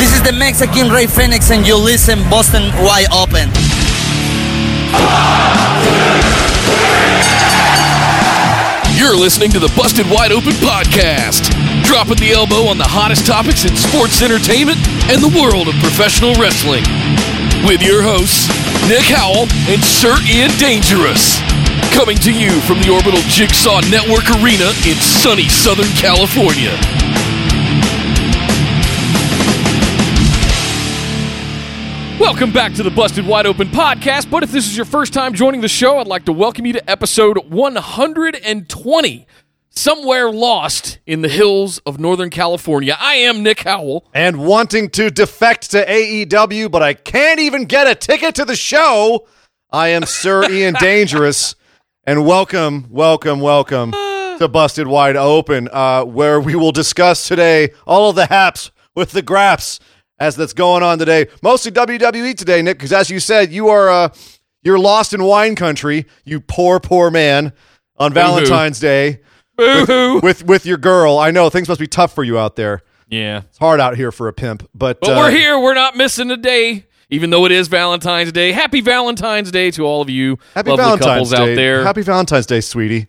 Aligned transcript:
This 0.00 0.14
is 0.16 0.22
the 0.22 0.32
Mexican 0.32 0.88
Rey 0.88 1.06
Fenix, 1.06 1.50
and 1.50 1.66
you 1.66 1.76
listen 1.76 2.24
Boston 2.30 2.72
Wide 2.80 3.12
Open. 3.12 3.52
You're 8.96 9.12
listening 9.12 9.52
to 9.52 9.60
the 9.60 9.68
Busted 9.76 10.08
Wide 10.08 10.32
Open 10.32 10.56
podcast, 10.64 11.52
dropping 11.84 12.16
the 12.16 12.32
elbow 12.32 12.64
on 12.72 12.78
the 12.80 12.88
hottest 12.88 13.26
topics 13.28 13.68
in 13.68 13.76
sports 13.76 14.24
entertainment 14.24 14.80
and 15.12 15.20
the 15.20 15.28
world 15.36 15.68
of 15.68 15.76
professional 15.84 16.32
wrestling. 16.40 16.88
With 17.68 17.84
your 17.84 18.00
hosts, 18.00 18.48
Nick 18.88 19.04
Howell 19.04 19.52
and 19.68 19.84
Sir 19.84 20.16
Ian 20.24 20.48
Dangerous. 20.56 21.44
Coming 21.92 22.16
to 22.24 22.32
you 22.32 22.56
from 22.64 22.80
the 22.80 22.88
Orbital 22.88 23.20
Jigsaw 23.28 23.84
Network 23.92 24.24
Arena 24.40 24.72
in 24.88 24.96
sunny 24.96 25.52
Southern 25.52 25.92
California. 25.92 26.72
Welcome 32.20 32.52
back 32.52 32.74
to 32.74 32.82
the 32.82 32.90
Busted 32.90 33.26
Wide 33.26 33.46
Open 33.46 33.68
podcast. 33.68 34.30
But 34.30 34.42
if 34.42 34.52
this 34.52 34.66
is 34.66 34.76
your 34.76 34.84
first 34.84 35.14
time 35.14 35.32
joining 35.32 35.62
the 35.62 35.68
show, 35.68 35.98
I'd 35.98 36.06
like 36.06 36.26
to 36.26 36.34
welcome 36.34 36.66
you 36.66 36.74
to 36.74 36.90
episode 36.90 37.50
120 37.50 39.26
Somewhere 39.70 40.30
Lost 40.30 40.98
in 41.06 41.22
the 41.22 41.30
Hills 41.30 41.78
of 41.86 41.98
Northern 41.98 42.28
California. 42.28 42.94
I 43.00 43.14
am 43.14 43.42
Nick 43.42 43.60
Howell. 43.60 44.06
and 44.12 44.44
wanting 44.44 44.90
to 44.90 45.10
defect 45.10 45.70
to 45.70 45.84
AEW, 45.86 46.70
but 46.70 46.82
I 46.82 46.92
can't 46.92 47.40
even 47.40 47.64
get 47.64 47.86
a 47.86 47.94
ticket 47.94 48.34
to 48.34 48.44
the 48.44 48.54
show. 48.54 49.26
I 49.70 49.88
am 49.88 50.04
Sir 50.04 50.48
Ian 50.50 50.74
Dangerous, 50.74 51.54
and 52.04 52.26
welcome, 52.26 52.86
welcome, 52.90 53.40
welcome 53.40 53.92
to 53.92 54.46
Busted 54.46 54.86
Wide 54.86 55.16
Open, 55.16 55.70
uh, 55.72 56.04
where 56.04 56.38
we 56.38 56.54
will 56.54 56.72
discuss 56.72 57.26
today 57.26 57.70
all 57.86 58.10
of 58.10 58.16
the 58.16 58.26
haps 58.26 58.70
with 58.94 59.12
the 59.12 59.22
graps 59.22 59.80
as 60.20 60.36
that's 60.36 60.52
going 60.52 60.82
on 60.82 60.98
today. 60.98 61.26
Mostly 61.42 61.72
WWE 61.72 62.36
today, 62.36 62.62
Nick, 62.62 62.78
because 62.78 62.92
as 62.92 63.10
you 63.10 63.18
said, 63.18 63.50
you 63.50 63.68
are 63.68 63.88
uh, 63.88 64.08
you're 64.62 64.78
lost 64.78 65.12
in 65.14 65.24
wine 65.24 65.56
country, 65.56 66.06
you 66.24 66.40
poor, 66.40 66.78
poor 66.78 67.10
man, 67.10 67.52
on 67.96 68.12
Valentine's 68.12 68.78
Day 68.78 69.20
Boo-hoo. 69.56 70.20
with 70.22 70.44
with 70.44 70.66
your 70.66 70.78
girl. 70.78 71.18
I 71.18 71.30
know 71.30 71.50
things 71.50 71.68
must 71.68 71.80
be 71.80 71.86
tough 71.86 72.14
for 72.14 72.22
you 72.22 72.38
out 72.38 72.56
there. 72.56 72.82
Yeah. 73.08 73.38
It's 73.48 73.58
hard 73.58 73.80
out 73.80 73.96
here 73.96 74.12
for 74.12 74.28
a 74.28 74.32
pimp, 74.32 74.68
but 74.74 75.00
But 75.00 75.10
uh, 75.10 75.16
we're 75.16 75.30
here. 75.32 75.58
We're 75.58 75.74
not 75.74 75.96
missing 75.96 76.30
a 76.30 76.36
day, 76.36 76.86
even 77.08 77.30
though 77.30 77.44
it 77.44 77.50
is 77.50 77.66
Valentine's 77.66 78.30
Day. 78.30 78.52
Happy 78.52 78.80
Valentine's 78.80 79.50
Day 79.50 79.72
to 79.72 79.82
all 79.84 80.00
of 80.00 80.08
you 80.08 80.38
Happy 80.54 80.70
lovely 80.70 80.84
Valentine's 80.84 81.06
couples 81.06 81.30
Day. 81.32 81.52
out 81.52 81.56
there. 81.56 81.82
Happy 81.84 82.02
Valentine's 82.02 82.46
Day, 82.46 82.60
sweetie. 82.60 83.08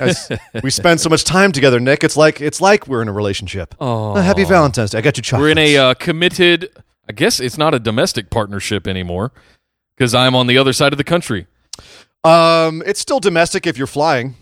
As 0.00 0.30
we 0.62 0.70
spend 0.70 1.00
so 1.00 1.08
much 1.08 1.24
time 1.24 1.52
together, 1.52 1.80
Nick. 1.80 2.04
It's 2.04 2.16
like 2.16 2.40
it's 2.40 2.60
like 2.60 2.86
we're 2.86 3.02
in 3.02 3.08
a 3.08 3.12
relationship. 3.12 3.74
Oh, 3.80 4.14
happy 4.14 4.44
Valentine's 4.44 4.90
Day. 4.90 4.98
I 4.98 5.00
got 5.00 5.16
you 5.16 5.22
chocolate. 5.22 5.42
We're 5.46 5.50
in 5.50 5.58
a 5.58 5.76
uh, 5.76 5.94
committed, 5.94 6.70
I 7.08 7.12
guess 7.12 7.40
it's 7.40 7.58
not 7.58 7.74
a 7.74 7.78
domestic 7.78 8.30
partnership 8.30 8.86
anymore 8.86 9.32
because 9.96 10.14
I'm 10.14 10.34
on 10.34 10.46
the 10.46 10.58
other 10.58 10.72
side 10.72 10.92
of 10.92 10.96
the 10.98 11.04
country. 11.04 11.46
um, 12.24 12.82
it's 12.86 13.00
still 13.00 13.20
domestic 13.20 13.66
if 13.66 13.78
you're 13.78 13.86
flying. 13.86 14.34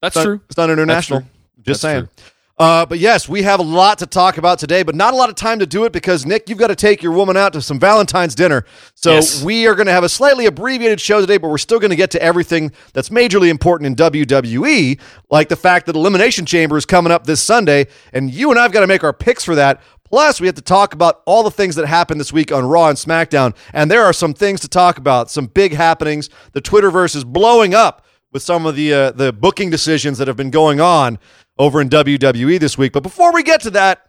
That's 0.00 0.16
It's 0.16 0.24
not- 0.24 0.24
true. 0.24 0.40
It's 0.48 0.56
not 0.56 0.70
international. 0.70 1.20
true. 1.20 1.28
That's 1.58 1.66
Just 1.66 1.80
saying. 1.82 2.08
true. 2.16 2.24
Uh, 2.58 2.84
but 2.86 2.98
yes, 2.98 3.28
we 3.28 3.42
have 3.42 3.60
a 3.60 3.62
lot 3.62 3.98
to 3.98 4.06
talk 4.06 4.36
about 4.38 4.58
today, 4.58 4.82
but 4.82 4.94
not 4.94 5.14
a 5.14 5.16
lot 5.16 5.28
of 5.28 5.34
time 5.34 5.58
to 5.58 5.66
do 5.66 5.84
it 5.84 5.92
because 5.92 6.26
Nick, 6.26 6.48
you've 6.48 6.58
got 6.58 6.68
to 6.68 6.76
take 6.76 7.02
your 7.02 7.12
woman 7.12 7.36
out 7.36 7.54
to 7.54 7.62
some 7.62 7.80
Valentine's 7.80 8.34
dinner. 8.34 8.64
So 8.94 9.14
Yes. 9.14 9.42
we 9.42 9.66
are 9.66 9.74
going 9.74 9.86
to 9.86 9.92
have 9.92 10.04
a 10.04 10.08
slightly 10.08 10.46
abbreviated 10.46 11.00
show 11.00 11.20
today, 11.20 11.38
but 11.38 11.48
we're 11.48 11.58
still 11.58 11.80
going 11.80 11.90
to 11.90 11.96
get 11.96 12.10
to 12.12 12.22
everything 12.22 12.70
that's 12.92 13.08
majorly 13.08 13.48
important 13.48 13.86
in 13.86 13.96
WWE, 13.96 15.00
like 15.30 15.48
the 15.48 15.56
fact 15.56 15.86
that 15.86 15.96
Elimination 15.96 16.44
Chamber 16.46 16.76
is 16.76 16.84
coming 16.84 17.10
up 17.10 17.24
this 17.26 17.40
Sunday, 17.42 17.86
and 18.12 18.30
you 18.32 18.50
and 18.50 18.60
I've 18.60 18.72
got 18.72 18.80
to 18.80 18.86
make 18.86 19.02
our 19.02 19.14
picks 19.14 19.44
for 19.44 19.54
that. 19.54 19.80
Plus, 20.04 20.38
we 20.38 20.46
have 20.46 20.56
to 20.56 20.62
talk 20.62 20.92
about 20.92 21.22
all 21.24 21.42
the 21.42 21.50
things 21.50 21.74
that 21.76 21.86
happened 21.86 22.20
this 22.20 22.34
week 22.34 22.52
on 22.52 22.66
Raw 22.66 22.88
and 22.88 22.98
SmackDown, 22.98 23.56
and 23.72 23.90
there 23.90 24.04
are 24.04 24.12
some 24.12 24.34
things 24.34 24.60
to 24.60 24.68
talk 24.68 24.98
about, 24.98 25.30
some 25.30 25.46
big 25.46 25.72
happenings. 25.72 26.28
The 26.52 26.60
Twitterverse 26.60 27.16
is 27.16 27.24
blowing 27.24 27.74
up 27.74 28.01
with 28.32 28.42
some 28.42 28.66
of 28.66 28.76
the 28.76 28.92
uh, 28.92 29.10
the 29.12 29.32
booking 29.32 29.70
decisions 29.70 30.18
that 30.18 30.28
have 30.28 30.36
been 30.36 30.50
going 30.50 30.80
on 30.80 31.18
over 31.58 31.80
in 31.80 31.88
WWE 31.88 32.58
this 32.58 32.76
week. 32.76 32.92
But 32.92 33.02
before 33.02 33.32
we 33.32 33.42
get 33.42 33.60
to 33.62 33.70
that, 33.70 34.06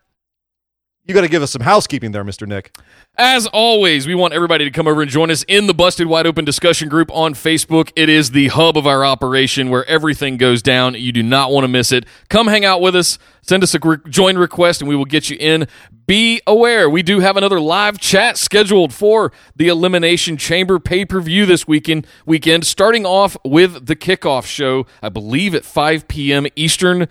you 1.06 1.14
got 1.14 1.22
to 1.22 1.28
give 1.28 1.44
us 1.44 1.52
some 1.52 1.62
housekeeping 1.62 2.14
there, 2.14 2.24
Mr. 2.24 2.47
Nick. 2.47 2.78
As 3.18 3.46
always, 3.47 4.08
we 4.08 4.16
want 4.16 4.34
everybody 4.34 4.64
to 4.64 4.72
come 4.72 4.88
over 4.88 5.02
and 5.02 5.12
join 5.12 5.30
us 5.30 5.44
in 5.50 5.68
the 5.68 5.74
Busted 5.74 6.08
Wide 6.08 6.25
Open 6.25 6.46
discussion 6.46 6.88
group 6.88 7.12
on 7.12 7.34
Facebook. 7.34 7.91
It 7.97 8.08
is 8.08 8.31
the 8.31 8.47
hub 8.47 8.78
of 8.78 8.88
our 8.88 9.03
operation 9.03 9.69
where 9.69 9.86
everything 9.86 10.38
goes 10.38 10.62
down. 10.62 10.94
You 10.94 11.12
do 11.12 11.22
not 11.22 11.52
want 11.52 11.66
to 11.66 11.68
miss 11.68 11.91
it. 11.91 12.06
Come 12.30 12.47
hang 12.47 12.64
out 12.64 12.80
with 12.80 12.96
us. 12.96 13.19
Send 13.41 13.64
us 13.64 13.75
a 13.75 13.97
join 14.08 14.38
request 14.38 14.81
and 14.81 14.88
we 14.88 14.96
will 14.96 15.03
get 15.03 15.30
you 15.30 15.36
in. 15.41 15.68
Be 16.08 16.41
aware, 16.47 16.90
we 16.90 17.03
do 17.03 17.20
have 17.20 17.35
another 17.35 17.59
live 17.59 18.00
chat 18.00 18.38
scheduled 18.38 18.94
for 18.94 19.34
the 19.56 19.68
Elimination 19.68 20.38
Chamber 20.38 20.80
pay 20.80 21.03
per 21.06 21.20
view 21.20 21.46
this 21.46 21.68
weekend. 21.68 22.08
Weekend, 22.25 22.66
starting 22.66 23.06
off 23.06 23.35
with 23.44 23.88
the 23.88 23.96
kickoff 23.96 24.46
show, 24.46 24.85
I 25.02 25.09
believe 25.09 25.53
at 25.53 25.66
5 25.66 26.08
p.m. 26.08 26.47
Eastern 26.56 27.08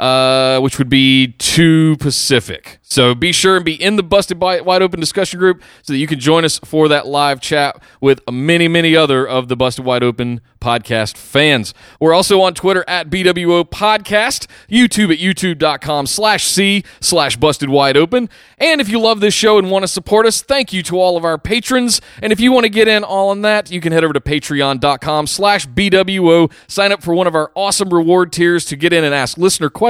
uh, 0.00 0.58
which 0.60 0.78
would 0.78 0.88
be 0.88 1.34
two 1.38 1.94
Pacific. 1.98 2.78
So 2.82 3.14
be 3.14 3.30
sure 3.32 3.56
and 3.56 3.64
be 3.64 3.80
in 3.80 3.96
the 3.96 4.02
Busted 4.02 4.40
Wide 4.40 4.62
Wide 4.62 4.82
Open 4.82 4.98
discussion 4.98 5.38
group 5.38 5.62
so 5.82 5.92
that 5.92 5.98
you 5.98 6.06
can 6.06 6.18
join 6.18 6.44
us 6.44 6.58
for 6.58 6.88
that 6.88 7.06
live 7.06 7.40
chat 7.40 7.80
with 8.00 8.20
many, 8.28 8.66
many 8.66 8.96
other 8.96 9.28
of 9.28 9.48
the 9.48 9.56
Busted 9.56 9.84
Wide 9.84 10.02
Open 10.02 10.40
podcast 10.58 11.16
fans. 11.16 11.72
We're 12.00 12.14
also 12.14 12.40
on 12.40 12.54
Twitter 12.54 12.84
at 12.88 13.08
BWO 13.08 13.68
Podcast, 13.68 14.46
YouTube 14.68 15.12
at 15.12 15.18
youtube.com 15.18 16.06
slash 16.06 16.44
C 16.44 16.82
slash 17.00 17.36
Busted 17.36 17.68
Wide 17.68 17.96
Open. 17.96 18.28
And 18.58 18.80
if 18.80 18.88
you 18.88 18.98
love 18.98 19.20
this 19.20 19.34
show 19.34 19.58
and 19.58 19.70
want 19.70 19.82
to 19.84 19.88
support 19.88 20.26
us, 20.26 20.42
thank 20.42 20.72
you 20.72 20.82
to 20.84 20.98
all 20.98 21.16
of 21.16 21.24
our 21.24 21.38
patrons. 21.38 22.00
And 22.22 22.32
if 22.32 22.40
you 22.40 22.52
want 22.52 22.64
to 22.64 22.70
get 22.70 22.88
in 22.88 23.04
all 23.04 23.28
on 23.28 23.42
that, 23.42 23.70
you 23.70 23.80
can 23.80 23.92
head 23.92 24.02
over 24.02 24.14
to 24.14 24.20
patreon.com 24.20 25.26
slash 25.26 25.66
BWO. 25.66 26.50
Sign 26.68 26.90
up 26.90 27.02
for 27.02 27.14
one 27.14 27.26
of 27.26 27.34
our 27.34 27.52
awesome 27.54 27.90
reward 27.90 28.32
tiers 28.32 28.64
to 28.66 28.76
get 28.76 28.92
in 28.92 29.04
and 29.04 29.14
ask 29.14 29.36
listener 29.36 29.70
questions 29.70 29.89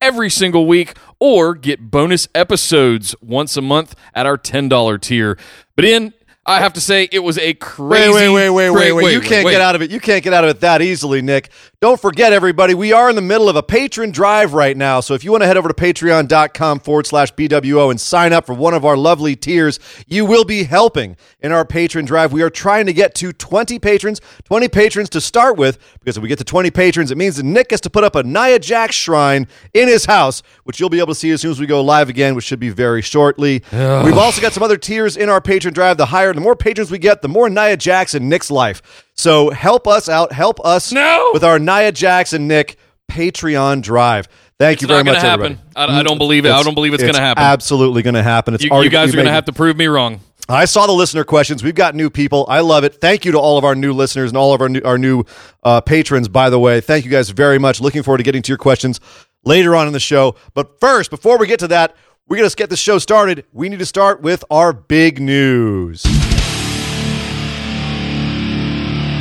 every 0.00 0.30
single 0.30 0.66
week 0.66 0.96
or 1.18 1.54
get 1.54 1.90
bonus 1.90 2.28
episodes 2.34 3.14
once 3.20 3.56
a 3.56 3.62
month 3.62 3.94
at 4.14 4.26
our 4.26 4.38
$10 4.38 5.00
tier. 5.00 5.38
But 5.76 5.84
in, 5.84 6.14
I 6.46 6.60
have 6.60 6.74
to 6.74 6.80
say, 6.80 7.08
it 7.10 7.20
was 7.20 7.38
a 7.38 7.54
crazy. 7.54 8.12
Wait, 8.12 8.28
wait, 8.28 8.50
wait, 8.50 8.50
wait, 8.50 8.70
wait, 8.70 8.92
wait. 8.92 9.12
You 9.14 9.20
can't 9.22 9.48
get 9.48 9.62
out 9.62 9.74
of 9.74 9.80
it. 9.80 9.90
You 9.90 9.98
can't 9.98 10.22
get 10.22 10.34
out 10.34 10.44
of 10.44 10.50
it 10.50 10.60
that 10.60 10.82
easily, 10.82 11.22
Nick. 11.22 11.50
Don't 11.80 11.98
forget, 11.98 12.34
everybody, 12.34 12.74
we 12.74 12.92
are 12.92 13.08
in 13.08 13.16
the 13.16 13.22
middle 13.22 13.48
of 13.48 13.56
a 13.56 13.62
patron 13.62 14.10
drive 14.10 14.52
right 14.52 14.76
now. 14.76 15.00
So 15.00 15.14
if 15.14 15.24
you 15.24 15.30
want 15.30 15.42
to 15.42 15.46
head 15.46 15.56
over 15.56 15.68
to 15.68 15.74
patreon.com 15.74 16.80
forward 16.80 17.06
slash 17.06 17.32
BWO 17.32 17.90
and 17.90 17.98
sign 17.98 18.34
up 18.34 18.44
for 18.44 18.54
one 18.54 18.74
of 18.74 18.84
our 18.84 18.96
lovely 18.96 19.36
tiers, 19.36 19.80
you 20.06 20.26
will 20.26 20.44
be 20.44 20.64
helping 20.64 21.16
in 21.40 21.50
our 21.50 21.64
patron 21.64 22.04
drive. 22.04 22.32
We 22.32 22.42
are 22.42 22.50
trying 22.50 22.84
to 22.86 22.92
get 22.92 23.14
to 23.16 23.32
20 23.32 23.78
patrons, 23.78 24.20
20 24.44 24.68
patrons 24.68 25.08
to 25.10 25.22
start 25.22 25.56
with, 25.56 25.78
because 25.98 26.18
if 26.18 26.22
we 26.22 26.28
get 26.28 26.38
to 26.38 26.44
20 26.44 26.70
patrons, 26.70 27.10
it 27.10 27.16
means 27.16 27.36
that 27.36 27.44
Nick 27.44 27.70
gets 27.70 27.80
to 27.82 27.90
put 27.90 28.04
up 28.04 28.14
a 28.16 28.22
Nia 28.22 28.58
Jax 28.58 28.94
shrine 28.94 29.46
in 29.72 29.88
his 29.88 30.04
house, 30.04 30.42
which 30.64 30.78
you'll 30.78 30.90
be 30.90 30.98
able 30.98 31.08
to 31.08 31.14
see 31.14 31.30
as 31.30 31.40
soon 31.40 31.50
as 31.52 31.60
we 31.60 31.66
go 31.66 31.82
live 31.82 32.10
again, 32.10 32.34
which 32.34 32.44
should 32.44 32.60
be 32.60 32.70
very 32.70 33.00
shortly. 33.00 33.62
We've 33.72 34.18
also 34.18 34.42
got 34.42 34.52
some 34.52 34.62
other 34.62 34.76
tiers 34.76 35.16
in 35.16 35.30
our 35.30 35.40
patron 35.40 35.72
drive. 35.72 35.96
The 35.96 36.06
higher, 36.06 36.33
the 36.34 36.40
more 36.40 36.56
patrons 36.56 36.90
we 36.90 36.98
get, 36.98 37.22
the 37.22 37.28
more 37.28 37.48
Nia 37.48 37.76
Jax 37.76 38.14
in 38.14 38.28
Nick's 38.28 38.50
life. 38.50 38.82
So 39.14 39.50
help 39.50 39.86
us 39.88 40.08
out. 40.08 40.32
Help 40.32 40.64
us 40.64 40.92
No! 40.92 41.30
with 41.32 41.44
our 41.44 41.58
Nia 41.58 41.92
Jax 41.92 42.32
and 42.32 42.46
Nick 42.48 42.76
Patreon 43.10 43.82
drive. 43.82 44.28
Thank 44.58 44.80
you 44.80 44.86
It's 44.86 44.90
not 44.90 44.94
very 44.94 45.04
much, 45.04 45.22
gonna 45.22 45.32
everybody. 45.34 45.54
happen. 45.54 45.94
I- 45.94 46.00
I 46.00 46.02
don't 46.02 46.18
believe 46.18 46.46
it. 46.46 46.52
I 46.52 46.62
don't 46.62 46.74
believe 46.74 46.94
it's 46.94 47.02
gonna 47.02 47.18
happen. 47.18 47.42
Absolutely 47.42 48.02
going 48.02 48.14
to 48.14 48.22
happen. 48.22 48.54
It's 48.54 48.62
You, 48.64 48.70
you 48.82 48.88
guys 48.90 49.10
are 49.12 49.16
going 49.16 49.26
to 49.26 49.32
have 49.32 49.46
to 49.46 49.52
prove 49.52 49.76
me 49.76 49.86
wrong. 49.86 50.20
I 50.48 50.66
saw 50.66 50.86
the 50.86 50.92
listener 50.92 51.24
questions. 51.24 51.64
We've 51.64 51.74
got 51.74 51.94
new 51.94 52.08
people. 52.10 52.44
I 52.48 52.60
love 52.60 52.84
it. 52.84 53.00
Thank 53.00 53.24
you 53.24 53.32
to 53.32 53.38
all 53.38 53.56
of 53.58 53.64
our 53.64 53.74
new 53.74 53.92
listeners 53.92 54.30
and 54.30 54.36
all 54.36 54.52
of 54.54 54.60
our 54.60 54.68
new, 54.68 54.80
our 54.84 54.98
new 54.98 55.24
uh, 55.64 55.80
patrons. 55.80 56.28
By 56.28 56.50
the 56.50 56.58
way, 56.60 56.80
thank 56.82 57.04
you 57.04 57.10
guys 57.10 57.30
very 57.30 57.58
much. 57.58 57.80
Looking 57.80 58.02
forward 58.02 58.18
to 58.18 58.24
getting 58.24 58.42
to 58.42 58.48
your 58.48 58.58
questions 58.58 59.00
later 59.44 59.74
on 59.74 59.86
in 59.86 59.92
the 59.94 60.00
show. 60.00 60.36
But 60.52 60.78
first, 60.80 61.10
before 61.10 61.38
we 61.38 61.46
get 61.46 61.60
to 61.60 61.68
that, 61.68 61.96
we're 62.28 62.36
going 62.38 62.48
to 62.48 62.56
get 62.56 62.70
the 62.70 62.76
show 62.76 62.98
started. 62.98 63.44
We 63.52 63.68
need 63.68 63.80
to 63.80 63.86
start 63.86 64.22
with 64.22 64.44
our 64.50 64.72
big 64.72 65.20
news. 65.20 66.04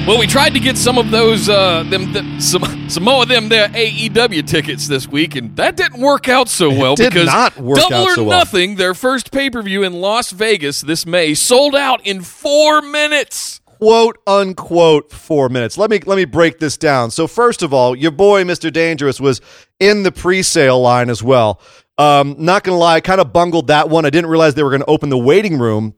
Well, 0.05 0.19
we 0.19 0.27
tried 0.27 0.53
to 0.53 0.59
get 0.59 0.77
some 0.77 0.97
of 0.97 1.11
those, 1.11 1.47
uh, 1.47 1.83
them, 1.83 2.11
them 2.11 2.39
some, 2.41 2.89
some 2.89 3.03
more 3.03 3.23
of 3.23 3.29
them 3.29 3.47
there 3.47 3.69
AEW 3.69 4.45
tickets 4.45 4.88
this 4.89 5.07
week, 5.07 5.38
and 5.38 5.55
that 5.55 5.77
didn't 5.77 6.01
work 6.01 6.27
out 6.27 6.50
so 6.50 6.69
well 6.69 6.95
did 6.95 7.13
because 7.13 7.27
not 7.27 7.55
work 7.57 7.79
Double 7.79 7.95
out 7.95 8.07
or 8.09 8.15
so 8.15 8.23
well. 8.25 8.39
Nothing, 8.39 8.75
their 8.75 8.94
first 8.94 9.31
pay 9.31 9.49
per 9.49 9.61
view 9.61 9.81
in 9.83 9.94
Las 9.94 10.31
Vegas 10.31 10.81
this 10.81 11.06
May, 11.06 11.33
sold 11.33 11.73
out 11.73 12.06
in 12.06 12.21
four 12.21 12.81
minutes. 12.81 13.61
quote 13.65 14.17
unquote 14.27 15.09
four 15.13 15.47
minutes. 15.47 15.77
Let 15.77 15.89
me 15.89 15.99
let 16.06 16.17
me 16.17 16.25
break 16.25 16.59
this 16.59 16.75
down. 16.75 17.09
So 17.09 17.25
first 17.25 17.63
of 17.63 17.73
all, 17.73 17.95
your 17.95 18.11
boy 18.11 18.44
Mr. 18.44 18.71
Dangerous 18.73 19.21
was 19.21 19.39
in 19.79 20.03
the 20.03 20.11
pre-sale 20.11 20.81
line 20.81 21.09
as 21.09 21.23
well. 21.23 21.61
Um, 21.98 22.36
not 22.40 22.63
gonna 22.63 22.78
lie, 22.78 22.95
I 22.95 23.01
kind 23.01 23.22
of 23.22 23.31
bungled 23.31 23.68
that 23.68 23.90
one. 23.90 24.06
I 24.06 24.10
didn't 24.10 24.30
realize 24.30 24.56
they 24.56 24.63
were 24.63 24.72
gonna 24.72 24.86
open 24.88 25.10
the 25.10 25.18
waiting 25.18 25.60
room 25.60 25.94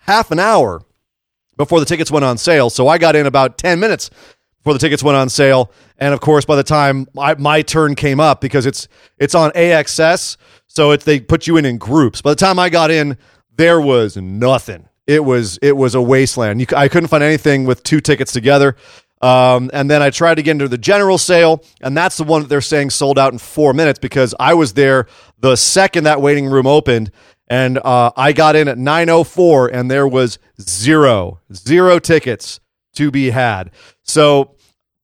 half 0.00 0.30
an 0.30 0.38
hour 0.38 0.82
before 1.56 1.80
the 1.80 1.86
tickets 1.86 2.10
went 2.10 2.24
on 2.24 2.38
sale. 2.38 2.70
So 2.70 2.88
I 2.88 2.98
got 2.98 3.16
in 3.16 3.26
about 3.26 3.58
10 3.58 3.80
minutes 3.80 4.10
before 4.58 4.72
the 4.72 4.78
tickets 4.78 5.02
went 5.02 5.16
on 5.16 5.28
sale. 5.28 5.70
And 5.98 6.14
of 6.14 6.20
course, 6.20 6.44
by 6.44 6.56
the 6.56 6.62
time 6.64 7.06
I, 7.18 7.34
my 7.34 7.62
turn 7.62 7.94
came 7.94 8.20
up, 8.20 8.40
because 8.40 8.66
it's 8.66 8.88
it's 9.18 9.34
on 9.34 9.50
AXS, 9.52 10.36
so 10.66 10.90
it, 10.92 11.02
they 11.02 11.20
put 11.20 11.46
you 11.46 11.56
in 11.56 11.64
in 11.64 11.78
groups. 11.78 12.22
By 12.22 12.30
the 12.30 12.36
time 12.36 12.58
I 12.58 12.68
got 12.68 12.90
in, 12.90 13.16
there 13.56 13.80
was 13.80 14.16
nothing. 14.16 14.88
It 15.06 15.24
was 15.24 15.58
it 15.62 15.76
was 15.76 15.94
a 15.94 16.02
wasteland. 16.02 16.60
You, 16.60 16.66
I 16.76 16.88
couldn't 16.88 17.08
find 17.08 17.22
anything 17.22 17.64
with 17.64 17.82
two 17.82 18.00
tickets 18.00 18.32
together. 18.32 18.76
Um, 19.24 19.70
and 19.72 19.90
then 19.90 20.02
I 20.02 20.10
tried 20.10 20.34
to 20.34 20.42
get 20.42 20.50
into 20.50 20.68
the 20.68 20.76
general 20.76 21.16
sale, 21.16 21.64
and 21.80 21.96
that's 21.96 22.18
the 22.18 22.24
one 22.24 22.42
that 22.42 22.48
they're 22.48 22.60
saying 22.60 22.90
sold 22.90 23.18
out 23.18 23.32
in 23.32 23.38
four 23.38 23.72
minutes 23.72 23.98
because 23.98 24.34
I 24.38 24.52
was 24.52 24.74
there 24.74 25.06
the 25.38 25.56
second 25.56 26.04
that 26.04 26.20
waiting 26.20 26.44
room 26.44 26.66
opened, 26.66 27.10
and 27.48 27.78
uh, 27.78 28.10
I 28.18 28.34
got 28.34 28.54
in 28.54 28.68
at 28.68 28.76
9:04, 28.76 29.70
and 29.72 29.90
there 29.90 30.06
was 30.06 30.38
zero 30.60 31.40
zero 31.54 31.98
tickets 31.98 32.60
to 32.96 33.10
be 33.10 33.30
had. 33.30 33.70
So 34.02 34.56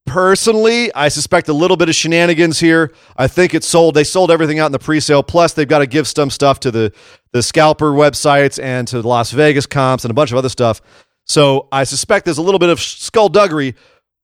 personally, 0.05 0.93
I 0.95 1.09
suspect 1.09 1.49
a 1.49 1.55
little 1.55 1.79
bit 1.79 1.89
of 1.89 1.95
shenanigans 1.95 2.61
here. 2.61 2.93
I 3.17 3.27
think 3.27 3.55
it's 3.55 3.67
sold. 3.67 3.95
They 3.95 4.05
sold 4.05 4.31
everything 4.31 4.59
out 4.59 4.67
in 4.67 4.73
the 4.73 4.79
pre-sale. 4.79 5.23
Plus, 5.23 5.55
they've 5.55 5.67
got 5.67 5.79
to 5.79 5.87
give 5.87 6.07
some 6.07 6.29
stuff 6.29 6.61
to 6.61 6.71
the 6.71 6.93
the 7.33 7.43
scalper 7.43 7.93
websites 7.93 8.63
and 8.63 8.87
to 8.89 9.01
the 9.01 9.09
Las 9.09 9.31
Vegas 9.31 9.65
comps 9.65 10.05
and 10.05 10.11
a 10.11 10.15
bunch 10.15 10.31
of 10.31 10.37
other 10.37 10.51
stuff. 10.51 10.83
So 11.25 11.69
I 11.73 11.85
suspect 11.85 12.27
there's 12.27 12.39
a 12.39 12.43
little 12.43 12.59
bit 12.59 12.69
of 12.69 12.81
skullduggery. 12.81 13.77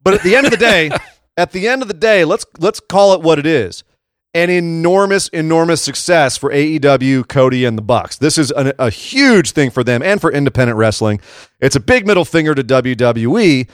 But 0.06 0.14
at 0.14 0.22
the 0.22 0.36
end 0.36 0.46
of 0.46 0.52
the 0.52 0.56
day, 0.56 0.88
at 1.36 1.50
the 1.50 1.66
end 1.66 1.82
of 1.82 1.88
the 1.88 1.94
day, 1.94 2.24
let's 2.24 2.46
let's 2.60 2.78
call 2.78 3.12
it 3.14 3.22
what 3.22 3.40
it 3.40 3.46
is. 3.46 3.82
An 4.34 4.50
enormous, 4.50 5.26
enormous 5.28 5.82
success 5.82 6.36
for 6.36 6.50
AEW, 6.52 7.26
Cody, 7.26 7.64
and 7.64 7.76
the 7.76 7.82
Bucks. 7.82 8.16
This 8.18 8.38
is 8.38 8.52
an, 8.52 8.72
a 8.78 8.88
huge 8.88 9.50
thing 9.50 9.68
for 9.70 9.82
them 9.82 10.02
and 10.04 10.20
for 10.20 10.30
independent 10.30 10.78
wrestling. 10.78 11.20
It's 11.58 11.74
a 11.74 11.80
big 11.80 12.06
middle 12.06 12.24
finger 12.24 12.54
to 12.54 12.62
WWE, 12.62 13.68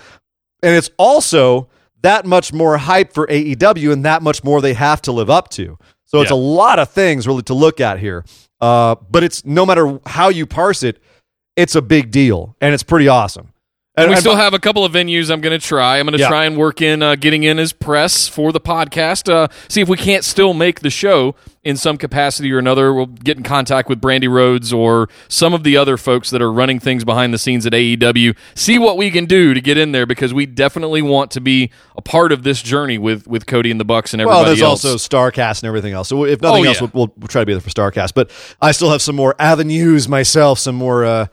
and 0.63 0.75
it's 0.75 0.89
also 0.97 1.69
that 2.01 2.25
much 2.25 2.51
more 2.55 2.79
hype 2.79 3.13
for 3.13 3.27
AEW 3.27 3.93
and 3.93 4.05
that 4.07 4.23
much 4.23 4.43
more 4.43 4.63
they 4.63 4.73
have 4.73 5.03
to 5.03 5.13
live 5.13 5.29
up 5.29 5.51
to. 5.51 5.77
So 6.07 6.23
it's 6.23 6.31
Yeah. 6.31 6.37
a 6.37 6.39
lot 6.39 6.79
of 6.79 6.89
things 6.89 7.27
really 7.27 7.43
to 7.43 7.55
look 7.55 7.79
at 7.79 7.99
here. 7.99 8.25
Uh, 8.59 8.95
but 9.11 9.23
it's 9.23 9.45
no 9.45 9.67
matter 9.67 10.01
how 10.07 10.31
you 10.31 10.47
parse 10.47 10.83
it, 10.83 10.99
it's 11.57 11.75
a 11.75 11.83
big 11.83 12.11
deal 12.11 12.57
and 12.61 12.73
it's 12.73 12.83
pretty 12.83 13.09
awesome. 13.09 13.52
And 13.95 14.09
we 14.09 14.17
still 14.17 14.37
have 14.37 14.55
a 14.55 14.59
couple 14.59 14.87
of 14.87 14.93
venues 14.93 15.31
I'm 15.31 15.43
going 15.43 15.59
to 15.59 15.65
try. 15.65 15.99
I'm 15.99 16.07
going 16.07 16.15
to 16.17 16.19
Yeah. 16.19 16.29
try 16.29 16.47
and 16.47 16.57
work 16.57 16.81
in 16.81 17.03
uh, 17.03 17.15
getting 17.15 17.43
in 17.43 17.59
as 17.59 17.75
press 17.75 18.27
for 18.27 18.51
the 18.51 18.61
podcast. 18.61 19.31
Uh, 19.31 19.49
see 19.69 19.83
if 19.83 19.89
we 19.89 19.99
can't 19.99 20.25
still 20.25 20.55
make 20.55 20.81
the 20.81 20.89
show 20.89 21.35
in 21.63 21.77
some 21.77 21.99
capacity 21.99 22.51
or 22.53 22.59
another. 22.59 22.95
We'll 22.95 23.05
get 23.07 23.37
in 23.37 23.43
contact 23.43 23.91
with 23.91 24.01
Brandi 24.01 24.31
Rhodes 24.31 24.73
or 24.73 25.11
some 25.29 25.53
of 25.53 25.63
the 25.63 25.77
other 25.77 25.99
folks 25.99 26.31
that 26.31 26.41
are 26.41 26.51
running 26.51 26.81
things 26.81 27.05
behind 27.05 27.35
the 27.35 27.39
scenes 27.39 27.67
at 27.67 27.75
AEW. 27.75 28.35
See 28.55 28.79
what 28.79 28.97
we 28.97 29.11
can 29.11 29.27
do 29.27 29.53
to 29.53 29.61
get 29.61 29.77
in 29.77 29.93
there 29.93 30.07
because 30.07 30.33
we 30.33 30.47
definitely 30.47 31.03
want 31.03 31.31
to 31.33 31.41
be 31.43 31.71
a 31.95 32.01
part 32.03 32.33
of 32.33 32.45
this 32.45 32.63
journey 32.63 32.97
with 32.97 33.27
with 33.29 33.47
Cody 33.47 33.71
and 33.71 33.79
the 33.79 33.85
Bucks 33.85 34.15
and 34.15 34.23
everybody 34.23 34.39
else. 34.39 34.45
Well, 34.47 34.55
there's 34.55 34.63
else. 34.63 34.85
also 34.87 35.31
Starcast 35.31 35.63
and 35.63 35.69
everything 35.69 35.93
else. 35.93 36.09
So 36.09 36.25
if 36.25 36.41
nothing 36.41 36.65
Oh, 36.65 36.69
else, 36.69 36.81
yeah. 36.81 36.89
we'll, 36.95 37.13
we'll 37.19 37.29
try 37.29 37.43
to 37.43 37.47
be 37.47 37.53
there 37.53 37.61
for 37.61 37.69
Starcast. 37.71 38.15
But 38.15 38.31
I 38.63 38.73
still 38.73 38.91
have 38.91 39.03
some 39.03 39.17
more 39.17 39.37
avenues 39.39 40.09
myself, 40.09 40.59
some 40.59 40.77
more 40.77 41.05
uh, 41.05 41.27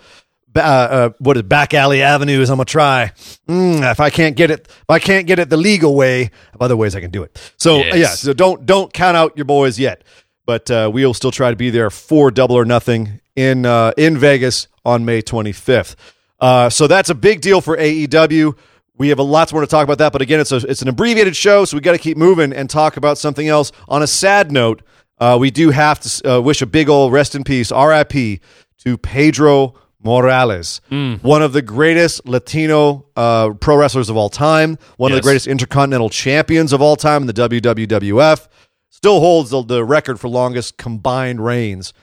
ba- 0.52 0.64
uh, 0.64 1.10
what 1.20 1.38
is 1.38 1.44
back 1.44 1.74
alley 1.74 2.02
avenues. 2.02 2.50
I'm 2.50 2.58
gonna 2.58 2.66
try. 2.66 3.12
Mm, 3.48 3.90
if 3.92 4.00
I 4.00 4.10
can't 4.10 4.36
get 4.36 4.52
it, 4.52 4.68
if 4.70 4.90
I 4.90 5.00
can't 5.00 5.28
get 5.28 5.40
it 5.40 5.50
the 5.50 5.58
legal 5.58 5.96
way, 5.96 6.24
have 6.52 6.62
other 6.62 6.76
ways 6.78 6.96
I 6.96 7.02
can 7.02 7.12
do 7.12 7.24
it. 7.24 7.54
So 7.58 7.78
Yes. 7.78 7.96
yeah, 7.98 8.08
so 8.10 8.34
don't 8.34 8.66
don't 8.66 8.92
count 8.94 9.16
out 9.18 9.34
your 9.38 9.46
boys 9.46 9.80
yet. 9.80 10.04
But 10.46 10.72
uh, 10.72 10.90
we'll 10.92 11.14
still 11.14 11.32
try 11.32 11.52
to 11.52 11.56
be 11.56 11.70
there 11.70 11.92
for 11.92 12.32
Double 12.32 12.56
or 12.56 12.66
Nothing 12.66 13.22
in 13.36 13.66
uh, 13.66 13.92
in 13.98 14.18
Vegas 14.18 14.68
on 14.84 15.06
May 15.06 15.22
25th. 15.22 15.96
Uh, 16.40 16.70
so 16.70 16.88
that's 16.88 17.10
a 17.10 17.16
big 17.16 17.42
deal 17.42 17.62
for 17.62 17.78
AEW. 17.78 18.58
We 18.98 19.10
have 19.10 19.20
a 19.20 19.24
lot 19.24 19.52
more 19.54 19.62
to 19.62 19.68
talk 19.68 19.84
about 19.84 19.98
that, 20.00 20.12
but 20.12 20.22
again, 20.22 20.40
it's 20.40 20.52
a, 20.52 20.58
it's 20.58 20.82
an 20.82 20.88
abbreviated 20.88 21.36
show, 21.36 21.66
so 21.66 21.78
we 21.78 21.82
got 21.82 21.92
to 21.94 21.98
keep 21.98 22.18
moving 22.18 22.52
and 22.52 22.70
talk 22.70 22.98
about 22.98 23.18
something 23.18 23.48
else. 23.48 23.72
On 23.88 24.02
a 24.02 24.08
sad 24.08 24.52
note, 24.52 24.82
uh, 25.20 25.38
we 25.40 25.52
do 25.52 25.70
have 25.70 26.00
to 26.00 26.38
uh, 26.38 26.40
wish 26.42 26.62
a 26.62 26.66
big 26.66 26.90
old 26.90 27.14
rest 27.14 27.36
in 27.36 27.44
peace, 27.44 27.72
RIP, 27.72 28.42
to 28.84 28.98
Pedro 28.98 29.76
Morales, 30.04 30.80
one 30.90 31.42
of 31.42 31.52
the 31.54 31.62
greatest 31.62 32.28
Latino 32.28 33.06
uh, 33.16 33.52
pro 33.60 33.76
wrestlers 33.76 34.10
of 34.10 34.16
all 34.16 34.30
time, 34.30 34.78
one 34.98 35.12
of 35.12 35.16
the 35.18 35.22
greatest 35.22 35.48
intercontinental 35.48 36.10
champions 36.10 36.72
of 36.74 36.82
all 36.82 36.96
time 36.96 37.24
in 37.24 37.28
the 37.28 37.34
WWF. 37.34 38.48
Still 38.90 39.20
holds 39.20 39.50
the, 39.50 39.64
the 39.64 39.84
record 39.86 40.20
for 40.20 40.28
longest 40.28 40.78
combined 40.78 41.44
reigns, 41.44 41.94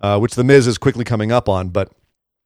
uh, 0.00 0.18
which 0.18 0.34
the 0.34 0.44
Miz 0.44 0.66
is 0.66 0.78
quickly 0.78 1.04
coming 1.04 1.30
up 1.32 1.48
on. 1.48 1.68
But 1.68 1.90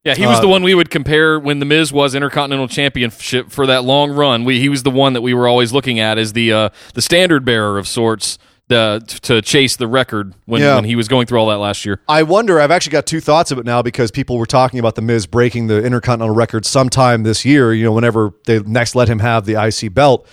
Yeah, 0.03 0.15
he 0.15 0.25
was 0.25 0.39
Uh, 0.39 0.41
the 0.41 0.47
one 0.49 0.63
we 0.63 0.73
would 0.75 0.89
compare 0.89 1.39
when 1.39 1.59
the 1.59 1.65
Miz 1.65 1.93
was 1.93 2.13
Intercontinental 2.15 2.67
Championship 2.67 3.51
for 3.51 3.65
that 3.67 3.83
long 3.85 4.11
run. 4.11 4.43
We, 4.43 4.59
he 4.59 4.67
was 4.69 4.83
the 4.83 4.91
one 4.91 5.13
that 5.13 5.21
we 5.21 5.33
were 5.33 5.47
always 5.47 5.71
looking 5.71 5.99
at 5.99 6.17
as 6.17 6.33
the 6.33 6.51
uh, 6.51 6.69
the 6.93 7.01
standard 7.01 7.45
bearer 7.45 7.77
of 7.77 7.87
sorts 7.87 8.37
the, 8.71 9.19
to 9.23 9.41
chase 9.41 9.75
the 9.75 9.87
record 9.87 10.33
when, 10.45 10.61
Yeah. 10.61 10.75
when 10.75 10.85
he 10.85 10.95
was 10.95 11.07
going 11.07 11.27
through 11.27 11.39
all 11.39 11.47
that 11.49 11.57
last 11.57 11.85
year. 11.85 11.99
I 12.07 12.23
wonder. 12.23 12.59
I've 12.59 12.71
actually 12.71 12.93
got 12.93 13.05
two 13.05 13.19
thoughts 13.19 13.51
of 13.51 13.57
it 13.59 13.65
now 13.65 13.81
because 13.81 14.09
people 14.11 14.37
were 14.37 14.45
talking 14.45 14.79
about 14.79 14.95
the 14.95 15.01
Miz 15.01 15.27
breaking 15.27 15.67
the 15.67 15.83
Intercontinental 15.83 16.33
record 16.35 16.65
sometime 16.65 17.23
this 17.23 17.45
year. 17.45 17.73
You 17.73 17.85
know, 17.85 17.91
whenever 17.91 18.31
they 18.45 18.59
next 18.61 18.95
let 18.95 19.07
him 19.07 19.19
have 19.19 19.45
the 19.45 19.61
IC 19.63 19.93
belt, 19.93 20.27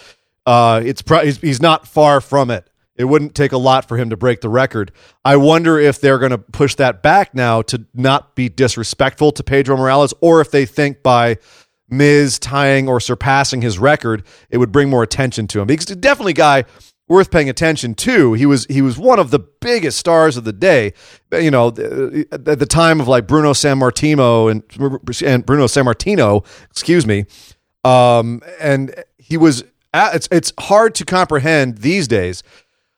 uh, 0.47 0.81
it's 0.85 1.03
pro- 1.03 1.25
he's, 1.25 1.39
he's 1.39 1.61
not 1.61 1.87
far 1.87 2.21
from 2.21 2.51
it. 2.51 2.69
It 2.97 3.05
wouldn't 3.05 3.35
take 3.37 3.53
a 3.53 3.59
lot 3.59 3.87
for 3.87 3.97
him 3.97 4.11
to 4.11 4.17
break 4.17 4.41
the 4.41 4.49
record. 4.49 4.91
I 5.25 5.37
wonder 5.37 5.79
if 5.79 6.01
they're 6.01 6.19
going 6.19 6.33
to 6.33 6.39
push 6.39 6.75
that 6.77 7.01
back 7.03 7.33
now 7.35 7.63
to 7.63 7.85
not 7.95 8.35
be 8.35 8.49
disrespectful 8.49 9.31
to 9.33 9.45
Pedro 9.45 9.77
Morales, 9.77 10.13
or 10.21 10.41
if 10.41 10.51
they 10.51 10.67
think 10.67 11.03
by 11.03 11.37
Miz 11.89 12.39
tying 12.41 12.89
or 12.89 12.99
surpassing 13.01 13.63
his 13.63 13.79
record, 13.79 14.25
it 14.51 14.59
would 14.59 14.73
bring 14.73 14.91
more 14.91 15.03
attention 15.05 15.47
to 15.49 15.61
him. 15.61 15.67
Because 15.69 15.87
he's 15.89 15.97
definitely 15.97 16.33
guy 16.33 16.65
worth 17.09 17.31
paying 17.31 17.49
attention 17.49 17.95
to. 17.95 18.35
He 18.35 18.47
was 18.47 18.67
he 18.67 18.83
was 18.83 18.99
one 18.99 19.19
of 19.19 19.31
the 19.31 19.39
biggest 19.39 19.99
stars 19.99 20.37
of 20.37 20.45
the 20.45 20.53
day. 20.53 20.93
You 21.33 21.51
know, 21.51 21.69
at 21.69 22.45
the 22.59 22.67
time 22.69 23.01
of 23.01 23.09
like 23.09 23.27
Bruno 23.27 23.53
Sammartino 23.53 24.51
and 24.51 24.63
and 25.23 25.45
Bruno 25.47 25.65
Sammartino, 25.67 26.45
excuse 26.71 27.07
me. 27.07 27.25
Um, 27.85 28.43
and 28.61 28.95
he 29.19 29.37
was. 29.37 29.65
It's 29.95 30.29
it's 30.31 30.53
hard 30.61 30.95
to 30.97 31.05
comprehend 31.05 31.79
these 31.79 32.07
days 32.09 32.43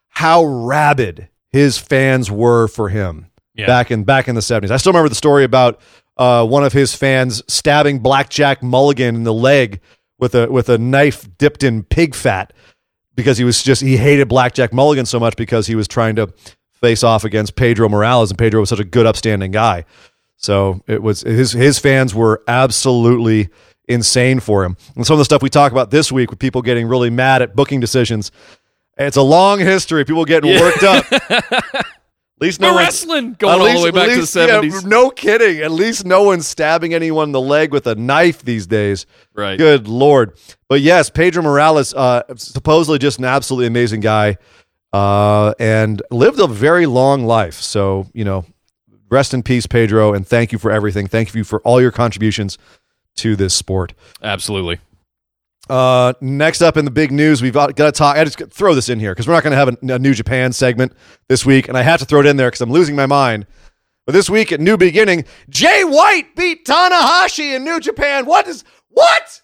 how 0.09 0.45
rabid 0.45 1.29
his 1.53 1.79
fans 1.79 2.31
were 2.31 2.67
for 2.69 2.89
him 2.89 3.27
Yeah. 3.55 3.67
back 3.67 3.91
in 3.93 4.03
back 4.05 4.27
in 4.29 4.35
the 4.35 4.43
seventies. 4.43 4.71
I 4.73 4.77
still 4.77 4.93
remember 4.93 5.09
the 5.09 5.15
story 5.15 5.45
about 5.45 5.81
uh, 6.17 6.45
one 6.45 6.65
of 6.65 6.73
his 6.73 6.95
fans 6.95 7.43
stabbing 7.47 8.01
Blackjack 8.01 8.63
Mulligan 8.63 9.15
in 9.15 9.23
the 9.25 9.33
leg 9.33 9.81
with 10.19 10.35
a 10.35 10.51
with 10.51 10.69
a 10.69 10.79
knife 10.79 11.29
dipped 11.39 11.63
in 11.63 11.85
pig 11.85 12.15
fat 12.15 12.53
because 13.21 13.39
he 13.39 13.45
was 13.45 13.63
just 13.63 13.83
he 13.83 13.97
hated 13.97 14.29
Blackjack 14.29 14.73
Mulligan 14.73 15.07
so 15.07 15.21
much 15.21 15.37
because 15.37 15.67
he 15.67 15.75
was 15.75 15.87
trying 15.87 16.17
to 16.17 16.33
face 16.73 17.05
off 17.05 17.25
against 17.25 17.57
Pedro 17.57 17.89
Morales 17.89 18.31
and 18.31 18.39
Pedro 18.39 18.61
was 18.61 18.69
such 18.69 18.81
a 18.81 18.85
good 18.85 19.07
upstanding 19.07 19.51
guy. 19.51 19.85
So 20.37 20.83
it 20.87 21.03
was 21.03 21.23
his 21.23 21.53
his 21.53 21.79
fans 21.79 22.15
were 22.15 22.43
absolutely 22.49 23.51
insane 23.89 24.41
for 24.41 24.65
him. 24.65 24.77
And 24.97 25.07
some 25.07 25.15
of 25.15 25.19
the 25.19 25.25
stuff 25.25 25.43
we 25.43 25.51
talk 25.51 25.73
about 25.73 25.91
this 25.91 26.11
week 26.11 26.31
with 26.31 26.39
people 26.39 26.63
getting 26.63 26.87
really 26.87 27.11
mad 27.11 27.43
at 27.43 27.55
booking 27.55 27.81
decisions. 27.81 28.31
It's 28.97 29.17
a 29.17 29.23
long 29.23 29.59
history. 29.59 30.05
People 30.05 30.25
getting 30.25 30.59
worked 30.61 30.83
up. 30.83 31.05
At 32.41 32.45
least 32.47 32.61
no 32.61 32.75
wrestling 32.75 33.35
going 33.39 33.53
at 33.55 33.61
all 33.61 33.79
the 33.79 33.85
way 33.85 33.91
back 33.91 34.09
to 34.09 34.15
the 34.15 34.21
least- 34.21 34.35
yeah, 34.35 34.47
70s. 34.63 34.87
no 34.87 35.11
kidding. 35.11 35.59
At 35.61 35.71
least 35.71 36.07
no 36.07 36.23
one's 36.23 36.47
stabbing 36.47 36.95
anyone 36.95 37.29
in 37.29 37.33
the 37.33 37.41
leg 37.41 37.71
with 37.71 37.87
a 37.87 37.95
knife 37.95 38.43
these 38.43 38.67
days. 38.67 39.05
Right. 39.35 39.59
Good 39.59 39.87
lord. 39.87 40.33
But 40.69 40.81
yes, 40.81 41.11
Pedro 41.11 41.43
Morales, 41.43 41.93
uh, 41.93 42.23
supposedly 42.37 42.99
just 42.99 43.19
an 43.19 43.27
absolutely 43.27 43.67
amazing 43.67 44.01
guy, 44.01 44.39
uh, 44.95 45.53
and 45.59 46.01
lived 46.11 46.41
a 46.41 46.47
very 46.47 46.87
long 46.87 47.27
life. 47.27 47.55
So 47.61 48.07
you 48.15 48.25
know, 48.25 48.47
rest 49.11 49.35
in 49.35 49.43
peace, 49.43 49.67
Pedro, 49.67 50.15
and 50.15 50.27
thank 50.27 50.51
you 50.51 50.59
for 50.59 50.71
everything. 50.71 51.07
Thank 51.09 51.35
you 51.35 51.45
for 51.45 51.61
all 51.61 51.79
your 51.81 51.93
contributions 51.93 52.57
to 53.17 53.37
this 53.37 53.53
sport. 53.53 53.93
Absolutely. 54.23 54.79
Uh, 55.71 56.15
next 56.21 56.63
up 56.63 56.77
in 56.77 56.85
the 56.85 56.91
big 56.91 57.13
news, 57.13 57.41
we've 57.41 57.53
got 57.53 57.77
to 57.77 57.93
talk. 57.93 58.17
I 58.17 58.25
just 58.25 58.39
throw 58.51 58.75
this 58.75 58.89
in 58.89 58.99
here 58.99 59.13
because 59.13 59.29
we're 59.29 59.35
not 59.35 59.45
going 59.45 59.53
to 59.53 59.57
have 59.57 59.69
a, 59.69 59.95
a, 59.95 59.99
New 60.01 60.15
Japan 60.15 60.53
segment 60.53 60.93
this 61.29 61.47
week, 61.47 61.69
and 61.69 61.79
I 61.79 61.83
have 61.83 62.01
to 62.01 62.05
throw 62.05 62.19
it 62.19 62.27
in 62.27 62.37
there 62.37 62.49
because 62.49 62.61
I'm 62.61 62.73
losing 62.73 62.97
my 62.97 63.07
mind. 63.07 63.47
But 64.05 64.15
this 64.15 64.29
week 64.29 64.51
at 64.51 64.59
New 64.59 64.77
Beginning, 64.77 65.27
Jay 65.49 65.85
White 65.85 66.35
beat 66.35 66.67
Tanahashi 66.67 67.55
in 67.55 67.63
New 67.63 67.79
Japan. 67.79 68.27
What 68.27 68.49
is 68.49 68.65
what? 68.89 69.43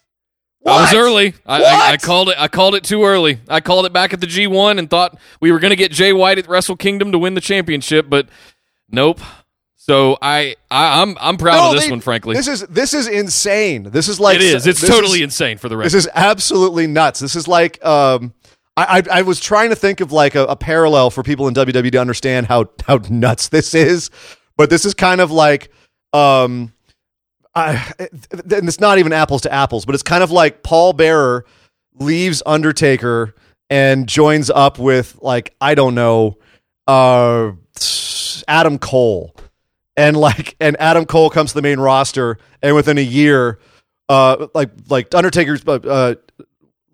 what? 0.59 0.73
I 0.73 0.81
was 0.81 0.93
early. 0.93 1.33
I, 1.45 1.63
I, 1.63 1.91
I, 1.91 1.97
called 1.97 2.27
it. 2.27 2.35
I 2.37 2.49
called 2.49 2.75
it 2.75 2.83
too 2.83 3.05
early. 3.05 3.39
I 3.47 3.61
called 3.61 3.85
it 3.85 3.93
back 3.93 4.11
at 4.11 4.19
the 4.19 4.27
G1 4.27 4.79
and 4.79 4.89
thought 4.89 5.17
we 5.39 5.53
were 5.53 5.59
going 5.59 5.69
to 5.69 5.77
get 5.77 5.93
Jay 5.93 6.11
White 6.11 6.39
at 6.39 6.49
Wrestle 6.49 6.75
Kingdom 6.75 7.13
to 7.13 7.17
win 7.17 7.35
the 7.35 7.41
championship, 7.41 8.09
but 8.09 8.27
nope. 8.89 9.21
So 9.89 10.17
I, 10.21 10.57
I 10.69 11.01
am 11.01 11.11
I'm, 11.11 11.17
I'm 11.21 11.37
proud 11.37 11.55
no, 11.55 11.69
of 11.69 11.75
this 11.75 11.85
they, 11.85 11.91
one, 11.91 12.01
frankly. 12.01 12.35
This 12.35 12.49
is 12.49 12.61
this 12.67 12.93
is 12.93 13.07
insane. 13.07 13.83
This 13.83 14.09
is 14.09 14.19
like 14.19 14.35
it 14.35 14.41
is. 14.41 14.67
It's 14.67 14.85
totally 14.85 15.19
is, 15.19 15.23
insane 15.23 15.57
for 15.57 15.69
the 15.69 15.77
rest. 15.77 15.93
This 15.93 16.05
is 16.05 16.11
absolutely 16.13 16.87
nuts. 16.87 17.21
This 17.21 17.37
is 17.37 17.47
like 17.47 17.83
um, 17.85 18.33
I, 18.75 18.99
I, 18.99 19.19
I 19.19 19.21
was 19.21 19.39
trying 19.39 19.69
to 19.69 19.77
think 19.77 20.01
of 20.01 20.11
like 20.11 20.35
a, 20.35 20.43
a, 20.45 20.55
parallel 20.57 21.09
for 21.09 21.23
people 21.23 21.47
in 21.47 21.53
WWE 21.53 21.91
to 21.93 21.99
understand 21.99 22.47
how 22.47 22.69
how 22.85 22.99
nuts 23.09 23.47
this 23.47 23.73
is, 23.73 24.09
but 24.57 24.69
this 24.69 24.83
is 24.83 24.93
kind 24.93 25.21
of 25.21 25.31
like 25.31 25.71
um, 26.11 26.73
I 27.55 27.93
and 27.99 28.67
it's 28.67 28.81
not 28.81 28.99
even 28.99 29.13
apples 29.13 29.43
to 29.43 29.53
apples, 29.53 29.85
but 29.85 29.95
it's 29.95 30.03
kind 30.03 30.21
of 30.21 30.31
like 30.31 30.63
Paul 30.63 30.91
Bearer 30.91 31.45
leaves 31.95 32.43
Undertaker 32.45 33.35
and 33.69 34.05
joins 34.07 34.49
up 34.49 34.79
with 34.79 35.17
like 35.21 35.55
I 35.61 35.75
don't 35.75 35.95
know 35.95 36.37
uh 36.87 37.53
Adam 38.49 38.79
Cole 38.79 39.33
and 39.97 40.15
like 40.15 40.55
and 40.61 40.77
Adam 40.79 41.05
Cole 41.05 41.29
comes 41.29 41.51
to 41.51 41.55
the 41.55 41.61
main 41.61 41.79
roster, 41.79 42.37
and 42.61 42.75
within 42.75 42.97
a 42.97 43.01
year, 43.01 43.59
uh, 44.07 44.47
like 44.53 44.69
like 44.87 45.13
Undertaker's, 45.13 45.63
uh, 45.67 45.73
uh 45.73 46.15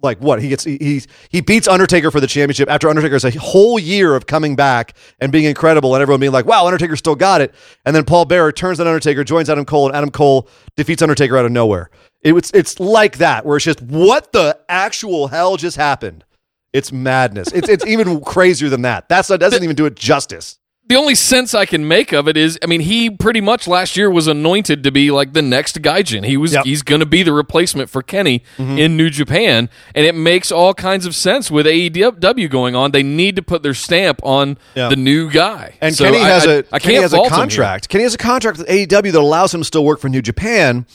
like 0.02 0.20
what 0.20 0.42
he 0.42 0.50
gets, 0.50 0.64
he, 0.64 0.78
he 0.80 1.02
he 1.30 1.42
beats 1.42 1.68
Undertaker 1.68 2.12
for 2.12 2.20
the 2.20 2.28
championship 2.28 2.70
after 2.70 2.90
Undertaker 2.90 3.16
has 3.16 3.26
a 3.26 3.32
whole 3.32 3.78
year 3.78 4.16
of 4.16 4.26
coming 4.26 4.56
back 4.56 4.96
and 5.20 5.32
being 5.32 5.44
incredible, 5.44 5.94
and 5.94 6.02
everyone 6.02 6.22
being 6.22 6.32
like, 6.32 6.46
"Wow, 6.46 6.66
Undertaker 6.66 6.96
still 6.96 7.16
got 7.16 7.42
it." 7.42 7.54
And 7.86 7.96
then 7.96 8.06
Paul 8.06 8.26
Bearer 8.26 8.54
turns 8.54 8.80
on 8.80 8.88
Undertaker, 8.88 9.24
joins 9.24 9.50
Adam 9.50 9.66
Cole, 9.66 9.88
and 9.88 9.96
Adam 9.96 10.10
Cole 10.10 10.48
defeats 10.78 11.02
Undertaker 11.02 11.38
out 11.38 11.46
of 11.46 11.52
nowhere. 11.52 11.90
It, 12.22 12.34
it's 12.34 12.52
it's 12.54 12.80
like 12.80 13.18
that, 13.18 13.46
where 13.46 13.58
it's 13.58 13.66
just 13.66 13.82
what 13.82 14.32
the 14.32 14.58
actual 14.70 15.28
hell 15.28 15.58
just 15.58 15.76
happened. 15.76 16.24
It's 16.72 16.92
madness. 16.92 17.52
It's 17.52 17.68
it's 17.68 17.86
even 17.86 18.22
crazier 18.26 18.70
than 18.70 18.84
that. 18.84 19.10
That's 19.10 19.28
that 19.28 19.42
doesn't 19.42 19.64
even 19.64 19.76
do 19.76 19.86
it 19.86 19.96
justice 19.96 20.58
the 20.86 20.96
only 20.96 21.16
sense 21.16 21.54
I 21.54 21.66
can 21.66 21.88
make 21.88 22.12
of 22.12 22.28
it 22.28 22.36
is, 22.36 22.60
I 22.62 22.66
mean, 22.66 22.82
he 22.82 23.10
pretty 23.10 23.40
much 23.40 23.68
last 23.68 23.96
year 23.96 24.12
was 24.12 24.28
anointed 24.28 24.84
to 24.84 24.92
be 24.92 25.12
like 25.12 25.32
the 25.32 25.42
next 25.42 25.82
Gaijin. 25.82 26.26
He 26.26 26.36
was, 26.36 26.54
yep. 26.54 26.66
he's 26.66 26.82
going 26.82 27.00
to 27.00 27.06
be 27.06 27.24
the 27.24 27.32
replacement 27.32 27.90
for 27.90 28.04
Kenny 28.04 28.44
mm-hmm. 28.58 28.78
in 28.78 28.98
New 28.98 29.10
Japan, 29.10 29.70
and 29.96 30.06
it 30.06 30.14
makes 30.14 30.52
all 30.52 30.74
kinds 30.74 31.06
of 31.06 31.16
sense 31.16 31.50
with 31.50 31.66
AEW 31.66 32.50
going 32.50 32.76
on. 32.76 32.92
They 32.92 33.04
need 33.04 33.38
to 33.38 33.42
put 33.42 33.64
their 33.64 33.74
stamp 33.74 34.20
on 34.24 34.58
yep. 34.76 34.90
the 34.90 34.98
new 34.98 35.32
guy. 35.32 35.76
And 35.80 35.96
so 35.96 36.04
Kenny 36.04 36.20
has 36.20 36.46
I, 36.46 36.52
a 36.52 36.64
I, 36.74 36.80
Kenny 36.80 36.96
has 36.96 37.14
a 37.14 37.30
contract. 37.30 37.88
Kenny 37.88 38.04
has 38.04 38.16
a 38.16 38.18
contract 38.18 38.58
with 38.58 38.68
AEW 38.68 39.12
that 39.14 39.16
allows 39.16 39.54
him 39.54 39.62
to 39.62 39.66
still 39.66 39.86
work 39.86 40.00
for 40.00 40.10
New 40.10 40.22
Japan, 40.22 40.86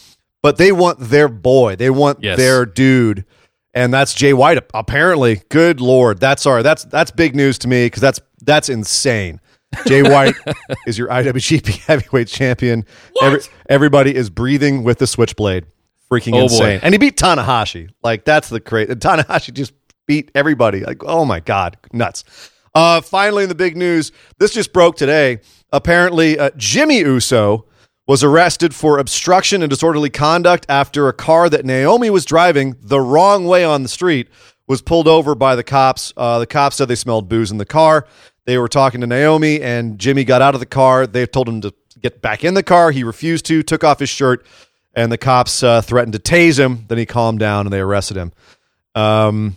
but 0.42 0.59
they 0.59 0.71
want 0.71 0.99
their 1.00 1.28
boy, 1.28 1.76
they 1.76 1.90
want 1.90 2.23
yes. 2.23 2.37
their 2.37 2.66
dude. 2.66 3.25
And 3.75 3.92
that's 3.95 4.12
Jay 4.12 4.33
White. 4.33 4.59
Apparently, 4.75 5.42
good 5.50 5.80
lord, 5.80 6.21
that's 6.21 6.42
sorry, 6.42 6.62
that's 6.62 6.85
that's 6.85 7.11
big 7.11 7.35
news 7.35 7.59
to 7.59 7.68
me 7.68 7.87
because 7.87 8.02
that's 8.02 8.21
that's 8.42 8.68
insane. 8.68 9.40
Jay 9.87 10.02
White 10.02 10.34
is 10.87 10.98
your 10.98 11.08
IWGP 11.08 11.78
Heavyweight 11.87 12.28
Champion. 12.28 12.84
Every, 13.22 13.40
everybody 13.68 14.14
is 14.14 14.30
breathing 14.30 14.84
with 14.84 14.98
the 14.98 15.06
Switchblade. 15.06 15.66
Freaking 16.10 16.34
oh 16.34 16.44
insane. 16.44 16.78
Boy. 16.78 16.80
And 16.82 16.94
he 16.94 16.98
beat 16.98 17.16
Tanahashi. 17.16 17.90
Like 18.02 18.25
that's 18.25 18.48
the 18.48 18.60
crazy. 18.60 18.94
Tanahashi 18.94 19.52
just 19.52 19.72
beat 20.06 20.30
everybody. 20.34 20.80
Like 20.80 21.04
oh 21.04 21.25
my 21.25 21.40
god, 21.40 21.76
nuts. 21.92 22.25
Uh, 22.75 23.00
finally, 23.00 23.42
in 23.42 23.48
the 23.48 23.54
big 23.54 23.76
news, 23.76 24.12
this 24.38 24.52
just 24.52 24.72
broke 24.72 24.96
today. 24.96 25.40
Apparently, 25.72 26.38
uh, 26.38 26.50
Jimmy 26.56 26.98
Uso 26.98 27.66
was 28.06 28.25
arrested 28.25 28.75
for 28.75 28.98
obstruction 28.98 29.62
and 29.62 29.68
disorderly 29.68 30.08
conduct 30.08 30.64
after 30.68 31.08
a 31.08 31.12
car 31.12 31.50
that 31.50 31.64
Naomi 31.64 32.08
was 32.08 32.25
driving 32.25 32.75
the 32.80 33.00
wrong 33.00 33.46
way 33.46 33.64
on 33.64 33.82
the 33.82 33.88
street 33.88 34.28
was 34.68 34.82
pulled 34.82 35.08
over 35.08 35.34
by 35.34 35.56
the 35.56 35.64
cops. 35.64 36.12
Uh, 36.16 36.38
the 36.38 36.46
cops 36.46 36.76
said 36.76 36.88
they 36.88 36.94
smelled 36.94 37.28
booze 37.28 37.50
in 37.50 37.56
the 37.56 37.66
car. 37.66 38.06
They 38.44 38.58
were 38.58 38.68
talking 38.68 39.00
to 39.00 39.06
Naomi, 39.06 39.60
and 39.60 39.98
Jimmy 39.98 40.25
got 40.25 40.42
out 40.42 40.54
of 40.54 40.60
the 40.60 40.66
car. 40.66 41.06
They 41.06 41.26
told 41.26 41.48
him 41.48 41.60
to 41.62 41.75
get 42.00 42.22
back 42.22 42.44
in 42.44 42.54
the 42.54 42.62
car. 42.62 42.90
He 42.90 43.02
refused 43.02 43.46
to, 43.46 43.62
took 43.62 43.82
off 43.82 43.98
his 43.98 44.08
shirt, 44.10 44.46
and 44.94 45.10
the 45.10 45.18
cops 45.18 45.62
uh, 45.62 45.80
threatened 45.80 46.12
to 46.12 46.18
tase 46.18 46.58
him. 46.58 46.84
Then 46.88 46.98
he 46.98 47.06
calmed 47.06 47.40
down, 47.40 47.66
and 47.66 47.72
they 47.72 47.80
arrested 47.80 48.16
him. 48.16 48.32
Um, 48.94 49.56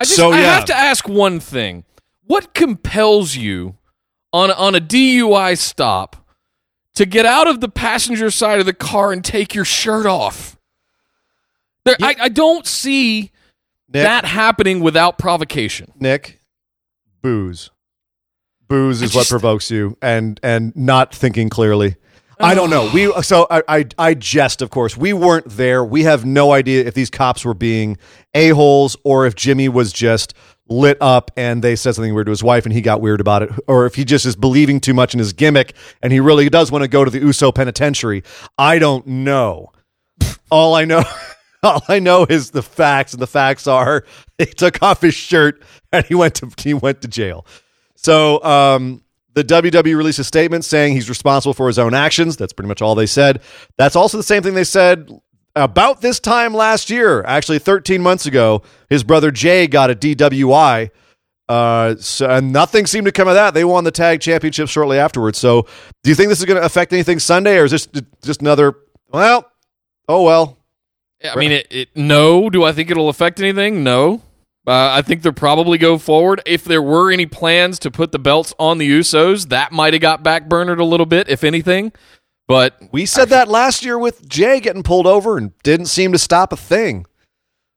I 0.00 0.04
just, 0.04 0.16
so, 0.16 0.30
yeah. 0.30 0.36
I 0.36 0.40
have 0.40 0.64
to 0.66 0.76
ask 0.76 1.08
one 1.08 1.40
thing: 1.40 1.84
What 2.24 2.54
compels 2.54 3.36
you 3.36 3.76
on 4.32 4.50
on 4.50 4.74
a 4.74 4.80
DUI 4.80 5.58
stop 5.58 6.16
to 6.94 7.06
get 7.06 7.26
out 7.26 7.46
of 7.46 7.60
the 7.60 7.68
passenger 7.68 8.30
side 8.30 8.60
of 8.60 8.66
the 8.66 8.72
car 8.72 9.12
and 9.12 9.24
take 9.24 9.54
your 9.54 9.64
shirt 9.64 10.06
off? 10.06 10.56
There, 11.84 11.96
yeah. 11.98 12.06
I, 12.06 12.16
I 12.22 12.28
don't 12.28 12.66
see 12.66 13.32
Nick, 13.88 14.02
that 14.02 14.24
happening 14.24 14.80
without 14.80 15.18
provocation. 15.18 15.92
Nick, 15.98 16.40
booze. 17.22 17.70
Booze 18.68 19.00
is 19.00 19.12
just, 19.12 19.16
what 19.16 19.28
provokes 19.28 19.70
you 19.70 19.96
and 20.02 20.38
and 20.42 20.76
not 20.76 21.14
thinking 21.14 21.48
clearly. 21.48 21.96
I 22.40 22.54
don't 22.54 22.70
know. 22.70 22.90
We 22.92 23.10
so 23.22 23.46
I, 23.50 23.62
I 23.68 23.86
i 23.98 24.14
jest 24.14 24.62
of 24.62 24.70
course. 24.70 24.96
We 24.96 25.12
weren't 25.12 25.48
there. 25.48 25.84
We 25.84 26.04
have 26.04 26.24
no 26.24 26.52
idea 26.52 26.84
if 26.84 26.94
these 26.94 27.10
cops 27.10 27.44
were 27.44 27.54
being 27.54 27.96
a-holes 28.34 28.96
or 29.04 29.26
if 29.26 29.34
jimmy 29.34 29.68
was 29.68 29.92
just 29.92 30.34
lit 30.68 30.98
up 31.00 31.30
and 31.36 31.64
they 31.64 31.74
said 31.74 31.94
something 31.94 32.14
weird 32.14 32.26
to 32.26 32.30
his 32.30 32.42
wife 32.42 32.66
and 32.66 32.74
he 32.74 32.82
got 32.82 33.00
weird 33.00 33.22
about 33.22 33.42
it 33.42 33.50
or 33.66 33.86
if 33.86 33.94
he 33.94 34.04
just 34.04 34.26
is 34.26 34.36
believing 34.36 34.80
too 34.80 34.92
much 34.92 35.14
in 35.14 35.18
his 35.18 35.32
gimmick 35.32 35.74
and 36.02 36.12
he 36.12 36.20
really 36.20 36.48
does 36.50 36.70
want 36.70 36.82
to 36.82 36.88
go 36.88 37.04
to 37.04 37.10
the 37.10 37.18
uso 37.18 37.50
penitentiary. 37.50 38.22
I 38.58 38.78
don't 38.78 39.06
know. 39.06 39.72
All 40.50 40.74
i 40.74 40.84
know 40.84 41.02
all 41.62 41.82
i 41.88 41.98
know 41.98 42.24
is 42.28 42.50
the 42.50 42.62
facts 42.62 43.12
and 43.12 43.22
the 43.22 43.26
facts 43.26 43.66
are 43.66 44.04
he 44.38 44.46
took 44.46 44.82
off 44.82 45.00
his 45.00 45.14
shirt 45.14 45.62
and 45.92 46.04
he 46.06 46.14
went 46.14 46.34
to 46.34 46.50
he 46.58 46.74
went 46.74 47.02
to 47.02 47.08
jail 47.08 47.44
so 47.94 48.42
um, 48.44 49.02
the 49.34 49.42
WWE 49.42 49.96
released 49.96 50.18
a 50.18 50.24
statement 50.24 50.64
saying 50.64 50.94
he's 50.94 51.08
responsible 51.08 51.54
for 51.54 51.66
his 51.66 51.78
own 51.78 51.94
actions. 51.94 52.36
That's 52.36 52.52
pretty 52.52 52.68
much 52.68 52.82
all 52.82 52.94
they 52.94 53.06
said. 53.06 53.40
That's 53.76 53.96
also 53.96 54.16
the 54.16 54.22
same 54.22 54.42
thing 54.42 54.54
they 54.54 54.64
said 54.64 55.10
about 55.56 56.00
this 56.00 56.20
time 56.20 56.54
last 56.54 56.90
year. 56.90 57.22
Actually, 57.24 57.58
13 57.58 58.00
months 58.00 58.26
ago, 58.26 58.62
his 58.88 59.04
brother 59.04 59.30
Jay 59.30 59.66
got 59.66 59.90
a 59.90 59.94
DWI. 59.94 60.90
Uh, 61.48 61.94
so, 61.96 62.28
and 62.28 62.52
nothing 62.52 62.86
seemed 62.86 63.06
to 63.06 63.12
come 63.12 63.26
of 63.26 63.34
that. 63.34 63.54
They 63.54 63.64
won 63.64 63.84
the 63.84 63.90
tag 63.90 64.20
championship 64.20 64.68
shortly 64.68 64.98
afterwards. 64.98 65.38
So, 65.38 65.62
do 66.02 66.10
you 66.10 66.14
think 66.14 66.28
this 66.28 66.40
is 66.40 66.44
going 66.44 66.60
to 66.60 66.66
affect 66.66 66.92
anything 66.92 67.18
Sunday, 67.18 67.58
or 67.58 67.64
is 67.64 67.70
this 67.70 67.88
just 68.22 68.42
another? 68.42 68.74
Well, 69.12 69.50
oh 70.08 70.24
well. 70.24 70.57
I 71.24 71.36
mean, 71.36 71.52
it, 71.52 71.66
it, 71.70 71.88
no. 71.96 72.48
Do 72.48 72.64
I 72.64 72.72
think 72.72 72.90
it'll 72.90 73.08
affect 73.08 73.40
anything? 73.40 73.82
No. 73.82 74.22
Uh, 74.66 74.90
I 74.92 75.02
think 75.02 75.22
they'll 75.22 75.32
probably 75.32 75.78
go 75.78 75.96
forward. 75.96 76.42
If 76.44 76.64
there 76.64 76.82
were 76.82 77.10
any 77.10 77.26
plans 77.26 77.78
to 77.80 77.90
put 77.90 78.12
the 78.12 78.18
belts 78.18 78.52
on 78.58 78.78
the 78.78 78.88
Usos, 78.88 79.48
that 79.48 79.72
might 79.72 79.94
have 79.94 80.02
got 80.02 80.22
backburnered 80.22 80.78
a 80.78 80.84
little 80.84 81.06
bit, 81.06 81.28
if 81.28 81.42
anything. 81.42 81.92
But 82.46 82.78
we 82.92 83.06
said 83.06 83.28
I, 83.28 83.36
that 83.36 83.48
last 83.48 83.84
year 83.84 83.98
with 83.98 84.28
Jay 84.28 84.60
getting 84.60 84.82
pulled 84.82 85.06
over 85.06 85.38
and 85.38 85.56
didn't 85.62 85.86
seem 85.86 86.12
to 86.12 86.18
stop 86.18 86.52
a 86.52 86.56
thing. 86.56 87.06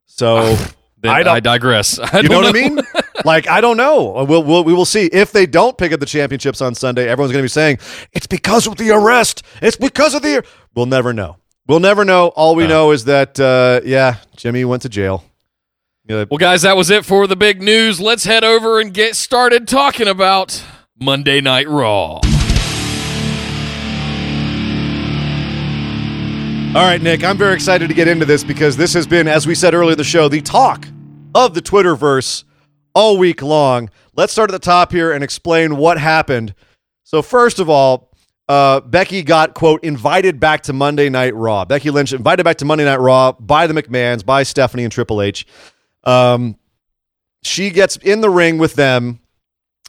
So 0.06 0.56
I, 1.04 1.22
I, 1.22 1.40
digress. 1.40 1.98
I 1.98 2.20
you 2.20 2.28
know, 2.28 2.40
know, 2.40 2.46
what 2.46 2.56
I 2.56 2.68
mean? 2.68 2.80
like 3.24 3.48
I 3.48 3.60
don't 3.60 3.76
know. 3.76 4.24
We'll, 4.28 4.42
we'll 4.42 4.64
we 4.64 4.72
will 4.72 4.84
see 4.84 5.06
if 5.06 5.32
they 5.32 5.46
don't 5.46 5.76
pick 5.76 5.92
up 5.92 6.00
the 6.00 6.06
championships 6.06 6.60
on 6.60 6.74
Sunday. 6.74 7.08
Everyone's 7.08 7.32
going 7.32 7.42
to 7.42 7.44
be 7.44 7.48
saying 7.48 7.78
it's 8.12 8.26
because 8.26 8.66
of 8.66 8.76
the 8.76 8.90
arrest. 8.90 9.42
It's 9.60 9.76
because 9.76 10.14
of 10.14 10.22
the. 10.22 10.44
We'll 10.74 10.86
never 10.86 11.12
know. 11.12 11.36
We'll 11.68 11.80
never 11.80 12.04
know. 12.04 12.28
All 12.28 12.56
we 12.56 12.66
know 12.66 12.90
is 12.90 13.04
that 13.04 13.38
uh, 13.38 13.80
yeah, 13.84 14.16
Jimmy 14.36 14.64
went 14.64 14.82
to 14.82 14.88
jail. 14.88 15.24
Well, 16.08 16.38
guys, 16.38 16.62
that 16.62 16.76
was 16.76 16.90
it 16.90 17.04
for 17.04 17.26
the 17.26 17.36
big 17.36 17.62
news. 17.62 18.00
Let's 18.00 18.24
head 18.24 18.42
over 18.42 18.80
and 18.80 18.92
get 18.92 19.14
started 19.14 19.68
talking 19.68 20.08
about 20.08 20.62
Monday 21.00 21.40
Night 21.40 21.68
Raw. 21.68 22.20
All 26.74 26.82
right, 26.82 27.00
Nick, 27.00 27.22
I'm 27.22 27.38
very 27.38 27.54
excited 27.54 27.88
to 27.88 27.94
get 27.94 28.08
into 28.08 28.26
this 28.26 28.42
because 28.42 28.76
this 28.76 28.94
has 28.94 29.06
been, 29.06 29.28
as 29.28 29.46
we 29.46 29.54
said 29.54 29.74
earlier 29.74 29.92
in 29.92 29.98
the 29.98 30.04
show, 30.04 30.28
the 30.28 30.40
talk 30.40 30.88
of 31.34 31.54
the 31.54 31.62
Twitterverse 31.62 32.44
all 32.94 33.16
week 33.16 33.40
long. 33.40 33.88
Let's 34.16 34.32
start 34.32 34.50
at 34.50 34.52
the 34.52 34.58
top 34.58 34.90
here 34.90 35.12
and 35.12 35.22
explain 35.22 35.76
what 35.76 35.98
happened. 35.98 36.54
So, 37.04 37.22
first 37.22 37.58
of 37.58 37.70
all, 37.70 38.11
uh, 38.52 38.80
Becky 38.80 39.22
got, 39.22 39.54
quote, 39.54 39.82
invited 39.82 40.38
back 40.38 40.64
to 40.64 40.74
Monday 40.74 41.08
Night 41.08 41.34
Raw. 41.34 41.64
Becky 41.64 41.88
Lynch 41.88 42.12
invited 42.12 42.44
back 42.44 42.58
to 42.58 42.66
Monday 42.66 42.84
Night 42.84 43.00
Raw 43.00 43.32
by 43.32 43.66
the 43.66 43.72
McMahons, 43.72 44.26
by 44.26 44.42
Stephanie 44.42 44.84
and 44.84 44.92
Triple 44.92 45.22
H. 45.22 45.46
Um, 46.04 46.58
she 47.42 47.70
gets 47.70 47.96
in 47.96 48.20
the 48.20 48.28
ring 48.28 48.58
with 48.58 48.74
them, 48.74 49.20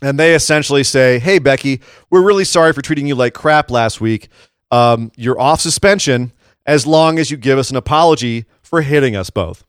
and 0.01 0.17
they 0.17 0.33
essentially 0.33 0.85
say, 0.85 1.19
Hey, 1.19 1.39
Becky, 1.39 1.81
we're 2.09 2.23
really 2.23 2.45
sorry 2.45 2.71
for 2.71 2.81
treating 2.81 3.05
you 3.05 3.15
like 3.15 3.33
crap 3.33 3.69
last 3.69 3.99
week. 3.99 4.29
Um, 4.71 5.11
you're 5.17 5.37
off 5.37 5.59
suspension 5.59 6.31
as 6.65 6.87
long 6.87 7.19
as 7.19 7.29
you 7.29 7.35
give 7.35 7.59
us 7.59 7.69
an 7.69 7.75
apology 7.75 8.45
for 8.61 8.81
hitting 8.81 9.13
us 9.13 9.29
both. 9.29 9.65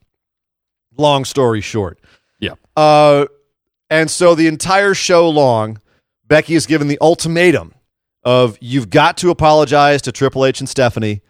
Long 0.95 1.25
story 1.25 1.59
short. 1.59 1.99
Yeah. 2.39 2.53
Uh, 2.77 3.25
and 3.89 4.09
so 4.09 4.35
the 4.35 4.47
entire 4.47 4.93
show 4.93 5.29
long, 5.29 5.81
Becky 6.25 6.55
is 6.55 6.65
given 6.65 6.87
the 6.87 6.97
ultimatum 7.01 7.74
of 8.25 8.57
you've 8.59 8.89
got 8.89 9.17
to 9.17 9.29
apologize 9.29 10.01
to 10.01 10.11
Triple 10.11 10.45
H 10.45 10.59
and 10.59 10.67
Stephanie 10.67 11.21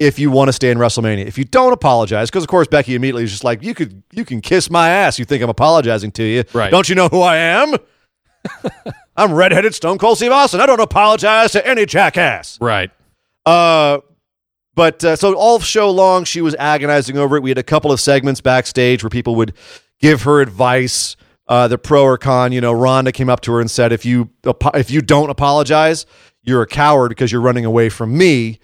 if 0.00 0.18
you 0.18 0.30
want 0.30 0.48
to 0.48 0.52
stay 0.52 0.70
in 0.70 0.78
WrestleMania. 0.78 1.26
If 1.26 1.36
you 1.36 1.44
don't 1.44 1.72
apologize, 1.72 2.30
because 2.30 2.42
of 2.42 2.48
course 2.48 2.66
Becky 2.66 2.94
immediately 2.94 3.24
is 3.24 3.30
just 3.30 3.44
like, 3.44 3.62
you 3.62 3.74
could 3.74 4.02
you 4.12 4.24
can 4.24 4.40
kiss 4.40 4.70
my 4.70 4.88
ass. 4.88 5.18
You 5.18 5.24
think 5.24 5.42
I'm 5.42 5.50
apologizing 5.50 6.10
to 6.12 6.24
you. 6.24 6.44
Right. 6.52 6.70
Don't 6.70 6.88
you 6.88 6.94
know 6.94 7.08
who 7.08 7.20
I 7.20 7.36
am? 7.36 7.76
I'm 9.16 9.34
redheaded 9.34 9.74
Stone 9.74 9.98
Cold 9.98 10.16
Steve 10.16 10.32
Austin. 10.32 10.60
I 10.60 10.66
don't 10.66 10.80
apologize 10.80 11.52
to 11.52 11.66
any 11.66 11.84
jackass. 11.84 12.58
Right. 12.60 12.90
Uh, 13.44 13.98
but 14.74 15.04
uh, 15.04 15.16
so 15.16 15.34
all 15.34 15.60
show 15.60 15.90
long, 15.90 16.24
she 16.24 16.40
was 16.40 16.54
agonizing 16.58 17.18
over 17.18 17.36
it. 17.36 17.42
We 17.42 17.50
had 17.50 17.58
a 17.58 17.62
couple 17.62 17.92
of 17.92 18.00
segments 18.00 18.40
backstage 18.40 19.02
where 19.02 19.10
people 19.10 19.34
would 19.34 19.52
give 19.98 20.22
her 20.22 20.40
advice, 20.40 21.16
uh, 21.48 21.68
the 21.68 21.76
pro 21.76 22.02
or 22.04 22.16
con. 22.16 22.52
You 22.52 22.62
know, 22.62 22.72
Ronda 22.72 23.12
came 23.12 23.28
up 23.28 23.42
to 23.42 23.52
her 23.52 23.60
and 23.60 23.70
said, 23.70 23.92
"If 23.92 24.06
you 24.06 24.30
if 24.74 24.90
you 24.90 25.02
don't 25.02 25.28
apologize, 25.28 26.06
you're 26.42 26.62
a 26.62 26.66
coward 26.66 27.10
because 27.10 27.30
you're 27.30 27.40
running 27.40 27.64
away 27.64 27.88
from 27.88 28.16
me." 28.16 28.58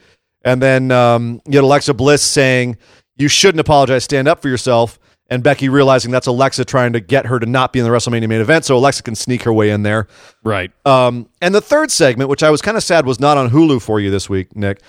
And 0.44 0.62
then 0.62 0.90
um, 0.92 1.40
you 1.46 1.58
had 1.58 1.64
Alexa 1.64 1.94
Bliss 1.94 2.22
saying, 2.22 2.76
"You 3.16 3.28
shouldn't 3.28 3.60
apologize. 3.60 4.04
Stand 4.04 4.28
up 4.28 4.40
for 4.42 4.48
yourself." 4.48 4.98
And 5.28 5.42
Becky 5.42 5.68
realizing 5.68 6.12
that's 6.12 6.28
Alexa 6.28 6.64
trying 6.66 6.92
to 6.92 7.00
get 7.00 7.26
her 7.26 7.40
to 7.40 7.46
not 7.46 7.72
be 7.72 7.80
in 7.80 7.84
the 7.84 7.90
WrestleMania 7.90 8.28
main 8.28 8.40
event, 8.40 8.64
so 8.64 8.76
Alexa 8.76 9.02
can 9.02 9.16
sneak 9.16 9.42
her 9.42 9.52
way 9.52 9.70
in 9.70 9.82
there. 9.82 10.06
Right. 10.44 10.70
Um, 10.86 11.28
and 11.42 11.52
the 11.52 11.60
third 11.60 11.90
segment, 11.90 12.30
which 12.30 12.44
I 12.44 12.50
was 12.50 12.62
kind 12.62 12.76
of 12.76 12.84
sad 12.84 13.06
was 13.06 13.18
not 13.18 13.36
on 13.36 13.50
Hulu 13.50 13.82
for 13.82 13.98
you 13.98 14.12
this 14.12 14.30
week, 14.30 14.54
Nick, 14.54 14.80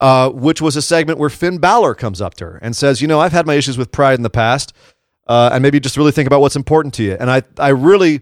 uh, 0.00 0.30
which 0.30 0.60
was 0.60 0.74
a 0.74 0.82
segment 0.82 1.20
where 1.20 1.30
Finn 1.30 1.58
Balor 1.58 1.94
comes 1.94 2.20
up 2.20 2.34
to 2.34 2.44
her 2.44 2.56
and 2.60 2.74
says, 2.74 3.00
"You 3.00 3.06
know, 3.06 3.20
I've 3.20 3.30
had 3.30 3.46
my 3.46 3.54
issues 3.54 3.78
with 3.78 3.92
pride 3.92 4.18
in 4.18 4.22
the 4.24 4.30
past, 4.30 4.72
uh, 5.28 5.50
and 5.52 5.62
maybe 5.62 5.78
just 5.78 5.96
really 5.96 6.10
think 6.12 6.26
about 6.26 6.40
what's 6.40 6.56
important 6.56 6.92
to 6.94 7.04
you." 7.04 7.16
And 7.20 7.30
I, 7.30 7.42
I 7.58 7.68
really, 7.68 8.20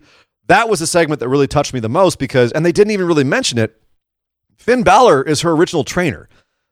that 0.49 0.69
was 0.69 0.83
a 0.83 0.87
segment 0.87 1.21
that 1.21 1.29
really 1.31 1.49
touched 1.49 1.73
me 1.73 1.81
the 1.81 1.89
most 1.89 2.19
because, 2.19 2.53
and 2.53 2.67
they 2.67 2.73
didn't 2.73 2.91
even 2.91 3.07
really 3.07 3.25
mention 3.25 3.59
it. 3.59 3.82
Finn 4.63 4.85
Balor 4.85 5.25
is 5.25 5.41
her 5.41 5.51
original 5.51 5.83
trainer. 5.83 6.29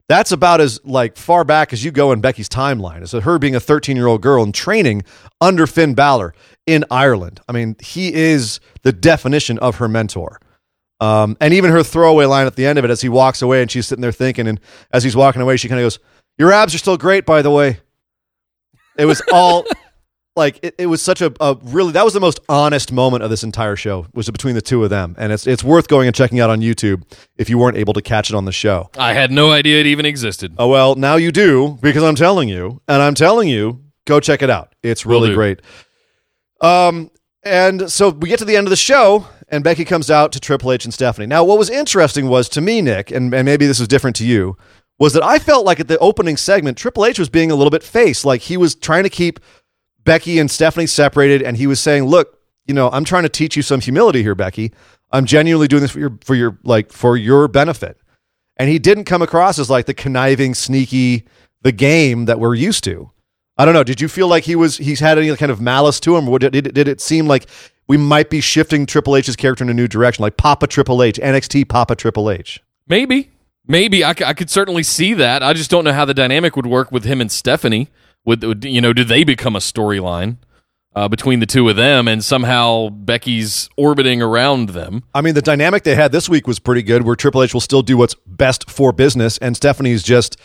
That's 0.08 0.30
about 0.30 0.60
as 0.60 0.78
like 0.84 1.16
far 1.16 1.42
back 1.42 1.72
as 1.72 1.84
you 1.84 1.90
go 1.90 2.12
in 2.12 2.20
Becky's 2.20 2.48
timeline. 2.48 3.06
So 3.08 3.20
her 3.20 3.36
being 3.36 3.56
a 3.56 3.60
13 3.60 3.96
year 3.96 4.06
old 4.06 4.22
girl 4.22 4.44
and 4.44 4.54
training 4.54 5.02
under 5.40 5.66
Finn 5.66 5.94
Balor 5.94 6.32
in 6.66 6.84
Ireland. 6.88 7.40
I 7.48 7.52
mean, 7.52 7.74
he 7.80 8.14
is 8.14 8.60
the 8.82 8.92
definition 8.92 9.58
of 9.58 9.76
her 9.76 9.88
mentor. 9.88 10.40
Um, 11.00 11.36
and 11.40 11.52
even 11.52 11.72
her 11.72 11.82
throwaway 11.82 12.26
line 12.26 12.46
at 12.46 12.54
the 12.54 12.64
end 12.64 12.78
of 12.78 12.84
it 12.84 12.92
as 12.92 13.00
he 13.00 13.08
walks 13.08 13.42
away 13.42 13.60
and 13.60 13.68
she's 13.68 13.88
sitting 13.88 14.02
there 14.02 14.12
thinking, 14.12 14.46
and 14.46 14.60
as 14.92 15.02
he's 15.02 15.16
walking 15.16 15.42
away, 15.42 15.56
she 15.56 15.66
kind 15.68 15.80
of 15.80 15.84
goes, 15.84 15.98
Your 16.38 16.52
abs 16.52 16.74
are 16.74 16.78
still 16.78 16.96
great, 16.96 17.26
by 17.26 17.42
the 17.42 17.50
way. 17.50 17.80
It 18.98 19.06
was 19.06 19.20
all 19.32 19.64
like 20.40 20.58
it, 20.62 20.74
it 20.78 20.86
was 20.86 21.00
such 21.00 21.20
a, 21.22 21.32
a 21.40 21.56
really 21.62 21.92
that 21.92 22.04
was 22.04 22.14
the 22.14 22.20
most 22.20 22.40
honest 22.48 22.90
moment 22.90 23.22
of 23.22 23.30
this 23.30 23.44
entire 23.44 23.76
show 23.76 24.06
was 24.12 24.28
between 24.28 24.56
the 24.56 24.62
two 24.62 24.82
of 24.82 24.90
them. 24.90 25.14
And 25.18 25.32
it's 25.32 25.46
it's 25.46 25.62
worth 25.62 25.86
going 25.86 26.08
and 26.08 26.16
checking 26.16 26.40
out 26.40 26.50
on 26.50 26.60
YouTube 26.60 27.04
if 27.36 27.48
you 27.48 27.58
weren't 27.58 27.76
able 27.76 27.92
to 27.92 28.02
catch 28.02 28.30
it 28.30 28.34
on 28.34 28.46
the 28.46 28.52
show. 28.52 28.90
I 28.98 29.12
had 29.12 29.30
no 29.30 29.52
idea 29.52 29.78
it 29.78 29.86
even 29.86 30.06
existed. 30.06 30.54
Oh 30.58 30.68
well, 30.68 30.96
now 30.96 31.14
you 31.14 31.30
do 31.30 31.78
because 31.80 32.02
I'm 32.02 32.16
telling 32.16 32.48
you, 32.48 32.80
and 32.88 33.00
I'm 33.00 33.14
telling 33.14 33.48
you, 33.48 33.84
go 34.06 34.18
check 34.18 34.42
it 34.42 34.50
out. 34.50 34.74
It's 34.82 35.06
really 35.06 35.32
great. 35.34 35.60
Um, 36.60 37.10
and 37.42 37.90
so 37.90 38.10
we 38.10 38.28
get 38.28 38.38
to 38.40 38.44
the 38.44 38.56
end 38.56 38.66
of 38.66 38.70
the 38.70 38.76
show, 38.76 39.26
and 39.48 39.64
Becky 39.64 39.84
comes 39.84 40.10
out 40.10 40.32
to 40.32 40.40
Triple 40.40 40.72
H 40.72 40.84
and 40.84 40.92
Stephanie. 40.92 41.26
Now, 41.26 41.44
what 41.44 41.58
was 41.58 41.70
interesting 41.70 42.28
was 42.28 42.48
to 42.50 42.60
me, 42.60 42.82
Nick, 42.82 43.10
and, 43.10 43.32
and 43.32 43.46
maybe 43.46 43.66
this 43.66 43.78
was 43.78 43.88
different 43.88 44.16
to 44.16 44.26
you, 44.26 44.56
was 44.98 45.14
that 45.14 45.24
I 45.24 45.38
felt 45.38 45.64
like 45.64 45.80
at 45.80 45.88
the 45.88 45.98
opening 45.98 46.36
segment, 46.36 46.76
Triple 46.76 47.06
H 47.06 47.18
was 47.18 47.30
being 47.30 47.50
a 47.50 47.54
little 47.54 47.70
bit 47.70 47.82
face, 47.82 48.24
like 48.24 48.42
he 48.42 48.58
was 48.58 48.74
trying 48.74 49.04
to 49.04 49.10
keep 49.10 49.40
Becky 50.04 50.38
and 50.38 50.50
Stephanie 50.50 50.86
separated, 50.86 51.42
and 51.42 51.56
he 51.56 51.66
was 51.66 51.80
saying, 51.80 52.04
"Look, 52.04 52.38
you 52.66 52.74
know, 52.74 52.90
I'm 52.90 53.04
trying 53.04 53.24
to 53.24 53.28
teach 53.28 53.56
you 53.56 53.62
some 53.62 53.80
humility 53.80 54.22
here, 54.22 54.34
Becky. 54.34 54.72
I'm 55.12 55.26
genuinely 55.26 55.68
doing 55.68 55.82
this 55.82 55.90
for 55.90 55.98
your 55.98 56.18
for 56.24 56.34
your 56.34 56.58
like 56.64 56.92
for 56.92 57.16
your 57.16 57.48
benefit." 57.48 57.98
And 58.56 58.68
he 58.68 58.78
didn't 58.78 59.04
come 59.04 59.22
across 59.22 59.58
as 59.58 59.70
like 59.70 59.86
the 59.86 59.94
conniving, 59.94 60.54
sneaky, 60.54 61.24
the 61.62 61.72
game 61.72 62.26
that 62.26 62.38
we're 62.38 62.54
used 62.54 62.84
to. 62.84 63.10
I 63.56 63.64
don't 63.64 63.74
know. 63.74 63.84
Did 63.84 64.00
you 64.00 64.08
feel 64.08 64.28
like 64.28 64.44
he 64.44 64.56
was 64.56 64.78
he's 64.78 65.00
had 65.00 65.18
any 65.18 65.34
kind 65.36 65.52
of 65.52 65.60
malice 65.60 66.00
to 66.00 66.16
him? 66.16 66.28
Or 66.28 66.38
did, 66.38 66.52
did, 66.52 66.88
it 66.88 67.00
seem 67.00 67.26
like 67.26 67.46
we 67.88 67.96
might 67.96 68.30
be 68.30 68.40
shifting 68.40 68.86
Triple 68.86 69.16
H's 69.16 69.36
character 69.36 69.64
in 69.64 69.70
a 69.70 69.74
new 69.74 69.88
direction, 69.88 70.22
like 70.22 70.36
Papa 70.36 70.66
Triple 70.66 71.02
H, 71.02 71.18
NXT 71.18 71.68
Papa 71.68 71.94
Triple 71.94 72.30
H? 72.30 72.60
Maybe. 72.88 73.30
Maybe. 73.66 74.02
I, 74.02 74.14
c- 74.14 74.24
I 74.24 74.32
could 74.32 74.48
certainly 74.48 74.82
see 74.82 75.14
that. 75.14 75.42
I 75.42 75.52
just 75.52 75.70
don't 75.70 75.84
know 75.84 75.92
how 75.92 76.04
the 76.04 76.14
dynamic 76.14 76.56
would 76.56 76.66
work 76.66 76.90
with 76.90 77.04
him 77.04 77.20
and 77.20 77.30
Stephanie. 77.30 77.88
Would, 78.24 78.42
would 78.44 78.64
you 78.64 78.80
know, 78.80 78.92
do 78.92 79.04
they 79.04 79.24
become 79.24 79.56
a 79.56 79.60
storyline 79.60 80.36
uh, 80.94 81.08
between 81.08 81.40
the 81.40 81.46
two 81.46 81.68
of 81.68 81.76
them 81.76 82.06
and 82.08 82.22
somehow 82.24 82.88
Becky's 82.90 83.68
orbiting 83.76 84.20
around 84.22 84.70
them? 84.70 85.04
I 85.14 85.20
mean, 85.20 85.34
the 85.34 85.42
dynamic 85.42 85.84
they 85.84 85.94
had 85.94 86.12
this 86.12 86.28
week 86.28 86.46
was 86.46 86.58
pretty 86.58 86.82
good, 86.82 87.02
where 87.02 87.16
Triple 87.16 87.42
H 87.42 87.54
will 87.54 87.60
still 87.60 87.82
do 87.82 87.96
what's 87.96 88.14
best 88.26 88.68
for 88.70 88.92
business, 88.92 89.38
and 89.38 89.56
Stephanie's 89.56 90.02
just, 90.02 90.36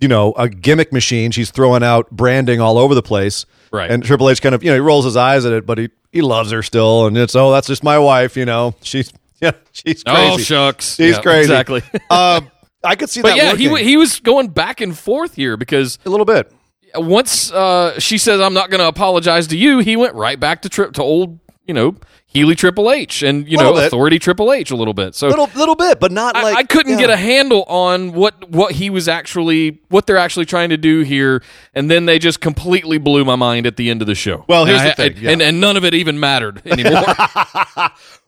you 0.00 0.08
know, 0.08 0.32
a 0.34 0.48
gimmick 0.48 0.92
machine. 0.92 1.30
She's 1.30 1.50
throwing 1.50 1.82
out 1.82 2.10
branding 2.10 2.60
all 2.60 2.78
over 2.78 2.94
the 2.94 3.02
place. 3.02 3.44
Right. 3.72 3.90
And 3.90 4.04
Triple 4.04 4.30
H 4.30 4.40
kind 4.40 4.54
of, 4.54 4.62
you 4.62 4.70
know, 4.70 4.74
he 4.76 4.80
rolls 4.80 5.04
his 5.04 5.16
eyes 5.16 5.44
at 5.44 5.52
it, 5.52 5.66
but 5.66 5.78
he, 5.78 5.88
he 6.12 6.22
loves 6.22 6.50
her 6.52 6.62
still. 6.62 7.06
And 7.06 7.18
it's, 7.18 7.34
oh, 7.34 7.50
that's 7.52 7.66
just 7.66 7.82
my 7.82 7.98
wife, 7.98 8.36
you 8.36 8.44
know. 8.44 8.74
She's, 8.82 9.12
yeah, 9.40 9.50
she's 9.72 10.02
crazy. 10.02 10.32
Oh, 10.32 10.38
shucks. 10.38 10.94
She's 10.94 11.16
Yeah, 11.16 11.20
crazy. 11.22 11.40
Exactly. 11.52 11.82
uh, 12.10 12.40
I 12.82 12.94
could 12.94 13.10
see 13.10 13.20
but 13.20 13.28
that 13.30 13.36
yeah, 13.36 13.44
he, 13.56 13.68
working. 13.68 13.70
wa- 13.72 13.76
he 13.90 13.96
was 13.98 14.20
going 14.20 14.48
back 14.48 14.80
and 14.80 14.96
forth 14.96 15.34
here 15.34 15.56
because 15.58 15.98
a 16.06 16.08
little 16.08 16.24
bit. 16.24 16.50
Once 16.98 17.50
uh, 17.52 17.98
she 17.98 18.18
says, 18.18 18.40
I'm 18.40 18.54
not 18.54 18.70
going 18.70 18.80
to 18.80 18.88
apologize 18.88 19.46
to 19.48 19.56
you, 19.56 19.78
he 19.78 19.96
went 19.96 20.14
right 20.14 20.38
back 20.38 20.62
to, 20.62 20.68
trip 20.68 20.92
to 20.94 21.02
old, 21.02 21.38
you 21.66 21.74
know, 21.74 21.96
Healy 22.26 22.54
Triple 22.54 22.90
H 22.90 23.22
and, 23.22 23.48
you 23.48 23.56
know, 23.56 23.72
bit. 23.72 23.86
Authority 23.86 24.18
Triple 24.18 24.52
H 24.52 24.70
a 24.70 24.76
little 24.76 24.92
bit. 24.92 25.14
So 25.14 25.28
Little 25.28 25.48
little 25.54 25.74
bit, 25.74 25.98
but 25.98 26.12
not 26.12 26.36
I, 26.36 26.42
like 26.42 26.56
I 26.56 26.64
couldn't 26.64 26.92
yeah. 26.92 27.06
get 27.06 27.10
a 27.10 27.16
handle 27.16 27.62
on 27.64 28.12
what 28.12 28.50
what 28.50 28.72
he 28.72 28.90
was 28.90 29.08
actually 29.08 29.80
what 29.88 30.06
they're 30.06 30.18
actually 30.18 30.44
trying 30.44 30.68
to 30.68 30.76
do 30.76 31.00
here, 31.00 31.42
and 31.74 31.90
then 31.90 32.04
they 32.04 32.18
just 32.18 32.40
completely 32.40 32.98
blew 32.98 33.24
my 33.24 33.36
mind 33.36 33.66
at 33.66 33.76
the 33.76 33.88
end 33.88 34.02
of 34.02 34.06
the 34.06 34.14
show. 34.14 34.44
Well, 34.48 34.66
here's 34.66 34.80
and 34.82 34.88
the 34.88 34.92
I- 34.92 34.94
thing, 34.94 35.16
yeah. 35.16 35.30
and 35.30 35.40
and 35.40 35.60
none 35.60 35.78
of 35.78 35.84
it 35.84 35.94
even 35.94 36.20
mattered 36.20 36.60
anymore. 36.66 37.04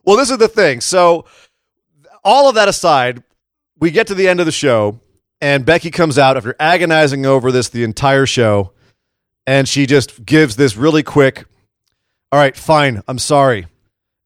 Well, 0.04 0.16
this 0.16 0.30
is 0.30 0.38
the 0.38 0.48
thing. 0.48 0.80
So, 0.80 1.26
all 2.24 2.48
of 2.48 2.54
that 2.54 2.66
aside, 2.68 3.22
we 3.78 3.90
get 3.90 4.06
to 4.06 4.14
the 4.14 4.26
end 4.26 4.40
of 4.40 4.46
the 4.46 4.52
show, 4.52 5.00
and 5.40 5.64
Becky 5.64 5.90
comes 5.90 6.18
out 6.18 6.36
after 6.36 6.54
agonizing 6.58 7.26
over 7.26 7.52
this 7.52 7.68
the 7.68 7.84
entire 7.84 8.26
show, 8.26 8.72
and 9.46 9.68
she 9.68 9.86
just 9.86 10.24
gives 10.24 10.56
this 10.56 10.76
really 10.76 11.02
quick, 11.02 11.44
All 12.32 12.38
right, 12.38 12.56
fine, 12.56 13.02
I'm 13.08 13.18
sorry. 13.18 13.66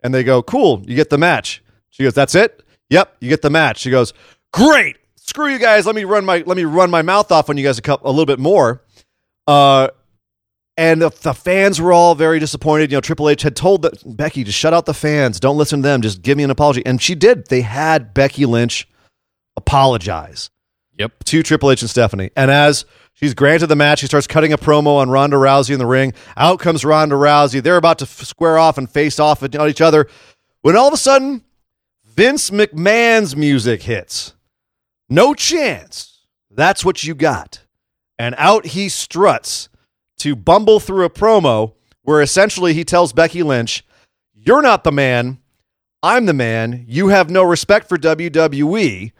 And 0.03 0.12
they 0.12 0.25
go, 0.25 0.42
Cool, 0.42 0.83
you 0.87 0.96
get 0.96 1.11
the 1.11 1.18
match. 1.18 1.62
She 1.90 2.03
goes, 2.03 2.14
That's 2.14 2.35
it? 2.35 2.64
Yep, 2.90 3.16
you 3.20 3.29
get 3.29 3.42
the 3.42 3.51
match. 3.51 3.79
She 3.79 3.90
goes, 3.90 4.12
Great. 4.53 4.96
Screw 5.16 5.48
you 5.48 5.59
guys. 5.59 5.87
Let 5.87 5.94
me 5.94 6.05
run 6.05 6.25
my 6.25 6.42
let 6.46 6.57
me 6.57 6.64
run 6.64 6.90
my 6.90 7.03
mouth 7.03 7.31
off 7.31 7.48
on 7.48 7.57
you 7.57 7.64
guys 7.64 7.79
a 7.79 7.83
couple 7.83 8.09
a 8.09 8.12
little 8.12 8.27
bit 8.27 8.38
more. 8.38 8.83
Uh 9.46 9.88
and 10.77 11.03
the, 11.03 11.11
the 11.11 11.35
fans 11.35 11.81
were 11.81 11.92
all 11.92 12.14
very 12.14 12.38
disappointed. 12.38 12.90
You 12.90 12.96
know, 12.96 13.03
Triple 13.03 13.29
H 13.29 13.42
had 13.42 13.55
told 13.55 13.83
the, 13.83 13.92
Becky 14.07 14.42
to 14.42 14.51
shut 14.51 14.72
out 14.72 14.87
the 14.87 14.94
fans, 14.94 15.38
don't 15.38 15.59
listen 15.59 15.81
to 15.83 15.83
them, 15.83 16.01
just 16.01 16.22
give 16.22 16.38
me 16.38 16.44
an 16.44 16.51
apology. 16.51 16.85
And 16.85 17.01
she 17.01 17.14
did. 17.14 17.48
They 17.48 17.61
had 17.61 18.14
Becky 18.14 18.46
Lynch 18.46 18.88
apologize 19.57 20.51
yep. 20.99 21.25
to 21.25 21.43
Triple 21.43 21.71
H 21.71 21.83
and 21.83 21.91
Stephanie. 21.91 22.31
And 22.37 22.51
as 22.51 22.85
she's 23.13 23.35
granted 23.35 23.69
the 23.69 23.77
match, 23.77 24.01
she 24.01 24.07
starts 24.07 24.27
cutting 24.27 24.53
a 24.53 24.59
promo 24.59 24.99
on 24.99 25.11
Ronda 25.11 25.37
Rousey 25.37 25.71
in 25.71 25.79
the 25.79 25.87
ring. 25.87 26.13
Out 26.37 26.59
comes 26.59 26.85
Ronda 26.85 27.15
Rousey. 27.15 27.63
They're 27.63 27.77
about 27.77 27.99
to 27.99 28.05
f- 28.05 28.25
square 28.25 28.59
off 28.59 28.79
and 28.79 28.91
face 28.91 29.19
off 29.19 29.43
at 29.43 29.55
each 29.55 29.81
other 29.81 30.09
when 30.63 30.77
all 30.77 30.89
of 30.89 30.95
a 30.95 30.99
sudden 30.99 31.45
Vince 32.05 32.51
McMahon's 32.51 33.37
music 33.37 33.83
hits. 33.83 34.35
No 35.09 35.35
chance. 35.35 36.27
That's 36.51 36.85
what 36.85 37.03
you 37.05 37.15
got. 37.15 37.61
And 38.19 38.35
out 38.39 38.67
he 38.67 38.89
struts 38.89 39.69
to 40.19 40.37
bumble 40.37 40.79
through 40.79 41.05
a 41.05 41.11
promo 41.11 41.75
where 42.03 42.21
essentially 42.21 42.75
he 42.75 42.85
tells 42.85 43.13
Becky 43.13 43.43
Lynch, 43.43 43.85
You're 44.35 44.63
not 44.63 44.85
the 44.85 44.93
man. 44.93 45.39
I'm 46.03 46.27
the 46.27 46.35
man. 46.35 46.85
You 46.89 47.09
have 47.09 47.31
no 47.31 47.45
respect 47.45 47.89
for 47.89 47.97
WWE 47.97 49.13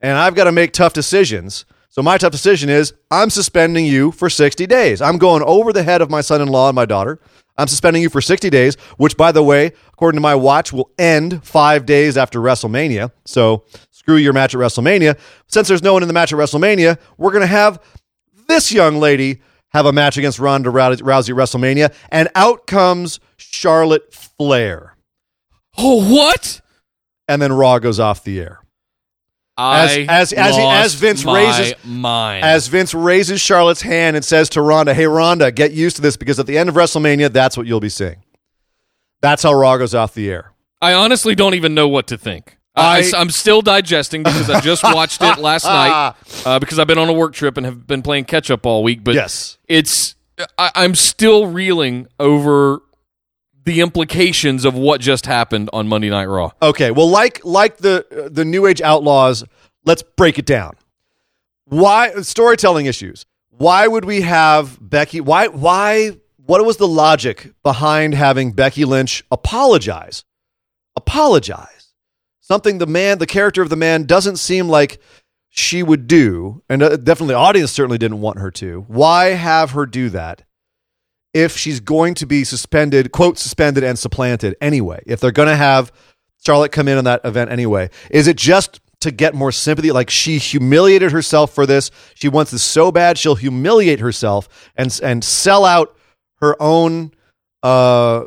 and 0.00 0.16
I've 0.16 0.34
got 0.34 0.44
to 0.44 0.52
make 0.52 0.72
tough 0.72 0.92
decisions. 0.92 1.64
So 1.90 2.02
my 2.02 2.18
tough 2.18 2.32
decision 2.32 2.68
is 2.68 2.92
I'm 3.10 3.30
suspending 3.30 3.86
you 3.86 4.12
for 4.12 4.30
60 4.30 4.66
days. 4.66 5.00
I'm 5.00 5.18
going 5.18 5.42
over 5.42 5.72
the 5.72 5.82
head 5.82 6.02
of 6.02 6.10
my 6.10 6.20
son-in-law 6.20 6.68
and 6.68 6.76
my 6.76 6.84
daughter. 6.84 7.18
I'm 7.56 7.66
suspending 7.66 8.02
you 8.02 8.08
for 8.08 8.20
60 8.20 8.50
days, 8.50 8.76
which 8.98 9.16
by 9.16 9.32
the 9.32 9.42
way, 9.42 9.72
according 9.92 10.18
to 10.18 10.22
my 10.22 10.36
watch, 10.36 10.72
will 10.72 10.90
end 10.96 11.44
5 11.44 11.86
days 11.86 12.16
after 12.16 12.38
WrestleMania. 12.38 13.10
So 13.24 13.64
screw 13.90 14.16
your 14.16 14.32
match 14.32 14.54
at 14.54 14.60
WrestleMania. 14.60 15.18
Since 15.48 15.66
there's 15.66 15.82
no 15.82 15.92
one 15.92 16.02
in 16.02 16.08
the 16.08 16.14
match 16.14 16.32
at 16.32 16.38
WrestleMania, 16.38 16.98
we're 17.16 17.32
going 17.32 17.40
to 17.40 17.48
have 17.48 17.82
this 18.46 18.70
young 18.70 18.98
lady 18.98 19.42
have 19.70 19.86
a 19.86 19.92
match 19.92 20.16
against 20.16 20.38
Ronda 20.38 20.70
Rousey 20.70 21.00
Rousey 21.00 21.30
at 21.30 21.36
WrestleMania 21.36 21.92
and 22.10 22.28
out 22.34 22.66
comes 22.66 23.18
Charlotte 23.36 24.14
Flair. 24.14 24.94
Oh, 25.76 26.14
what? 26.14 26.60
And 27.26 27.42
then 27.42 27.52
Raw 27.52 27.78
goes 27.78 27.98
off 27.98 28.22
the 28.22 28.40
air. 28.40 28.60
I 29.58 30.06
as 30.08 30.32
as 30.32 30.56
lost 30.56 30.84
as 30.86 30.94
Vince 30.94 31.24
my 31.24 31.34
raises 31.44 31.74
mind. 31.84 32.44
as 32.44 32.68
Vince 32.68 32.94
raises 32.94 33.40
Charlotte's 33.40 33.82
hand 33.82 34.14
and 34.16 34.24
says 34.24 34.48
to 34.50 34.62
Ronda, 34.62 34.94
"Hey 34.94 35.06
Ronda, 35.06 35.50
get 35.50 35.72
used 35.72 35.96
to 35.96 36.02
this 36.02 36.16
because 36.16 36.38
at 36.38 36.46
the 36.46 36.56
end 36.56 36.68
of 36.68 36.76
WrestleMania, 36.76 37.32
that's 37.32 37.56
what 37.56 37.66
you'll 37.66 37.80
be 37.80 37.88
seeing." 37.88 38.22
That's 39.20 39.42
how 39.42 39.52
Raw 39.52 39.76
goes 39.76 39.94
off 39.94 40.14
the 40.14 40.30
air. 40.30 40.52
I 40.80 40.92
honestly 40.92 41.34
don't 41.34 41.54
even 41.54 41.74
know 41.74 41.88
what 41.88 42.06
to 42.06 42.16
think. 42.16 42.56
I- 42.76 43.10
I, 43.12 43.20
am 43.20 43.30
still 43.30 43.60
digesting 43.60 44.22
because 44.22 44.48
I 44.48 44.60
just 44.60 44.84
watched 44.84 45.20
it 45.20 45.38
last 45.38 45.64
night 45.64 46.14
uh, 46.46 46.60
because 46.60 46.78
I've 46.78 46.86
been 46.86 46.98
on 46.98 47.08
a 47.08 47.12
work 47.12 47.32
trip 47.34 47.56
and 47.56 47.66
have 47.66 47.88
been 47.88 48.02
playing 48.02 48.26
catch 48.26 48.52
up 48.52 48.64
all 48.64 48.84
week. 48.84 49.02
But 49.02 49.16
Yes. 49.16 49.58
it's 49.66 50.14
I, 50.56 50.70
I'm 50.76 50.94
still 50.94 51.48
reeling 51.48 52.06
over 52.20 52.80
the 53.68 53.82
implications 53.82 54.64
of 54.64 54.74
what 54.74 54.98
just 54.98 55.26
happened 55.26 55.68
on 55.74 55.86
Monday 55.86 56.08
Night 56.08 56.24
Raw. 56.24 56.52
Okay, 56.62 56.90
well, 56.90 57.08
like 57.08 57.44
like 57.44 57.76
the 57.76 58.30
the 58.32 58.44
New 58.44 58.66
Age 58.66 58.80
Outlaws, 58.80 59.44
let's 59.84 60.02
break 60.02 60.38
it 60.38 60.46
down. 60.46 60.74
Why 61.66 62.22
storytelling 62.22 62.86
issues? 62.86 63.26
Why 63.50 63.86
would 63.86 64.06
we 64.06 64.22
have 64.22 64.78
Becky? 64.80 65.20
Why 65.20 65.48
why? 65.48 66.12
What 66.38 66.64
was 66.64 66.78
the 66.78 66.88
logic 66.88 67.52
behind 67.62 68.14
having 68.14 68.52
Becky 68.52 68.86
Lynch 68.86 69.22
apologize? 69.30 70.24
Apologize. 70.96 71.92
Something 72.40 72.78
the 72.78 72.86
man, 72.86 73.18
the 73.18 73.26
character 73.26 73.60
of 73.60 73.68
the 73.68 73.76
man, 73.76 74.04
doesn't 74.04 74.36
seem 74.36 74.70
like 74.70 74.98
she 75.50 75.82
would 75.82 76.06
do, 76.06 76.62
and 76.70 76.82
uh, 76.82 76.96
definitely 76.96 77.34
the 77.34 77.40
audience 77.40 77.70
certainly 77.70 77.98
didn't 77.98 78.22
want 78.22 78.38
her 78.38 78.50
to. 78.52 78.86
Why 78.88 79.26
have 79.34 79.72
her 79.72 79.84
do 79.84 80.08
that? 80.08 80.44
If 81.38 81.56
she's 81.56 81.78
going 81.78 82.14
to 82.14 82.26
be 82.26 82.42
suspended, 82.42 83.12
quote, 83.12 83.38
suspended 83.38 83.84
and 83.84 83.96
supplanted 83.96 84.56
anyway, 84.60 85.00
if 85.06 85.20
they're 85.20 85.30
going 85.30 85.48
to 85.48 85.54
have 85.54 85.92
Charlotte 86.44 86.72
come 86.72 86.88
in 86.88 86.98
on 86.98 87.04
that 87.04 87.20
event 87.24 87.52
anyway, 87.52 87.90
is 88.10 88.26
it 88.26 88.36
just 88.36 88.80
to 89.02 89.12
get 89.12 89.36
more 89.36 89.52
sympathy? 89.52 89.92
Like 89.92 90.10
she 90.10 90.38
humiliated 90.38 91.12
herself 91.12 91.54
for 91.54 91.64
this. 91.64 91.92
She 92.16 92.28
wants 92.28 92.50
this 92.50 92.64
so 92.64 92.90
bad, 92.90 93.18
she'll 93.18 93.36
humiliate 93.36 94.00
herself 94.00 94.48
and, 94.76 94.98
and 95.00 95.22
sell 95.22 95.64
out 95.64 95.96
her 96.40 96.60
own, 96.60 97.12
uh, 97.62 98.24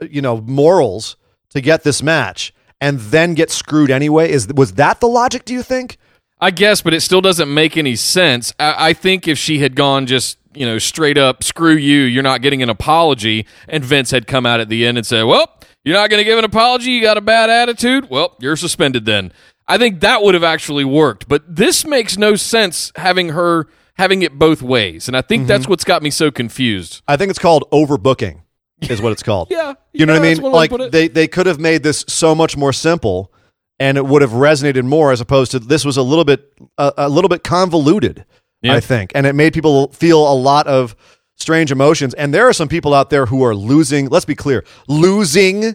you 0.00 0.20
know, 0.20 0.40
morals 0.40 1.16
to 1.50 1.60
get 1.60 1.84
this 1.84 2.02
match 2.02 2.52
and 2.80 2.98
then 2.98 3.34
get 3.34 3.52
screwed 3.52 3.92
anyway. 3.92 4.28
Is, 4.28 4.48
was 4.48 4.72
that 4.72 4.98
the 4.98 5.06
logic, 5.08 5.44
do 5.44 5.52
you 5.52 5.62
think? 5.62 5.98
I 6.40 6.50
guess, 6.50 6.80
but 6.80 6.94
it 6.94 7.00
still 7.02 7.20
doesn't 7.20 7.52
make 7.52 7.76
any 7.76 7.96
sense. 7.96 8.54
I, 8.58 8.90
I 8.90 8.92
think 8.92 9.28
if 9.28 9.38
she 9.38 9.58
had 9.58 9.76
gone 9.76 10.06
just 10.06 10.38
you 10.54 10.66
know 10.66 10.78
straight 10.78 11.18
up, 11.18 11.42
screw 11.44 11.74
you, 11.74 12.00
you're 12.02 12.22
not 12.22 12.42
getting 12.42 12.62
an 12.62 12.70
apology, 12.70 13.46
and 13.68 13.84
Vince 13.84 14.10
had 14.10 14.26
come 14.26 14.46
out 14.46 14.60
at 14.60 14.68
the 14.68 14.86
end 14.86 14.98
and 14.98 15.06
said, 15.06 15.24
well, 15.24 15.54
you're 15.84 15.96
not 15.96 16.10
going 16.10 16.18
to 16.18 16.24
give 16.24 16.38
an 16.38 16.44
apology, 16.44 16.90
you 16.90 17.02
got 17.02 17.16
a 17.16 17.22
bad 17.22 17.50
attitude, 17.50 18.08
well, 18.10 18.36
you're 18.40 18.56
suspended 18.56 19.04
then. 19.04 19.32
I 19.68 19.78
think 19.78 20.00
that 20.00 20.22
would 20.22 20.34
have 20.34 20.42
actually 20.42 20.84
worked, 20.84 21.28
but 21.28 21.42
this 21.46 21.86
makes 21.86 22.18
no 22.18 22.34
sense 22.36 22.90
having 22.96 23.30
her 23.30 23.68
having 23.96 24.22
it 24.22 24.38
both 24.38 24.62
ways, 24.62 25.08
and 25.08 25.16
I 25.16 25.22
think 25.22 25.46
that's 25.46 25.64
mm-hmm. 25.64 25.70
what's 25.70 25.84
got 25.84 26.02
me 26.02 26.10
so 26.10 26.30
confused. 26.30 27.02
I 27.06 27.16
think 27.16 27.30
it's 27.30 27.38
called 27.38 27.64
overbooking, 27.70 28.40
is 28.80 29.00
what 29.00 29.12
it's 29.12 29.22
called. 29.22 29.48
Yeah, 29.50 29.74
You 29.92 30.06
know 30.06 30.14
yeah, 30.14 30.18
what 30.20 30.26
I 30.26 30.34
mean? 30.34 30.52
Like 30.52 30.70
to 30.70 30.78
put 30.78 30.86
it. 30.86 30.92
they 30.92 31.08
they 31.08 31.28
could 31.28 31.46
have 31.46 31.60
made 31.60 31.82
this 31.82 32.04
so 32.08 32.34
much 32.34 32.56
more 32.56 32.72
simple, 32.72 33.32
and 33.80 33.96
it 33.96 34.04
would 34.06 34.22
have 34.22 34.32
resonated 34.32 34.84
more 34.84 35.10
as 35.10 35.20
opposed 35.20 35.50
to 35.52 35.58
this 35.58 35.84
was 35.84 35.96
a 35.96 36.02
little 36.02 36.24
bit 36.24 36.52
a, 36.78 36.92
a 36.98 37.08
little 37.08 37.28
bit 37.28 37.42
convoluted. 37.42 38.24
Yeah. 38.62 38.74
I 38.74 38.80
think, 38.80 39.12
and 39.14 39.26
it 39.26 39.34
made 39.34 39.54
people 39.54 39.88
feel 39.88 40.30
a 40.30 40.34
lot 40.34 40.66
of 40.66 40.94
strange 41.36 41.72
emotions. 41.72 42.12
And 42.12 42.34
there 42.34 42.46
are 42.46 42.52
some 42.52 42.68
people 42.68 42.92
out 42.92 43.08
there 43.08 43.24
who 43.24 43.42
are 43.42 43.54
losing. 43.54 44.10
Let's 44.10 44.26
be 44.26 44.34
clear, 44.34 44.64
losing 44.86 45.74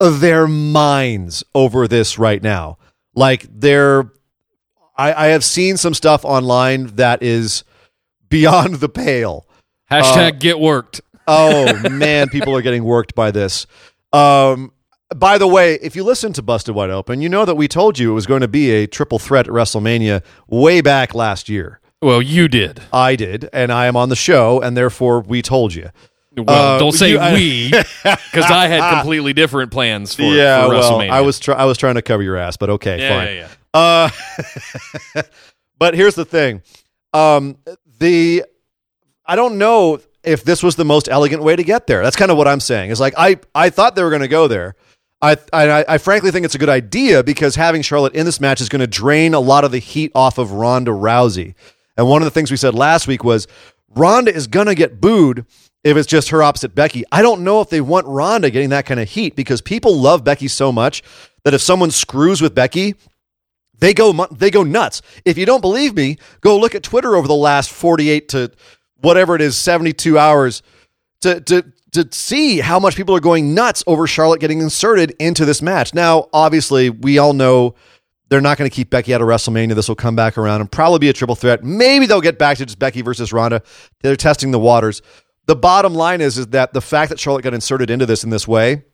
their 0.00 0.48
minds 0.48 1.44
over 1.54 1.86
this 1.86 2.18
right 2.18 2.42
now. 2.42 2.78
Like 3.14 3.46
they're, 3.50 4.10
I, 4.96 5.12
I 5.12 5.26
have 5.28 5.44
seen 5.44 5.76
some 5.76 5.92
stuff 5.92 6.24
online 6.24 6.86
that 6.96 7.22
is 7.22 7.64
beyond 8.30 8.76
the 8.76 8.88
pale. 8.88 9.46
Hashtag 9.90 10.40
get 10.40 10.58
worked. 10.58 11.02
Oh 11.26 11.88
man, 11.90 12.30
people 12.30 12.56
are 12.56 12.62
getting 12.62 12.82
worked 12.82 13.14
by 13.14 13.30
this. 13.30 13.66
Um, 14.10 14.72
by 15.14 15.38
the 15.38 15.46
way, 15.46 15.74
if 15.82 15.94
you 15.96 16.04
listen 16.04 16.32
to 16.34 16.42
Busted 16.42 16.74
Wide 16.74 16.90
Open, 16.90 17.20
you 17.22 17.28
know 17.28 17.44
that 17.44 17.54
we 17.56 17.68
told 17.68 17.98
you 17.98 18.10
it 18.10 18.14
was 18.14 18.26
going 18.26 18.40
to 18.42 18.48
be 18.48 18.70
a 18.70 18.86
triple 18.86 19.18
threat 19.18 19.46
at 19.46 19.52
WrestleMania 19.52 20.22
way 20.48 20.80
back 20.80 21.14
last 21.14 21.48
year. 21.48 21.80
Well, 22.00 22.20
you 22.22 22.48
did. 22.48 22.80
I 22.92 23.14
did, 23.16 23.48
and 23.52 23.72
I 23.72 23.86
am 23.86 23.96
on 23.96 24.08
the 24.08 24.16
show, 24.16 24.60
and 24.60 24.76
therefore 24.76 25.20
we 25.20 25.40
told 25.42 25.74
you. 25.74 25.90
Well, 26.36 26.76
Uh, 26.76 26.78
don't 26.78 26.92
say 26.92 27.10
you- 27.10 27.18
I- 27.18 27.34
we, 27.34 27.70
because 27.70 28.50
I 28.50 28.66
had 28.66 28.94
completely 28.94 29.32
different 29.34 29.70
plans 29.70 30.14
for, 30.14 30.22
yeah, 30.22 30.62
for 30.64 30.70
well, 30.70 30.92
WrestleMania. 30.98 31.10
I 31.10 31.20
was 31.20 31.38
try- 31.38 31.54
I 31.56 31.64
was 31.66 31.76
trying 31.78 31.96
to 31.96 32.02
cover 32.02 32.22
your 32.22 32.36
ass, 32.36 32.56
but 32.56 32.70
okay, 32.70 32.98
yeah, 32.98 33.08
fine. 33.18 33.26
yeah, 33.36 33.48
yeah. 33.74 34.08
Uh, 35.18 35.22
but 35.78 35.94
here's 35.94 36.14
the 36.14 36.24
thing. 36.24 36.62
Um, 37.12 37.56
the 37.98 38.44
I 39.26 39.36
don't 39.36 39.58
know 39.58 40.00
if 40.24 40.44
this 40.44 40.62
was 40.62 40.76
the 40.76 40.84
most 40.84 41.08
elegant 41.08 41.42
way 41.42 41.54
to 41.56 41.62
get 41.64 41.86
there. 41.86 42.02
That's 42.02 42.16
kind 42.16 42.30
of 42.30 42.36
what 42.36 42.48
I'm 42.48 42.60
saying. 42.60 42.90
Is 42.90 43.00
like 43.00 43.14
I 43.16 43.36
I 43.54 43.70
thought 43.70 43.94
they 43.94 44.02
were 44.02 44.10
going 44.10 44.22
to 44.22 44.28
go 44.28 44.48
there. 44.48 44.74
I, 45.22 45.36
I 45.52 45.84
I 45.88 45.98
frankly 45.98 46.32
think 46.32 46.44
it's 46.44 46.56
a 46.56 46.58
good 46.58 46.68
idea 46.68 47.22
because 47.22 47.54
having 47.54 47.80
Charlotte 47.82 48.14
in 48.14 48.26
this 48.26 48.40
match 48.40 48.60
is 48.60 48.68
going 48.68 48.80
to 48.80 48.88
drain 48.88 49.34
a 49.34 49.40
lot 49.40 49.64
of 49.64 49.70
the 49.70 49.78
heat 49.78 50.10
off 50.14 50.36
of 50.36 50.52
Ronda 50.52 50.90
Rousey. 50.90 51.54
And 51.96 52.08
one 52.08 52.22
of 52.22 52.26
the 52.26 52.30
things 52.30 52.50
we 52.50 52.56
said 52.56 52.74
last 52.74 53.06
week 53.06 53.22
was 53.22 53.46
Ronda 53.94 54.34
is 54.34 54.46
going 54.48 54.66
to 54.66 54.74
get 54.74 55.00
booed 55.00 55.46
if 55.84 55.96
it's 55.96 56.06
just 56.06 56.30
her 56.30 56.42
opposite 56.42 56.74
Becky. 56.74 57.04
I 57.12 57.22
don't 57.22 57.44
know 57.44 57.60
if 57.60 57.70
they 57.70 57.80
want 57.80 58.06
Ronda 58.06 58.50
getting 58.50 58.70
that 58.70 58.86
kind 58.86 59.00
of 59.00 59.08
heat 59.08 59.36
because 59.36 59.60
people 59.60 59.96
love 59.96 60.24
Becky 60.24 60.48
so 60.48 60.72
much 60.72 61.02
that 61.44 61.54
if 61.54 61.60
someone 61.60 61.90
screws 61.90 62.40
with 62.40 62.54
Becky, 62.54 62.94
they 63.78 63.94
go 63.94 64.26
they 64.26 64.50
go 64.50 64.62
nuts. 64.62 65.02
If 65.24 65.38
you 65.38 65.46
don't 65.46 65.60
believe 65.60 65.94
me, 65.94 66.18
go 66.40 66.58
look 66.58 66.74
at 66.74 66.82
Twitter 66.82 67.14
over 67.16 67.28
the 67.28 67.34
last 67.34 67.70
48 67.70 68.28
to 68.30 68.50
whatever 69.00 69.34
it 69.36 69.40
is 69.40 69.56
72 69.56 70.18
hours 70.18 70.62
to 71.20 71.40
to 71.42 71.64
to 71.92 72.08
see 72.10 72.60
how 72.60 72.78
much 72.78 72.96
people 72.96 73.14
are 73.14 73.20
going 73.20 73.54
nuts 73.54 73.84
over 73.86 74.06
Charlotte 74.06 74.40
getting 74.40 74.60
inserted 74.60 75.14
into 75.18 75.44
this 75.44 75.60
match. 75.60 75.94
Now, 75.94 76.28
obviously, 76.32 76.90
we 76.90 77.18
all 77.18 77.34
know 77.34 77.74
they're 78.28 78.40
not 78.40 78.56
going 78.56 78.68
to 78.68 78.74
keep 78.74 78.88
Becky 78.88 79.12
out 79.12 79.20
of 79.20 79.28
WrestleMania. 79.28 79.74
This 79.74 79.88
will 79.88 79.94
come 79.94 80.16
back 80.16 80.38
around 80.38 80.62
and 80.62 80.72
probably 80.72 81.00
be 81.00 81.10
a 81.10 81.12
triple 81.12 81.34
threat. 81.34 81.62
Maybe 81.62 82.06
they'll 82.06 82.22
get 82.22 82.38
back 82.38 82.56
to 82.58 82.66
just 82.66 82.78
Becky 82.78 83.02
versus 83.02 83.30
Ronda. 83.30 83.62
They're 84.00 84.16
testing 84.16 84.52
the 84.52 84.58
waters. 84.58 85.02
The 85.46 85.56
bottom 85.56 85.94
line 85.94 86.20
is 86.22 86.38
is 86.38 86.46
that 86.48 86.72
the 86.72 86.80
fact 86.80 87.10
that 87.10 87.20
Charlotte 87.20 87.42
got 87.42 87.52
inserted 87.52 87.90
into 87.90 88.06
this 88.06 88.24
in 88.24 88.30
this 88.30 88.48
way 88.48 88.84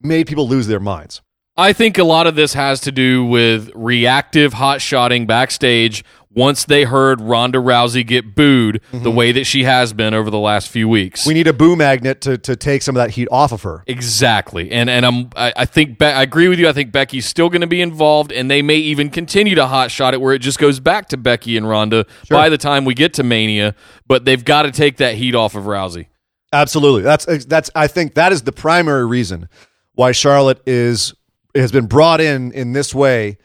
made 0.00 0.28
people 0.28 0.46
lose 0.46 0.68
their 0.68 0.80
minds. 0.80 1.22
I 1.56 1.72
think 1.72 1.98
a 1.98 2.04
lot 2.04 2.26
of 2.26 2.36
this 2.36 2.54
has 2.54 2.80
to 2.82 2.92
do 2.92 3.24
with 3.24 3.70
reactive 3.74 4.52
hot 4.52 4.80
shotting 4.80 5.26
backstage 5.26 6.04
once 6.32 6.64
they 6.64 6.84
heard 6.84 7.20
Ronda 7.20 7.58
Rousey 7.58 8.06
get 8.06 8.34
booed 8.34 8.80
the 8.92 9.10
mhm. 9.10 9.14
way 9.14 9.32
that 9.32 9.44
she 9.44 9.64
has 9.64 9.92
been 9.92 10.14
over 10.14 10.30
the 10.30 10.38
last 10.38 10.68
few 10.68 10.88
weeks. 10.88 11.26
We 11.26 11.34
need 11.34 11.48
a 11.48 11.52
boo 11.52 11.74
magnet 11.74 12.20
to, 12.22 12.38
to 12.38 12.54
take 12.54 12.82
some 12.82 12.96
of 12.96 13.00
that 13.00 13.10
heat 13.10 13.28
off 13.30 13.52
of 13.52 13.62
her. 13.62 13.82
Exactly, 13.86 14.70
and 14.70 14.88
and 14.88 15.04
I'm 15.04 15.30
I, 15.36 15.52
I 15.56 15.64
think 15.64 15.98
Be- 15.98 16.06
I 16.06 16.22
agree 16.22 16.48
with 16.48 16.58
you. 16.58 16.68
I 16.68 16.72
think 16.72 16.92
Becky's 16.92 17.26
still 17.26 17.48
going 17.48 17.62
to 17.62 17.66
be 17.66 17.80
involved, 17.80 18.32
and 18.32 18.50
they 18.50 18.62
may 18.62 18.76
even 18.76 19.10
continue 19.10 19.54
to 19.56 19.66
hot 19.66 19.90
shot 19.90 20.14
it 20.14 20.20
where 20.20 20.32
it 20.32 20.40
just 20.40 20.58
goes 20.58 20.78
back 20.78 21.08
to 21.08 21.16
Becky 21.16 21.56
and 21.56 21.68
Ronda 21.68 22.06
by 22.28 22.48
the 22.48 22.58
time 22.58 22.84
we 22.84 22.94
get 22.94 23.14
to 23.14 23.22
Mania. 23.22 23.74
But 24.06 24.24
they've 24.24 24.44
got 24.44 24.62
to 24.62 24.70
take 24.70 24.98
that 24.98 25.16
heat 25.16 25.34
off 25.34 25.54
of 25.54 25.64
Rousey. 25.64 26.06
Absolutely. 26.52 27.02
That's 27.02 27.44
that's 27.44 27.70
I 27.74 27.86
think 27.86 28.14
that 28.14 28.32
is 28.32 28.42
the 28.42 28.52
primary 28.52 29.06
reason 29.06 29.48
why 29.94 30.12
Charlotte 30.12 30.60
is 30.66 31.14
has 31.54 31.72
been 31.72 31.86
brought 31.86 32.20
in 32.20 32.52
in 32.52 32.72
this 32.72 32.94
way 32.94 33.38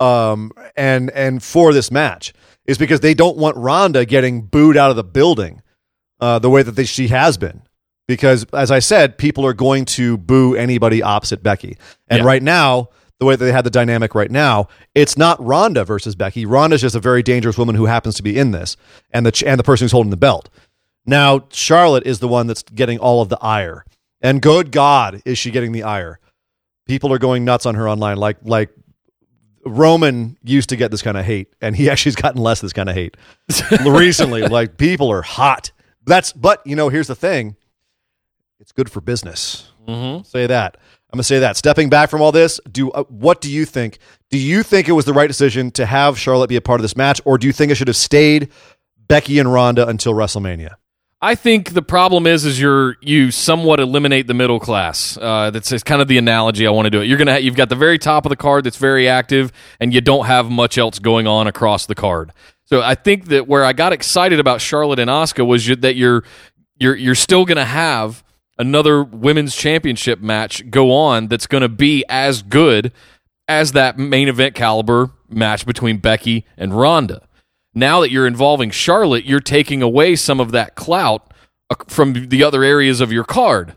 um 0.00 0.52
and 0.76 1.10
and 1.10 1.42
for 1.42 1.72
this 1.72 1.90
match 1.90 2.32
is 2.66 2.78
because 2.78 3.00
they 3.00 3.14
don't 3.14 3.36
want 3.36 3.56
Ronda 3.56 4.04
getting 4.04 4.42
booed 4.42 4.76
out 4.76 4.90
of 4.90 4.96
the 4.96 5.04
building 5.04 5.62
uh 6.20 6.38
the 6.38 6.50
way 6.50 6.62
that 6.62 6.72
they, 6.72 6.84
she 6.84 7.08
has 7.08 7.36
been 7.38 7.62
because 8.06 8.44
as 8.52 8.70
I 8.70 8.78
said 8.78 9.18
people 9.18 9.44
are 9.46 9.54
going 9.54 9.84
to 9.86 10.16
boo 10.18 10.54
anybody 10.54 11.02
opposite 11.02 11.42
Becky. 11.42 11.76
And 12.08 12.20
Yeah. 12.20 12.26
right 12.26 12.42
now 12.42 12.88
the 13.18 13.24
way 13.24 13.34
that 13.34 13.42
they 13.44 13.52
had 13.52 13.64
the 13.64 13.70
dynamic 13.70 14.14
right 14.14 14.30
now, 14.30 14.68
it's 14.94 15.16
not 15.16 15.42
Ronda 15.42 15.86
versus 15.86 16.14
Becky. 16.14 16.44
Ronda's 16.44 16.82
just 16.82 16.94
a 16.94 17.00
very 17.00 17.22
dangerous 17.22 17.56
woman 17.56 17.74
who 17.74 17.86
happens 17.86 18.14
to 18.16 18.22
be 18.22 18.36
in 18.36 18.50
this, 18.50 18.76
and 19.10 19.24
the 19.24 19.42
and 19.46 19.58
the 19.58 19.64
person 19.64 19.86
who's 19.86 19.92
holding 19.92 20.10
the 20.10 20.18
belt. 20.18 20.50
Now 21.06 21.46
Charlotte 21.50 22.06
is 22.06 22.18
the 22.18 22.28
one 22.28 22.46
that's 22.46 22.62
getting 22.62 22.98
all 22.98 23.22
of 23.22 23.30
the 23.30 23.38
ire, 23.40 23.86
and 24.20 24.42
good 24.42 24.70
God, 24.70 25.22
is 25.24 25.38
she 25.38 25.50
getting 25.50 25.72
the 25.72 25.82
ire? 25.84 26.20
People 26.86 27.10
are 27.10 27.18
going 27.18 27.42
nuts 27.46 27.64
on 27.64 27.74
her 27.74 27.88
online, 27.88 28.18
like 28.18 28.36
like 28.42 28.68
Roman 29.66 30.38
used 30.42 30.68
to 30.70 30.76
get 30.76 30.90
this 30.90 31.02
kind 31.02 31.16
of 31.16 31.24
hate, 31.24 31.54
and 31.60 31.76
he 31.76 31.90
actually 31.90 32.10
has 32.10 32.16
gotten 32.16 32.40
less 32.40 32.62
of 32.62 32.66
this 32.66 32.72
kind 32.72 32.88
of 32.88 32.94
hate 32.94 33.16
recently. 33.84 34.42
Like 34.46 34.76
people 34.76 35.10
are 35.10 35.22
hot. 35.22 35.72
That's 36.06 36.32
but 36.32 36.64
you 36.66 36.76
know 36.76 36.88
here's 36.88 37.08
the 37.08 37.14
thing, 37.14 37.56
it's 38.60 38.72
good 38.72 38.90
for 38.90 39.00
business. 39.00 39.72
Mm-hmm. 39.88 40.22
Say 40.22 40.46
that. 40.46 40.76
I'm 41.12 41.18
gonna 41.18 41.24
say 41.24 41.40
that. 41.40 41.56
Stepping 41.56 41.88
back 41.88 42.10
from 42.10 42.22
all 42.22 42.32
this, 42.32 42.60
do 42.70 42.90
uh, 42.90 43.04
what 43.04 43.40
do 43.40 43.50
you 43.50 43.64
think? 43.64 43.98
Do 44.30 44.38
you 44.38 44.62
think 44.62 44.88
it 44.88 44.92
was 44.92 45.04
the 45.04 45.12
right 45.12 45.26
decision 45.26 45.70
to 45.72 45.86
have 45.86 46.18
Charlotte 46.18 46.48
be 46.48 46.56
a 46.56 46.60
part 46.60 46.80
of 46.80 46.82
this 46.82 46.96
match, 46.96 47.20
or 47.24 47.38
do 47.38 47.46
you 47.46 47.52
think 47.52 47.72
it 47.72 47.76
should 47.76 47.88
have 47.88 47.96
stayed 47.96 48.50
Becky 49.08 49.38
and 49.38 49.52
Ronda 49.52 49.86
until 49.88 50.14
WrestleMania? 50.14 50.74
I 51.22 51.34
think 51.34 51.72
the 51.72 51.82
problem 51.82 52.26
is, 52.26 52.44
is 52.44 52.60
you're 52.60 52.96
you 53.00 53.30
somewhat 53.30 53.80
eliminate 53.80 54.26
the 54.26 54.34
middle 54.34 54.60
class. 54.60 55.16
Uh, 55.16 55.50
that's 55.50 55.82
kind 55.82 56.02
of 56.02 56.08
the 56.08 56.18
analogy 56.18 56.66
I 56.66 56.70
want 56.70 56.86
to 56.86 56.90
do 56.90 57.00
it. 57.00 57.06
You're 57.06 57.16
gonna 57.16 57.32
ha- 57.32 57.38
you've 57.38 57.56
got 57.56 57.70
the 57.70 57.76
very 57.76 57.98
top 57.98 58.26
of 58.26 58.30
the 58.30 58.36
card 58.36 58.64
that's 58.64 58.76
very 58.76 59.08
active, 59.08 59.50
and 59.80 59.94
you 59.94 60.02
don't 60.02 60.26
have 60.26 60.50
much 60.50 60.76
else 60.76 60.98
going 60.98 61.26
on 61.26 61.46
across 61.46 61.86
the 61.86 61.94
card. 61.94 62.32
So 62.64 62.82
I 62.82 62.94
think 62.94 63.26
that 63.26 63.48
where 63.48 63.64
I 63.64 63.72
got 63.72 63.92
excited 63.94 64.40
about 64.40 64.60
Charlotte 64.60 64.98
and 64.98 65.08
Asuka 65.08 65.46
was 65.46 65.66
you, 65.66 65.76
that 65.76 65.96
you're 65.96 66.22
you're 66.78 66.96
you're 66.96 67.14
still 67.14 67.46
gonna 67.46 67.64
have 67.64 68.22
another 68.58 69.02
women's 69.02 69.56
championship 69.56 70.20
match 70.20 70.68
go 70.70 70.92
on 70.92 71.28
that's 71.28 71.46
gonna 71.46 71.68
be 71.68 72.04
as 72.10 72.42
good 72.42 72.92
as 73.48 73.72
that 73.72 73.98
main 73.98 74.28
event 74.28 74.54
caliber 74.54 75.10
match 75.30 75.64
between 75.64 75.96
Becky 75.96 76.44
and 76.58 76.78
Ronda 76.78 77.25
now 77.76 78.00
that 78.00 78.10
you're 78.10 78.26
involving 78.26 78.70
Charlotte, 78.70 79.24
you're 79.26 79.38
taking 79.38 79.82
away 79.82 80.16
some 80.16 80.40
of 80.40 80.50
that 80.52 80.74
clout 80.74 81.32
uh, 81.70 81.76
from 81.86 82.28
the 82.28 82.42
other 82.42 82.64
areas 82.64 83.00
of 83.00 83.12
your 83.12 83.22
card. 83.24 83.76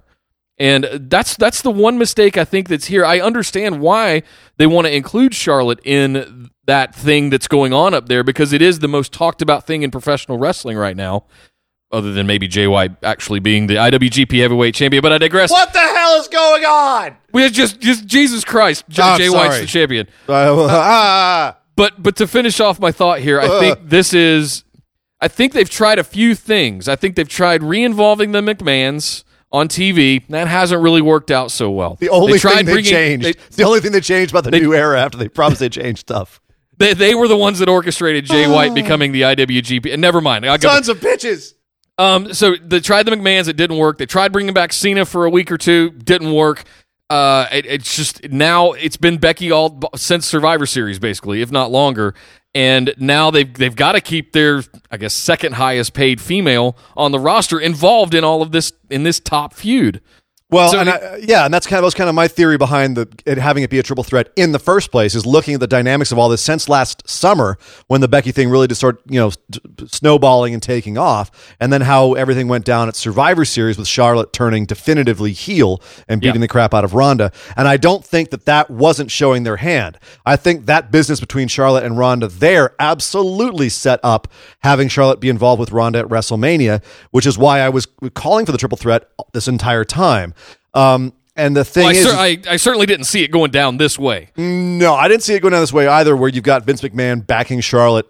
And 0.58 0.86
that's 0.94 1.38
that's 1.38 1.62
the 1.62 1.72
one 1.72 1.98
mistake 1.98 2.38
I 2.38 2.44
think 2.46 2.68
that's 2.68 2.86
here. 2.86 3.06
I 3.06 3.20
understand 3.20 3.80
why 3.80 4.24
they 4.58 4.68
want 4.68 4.88
to 4.88 4.94
include 4.96 5.34
Charlotte 5.34 5.80
in 5.86 6.50
that 6.66 6.94
thing 6.94 7.30
that's 7.30 7.48
going 7.48 7.72
on 7.74 7.94
up 7.94 8.08
there 8.08 8.24
because 8.24 8.52
it 8.52 8.62
is 8.62 8.80
the 8.80 8.88
most 8.88 9.14
talked 9.14 9.42
about 9.42 9.66
thing 9.66 9.84
in 9.84 9.92
professional 9.92 10.38
wrestling 10.38 10.78
right 10.78 10.98
now. 10.98 11.26
Other 11.92 12.14
than 12.14 12.28
maybe 12.28 12.48
Jay 12.48 12.68
White 12.68 13.04
actually 13.04 13.40
being 13.40 13.68
the 13.68 13.76
IWGP 13.76 14.40
Heavyweight 14.40 14.76
Champion, 14.76 15.02
but 15.02 15.12
I 15.12 15.18
digress. 15.18 15.50
What 15.50 15.74
the 15.74 15.80
hell 15.80 16.20
is 16.20 16.28
going 16.28 16.64
on? 16.64 17.16
We 17.32 17.50
just 17.50 17.80
just 17.80 18.06
Jesus 18.06 18.44
Christ, 18.44 18.84
J- 18.90 19.02
Oh, 19.04 19.18
Jay 19.18 19.30
White's 19.30 19.62
the 19.62 19.66
champion. 19.66 20.08
Uh, 20.28 20.68
ah, 20.70 21.58
But 21.80 22.04
but 22.04 22.16
to 22.18 22.28
finish 22.28 22.60
off 22.60 22.78
my 22.80 22.92
thought 22.92 23.20
here, 23.22 23.40
I 23.40 23.48
think 23.60 23.90
this 23.90 24.14
is 24.14 24.66
I 25.22 25.30
think 25.30 25.54
they've 25.54 25.70
tried 25.70 25.98
a 25.98 26.04
few 26.04 26.36
things. 26.36 26.88
I 26.90 26.96
think 26.98 27.16
they've 27.16 27.28
tried 27.28 27.64
re-involving 27.64 28.34
the 28.34 28.42
McMahons 28.42 29.24
on 29.52 29.70
TV. 29.70 30.28
That 30.28 30.48
hasn't 30.50 30.82
really 30.82 31.02
worked 31.02 31.32
out 31.32 31.52
so 31.52 31.72
well. 31.72 31.96
the 31.96 32.10
only 32.10 32.34
They 32.34 32.40
tried 32.40 32.56
thing 32.58 32.66
they 32.66 32.72
bringing- 32.74 32.92
changed. 32.92 33.26
They, 33.26 33.34
the 33.56 33.64
only 33.64 33.80
thing 33.80 33.94
they 33.94 34.02
changed 34.02 34.32
about 34.34 34.44
the 34.44 34.52
new 34.52 34.74
era 34.74 35.00
after 35.02 35.18
they 35.18 35.30
promised 35.30 35.62
they 35.62 35.70
changed 35.70 36.02
stuff. 36.02 36.42
they, 36.78 36.94
they 36.94 37.16
were 37.16 37.28
the 37.30 37.38
ones 37.38 37.60
that 37.60 37.70
orchestrated 37.70 38.26
Jay 38.26 38.46
White 38.48 38.74
becoming 38.76 39.12
the 39.14 39.22
IWGP. 39.22 39.92
And 39.94 40.02
never 40.02 40.20
mind. 40.22 40.46
I 40.46 40.58
got, 40.58 40.74
Tons 40.74 40.90
of 40.90 41.00
bitches. 41.00 41.54
um, 41.98 42.34
so 42.34 42.56
they 42.62 42.80
tried 42.82 43.04
the 43.04 43.12
McMahons. 43.12 43.48
It 43.48 43.56
didn't 43.58 43.78
work. 43.78 43.98
They 43.98 44.06
tried 44.06 44.32
bringing 44.34 44.54
back 44.54 44.72
Cena 44.74 45.06
for 45.06 45.26
a 45.26 45.30
week 45.30 45.50
or 45.52 45.58
two. 45.58 45.92
Didn't 45.92 46.34
work. 46.34 46.64
Uh, 47.10 47.48
it, 47.52 47.66
it's 47.66 47.96
just 47.96 48.30
now 48.30 48.74
it's 48.74 48.98
been 48.98 49.18
Becky 49.18 49.52
all 49.52 49.80
since 49.96 50.28
Survivor 50.28 50.66
Series, 50.66 51.00
basically, 51.00 51.42
if 51.42 51.52
not 51.52 51.72
longer. 51.72 52.14
And 52.54 52.94
now 52.98 53.32
they've 53.32 53.52
they've 53.52 53.76
got 53.76 53.94
to 53.94 54.02
keep 54.02 54.34
their 54.34 54.64
I 54.92 54.98
guess 54.98 55.14
second 55.14 55.54
highest 55.54 55.94
paid 55.94 56.20
female 56.22 56.78
on 56.96 57.12
the 57.12 57.20
roster 57.20 57.60
involved 57.60 58.14
in 58.14 58.24
all 58.24 58.42
of 58.42 58.52
this 58.52 58.74
in 58.90 59.04
this 59.04 59.20
top 59.20 59.54
feud. 59.54 60.02
Well, 60.52 60.70
So 60.72 60.80
and 60.80 60.90
it- 60.90 60.96
I, 60.96 61.06
uh, 61.06 61.18
yeah, 61.22 61.46
and 61.46 61.54
that's 61.54 61.68
kind 61.68 61.78
of 61.78 61.84
that 61.84 61.86
was 61.86 61.94
kind 61.94 62.10
of 62.10 62.16
my 62.16 62.28
theory 62.28 62.58
behind 62.58 62.98
the 62.98 63.08
it 63.28 63.38
having 63.38 63.62
it 63.62 63.70
be 63.70 63.78
a 63.78 63.84
triple 63.84 64.04
threat 64.04 64.32
in 64.36 64.52
the 64.52 64.58
first 64.58 64.90
place 64.92 65.14
is 65.14 65.24
looking 65.24 65.54
at 65.54 65.60
the 65.60 65.68
dynamics 65.68 66.12
of 66.12 66.18
all 66.18 66.28
this 66.28 66.42
since 66.42 66.68
last 66.68 67.08
summer 67.08 67.58
when 67.86 68.02
the 68.02 68.08
Becky 68.08 68.32
thing 68.32 68.50
really 68.50 68.68
just 68.68 68.82
started, 68.82 69.00
you 69.08 69.20
know, 69.20 69.32
snowballing 69.88 70.54
and 70.56 70.64
taking 70.64 70.98
off, 70.98 71.30
and 71.60 71.72
then 71.72 71.82
how 71.82 72.14
everything 72.14 72.48
went 72.48 72.66
down 72.66 72.88
at 72.88 72.96
Survivor 72.96 73.46
Series 73.46 73.78
with 73.78 73.88
Charlotte 73.88 74.34
turning 74.34 74.66
definitively 74.66 75.34
heel 75.34 75.82
and 76.08 76.20
beating 76.20 76.36
Yeah. 76.38 76.42
the 76.42 76.48
crap 76.48 76.74
out 76.74 76.84
of 76.84 76.96
Ronda. 76.96 77.32
And 77.56 77.68
I 77.68 77.78
don't 77.78 78.04
think 78.04 78.32
that 78.32 78.46
that 78.46 78.72
wasn't 78.72 79.12
showing 79.12 79.44
their 79.44 79.58
hand. 79.58 80.00
I 80.26 80.36
think 80.36 80.66
that 80.66 80.92
business 80.92 81.20
between 81.20 81.48
Charlotte 81.48 81.84
and 81.84 81.98
Ronda 81.98 82.28
there 82.28 82.74
absolutely 82.80 83.70
set 83.70 84.00
up 84.04 84.28
having 84.62 84.88
Charlotte 84.88 85.20
be 85.20 85.30
involved 85.30 85.60
with 85.60 85.72
Ronda 85.72 86.00
at 86.00 86.06
WrestleMania, 86.08 86.82
which 87.12 87.28
is 87.28 87.38
why 87.38 87.60
I 87.60 87.70
was 87.70 87.88
calling 88.16 88.48
for 88.48 88.52
the 88.52 88.58
triple 88.58 88.78
threat 88.78 89.04
this 89.34 89.48
entire 89.48 89.84
time. 89.86 90.34
Um, 90.74 91.14
and 91.36 91.56
the 91.56 91.64
thing 91.66 91.84
Well, 91.86 91.96
I, 91.96 91.98
is, 91.98 92.04
cer- 92.04 92.18
I, 92.50 92.54
I 92.54 92.56
certainly 92.58 92.86
didn't 92.86 93.06
see 93.06 93.24
it 93.24 93.32
going 93.32 93.52
down 93.52 93.78
this 93.78 93.98
way. 93.98 94.30
no, 94.38 94.94
I 94.94 95.08
didn't 95.08 95.24
see 95.24 95.34
it 95.36 95.42
going 95.42 95.54
down 95.54 95.62
this 95.62 95.74
way 95.74 95.88
either. 95.88 96.16
Where 96.18 96.30
you've 96.30 96.44
got 96.44 96.66
Vince 96.66 96.82
McMahon 96.82 97.26
backing 97.26 97.62
Charlotte, 97.62 98.06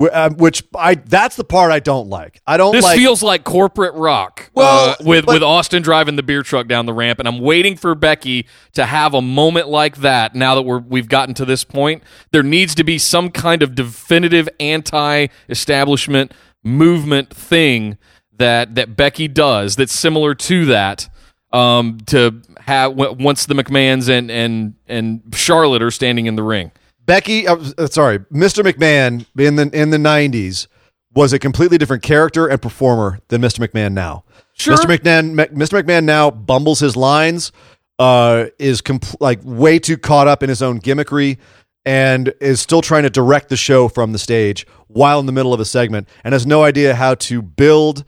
uh, 0.00 0.30
which 0.30 0.62
I 0.76 0.94
that's 0.94 1.34
the 1.36 1.42
part 1.44 1.72
I 1.72 1.80
don't 1.80 2.08
like. 2.08 2.40
I 2.46 2.56
don't 2.56 2.72
This 2.72 2.84
like. 2.84 2.96
feels 2.96 3.22
like 3.24 3.42
corporate 3.44 3.94
rock. 3.94 4.50
Well, 4.54 4.90
uh, 4.90 4.96
with 5.04 5.26
but- 5.26 5.32
with 5.34 5.42
Austin 5.42 5.82
driving 5.82 6.14
the 6.16 6.22
beer 6.22 6.42
truck 6.44 6.68
down 6.68 6.86
the 6.86 6.92
ramp, 6.94 7.18
and 7.18 7.26
I'm 7.26 7.40
waiting 7.40 7.76
for 7.76 7.94
Becky 7.96 8.46
to 8.74 8.86
have 8.86 9.14
a 9.14 9.20
moment 9.22 9.68
like 9.68 9.96
that. 9.98 10.34
Now 10.36 10.54
that 10.54 10.62
we're 10.62 10.78
we've 10.78 11.08
gotten 11.08 11.34
to 11.34 11.44
this 11.44 11.64
point, 11.64 12.04
there 12.30 12.44
needs 12.44 12.74
to 12.76 12.84
be 12.84 12.98
some 12.98 13.30
kind 13.30 13.62
of 13.64 13.74
definitive 13.74 14.48
anti-establishment 14.60 16.32
movement 16.62 17.30
thing 17.34 17.98
that 18.36 18.74
that 18.74 18.96
Becky 18.96 19.28
does 19.28 19.76
that's 19.76 19.92
similar 19.92 20.34
to 20.34 20.66
that. 20.66 21.08
Um, 21.52 21.98
to 22.06 22.40
have 22.60 22.96
w- 22.96 23.16
once 23.24 23.46
the 23.46 23.54
McMahons 23.54 24.08
and 24.08 24.30
and 24.30 24.74
and 24.86 25.20
Charlotte 25.34 25.82
are 25.82 25.90
standing 25.90 26.26
in 26.26 26.36
the 26.36 26.44
ring. 26.44 26.70
Becky, 27.06 27.48
uh, 27.48 27.56
uh, 27.76 27.86
sorry, 27.88 28.20
Mr. 28.32 28.62
McMahon 28.62 29.26
in 29.36 29.56
the 29.56 29.68
in 29.72 29.90
the 29.90 29.96
'90s 29.96 30.68
was 31.12 31.32
a 31.32 31.38
completely 31.40 31.76
different 31.76 32.02
character 32.04 32.46
and 32.46 32.62
performer 32.62 33.18
than 33.28 33.40
Mr. 33.40 33.66
McMahon 33.66 33.92
now. 33.92 34.22
Sure. 34.52 34.76
Mr. 34.76 34.96
McMahon, 34.96 35.34
Mr. 35.34 35.82
McMahon 35.82 36.04
now 36.04 36.30
bumbles 36.30 36.78
his 36.78 36.96
lines, 36.96 37.50
uh, 37.98 38.46
is 38.58 38.80
compl- 38.80 39.16
like 39.18 39.40
way 39.42 39.78
too 39.78 39.98
caught 39.98 40.28
up 40.28 40.42
in 40.44 40.48
his 40.48 40.62
own 40.62 40.80
gimmickry, 40.80 41.38
and 41.84 42.32
is 42.40 42.60
still 42.60 42.82
trying 42.82 43.02
to 43.02 43.10
direct 43.10 43.48
the 43.48 43.56
show 43.56 43.88
from 43.88 44.12
the 44.12 44.18
stage 44.18 44.66
while 44.86 45.18
in 45.18 45.26
the 45.26 45.32
middle 45.32 45.52
of 45.52 45.60
a 45.60 45.64
segment, 45.64 46.08
and 46.22 46.32
has 46.32 46.46
no 46.46 46.62
idea 46.62 46.94
how 46.94 47.14
to 47.16 47.42
build 47.42 48.04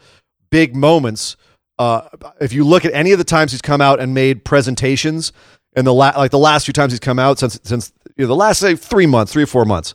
big 0.50 0.76
moments. 0.76 1.36
Uh, 1.78 2.02
if 2.40 2.52
you 2.52 2.64
look 2.64 2.84
at 2.84 2.92
any 2.94 3.12
of 3.12 3.18
the 3.18 3.24
times 3.24 3.52
he's 3.52 3.62
come 3.62 3.80
out 3.80 3.98
and 4.00 4.14
made 4.14 4.44
presentations, 4.44 5.32
and 5.74 5.86
the 5.86 5.92
la- 5.94 6.12
like 6.16 6.30
the 6.30 6.38
last 6.38 6.64
few 6.64 6.72
times 6.72 6.92
he's 6.92 7.00
come 7.00 7.18
out 7.18 7.38
since 7.38 7.58
since 7.64 7.92
you 8.16 8.24
know, 8.24 8.28
the 8.28 8.36
last 8.36 8.60
say 8.60 8.76
three 8.76 9.06
months, 9.06 9.32
three 9.32 9.42
or 9.42 9.46
four 9.46 9.64
months, 9.64 9.94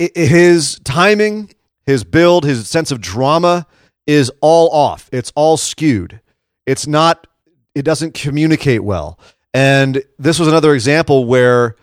i- 0.00 0.10
his 0.14 0.80
timing, 0.84 1.52
his 1.86 2.02
build, 2.04 2.44
his 2.44 2.68
sense 2.68 2.90
of 2.90 3.00
drama 3.00 3.66
is 4.06 4.30
all 4.40 4.70
off. 4.70 5.08
It's 5.12 5.32
all 5.36 5.56
skewed. 5.56 6.20
It's 6.66 6.86
not. 6.86 7.26
It 7.74 7.82
doesn't 7.84 8.14
communicate 8.14 8.82
well. 8.82 9.18
And 9.54 10.02
this 10.18 10.38
was 10.38 10.48
another 10.48 10.74
example 10.74 11.24
where 11.26 11.76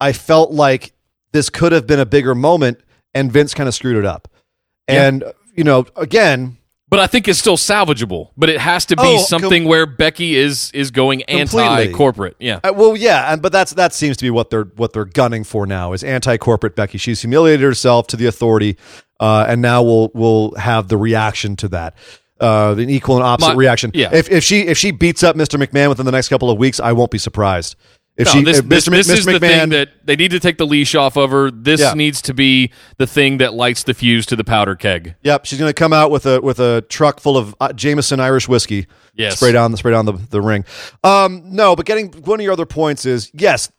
I 0.00 0.12
felt 0.12 0.50
like 0.52 0.92
this 1.32 1.48
could 1.50 1.72
have 1.72 1.86
been 1.86 2.00
a 2.00 2.06
bigger 2.06 2.34
moment, 2.34 2.80
and 3.14 3.32
Vince 3.32 3.54
kind 3.54 3.68
of 3.68 3.74
screwed 3.74 3.96
it 3.96 4.04
up. 4.04 4.28
And 4.88 5.24
you 5.54 5.62
know, 5.64 5.86
again, 5.96 6.56
But 6.90 6.98
I 6.98 7.06
think 7.06 7.28
it's 7.28 7.38
still 7.38 7.56
salvageable. 7.56 8.30
But 8.36 8.48
it 8.50 8.60
has 8.60 8.84
to 8.86 8.96
be 8.96 9.02
Oh, 9.04 9.22
something 9.22 9.64
where 9.64 9.86
Becky 9.86 10.36
is 10.36 10.70
is 10.74 10.90
going 10.90 11.22
anti-corporate. 11.24 12.36
Yeah. 12.40 12.60
Uh, 12.64 12.72
well, 12.74 12.96
yeah, 12.96 13.32
and 13.32 13.40
but 13.40 13.52
that's 13.52 13.72
that 13.74 13.92
seems 13.94 14.16
to 14.18 14.24
be 14.24 14.30
what 14.30 14.50
they're 14.50 14.64
what 14.76 14.92
they're 14.92 15.04
gunning 15.04 15.44
for 15.44 15.66
now 15.66 15.92
is 15.92 16.02
anti-corporate 16.02 16.74
Becky. 16.76 16.98
She's 16.98 17.20
humiliated 17.22 17.62
herself 17.64 18.06
to 18.08 18.16
the 18.16 18.26
authority, 18.26 18.76
uh, 19.20 19.46
and 19.48 19.62
now 19.62 19.82
we'll 19.82 20.10
we'll 20.14 20.50
have 20.56 20.88
the 20.88 20.96
reaction 20.96 21.54
to 21.56 21.68
that, 21.68 21.94
uh, 22.40 22.74
an 22.76 22.90
equal 22.90 23.16
and 23.16 23.24
opposite 23.24 23.50
My- 23.50 23.54
reaction. 23.54 23.92
yeah. 23.94 24.10
If 24.12 24.28
if 24.30 24.42
she 24.42 24.62
if 24.66 24.76
she 24.76 24.90
beats 24.90 25.22
up 25.22 25.36
Mr. 25.36 25.64
McMahon 25.64 25.88
within 25.90 26.06
the 26.06 26.12
next 26.12 26.28
couple 26.28 26.50
of 26.50 26.58
weeks, 26.58 26.80
I 26.80 26.92
won't 26.92 27.10
be 27.12 27.18
surprised. 27.18 27.76
If 28.16 28.26
No, 28.26 28.32
she 28.32 28.44
this, 28.44 28.58
if 28.58 28.68
this, 28.68 28.86
Mr. 28.86 28.90
this 28.90 29.08
Mc- 29.08 29.18
is 29.18 29.24
the 29.24 29.40
thing 29.40 29.68
that 29.70 29.88
they 30.04 30.14
need 30.16 30.32
to 30.32 30.40
take 30.40 30.58
the 30.58 30.66
leash 30.66 30.94
off 30.94 31.16
of 31.16 31.30
her. 31.30 31.50
This 31.50 31.80
Yeah. 31.80 31.94
needs 31.94 32.20
to 32.22 32.34
be 32.34 32.70
the 32.98 33.06
thing 33.06 33.38
that 33.38 33.54
lights 33.54 33.84
the 33.84 33.94
fuse 33.94 34.26
to 34.26 34.36
the 34.36 34.44
powder 34.44 34.74
keg. 34.74 35.14
Yep, 35.22 35.46
she's 35.46 35.58
going 35.58 35.70
to 35.70 35.74
come 35.74 35.92
out 35.94 36.10
with 36.10 36.26
a 36.26 36.40
with 36.40 36.58
a 36.60 36.82
truck 36.88 37.20
full 37.20 37.38
of 37.38 37.54
uh, 37.60 37.72
Jameson 37.72 38.20
Irish 38.20 38.46
whiskey. 38.48 38.86
Yes. 39.14 39.36
spray 39.36 39.52
down 39.52 39.70
the 39.70 39.76
spray 39.78 39.92
down 39.92 40.04
the, 40.06 40.12
the 40.14 40.40
ring. 40.42 40.64
Um, 41.04 41.42
no, 41.46 41.74
but 41.76 41.86
getting 41.86 42.08
one 42.24 42.40
of 42.40 42.44
your 42.44 42.52
other 42.52 42.66
points 42.66 43.06
is 43.06 43.30
yes. 43.32 43.70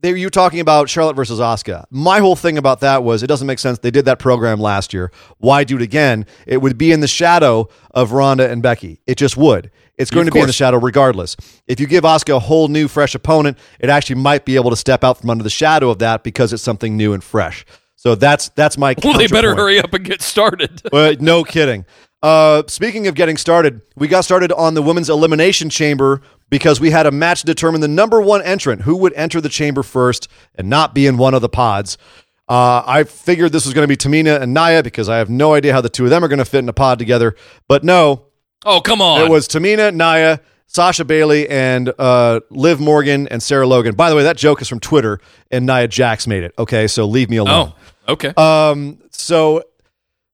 They, 0.00 0.14
you 0.18 0.26
were 0.26 0.30
talking 0.30 0.60
about 0.60 0.90
Charlotte 0.90 1.16
versus 1.16 1.40
Asuka. 1.40 1.86
My 1.90 2.18
whole 2.18 2.36
thing 2.36 2.58
about 2.58 2.80
that 2.80 3.02
was 3.02 3.22
it 3.22 3.26
doesn't 3.26 3.46
make 3.46 3.58
sense. 3.58 3.78
They 3.78 3.90
did 3.90 4.04
that 4.04 4.18
program 4.18 4.60
last 4.60 4.92
year. 4.92 5.10
Why 5.38 5.64
do 5.64 5.76
it 5.76 5.82
again? 5.82 6.26
It 6.46 6.58
would 6.58 6.76
be 6.76 6.92
in 6.92 7.00
the 7.00 7.08
shadow 7.08 7.68
of 7.92 8.12
Ronda 8.12 8.50
and 8.50 8.62
Becky. 8.62 9.00
It 9.06 9.16
just 9.16 9.36
would. 9.38 9.70
It's 9.96 10.10
going 10.10 10.26
Of 10.26 10.32
to 10.32 10.38
be 10.38 10.40
in 10.40 10.46
the 10.46 10.52
shadow 10.52 10.78
regardless. 10.78 11.36
If 11.66 11.78
you 11.80 11.86
give 11.86 12.04
Asuka 12.04 12.36
a 12.36 12.40
whole 12.40 12.68
new, 12.68 12.88
fresh 12.88 13.14
opponent, 13.14 13.58
it 13.78 13.90
actually 13.90 14.16
might 14.16 14.44
be 14.44 14.56
able 14.56 14.70
to 14.70 14.76
step 14.76 15.04
out 15.04 15.20
from 15.20 15.30
under 15.30 15.44
the 15.44 15.50
shadow 15.50 15.90
of 15.90 16.00
that 16.00 16.24
because 16.24 16.52
it's 16.52 16.62
something 16.62 16.96
new 16.96 17.12
and 17.12 17.22
fresh. 17.22 17.64
So 17.96 18.14
that's 18.14 18.48
that's 18.50 18.76
my. 18.76 18.94
Well, 19.02 19.16
they 19.16 19.28
better 19.28 19.54
hurry 19.54 19.78
up 19.78 19.94
and 19.94 20.04
get 20.04 20.20
started. 20.20 20.82
Well, 20.92 21.14
no 21.20 21.44
kidding. 21.44 21.86
Uh, 22.22 22.62
speaking 22.68 23.06
of 23.06 23.14
getting 23.14 23.36
started, 23.36 23.82
we 23.96 24.08
got 24.08 24.22
started 24.24 24.50
on 24.52 24.74
the 24.74 24.82
women's 24.82 25.10
elimination 25.10 25.68
chamber 25.68 26.22
because 26.48 26.80
we 26.80 26.90
had 26.90 27.06
a 27.06 27.10
match 27.10 27.40
to 27.40 27.46
determine 27.46 27.80
the 27.82 27.88
number 27.88 28.20
one 28.20 28.40
entrant 28.42 28.82
who 28.82 28.96
would 28.96 29.12
enter 29.12 29.40
the 29.40 29.48
chamber 29.48 29.82
first 29.82 30.28
and 30.54 30.70
not 30.70 30.94
be 30.94 31.06
in 31.06 31.18
one 31.18 31.34
of 31.34 31.42
the 31.42 31.48
pods. 31.48 31.98
Uh, 32.48 32.82
I 32.86 33.04
figured 33.04 33.52
this 33.52 33.64
was 33.64 33.74
going 33.74 33.86
to 33.86 33.88
be 33.88 33.96
Tamina 33.96 34.40
and 34.40 34.52
Nia 34.54 34.82
because 34.82 35.08
I 35.08 35.18
have 35.18 35.30
no 35.30 35.54
idea 35.54 35.72
how 35.72 35.80
the 35.80 35.88
two 35.88 36.04
of 36.04 36.10
them 36.10 36.24
are 36.24 36.28
going 36.28 36.38
to 36.38 36.44
fit 36.44 36.58
in 36.58 36.68
a 36.68 36.74
pod 36.74 36.98
together. 36.98 37.36
But 37.68 37.84
no, 37.84 38.26
Oh, 38.64 38.80
come 38.80 39.00
on. 39.00 39.22
it 39.22 39.30
was 39.30 39.46
Tamina, 39.48 39.92
Nia, 39.92 40.40
Sasha 40.66 41.04
Bayley, 41.04 41.48
and 41.48 41.92
uh, 41.98 42.40
Liv 42.50 42.80
Morgan 42.80 43.28
and 43.28 43.42
Sarah 43.42 43.66
Logan. 43.66 43.94
By 43.94 44.10
the 44.10 44.16
way, 44.16 44.22
that 44.24 44.36
joke 44.36 44.62
is 44.62 44.68
from 44.68 44.80
Twitter, 44.80 45.20
and 45.50 45.66
Nia 45.66 45.88
Jax 45.88 46.26
made 46.26 46.42
it. 46.42 46.54
Okay, 46.58 46.86
so 46.86 47.04
leave 47.04 47.30
me 47.30 47.36
alone. 47.36 47.72
Oh, 48.08 48.12
okay. 48.12 48.32
Um, 48.36 48.98
so 49.10 49.62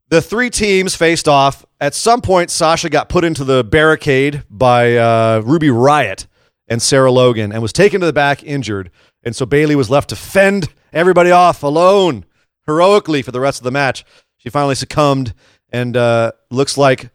the 0.09 0.23
three 0.23 0.51
teams 0.51 0.95
faced 0.95 1.29
off 1.29 1.65
at 1.81 1.95
some 1.95 2.21
point, 2.21 2.51
Sasha 2.51 2.91
got 2.91 3.09
put 3.09 3.25
into 3.25 3.43
the 3.43 3.65
barricade 3.65 4.43
by 4.51 4.97
uh, 4.97 5.41
Ruby 5.45 5.69
Riott 5.69 6.27
and 6.69 6.83
Sarah 6.83 7.11
Logan 7.11 7.53
and 7.53 7.63
was 7.63 7.73
taken 7.73 8.01
to 8.01 8.07
the 8.07 8.13
back 8.13 8.45
injured. 8.45 8.91
And 9.25 9.35
so 9.35 9.47
Bayley 9.47 9.75
was 9.75 9.89
left 9.89 10.11
to 10.11 10.17
fend 10.17 10.69
everybody 10.93 11.31
off 11.31 11.63
alone 11.63 12.27
heroically 12.67 13.23
for 13.23 13.33
the 13.33 13.41
rest 13.41 13.61
of 13.61 13.65
the 13.65 13.71
match. 13.71 14.05
She 14.37 14.51
finally 14.51 14.75
succumbed 14.75 15.33
and 15.71 15.97
uh, 15.97 16.33
looks 16.51 16.77
like 16.77 17.11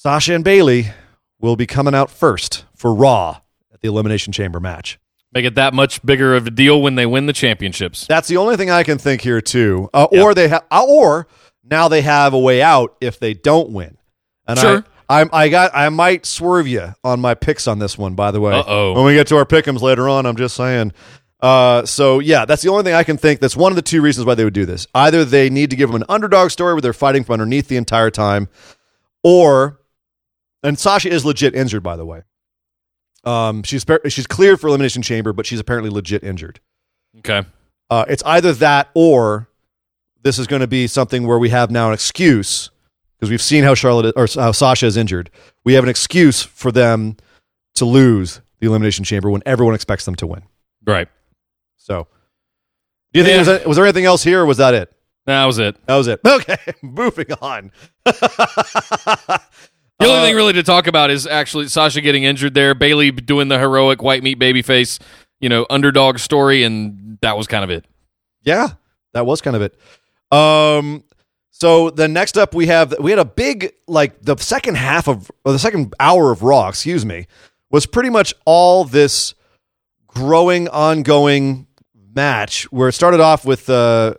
Sasha 0.00 0.32
and 0.32 0.44
Bayley 0.44 0.92
will 1.40 1.56
be 1.56 1.66
coming 1.66 1.92
out 1.92 2.08
first 2.08 2.64
for 2.76 2.94
Raw 2.94 3.40
at 3.74 3.80
the 3.80 3.88
Elimination 3.88 4.32
Chamber 4.32 4.60
match. 4.60 4.96
Make 5.32 5.44
it 5.44 5.56
that 5.56 5.74
much 5.74 6.00
bigger 6.06 6.36
of 6.36 6.46
a 6.46 6.52
deal 6.52 6.80
when 6.80 6.94
they 6.94 7.04
win 7.04 7.26
the 7.26 7.32
championships. 7.32 8.06
That's 8.06 8.28
the 8.28 8.36
only 8.36 8.56
thing 8.56 8.70
I 8.70 8.84
can 8.84 8.98
think 8.98 9.22
here 9.22 9.40
too. 9.40 9.90
Uh, 9.92 10.06
Or 10.12 10.34
they 10.34 10.46
have, 10.46 10.64
uh, 10.70 10.84
or 10.86 11.26
now 11.64 11.88
they 11.88 12.02
have 12.02 12.32
a 12.32 12.38
way 12.38 12.62
out 12.62 12.96
if 13.00 13.18
they 13.18 13.34
don't 13.34 13.70
win. 13.70 13.98
And 14.46 14.56
Sure. 14.60 14.84
I, 15.08 15.22
I, 15.22 15.28
I 15.32 15.48
got, 15.48 15.72
I 15.74 15.88
might 15.88 16.26
swerve 16.26 16.68
you 16.68 16.94
on 17.02 17.18
my 17.18 17.34
picks 17.34 17.66
on 17.66 17.80
this 17.80 17.98
one. 17.98 18.14
By 18.14 18.30
the 18.30 18.40
way, 18.40 18.52
Uh-oh. 18.54 18.92
when 18.92 19.04
we 19.04 19.14
get 19.14 19.26
to 19.26 19.36
our 19.36 19.46
pickums 19.46 19.80
later 19.80 20.08
on, 20.08 20.26
I'm 20.26 20.36
just 20.36 20.54
saying. 20.54 20.92
Uh, 21.40 21.84
so 21.86 22.20
yeah, 22.20 22.44
that's 22.44 22.62
the 22.62 22.68
only 22.68 22.84
thing 22.84 22.94
I 22.94 23.02
can 23.02 23.16
think. 23.16 23.40
That's 23.40 23.56
one 23.56 23.72
of 23.72 23.76
the 23.76 23.82
two 23.82 24.00
reasons 24.00 24.26
why 24.26 24.36
they 24.36 24.44
would 24.44 24.54
do 24.54 24.64
this. 24.64 24.86
Either 24.94 25.24
they 25.24 25.50
need 25.50 25.70
to 25.70 25.76
give 25.76 25.90
them 25.90 26.00
an 26.00 26.06
underdog 26.08 26.50
story 26.52 26.74
where 26.74 26.82
they're 26.82 26.92
fighting 26.92 27.24
from 27.24 27.32
underneath 27.32 27.66
the 27.66 27.76
entire 27.76 28.12
time, 28.12 28.48
or, 29.24 29.77
and 30.62 30.78
Sasha 30.78 31.08
is 31.10 31.24
legit 31.24 31.54
injured, 31.54 31.82
by 31.82 31.96
the 31.96 32.04
way. 32.06 32.22
Um, 33.24 33.62
she's 33.62 33.84
she's 34.08 34.26
cleared 34.26 34.60
for 34.60 34.68
elimination 34.68 35.02
chamber, 35.02 35.32
but 35.32 35.46
she's 35.46 35.60
apparently 35.60 35.90
legit 35.90 36.22
injured. 36.24 36.60
Okay. 37.18 37.42
Uh, 37.90 38.04
it's 38.08 38.22
either 38.24 38.52
that 38.54 38.88
or 38.94 39.48
this 40.22 40.38
is 40.38 40.46
going 40.46 40.60
to 40.60 40.66
be 40.66 40.86
something 40.86 41.26
where 41.26 41.38
we 41.38 41.48
have 41.50 41.70
now 41.70 41.88
an 41.88 41.94
excuse 41.94 42.70
because 43.16 43.30
we've 43.30 43.42
seen 43.42 43.64
how 43.64 43.74
Charlotte 43.74 44.14
or 44.16 44.26
how 44.34 44.52
Sasha 44.52 44.86
is 44.86 44.96
injured. 44.96 45.30
We 45.64 45.74
have 45.74 45.84
an 45.84 45.90
excuse 45.90 46.42
for 46.42 46.70
them 46.70 47.16
to 47.74 47.84
lose 47.84 48.40
the 48.60 48.66
elimination 48.66 49.04
chamber 49.04 49.30
when 49.30 49.42
everyone 49.46 49.74
expects 49.74 50.04
them 50.04 50.14
to 50.16 50.26
win. 50.26 50.42
Right. 50.86 51.08
So, 51.76 52.06
do 53.12 53.20
you 53.20 53.24
think 53.24 53.32
Yeah. 53.34 53.38
was, 53.38 53.46
there, 53.46 53.62
was 53.68 53.76
there 53.76 53.86
anything 53.86 54.04
else 54.04 54.22
here, 54.22 54.42
or 54.42 54.46
was 54.46 54.58
that 54.58 54.74
it? 54.74 54.92
That 55.26 55.44
was 55.46 55.58
it. 55.58 55.76
That 55.86 55.96
was 55.96 56.06
it. 56.08 56.20
Okay, 56.26 56.56
moving 56.82 57.32
on. 57.40 57.70
The 59.98 60.06
only 60.06 60.18
Uh, 60.20 60.22
thing 60.26 60.36
really 60.36 60.52
to 60.54 60.62
talk 60.62 60.86
about 60.86 61.10
is 61.10 61.26
actually 61.26 61.68
Sasha 61.68 62.00
getting 62.00 62.24
injured 62.24 62.54
there, 62.54 62.74
Bayley 62.74 63.10
doing 63.10 63.48
the 63.48 63.58
heroic 63.58 64.02
white 64.02 64.22
meat 64.22 64.38
baby 64.38 64.62
face, 64.62 64.98
you 65.40 65.48
know, 65.48 65.66
underdog 65.70 66.18
story, 66.18 66.62
and 66.62 67.18
that 67.22 67.36
was 67.36 67.46
kind 67.46 67.64
of 67.64 67.70
it. 67.70 67.84
Yeah, 68.42 68.68
that 69.12 69.26
was 69.26 69.40
kind 69.40 69.56
of 69.56 69.62
it. 69.62 69.74
Um, 70.30 71.02
so 71.50 71.90
the 71.90 72.06
next 72.06 72.38
up 72.38 72.54
we 72.54 72.66
have 72.68 72.94
we 73.00 73.10
had 73.10 73.18
a 73.18 73.24
big 73.24 73.72
like 73.88 74.22
the 74.22 74.36
second 74.36 74.76
half 74.76 75.08
of 75.08 75.30
or 75.44 75.52
the 75.52 75.58
second 75.58 75.92
hour 75.98 76.30
of 76.30 76.42
Raw, 76.42 76.68
excuse 76.68 77.04
me, 77.04 77.26
was 77.70 77.84
pretty 77.86 78.10
much 78.10 78.32
all 78.44 78.84
this 78.84 79.34
growing, 80.06 80.68
ongoing 80.68 81.66
match 82.14 82.70
where 82.70 82.88
it 82.88 82.92
started 82.92 83.20
off 83.20 83.44
with 83.44 83.68
uh, 83.68 84.14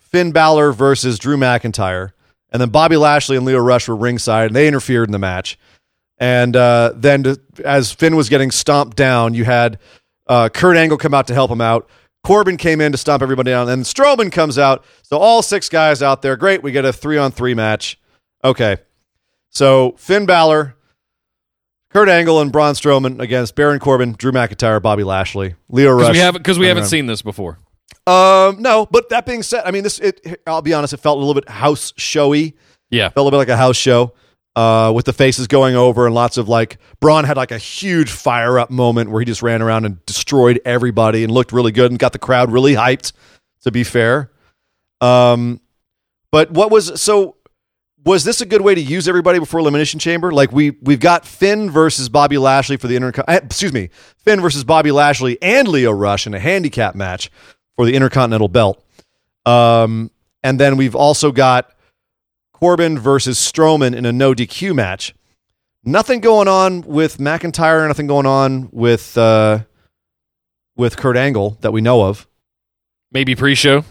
Finn 0.00 0.32
Balor 0.32 0.72
versus 0.72 1.18
Drew 1.18 1.36
McIntyre, 1.36 2.10
and 2.50 2.60
then 2.60 2.70
Bobby 2.70 2.96
Lashley 2.96 3.36
and 3.36 3.44
Lio 3.44 3.58
Rush 3.58 3.88
were 3.88 3.96
ringside, 3.96 4.46
and 4.46 4.56
they 4.56 4.68
interfered 4.68 5.08
in 5.08 5.12
the 5.12 5.18
match. 5.18 5.58
And 6.18 6.56
uh, 6.56 6.92
then, 6.94 7.24
to, 7.24 7.40
as 7.64 7.92
Finn 7.92 8.16
was 8.16 8.28
getting 8.28 8.50
stomped 8.50 8.96
down, 8.96 9.34
you 9.34 9.44
had 9.44 9.78
uh, 10.26 10.48
Kurt 10.48 10.76
Angle 10.76 10.98
come 10.98 11.14
out 11.14 11.26
to 11.26 11.34
help 11.34 11.50
him 11.50 11.60
out. 11.60 11.88
Corbin 12.24 12.56
came 12.56 12.80
in 12.80 12.90
to 12.92 12.98
stomp 12.98 13.22
everybody 13.22 13.50
down, 13.50 13.68
and 13.68 13.84
Strowman 13.84 14.32
comes 14.32 14.58
out. 14.58 14.84
So 15.02 15.18
all 15.18 15.42
six 15.42 15.68
guys 15.68 16.02
out 16.02 16.22
there. 16.22 16.36
Great, 16.36 16.62
we 16.62 16.72
get 16.72 16.84
a 16.84 16.92
three 16.92 17.18
on 17.18 17.30
three 17.30 17.54
match. 17.54 18.00
Okay, 18.42 18.78
so 19.50 19.94
Finn 19.98 20.26
Balor, 20.26 20.74
Kurt 21.90 22.08
Angle, 22.08 22.40
and 22.40 22.50
Braun 22.50 22.74
Strowman 22.74 23.20
against 23.20 23.54
Baron 23.54 23.78
Corbin, 23.78 24.12
Drew 24.12 24.32
McIntyre, 24.32 24.82
Bobby 24.82 25.04
Lashley, 25.04 25.54
Lio 25.68 25.92
Rush. 25.92 26.06
Because 26.06 26.14
we 26.14 26.18
haven't 26.18 26.42
because 26.42 26.58
we 26.58 26.66
haven't 26.66 26.86
seen 26.86 27.06
this 27.06 27.22
before. 27.22 27.58
Um, 28.06 28.62
no, 28.62 28.86
but 28.90 29.08
that 29.08 29.26
being 29.26 29.42
said, 29.42 29.62
I 29.64 29.70
mean, 29.70 29.82
this. 29.82 29.98
It, 29.98 30.40
I'll 30.46 30.62
be 30.62 30.74
honest, 30.74 30.92
it 30.92 30.98
felt 30.98 31.16
a 31.16 31.20
little 31.20 31.34
bit 31.34 31.48
house 31.48 31.92
showy. 31.96 32.54
Yeah. 32.90 33.08
Felt 33.08 33.16
a 33.16 33.22
little 33.22 33.30
bit 33.32 33.38
like 33.38 33.48
a 33.48 33.56
house 33.56 33.76
show. 33.76 34.14
Uh, 34.54 34.90
with 34.90 35.04
the 35.04 35.12
faces 35.12 35.46
going 35.48 35.76
over 35.76 36.06
and 36.06 36.14
lots 36.14 36.38
of 36.38 36.48
like 36.48 36.78
Braun 36.98 37.24
had 37.24 37.36
like 37.36 37.50
a 37.50 37.58
huge 37.58 38.10
fire 38.10 38.58
up 38.58 38.70
moment 38.70 39.10
where 39.10 39.20
he 39.20 39.26
just 39.26 39.42
ran 39.42 39.60
around 39.60 39.84
and 39.84 40.04
destroyed 40.06 40.62
everybody 40.64 41.24
and 41.24 41.30
looked 41.30 41.52
really 41.52 41.72
good 41.72 41.92
and 41.92 41.98
got 41.98 42.14
the 42.14 42.18
crowd 42.18 42.50
really 42.50 42.72
hyped. 42.72 43.12
To 43.64 43.70
be 43.70 43.84
fair, 43.84 44.30
um, 45.00 45.60
but 46.30 46.50
what 46.52 46.70
was 46.70 47.02
so 47.02 47.36
was 48.04 48.22
this 48.22 48.40
a 48.40 48.46
good 48.46 48.60
way 48.60 48.74
to 48.74 48.80
use 48.80 49.08
everybody 49.08 49.40
before 49.40 49.60
elimination 49.60 49.98
chamber? 49.98 50.30
Like 50.30 50.52
we 50.52 50.70
we've 50.80 51.00
got 51.00 51.26
Finn 51.26 51.70
versus 51.70 52.08
Bobby 52.08 52.38
Lashley 52.38 52.76
for 52.76 52.86
the 52.86 52.96
inter 52.96 53.12
excuse 53.28 53.72
me 53.72 53.90
Finn 54.18 54.40
versus 54.40 54.64
Bobby 54.64 54.92
Lashley 54.92 55.36
and 55.42 55.66
Lio 55.68 55.90
Rush 55.90 56.26
in 56.26 56.32
a 56.32 56.38
handicap 56.38 56.94
match 56.94 57.30
for 57.76 57.84
the 57.84 57.94
intercontinental 57.94 58.48
belt. 58.48 58.82
Um, 59.44 60.10
and 60.42 60.58
then 60.58 60.76
we've 60.76 60.94
also 60.94 61.32
got 61.32 61.72
Corbin 62.52 62.98
versus 62.98 63.38
Strowman 63.38 63.94
in 63.94 64.06
a 64.06 64.12
no 64.12 64.34
DQ 64.34 64.74
match. 64.74 65.14
Nothing 65.84 66.20
going 66.20 66.48
on 66.48 66.82
with 66.82 67.18
McIntyre. 67.18 67.86
Nothing 67.86 68.06
going 68.06 68.26
on 68.26 68.68
with 68.72 69.16
uh, 69.16 69.60
with 70.76 70.96
Kurt 70.96 71.16
Angle 71.16 71.58
that 71.60 71.72
we 71.72 71.80
know 71.80 72.02
of. 72.02 72.26
Maybe 73.12 73.34
pre-show. 73.34 73.84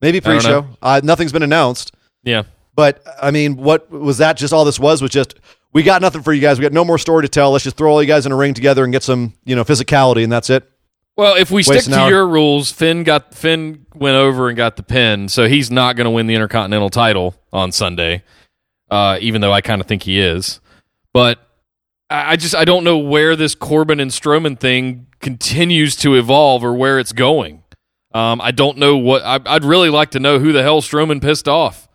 Maybe 0.00 0.20
pre-show. 0.20 0.66
Uh, 0.82 1.00
nothing's 1.02 1.32
been 1.32 1.42
announced. 1.42 1.94
Yeah. 2.22 2.42
But 2.74 3.02
I 3.20 3.30
mean, 3.30 3.56
what 3.56 3.90
was 3.90 4.18
that? 4.18 4.36
Just 4.36 4.52
all 4.52 4.64
this 4.64 4.78
was 4.80 5.00
was 5.00 5.10
just 5.10 5.34
we 5.72 5.82
got 5.82 6.02
nothing 6.02 6.22
for 6.22 6.32
you 6.32 6.40
guys. 6.40 6.58
We 6.58 6.62
got 6.62 6.72
no 6.72 6.84
more 6.84 6.98
story 6.98 7.22
to 7.22 7.28
tell. 7.28 7.52
Let's 7.52 7.64
just 7.64 7.76
throw 7.76 7.92
all 7.92 8.02
you 8.02 8.08
guys 8.08 8.26
in 8.26 8.32
a 8.32 8.36
ring 8.36 8.54
together 8.54 8.84
and 8.84 8.92
get 8.92 9.02
some 9.02 9.34
you 9.44 9.54
know 9.56 9.64
physicality, 9.64 10.22
and 10.24 10.32
that's 10.32 10.50
it. 10.50 10.68
Well, 11.16 11.36
if 11.36 11.50
we 11.50 11.62
stick 11.62 11.84
to 11.84 11.94
hour. 11.94 12.08
your 12.08 12.26
rules, 12.26 12.72
Finn 12.72 13.04
got 13.04 13.34
Finn 13.34 13.86
went 13.94 14.16
over 14.16 14.48
and 14.48 14.56
got 14.56 14.76
the 14.76 14.82
pin, 14.82 15.28
so 15.28 15.46
he's 15.46 15.70
not 15.70 15.96
going 15.96 16.06
to 16.06 16.10
win 16.10 16.26
the 16.26 16.34
Intercontinental 16.34 16.90
title 16.90 17.34
on 17.52 17.72
Sunday. 17.72 18.22
Uh, 18.90 19.18
even 19.20 19.40
though 19.40 19.52
I 19.52 19.62
kind 19.62 19.80
of 19.80 19.86
think 19.86 20.02
he 20.02 20.20
is, 20.20 20.60
but 21.14 21.38
I, 22.10 22.32
I 22.32 22.36
just 22.36 22.54
I 22.54 22.64
don't 22.64 22.84
know 22.84 22.98
where 22.98 23.36
this 23.36 23.54
Corbin 23.54 24.00
and 24.00 24.10
Strowman 24.10 24.58
thing 24.58 25.06
continues 25.20 25.96
to 25.96 26.14
evolve 26.14 26.64
or 26.64 26.74
where 26.74 26.98
it's 26.98 27.12
going. 27.12 27.62
Um, 28.14 28.40
I 28.40 28.50
don't 28.50 28.76
know 28.76 28.96
what 28.96 29.22
I, 29.22 29.40
I'd 29.46 29.64
really 29.64 29.88
like 29.88 30.10
to 30.10 30.20
know 30.20 30.38
who 30.38 30.52
the 30.52 30.62
hell 30.62 30.82
Strowman 30.82 31.22
pissed 31.22 31.48
off 31.48 31.88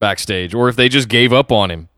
backstage, 0.00 0.54
or 0.54 0.68
if 0.68 0.76
they 0.76 0.88
just 0.88 1.08
gave 1.08 1.32
up 1.32 1.52
on 1.52 1.70
him. 1.70 1.88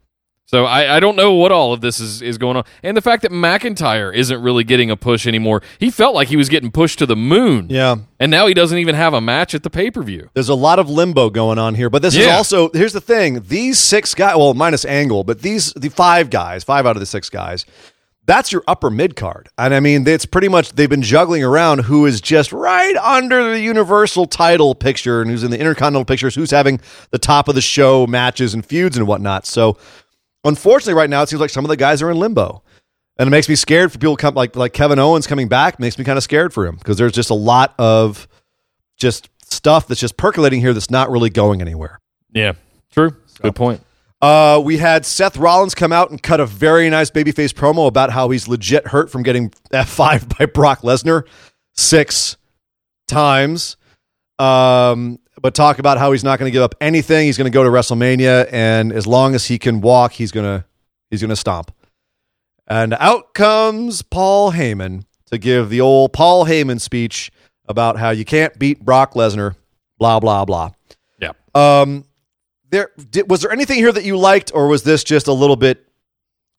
So 0.46 0.66
I, 0.66 0.96
I 0.96 1.00
don't 1.00 1.16
know 1.16 1.33
what 1.33 1.52
all 1.52 1.72
of 1.72 1.80
this 1.80 1.98
is, 2.00 2.20
is 2.20 2.37
going 2.37 2.57
on. 2.57 2.64
And 2.83 2.96
the 2.96 3.00
fact 3.00 3.22
that 3.22 3.33
McIntyre 3.33 4.14
isn't 4.14 4.42
really 4.42 4.62
getting 4.62 4.90
a 4.90 4.96
push 4.96 5.26
anymore. 5.26 5.62
He 5.78 5.90
felt 5.90 6.14
like 6.14 6.28
he 6.28 6.37
was 6.37 6.50
getting 6.50 6.70
pushed 6.70 6.98
to 6.98 7.07
the 7.07 7.16
moon. 7.16 7.68
Yeah, 7.70 7.96
And 8.20 8.30
now 8.30 8.46
he 8.46 8.52
doesn't 8.52 8.76
even 8.76 8.94
have 8.94 9.14
a 9.14 9.20
match 9.22 9.54
at 9.54 9.62
the 9.62 9.70
pay 9.70 9.90
per 9.90 10.02
view. 10.02 10.28
there's 10.35 10.50
a 10.50 10.54
lot 10.54 10.78
of 10.78 10.88
limbo 10.90 11.30
going 11.30 11.59
on 11.59 11.74
here. 11.74 11.88
But 11.88 12.02
this 12.02 12.14
is 12.14 12.26
also 12.26 12.70
here's 12.72 12.92
the 12.92 13.00
thing: 13.00 13.40
these 13.48 13.78
six 13.78 14.14
guys, 14.14 14.37
well, 14.37 14.52
minus 14.54 14.85
Angle, 14.85 15.24
but 15.24 15.40
these 15.40 15.72
the 15.72 15.88
five 15.88 16.28
guys, 16.30 16.62
five 16.62 16.85
out 16.87 16.94
of 16.96 17.00
the 17.00 17.07
six 17.07 17.30
guys. 17.30 17.64
That's 18.26 18.52
your 18.52 18.64
upper 18.66 18.88
mid 18.88 19.16
card, 19.16 19.50
and 19.59 19.74
I 19.74 19.80
mean 19.80 20.09
it's 20.09 20.24
pretty 20.24 20.48
much 20.48 20.72
they've 20.72 20.88
been 20.88 21.02
juggling 21.02 21.44
around 21.44 21.80
who 21.80 22.07
is 22.07 22.22
just 22.22 22.52
right 22.54 22.96
under 22.96 23.50
the 23.50 23.61
Universal 23.61 24.26
title 24.26 24.74
picture 24.74 25.20
and 25.20 25.30
who's 25.30 25.44
in 25.44 25.50
the 25.50 25.59
Intercontinental 25.59 26.07
pictures, 26.07 26.35
who's 26.35 26.50
having 26.50 26.80
the 27.11 27.18
top 27.18 27.48
of 27.48 27.54
the 27.54 27.61
show 27.61 28.07
matches 28.07 28.54
and 28.54 28.64
feuds 28.64 28.96
and 28.96 29.07
whatnot. 29.07 29.44
So 29.44 29.76
unfortunately, 30.44 30.94
right 30.94 31.11
now 31.11 31.22
it 31.22 31.28
seems 31.28 31.40
like 31.40 31.50
some 31.50 31.64
of 31.64 31.68
the 31.68 31.76
guys 31.76 32.02
are 32.02 32.11
in 32.11 32.18
limbo, 32.18 32.62
and 33.18 33.26
it 33.26 33.30
makes 33.30 33.48
me 33.48 33.54
scared 33.54 33.92
for 33.92 33.98
people 33.98 34.16
come 34.16 34.35
like 34.35 34.57
like 34.57 34.72
Kevin 34.72 34.98
Owens 34.98 35.26
coming 35.26 35.48
back. 35.48 35.78
Makes 35.78 35.98
me 35.98 36.04
kind 36.04 36.18
of 36.18 36.22
scared 36.24 36.52
for 36.52 36.66
him 36.66 36.76
because 36.76 36.98
there's 36.98 37.12
just 37.12 37.30
a 37.30 37.35
lot 37.35 37.74
of 37.78 38.28
just 38.96 39.28
stuff 39.44 39.87
that's 39.88 40.00
just 40.00 40.16
percolating 40.16 40.61
here 40.61 40.72
that's 40.72 40.90
not 40.90 41.11
really 41.11 41.30
going 41.30 41.61
anywhere. 41.61 41.98
Yeah. 42.33 42.52
True. 42.90 43.16
Good 43.40 43.54
point. 43.54 43.83
Uh, 44.22 44.61
we 44.64 44.78
had 44.78 45.04
Seth 45.04 45.37
Rollins 45.37 45.74
come 45.74 45.92
out 45.92 46.11
and 46.11 46.22
cut 46.22 46.40
a 46.40 46.46
very 46.46 46.88
nice 46.88 47.11
babyface 47.11 47.52
promo 47.52 47.87
about 47.87 48.11
how 48.11 48.30
he's 48.30 48.48
legit 48.48 48.87
hurt 48.87 49.11
from 49.11 49.22
getting 49.22 49.50
F5 49.72 50.38
by 50.38 50.46
Brock 50.46 50.80
Lesnar 50.80 51.24
six 51.74 52.37
times. 53.07 53.76
Um, 54.38 55.18
but 55.44 55.54
talk 55.54 55.78
about 55.78 55.98
how 55.98 56.11
he's 56.12 56.24
not 56.24 56.38
going 56.38 56.50
to 56.50 56.50
give 56.50 56.62
up 56.62 56.74
anything. 56.80 57.26
He's 57.26 57.37
going 57.37 57.44
to 57.44 57.54
go 57.54 57.62
to 57.62 57.68
WrestleMania, 57.68 58.48
and 58.50 58.90
as 58.90 59.07
long 59.07 59.35
as 59.35 59.44
he 59.44 59.59
can 59.59 59.83
walk, 59.83 60.12
he's 60.12 60.33
gonna 60.33 60.64
he's 61.11 61.20
gonna 61.20 61.37
stomp. 61.37 61.70
And 62.66 62.95
out 62.95 63.34
comes 63.34 64.01
Paul 64.01 64.53
Heyman 64.53 65.05
to 65.26 65.36
give 65.36 65.68
the 65.68 65.82
old 65.82 66.14
Paul 66.14 66.47
Heyman 66.47 66.80
speech 66.80 67.30
about 67.68 67.99
how 67.99 68.09
you 68.09 68.24
can't 68.24 68.59
beat 68.59 68.82
Brock 68.82 69.12
Lesnar. 69.12 69.55
Blah 69.99 70.18
blah 70.18 70.47
blah. 70.47 70.70
Yeah. 71.20 71.32
Um, 71.55 72.07
there 72.70 72.92
did, 73.11 73.28
was 73.28 73.42
there 73.42 73.53
anything 73.53 73.76
here 73.76 73.92
that 73.92 74.05
you 74.05 74.16
liked, 74.16 74.51
or 74.55 74.66
was 74.66 74.82
this 74.82 75.05
just 75.05 75.26
a 75.26 75.32
little 75.34 75.57
bit 75.57 75.86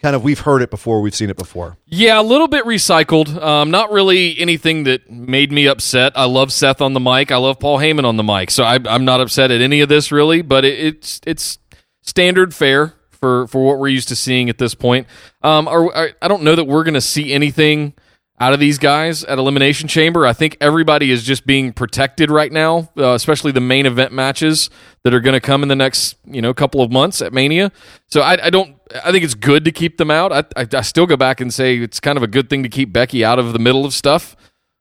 kind 0.02 0.16
of 0.16 0.24
we've 0.24 0.40
heard 0.42 0.62
it 0.62 0.70
before, 0.70 1.02
we've 1.02 1.16
seen 1.16 1.30
it 1.30 1.38
before? 1.38 1.78
Yeah, 1.86 2.20
a 2.20 2.24
little 2.24 2.48
bit 2.48 2.66
recycled. 2.66 3.42
Um, 3.42 3.72
not 3.72 3.92
really 3.92 4.40
anything 4.40 4.84
that 4.84 5.10
made 5.10 5.52
me 5.52 5.68
upset. 5.68 6.14
I 6.16 6.26
love 6.26 6.52
Seth 6.52 6.82
on 6.82 6.94
the 6.94 7.00
mic. 7.00 7.32
I 7.32 7.38
love 7.38 7.60
Paul 7.60 7.80
Heyman 7.80 8.06
on 8.06 8.18
the 8.18 8.24
mic. 8.24 8.52
So 8.52 8.64
I, 8.64 8.80
I'm 8.88 9.06
not 9.06 9.22
upset 9.22 9.52
at 9.52 9.62
any 9.62 9.82
of 9.82 9.90
this 9.90 10.12
really, 10.12 10.42
but 10.42 10.66
it, 10.66 10.80
it's 10.80 11.22
it's 11.26 11.60
standard 12.02 12.54
fare. 12.54 12.94
for 13.12 13.48
for 13.48 13.66
what 13.66 13.80
we're 13.80 13.88
used 13.88 14.10
to 14.10 14.16
seeing 14.16 14.50
at 14.50 14.58
this 14.58 14.76
point. 14.76 15.08
Um, 15.42 15.68
are 15.68 16.14
I 16.22 16.28
don't 16.28 16.44
know 16.44 16.56
that 16.56 16.66
we're 16.66 16.84
going 16.84 16.96
to 16.96 17.02
see 17.02 17.34
anything 17.34 17.94
out 18.40 18.54
of 18.54 18.60
these 18.60 18.78
guys 18.78 19.24
at 19.24 19.38
Elimination 19.38 19.88
Chamber. 19.88 20.26
I 20.26 20.34
think 20.34 20.58
everybody 20.60 21.12
is 21.12 21.24
just 21.24 21.46
being 21.46 21.72
protected 21.72 22.30
right 22.30 22.52
now, 22.52 22.90
uh, 22.98 23.14
especially 23.14 23.52
the 23.52 23.62
main 23.62 23.86
event 23.86 24.12
matches 24.12 24.70
that 25.04 25.14
are 25.14 25.22
going 25.22 25.34
to 25.34 25.40
come 25.40 25.64
in 25.64 25.70
the 25.70 25.76
next 25.76 26.18
you 26.26 26.42
know 26.42 26.54
couple 26.54 26.82
of 26.82 26.92
months 26.92 27.22
at 27.22 27.34
Mania. 27.34 27.72
So 28.08 28.22
I, 28.22 28.46
I 28.46 28.50
don't. 28.50 28.76
I 29.04 29.12
think 29.12 29.24
it's 29.24 29.34
good 29.34 29.66
to 29.66 29.72
keep 29.72 29.98
them 29.98 30.12
out. 30.12 30.32
I, 30.32 30.44
I, 30.62 30.68
I, 30.74 30.82
still 30.82 31.08
go 31.08 31.18
back 31.18 31.42
and 31.42 31.52
say 31.54 31.78
it's 31.78 32.00
kind 32.00 32.18
of 32.18 32.24
a 32.24 32.28
good 32.28 32.50
thing 32.50 32.62
to 32.64 32.70
keep 32.70 32.94
Becky 32.94 33.26
out 33.26 33.40
of 33.40 33.52
the 33.52 33.60
middle 33.60 33.86
of 33.86 33.94
stuff 33.94 34.36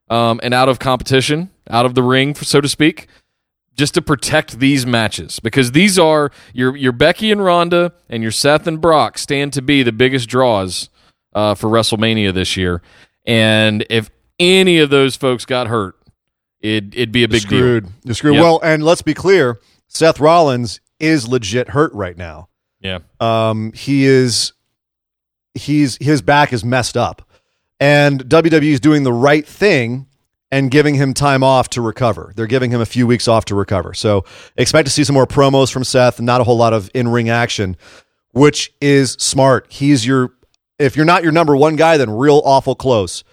um, 0.09 0.39
and 0.43 0.53
out 0.53 0.69
of 0.69 0.77
competition, 0.77 1.49
out 1.69 1.85
of 1.85 1.95
the 1.95 2.03
ring, 2.03 2.35
so 2.35 2.61
to 2.61 2.67
speak. 2.67 3.07
Just 3.73 3.93
to 3.95 4.01
protect 4.01 4.59
these 4.59 4.85
matches 4.85 5.41
because 5.41 5.73
these 5.73 5.99
are 5.99 6.31
your 6.53 6.77
your 6.77 6.93
Becky 6.93 7.29
and 7.29 7.43
Ronda 7.43 7.91
and 8.07 8.23
your 8.23 8.31
Seth 8.31 8.67
and 8.67 8.79
Brock 8.79 9.17
stand 9.17 9.51
to 9.51 9.61
be 9.61 9.83
the 9.83 9.91
biggest 9.91 10.29
draws 10.29 10.89
uh, 11.33 11.53
for 11.53 11.69
WrestleMania 11.69 12.33
this 12.33 12.55
year. 12.55 12.81
And 13.25 13.85
if 13.89 14.09
any 14.39 14.79
of 14.79 14.89
those 14.89 15.15
folks 15.15 15.45
got 15.45 15.67
hurt, 15.67 15.95
it, 16.61 16.95
it'd 16.95 17.11
be 17.11 17.23
a 17.23 17.27
big 17.27 17.41
screwed. 17.41 17.85
deal. 17.85 17.93
You're 18.03 18.15
screwed. 18.15 18.35
Yep. 18.35 18.43
Well, 18.43 18.59
and 18.63 18.83
let's 18.83 19.01
be 19.01 19.13
clear 19.13 19.59
Seth 19.87 20.19
Rollins 20.19 20.79
is 20.99 21.27
legit 21.27 21.69
hurt 21.69 21.93
right 21.93 22.17
now. 22.17 22.49
Yeah. 22.79 22.99
Um, 23.19 23.71
he 23.73 24.05
is, 24.05 24.53
he's, 25.53 25.97
his 25.97 26.21
back 26.21 26.53
is 26.53 26.63
messed 26.63 26.97
up. 26.97 27.27
And 27.79 28.23
WWE 28.25 28.71
is 28.71 28.79
doing 28.79 29.03
the 29.03 29.13
right 29.13 29.45
thing 29.45 30.07
and 30.51 30.71
giving 30.71 30.95
him 30.95 31.13
time 31.13 31.43
off 31.43 31.69
to 31.71 31.81
recover. 31.81 32.31
They're 32.35 32.47
giving 32.47 32.71
him 32.71 32.79
a 32.79 32.85
few 32.85 33.05
weeks 33.05 33.27
off 33.27 33.45
to 33.45 33.55
recover. 33.55 33.93
So 33.93 34.23
expect 34.55 34.85
to 34.87 34.91
see 34.91 35.03
some 35.03 35.13
more 35.13 35.27
promos 35.27 35.71
from 35.71 35.83
Seth, 35.83 36.21
not 36.21 36.39
a 36.39 36.43
whole 36.43 36.57
lot 36.57 36.73
of 36.73 36.89
in 36.93 37.09
ring 37.09 37.29
action, 37.29 37.75
which 38.31 38.73
is 38.79 39.13
smart. 39.13 39.67
He's 39.69 40.05
your 40.05 40.31
if 40.79 40.95
you're 40.95 41.05
not 41.05 41.23
your 41.23 41.31
number 41.31 41.55
one 41.55 41.75
guy, 41.75 41.97
then 41.97 42.09
real 42.09 42.41
awful 42.45 42.75
close. 42.75 43.23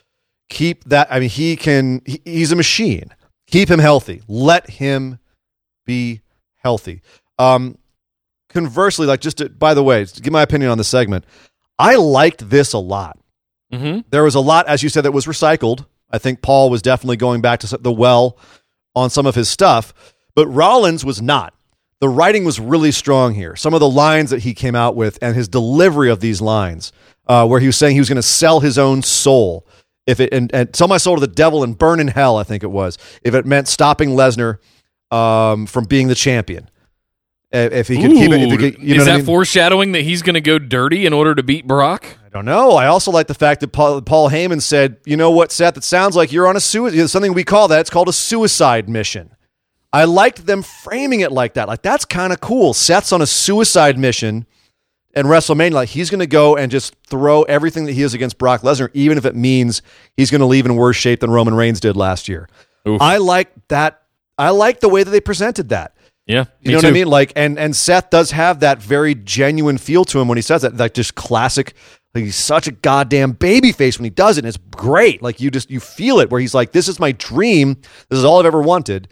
Keep 0.49 0.85
that. 0.85 1.09
I 1.11 1.21
mean, 1.21 1.29
he 1.31 1.57
can. 1.57 2.03
He, 2.05 2.21
he's 2.25 2.53
a 2.53 2.57
machine. 2.57 3.15
Keep 3.47 3.71
him 3.71 3.79
healthy. 3.79 4.23
Let 4.29 4.69
him 4.71 5.19
be 5.85 6.21
healthy. 6.57 7.03
Um, 7.39 7.77
conversely, 8.49 9.07
like 9.07 9.21
just 9.21 9.39
to, 9.39 9.49
by 9.49 9.75
the 9.75 9.83
way, 9.83 10.05
to 10.05 10.23
give 10.23 10.33
my 10.33 10.43
opinion 10.43 10.71
on 10.71 10.79
the 10.79 10.85
segment, 10.85 11.25
I 11.79 11.97
liked 11.97 12.49
this 12.49 12.73
a 12.73 12.79
lot. 12.79 13.19
Mm-hmm. 13.73 14.01
There 14.11 14.25
was 14.25 14.35
a 14.35 14.41
lot, 14.41 14.69
as 14.69 14.83
you 14.83 14.89
said, 14.89 15.05
that 15.05 15.13
was 15.13 15.27
recycled. 15.27 15.87
I 16.11 16.19
think 16.19 16.43
Paul 16.43 16.71
was 16.71 16.83
definitely 16.83 17.17
going 17.17 17.41
back 17.41 17.61
to 17.61 17.79
the 17.79 17.93
well 17.93 18.39
on 18.95 19.09
some 19.09 19.27
of 19.27 19.35
his 19.35 19.49
stuff, 19.49 19.95
but 20.35 20.47
Rollins 20.47 21.05
was 21.05 21.23
not. 21.23 21.55
The 22.03 22.09
writing 22.09 22.43
was 22.43 22.59
really 22.59 22.91
strong 22.91 23.33
here. 23.33 23.55
Some 23.55 23.75
of 23.75 23.79
the 23.79 23.89
lines 23.89 24.31
that 24.31 24.43
he 24.43 24.55
came 24.55 24.75
out 24.75 24.97
with 24.97 25.21
and 25.23 25.37
his 25.37 25.47
delivery 25.47 26.11
of 26.11 26.19
these 26.19 26.41
lines 26.41 26.91
uh, 27.29 27.47
where 27.47 27.61
he 27.61 27.67
was 27.67 27.77
saying 27.77 27.95
he 27.95 28.01
was 28.01 28.09
going 28.09 28.17
to 28.17 28.23
sell 28.23 28.59
his 28.59 28.77
own 28.77 29.03
soul 29.03 29.65
if 30.05 30.19
it 30.19 30.35
and, 30.35 30.53
and, 30.53 30.75
sell 30.75 30.89
my 30.89 30.97
soul 30.97 31.15
to 31.15 31.21
the 31.21 31.33
devil 31.33 31.63
and 31.63 31.79
burn 31.79 32.01
in 32.01 32.09
hell. 32.09 32.39
I 32.39 32.43
think 32.43 32.65
it 32.65 32.73
was 32.73 32.99
if 33.23 33.37
it 33.37 33.47
meant 33.47 33.69
stopping 33.69 34.17
Lesnar 34.17 34.59
um, 35.13 35.65
from 35.67 35.85
being 35.85 36.09
the 36.09 36.17
champion. 36.17 36.69
If 37.53 37.87
he 37.87 38.03
could 38.03 38.11
Ooh, 38.11 38.15
keep 38.15 38.33
it, 38.33 38.53
if 38.53 38.59
could, 38.59 38.83
you 38.83 38.97
is 38.97 39.05
that 39.05 39.13
I 39.13 39.17
mean? 39.19 39.27
foreshadowing 39.27 39.93
that 39.93 40.03
he's 40.03 40.23
going 40.23 40.35
to 40.35 40.41
go 40.41 40.59
dirty 40.59 41.07
in 41.07 41.13
order 41.13 41.37
to 41.37 41.45
beat 41.45 41.69
Brock? 41.69 42.19
I 42.27 42.31
don't 42.31 42.47
know. 42.47 42.73
I 42.73 42.89
also 42.89 43.13
like 43.13 43.29
the 43.29 43.35
fact 43.35 43.61
that 43.61 43.69
Paul, 43.69 44.03
Paul 44.03 44.29
Heyman 44.29 44.61
said, 44.61 44.97
"You 45.07 45.17
know 45.17 45.31
what, 45.31 45.53
Seth? 45.53 45.77
It 45.77 45.85
sounds 45.85 46.17
like 46.17 46.33
you're 46.33 46.49
on 46.49 46.57
a 46.57 46.61
suicide. 46.61 47.07
Something 47.07 47.33
we 47.33 47.45
call 47.45 47.69
that. 47.69 47.79
It's 47.79 47.91
called 47.91 48.09
a 48.09 48.13
suicide 48.13 48.89
mission." 48.89 49.37
I 49.93 50.05
liked 50.05 50.47
them 50.47 50.63
framing 50.63 51.21
it 51.21 51.33
like 51.33 51.55
that. 51.55 51.69
Like 51.69 51.83
that's 51.83 52.05
kind 52.05 52.33
of 52.33 52.41
cool. 52.41 52.73
Seth's 52.73 53.13
on 53.13 53.21
a 53.21 53.27
suicide 53.27 53.99
mission 53.99 54.47
and 55.15 55.27
WrestleMania, 55.27 55.73
like 55.73 55.91
he's 55.91 56.11
going 56.11 56.21
to 56.21 56.27
go 56.27 56.57
and 56.57 56.71
just 56.71 56.95
throw 57.07 57.43
everything 57.43 57.85
that 57.85 57.93
he 57.93 58.03
is 58.03 58.15
against 58.15 58.39
Brock 58.39 58.63
Lesnar, 58.63 58.89
even 58.95 59.19
if 59.19 59.27
it 59.27 59.37
means 59.37 59.83
he's 60.17 60.31
going 60.31 60.41
to 60.41 60.47
leave 60.47 60.65
in 60.65 60.77
worse 60.77 60.97
shape 60.97 61.21
than 61.21 61.31
Roman 61.31 61.55
Reigns 61.55 61.81
did 61.81 61.97
last 61.97 62.29
year. 62.29 62.49
Oof. 62.89 63.01
I 63.01 63.19
like 63.19 63.51
that. 63.69 64.03
I 64.39 64.51
like 64.51 64.81
the 64.81 64.89
way 64.89 65.03
that 65.05 65.11
they 65.11 65.21
presented 65.21 65.69
that. 65.69 65.95
Yeah, 66.27 66.45
You 66.61 66.71
know 66.71 66.79
what 66.79 66.85
I 66.87 66.93
mean? 66.93 67.09
Like, 67.09 67.33
and 67.35 67.59
and 67.59 67.75
Seth 67.75 68.09
does 68.11 68.31
have 68.31 68.61
that 68.61 68.81
very 68.81 69.15
genuine 69.15 69.77
feel 69.77 70.05
to 70.07 70.21
him 70.21 70.29
when 70.29 70.39
he 70.39 70.43
says 70.43 70.63
that, 70.63 70.77
like 70.77 70.95
just 70.95 71.15
classic. 71.17 71.75
Like 72.15 72.25
he's 72.25 72.37
such 72.37 72.69
a 72.69 72.73
goddamn 72.73 73.33
baby 73.33 73.73
face 73.73 73.99
when 73.99 74.05
he 74.05 74.11
does 74.11 74.39
it. 74.39 74.45
And 74.45 74.49
it's 74.49 74.59
great. 74.71 75.21
Like 75.21 75.41
you 75.41 75.51
just 75.51 75.71
you 75.71 75.81
feel 75.81 76.21
it 76.21 76.31
where 76.31 76.41
he's 76.41 76.55
like, 76.55 76.73
"This 76.73 76.87
is 76.87 77.01
my 77.01 77.13
dream. 77.13 77.75
This 78.09 78.19
is 78.19 78.25
all 78.25 78.39
I've 78.39 78.47
ever 78.47 78.63
wanted," 78.63 79.09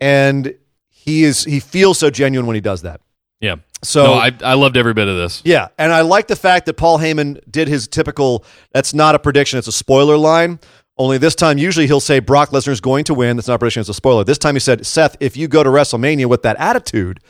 and 0.00 0.54
he 0.88 1.24
is 1.24 1.44
he 1.44 1.60
feels 1.60 1.98
so 1.98 2.10
genuine 2.10 2.46
when 2.46 2.54
he 2.54 2.60
does 2.60 2.82
that. 2.82 3.00
Yeah. 3.40 3.56
So 3.82 4.04
no, 4.04 4.12
I, 4.14 4.32
I 4.42 4.54
loved 4.54 4.76
every 4.76 4.92
bit 4.94 5.06
of 5.06 5.16
this. 5.16 5.40
yeah, 5.44 5.68
and 5.78 5.92
I 5.92 6.00
like 6.00 6.26
the 6.26 6.34
fact 6.34 6.66
that 6.66 6.74
Paul 6.74 6.98
Heyman 6.98 7.40
did 7.48 7.68
his 7.68 7.86
typical. 7.86 8.44
That's 8.72 8.92
not 8.92 9.14
a 9.14 9.18
prediction; 9.20 9.58
it's 9.58 9.68
a 9.68 9.72
spoiler 9.72 10.16
line. 10.16 10.58
Only 10.96 11.16
this 11.18 11.36
time, 11.36 11.58
usually 11.58 11.86
he'll 11.86 12.00
say 12.00 12.18
Brock 12.18 12.50
Lesnar 12.50 12.70
is 12.70 12.80
going 12.80 13.04
to 13.04 13.14
win. 13.14 13.36
That's 13.36 13.46
not 13.46 13.54
a 13.54 13.58
prediction; 13.60 13.80
it's 13.80 13.88
a 13.88 13.94
spoiler. 13.94 14.24
This 14.24 14.38
time, 14.38 14.56
he 14.56 14.58
said, 14.60 14.84
"Seth, 14.84 15.16
if 15.20 15.36
you 15.36 15.46
go 15.46 15.62
to 15.62 15.70
WrestleMania 15.70 16.26
with 16.26 16.42
that 16.42 16.56
attitude, 16.58 17.20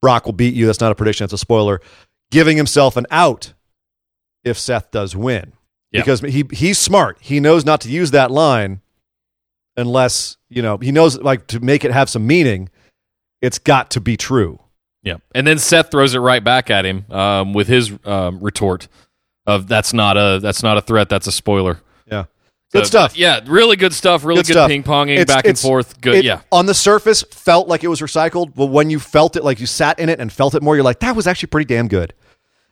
Brock 0.00 0.24
will 0.24 0.32
beat 0.32 0.54
you." 0.54 0.64
That's 0.64 0.80
not 0.80 0.90
a 0.90 0.94
prediction; 0.94 1.24
it's 1.24 1.34
a 1.34 1.38
spoiler. 1.38 1.82
Giving 2.30 2.56
himself 2.56 2.96
an 2.96 3.06
out 3.10 3.52
if 4.42 4.58
Seth 4.58 4.90
does 4.90 5.14
win, 5.14 5.52
Yeah. 5.92 6.00
because 6.00 6.20
he 6.20 6.46
he's 6.52 6.78
smart. 6.78 7.18
He 7.20 7.40
knows 7.40 7.66
not 7.66 7.82
to 7.82 7.90
use 7.90 8.10
that 8.12 8.30
line 8.30 8.80
unless 9.76 10.36
you 10.48 10.62
know 10.62 10.76
he 10.78 10.92
knows 10.92 11.20
like 11.20 11.46
to 11.48 11.60
make 11.60 11.84
it 11.84 11.92
have 11.92 12.08
some 12.08 12.26
meaning. 12.26 12.68
It's 13.42 13.58
got 13.58 13.90
to 13.92 14.00
be 14.00 14.16
true. 14.16 14.58
Yeah, 15.02 15.16
and 15.34 15.46
then 15.46 15.58
Seth 15.58 15.90
throws 15.90 16.14
it 16.14 16.18
right 16.18 16.42
back 16.42 16.70
at 16.70 16.86
him 16.86 17.04
um, 17.10 17.52
with 17.52 17.68
his 17.68 17.92
um, 18.06 18.40
retort 18.40 18.88
of 19.46 19.66
"That's 19.68 19.92
not 19.92 20.16
a 20.16 20.38
that's 20.40 20.62
not 20.62 20.78
a 20.78 20.80
threat. 20.80 21.10
That's 21.10 21.26
a 21.26 21.32
spoiler." 21.32 21.80
Yeah, 22.10 22.24
good 22.72 22.84
So, 22.86 22.88
stuff. 22.88 23.16
Yeah, 23.18 23.40
really 23.46 23.76
good 23.76 23.92
stuff. 23.92 24.24
Really 24.24 24.42
Good 24.42 24.54
good, 24.54 24.68
ping 24.68 24.82
ponging 24.82 25.18
It's- 25.18 25.26
back 25.26 25.46
and 25.46 25.58
forth. 25.58 26.00
Good. 26.00 26.14
it, 26.14 26.24
yeah. 26.24 26.40
On 26.52 26.64
the 26.64 26.72
surface, 26.72 27.22
felt 27.22 27.68
like 27.68 27.84
it 27.84 27.88
was 27.88 28.00
recycled, 28.00 28.54
but 28.54 28.66
when 28.66 28.88
you 28.88 28.98
felt 28.98 29.36
it, 29.36 29.44
like 29.44 29.60
you 29.60 29.66
sat 29.66 29.98
in 29.98 30.08
it 30.08 30.20
and 30.20 30.32
felt 30.32 30.54
it 30.54 30.62
more, 30.62 30.74
you're 30.74 30.84
like, 30.84 31.00
that 31.00 31.14
was 31.14 31.26
actually 31.26 31.48
pretty 31.48 31.66
damn 31.66 31.88
good. 31.88 32.14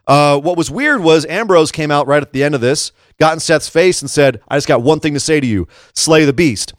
Uh, 0.07 0.39
what 0.41 0.57
was 0.57 0.71
weird 0.71 1.01
was 1.03 1.25
Ambrose 1.27 1.71
came 1.71 1.91
out 1.91 2.07
right 2.07 2.23
at 2.23 2.33
the 2.33 2.43
end 2.43 2.55
of 2.55 2.61
this, 2.63 2.93
got 3.21 3.35
in 3.35 3.41
Seth's 3.41 3.69
face, 3.69 4.01
and 4.01 4.11
said, 4.11 4.41
"I 4.49 4.57
just 4.57 4.67
got 4.67 4.81
one 4.83 5.01
thing 5.01 5.13
to 5.15 5.21
say 5.21 5.39
to 5.39 5.47
you: 5.47 5.69
slay 5.95 6.25
the 6.25 6.33
beast." 6.33 6.73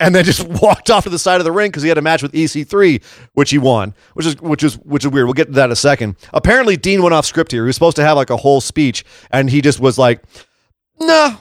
And 0.00 0.12
then 0.14 0.24
just 0.24 0.46
walked 0.62 0.90
off 0.90 1.04
to 1.04 1.10
the 1.10 1.18
side 1.18 1.40
of 1.40 1.44
the 1.44 1.52
ring 1.52 1.70
because 1.70 1.82
he 1.84 1.88
had 1.88 1.98
a 1.98 2.02
match 2.02 2.20
with 2.22 2.32
EC3, 2.32 3.00
which 3.34 3.50
he 3.50 3.58
won, 3.58 3.94
which 4.14 4.26
is 4.26 4.40
which 4.40 4.62
is 4.64 4.74
which 4.78 5.04
is 5.04 5.10
weird. 5.10 5.26
We'll 5.26 5.34
get 5.34 5.46
to 5.46 5.52
that 5.52 5.66
in 5.66 5.70
a 5.72 5.76
second. 5.76 6.16
Apparently, 6.32 6.76
Dean 6.76 7.00
went 7.02 7.14
off 7.14 7.24
script 7.26 7.52
here. 7.52 7.62
He 7.64 7.66
was 7.68 7.76
supposed 7.76 7.96
to 7.96 8.02
have 8.02 8.16
like 8.16 8.30
a 8.30 8.36
whole 8.36 8.60
speech, 8.60 9.04
and 9.30 9.48
he 9.48 9.60
just 9.62 9.78
was 9.78 9.96
like, 9.96 10.20
"No, 10.98 11.36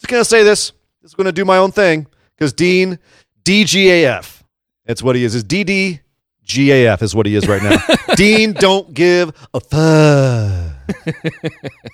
just 0.00 0.08
gonna 0.08 0.24
say 0.24 0.42
this. 0.42 0.72
Just 1.02 1.16
gonna 1.16 1.30
do 1.32 1.44
my 1.44 1.56
own 1.56 1.70
thing 1.70 2.06
because 2.36 2.52
Dean 2.52 2.98
DGAF. 3.44 4.42
That's 4.84 5.02
what 5.02 5.14
he 5.14 5.22
is. 5.22 5.34
Is 5.36 5.44
DDGAF 5.44 7.00
is 7.02 7.14
what 7.14 7.26
he 7.26 7.36
is 7.36 7.46
right 7.46 7.62
now. 7.62 7.78
Dean 8.16 8.54
don't 8.54 8.92
give 8.92 9.32
a 9.54 9.60
fuck 9.60 10.74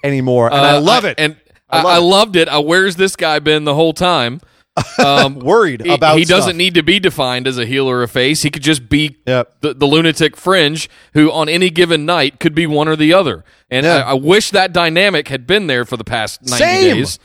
anymore, 0.02 0.46
and 0.46 0.56
I 0.60 0.76
Uh, 0.76 0.80
love 0.80 1.04
it. 1.04 1.16
And 1.18 1.36
I 1.68 1.78
I, 1.78 1.82
love 1.82 1.86
I 1.92 1.96
it. 1.96 2.00
loved 2.00 2.36
it. 2.36 2.48
Uh, 2.48 2.62
where's 2.62 2.96
this 2.96 3.16
guy 3.16 3.38
been 3.38 3.64
the 3.64 3.74
whole 3.74 3.92
time? 3.92 4.40
Um, 4.98 5.38
Worried 5.38 5.82
he, 5.84 5.92
about 5.94 6.18
he 6.18 6.24
doesn't 6.24 6.56
need 6.56 6.74
to 6.74 6.82
be 6.82 6.98
defined 6.98 7.46
as 7.46 7.58
a 7.58 7.66
heel 7.66 7.88
or 7.88 8.02
a 8.02 8.08
face. 8.08 8.42
He 8.42 8.50
could 8.50 8.62
just 8.62 8.88
be 8.88 9.16
Yep. 9.26 9.60
the, 9.60 9.74
the 9.74 9.86
lunatic 9.86 10.36
fringe 10.36 10.88
who, 11.12 11.30
on 11.30 11.48
any 11.48 11.70
given 11.70 12.04
night, 12.04 12.40
could 12.40 12.54
be 12.54 12.66
one 12.66 12.88
or 12.88 12.96
the 12.96 13.12
other. 13.12 13.44
And 13.70 13.86
Yeah. 13.86 13.98
I, 13.98 14.10
I 14.10 14.14
wish 14.14 14.50
that 14.50 14.72
dynamic 14.72 15.28
had 15.28 15.46
been 15.46 15.66
there 15.68 15.84
for 15.84 15.96
the 15.96 16.04
past 16.04 16.42
ninety 16.42 16.64
Same. 16.64 16.96
days, 16.96 17.18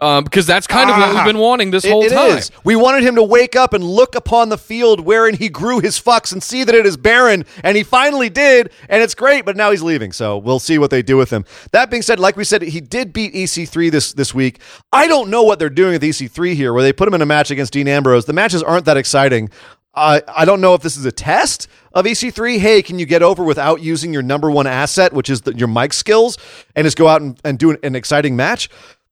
um, 0.00 0.24
because 0.24 0.46
that's 0.46 0.66
kind 0.66 0.90
of 0.90 0.96
what 0.98 1.08
we've 1.08 1.18
Ah. 1.18 1.24
been 1.24 1.38
wanting 1.38 1.70
this 1.70 1.84
It- 1.84 1.90
whole 1.90 2.04
it 2.04 2.10
time. 2.12 2.36
is. 2.38 2.50
We 2.64 2.76
wanted 2.76 3.02
him 3.02 3.14
to 3.16 3.22
wake 3.22 3.56
up 3.56 3.72
and 3.72 3.82
look 3.82 4.14
upon 4.14 4.50
the 4.50 4.58
field 4.58 5.00
wherein 5.00 5.34
he 5.34 5.48
grew 5.48 5.80
his 5.80 5.98
fucks 5.98 6.32
and 6.32 6.42
see 6.42 6.64
that 6.64 6.74
it 6.74 6.84
is 6.84 6.96
barren, 6.98 7.44
and 7.64 7.76
he 7.76 7.82
finally 7.82 8.28
did, 8.28 8.70
and 8.88 9.02
it's 9.02 9.14
great. 9.14 9.44
But 9.46 9.56
now 9.56 9.70
he's 9.70 9.82
leaving, 9.82 10.12
so 10.12 10.36
we'll 10.36 10.58
see 10.58 10.76
what 10.78 10.90
they 10.90 11.00
do 11.02 11.16
with 11.16 11.30
him. 11.30 11.44
That 11.72 11.90
being 11.90 12.02
said, 12.02 12.20
like 12.20 12.36
we 12.36 12.44
said, 12.44 12.60
he 12.62 12.80
did 12.80 13.12
beat 13.12 13.34
EC3 13.34 13.88
this 13.88 14.12
this 14.12 14.34
week. 14.34 14.58
I 14.92 15.06
don't 15.06 15.30
know 15.30 15.42
what 15.42 15.58
they're 15.58 15.70
doing 15.70 15.92
with 15.92 16.02
EC3 16.04 16.54
here, 16.54 16.72
where 16.74 16.82
they 16.82 16.92
put 16.92 17.08
him 17.08 17.14
in 17.14 17.22
a 17.22 17.26
match 17.26 17.50
against 17.50 17.72
Dean 17.72 17.88
Ambrose. 17.88 18.26
The 18.26 18.32
matches 18.34 18.62
aren't 18.62 18.84
that 18.84 18.96
exciting. 18.98 19.48
I 19.94 20.20
I 20.28 20.44
don't 20.44 20.60
know 20.60 20.74
if 20.74 20.82
this 20.82 20.98
is 20.98 21.06
a 21.06 21.12
test 21.12 21.68
of 21.94 22.04
EC3. 22.06 22.58
Hey, 22.58 22.82
can 22.82 22.98
you 22.98 23.06
get 23.06 23.22
over 23.22 23.42
without 23.42 23.80
using 23.80 24.12
your 24.12 24.20
number 24.22 24.50
one 24.50 24.66
asset, 24.66 25.14
which 25.14 25.30
is 25.30 25.40
the, 25.40 25.54
your 25.56 25.68
mic 25.68 25.94
skills, 25.94 26.36
and 26.74 26.84
just 26.84 26.98
go 26.98 27.08
out 27.08 27.22
and, 27.22 27.40
and 27.44 27.58
do 27.58 27.70
an, 27.70 27.78
an 27.82 27.96
exciting 27.96 28.36
match? 28.36 28.68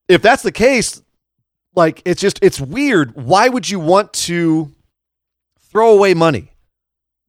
If 0.07 0.21
that's 0.21 0.43
the 0.43 0.51
case, 0.51 1.01
like 1.75 2.01
it's 2.05 2.21
just 2.21 2.39
it's 2.41 2.59
weird. 2.59 3.15
Why 3.15 3.49
would 3.49 3.69
you 3.69 3.79
want 3.79 4.13
to 4.13 4.71
throw 5.59 5.93
away 5.93 6.13
money 6.13 6.51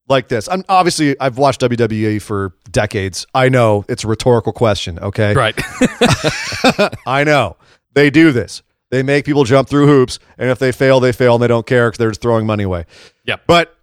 like 0.08 0.28
this? 0.28 0.48
I'm 0.48 0.64
obviously 0.68 1.18
i've 1.20 1.38
watched 1.38 1.60
wwe 1.60 2.20
for 2.22 2.52
decades. 2.70 3.26
I 3.34 3.48
know 3.48 3.84
it's 3.88 4.04
a 4.04 4.08
rhetorical 4.08 4.52
question 4.52 4.98
okay? 4.98 5.34
Right. 5.34 5.54
i 7.06 7.24
know. 7.24 7.56
They 7.94 8.10
do 8.10 8.30
this. 8.30 8.62
They 8.90 9.02
make 9.02 9.24
people 9.24 9.44
jump 9.44 9.68
through 9.68 9.86
hoops 9.86 10.18
and 10.38 10.50
if 10.50 10.58
they 10.58 10.70
fail 10.70 11.00
they 11.00 11.12
fail 11.12 11.34
and 11.34 11.42
they 11.42 11.48
don't 11.48 11.66
care 11.66 11.88
because 11.88 11.98
they're 11.98 12.10
just 12.10 12.22
throwing 12.22 12.46
money 12.46 12.64
away. 12.64 12.86
Yeah. 13.24 13.36
but 13.46 13.76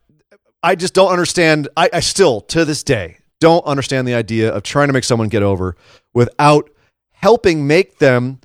i 0.62 0.76
just 0.76 0.94
don't 0.94 1.12
understand 1.12 1.68
I, 1.76 1.90
I 1.92 2.00
still 2.00 2.40
to 2.42 2.64
this 2.64 2.84
day 2.84 3.18
don't 3.42 3.66
understand 3.66 4.08
the 4.08 4.14
idea 4.14 4.54
of 4.54 4.64
trying 4.64 4.88
to 4.88 4.94
make 4.94 5.04
someone 5.04 5.28
get 5.28 5.44
over 5.44 5.76
without 6.14 6.70
helping 7.12 7.68
make 7.68 7.98
them 8.00 8.40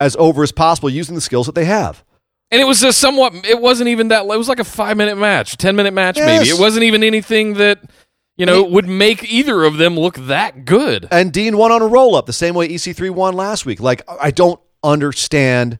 as 0.00 0.16
over 0.16 0.42
as 0.42 0.52
possible 0.52 0.90
using 0.90 1.14
the 1.14 1.20
skills 1.20 1.46
that 1.46 1.54
they 1.54 1.64
have. 1.64 2.04
And 2.50 2.60
it 2.60 2.66
was 2.66 2.82
a 2.82 2.92
somewhat. 2.92 3.34
It 3.44 3.60
wasn't 3.60 3.88
even 3.88 4.08
that. 4.08 4.24
It 4.24 4.38
was 4.38 4.48
like 4.48 4.60
a 4.60 4.64
five 4.64 4.96
minute 4.96 5.16
match, 5.16 5.56
ten 5.56 5.76
minute 5.76 5.92
match, 5.92 6.16
maybe. 6.16 6.48
It 6.48 6.58
wasn't 6.58 6.84
even 6.84 7.02
anything 7.02 7.54
that 7.54 7.80
you 8.36 8.46
know 8.46 8.62
would 8.62 8.86
make 8.86 9.24
either 9.24 9.64
of 9.64 9.76
them 9.76 9.98
look 9.98 10.14
that 10.16 10.64
good. 10.64 11.08
And 11.10 11.32
Dean 11.32 11.56
won 11.56 11.72
on 11.72 11.82
a 11.82 11.86
roll 11.86 12.14
up 12.14 12.26
the 12.26 12.32
same 12.32 12.54
way 12.54 12.68
EC3 12.68 13.10
won 13.10 13.34
last 13.34 13.66
week. 13.66 13.80
Like, 13.80 14.02
I 14.08 14.30
don't 14.30 14.60
understand 14.82 15.78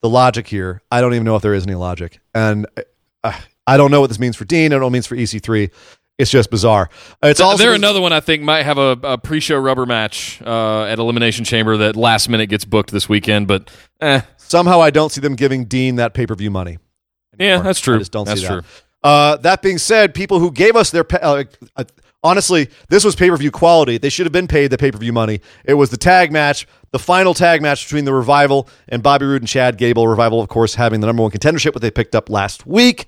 the 0.00 0.08
logic 0.08 0.46
here. 0.46 0.80
I 0.90 1.00
don't 1.00 1.12
even 1.12 1.24
know 1.24 1.36
if 1.36 1.42
there 1.42 1.54
is 1.54 1.66
any 1.66 1.74
logic. 1.74 2.20
And 2.34 2.66
uh, 3.22 3.38
I 3.66 3.76
don't 3.76 3.90
know 3.90 4.00
what 4.00 4.06
this 4.06 4.18
means 4.18 4.36
for 4.36 4.44
Dean. 4.44 4.66
I 4.72 4.76
don't 4.76 4.80
know 4.80 4.86
what 4.86 4.90
it 4.90 4.92
means 4.92 5.06
for 5.06 5.16
EC3. 5.16 5.70
It's 6.18 6.32
just 6.32 6.50
bizarre. 6.50 6.90
It's 7.22 7.40
also 7.40 7.62
there 7.62 7.74
another 7.74 8.00
one 8.00 8.12
I 8.12 8.18
think 8.18 8.42
might 8.42 8.64
have 8.64 8.76
a, 8.76 8.98
a 9.04 9.18
pre-show 9.18 9.56
rubber 9.56 9.86
match 9.86 10.42
uh, 10.44 10.82
at 10.84 10.98
Elimination 10.98 11.44
Chamber 11.44 11.76
that 11.76 11.94
last 11.94 12.28
minute 12.28 12.48
gets 12.48 12.64
booked 12.64 12.90
this 12.90 13.08
weekend, 13.08 13.46
but 13.46 13.70
eh, 14.00 14.22
somehow 14.36 14.80
I 14.80 14.90
don't 14.90 15.10
see 15.10 15.20
them 15.20 15.36
giving 15.36 15.66
Dean 15.66 15.96
that 15.96 16.14
pay 16.14 16.26
per 16.26 16.34
view 16.34 16.50
money. 16.50 16.78
yeah, 17.38 17.60
that's 17.62 17.78
true. 17.78 17.96
I 17.96 17.98
just 17.98 18.10
don't 18.10 18.26
that's 18.26 18.40
see 18.40 18.46
true. 18.48 18.62
that. 18.62 19.08
Uh, 19.08 19.36
that 19.36 19.62
being 19.62 19.78
said, 19.78 20.12
people 20.12 20.40
who 20.40 20.50
gave 20.50 20.74
us 20.74 20.90
their 20.90 21.06
uh, 21.22 21.44
uh, 21.76 21.84
honestly, 22.24 22.68
this 22.88 23.04
was 23.04 23.14
pay 23.14 23.30
per 23.30 23.36
view 23.36 23.52
quality. 23.52 23.98
They 23.98 24.08
should 24.08 24.26
have 24.26 24.32
been 24.32 24.48
paid 24.48 24.72
the 24.72 24.78
pay 24.78 24.90
per 24.90 24.98
view 24.98 25.12
money. 25.12 25.40
It 25.64 25.74
was 25.74 25.90
the 25.90 25.96
tag 25.96 26.32
match, 26.32 26.66
the 26.90 26.98
final 26.98 27.32
tag 27.32 27.62
match 27.62 27.84
between 27.86 28.04
the 28.04 28.12
Revival 28.12 28.68
and 28.88 29.02
Bobby 29.02 29.26
Roode 29.26 29.42
and 29.42 29.48
Chad 29.48 29.78
Gable. 29.78 30.08
Revival, 30.08 30.40
of 30.40 30.48
course, 30.48 30.74
having 30.74 31.00
the 31.00 31.06
number 31.06 31.22
one 31.22 31.30
contendership, 31.30 31.74
what 31.74 31.82
they 31.82 31.92
picked 31.92 32.14
up 32.14 32.28
last 32.28 32.66
week, 32.66 33.06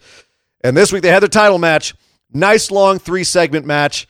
and 0.62 0.76
this 0.76 0.92
week 0.92 1.02
they 1.02 1.10
had 1.10 1.22
their 1.22 1.28
title 1.28 1.58
match. 1.58 1.94
Nice 2.32 2.70
long 2.70 2.98
three 2.98 3.24
segment 3.24 3.66
match. 3.66 4.06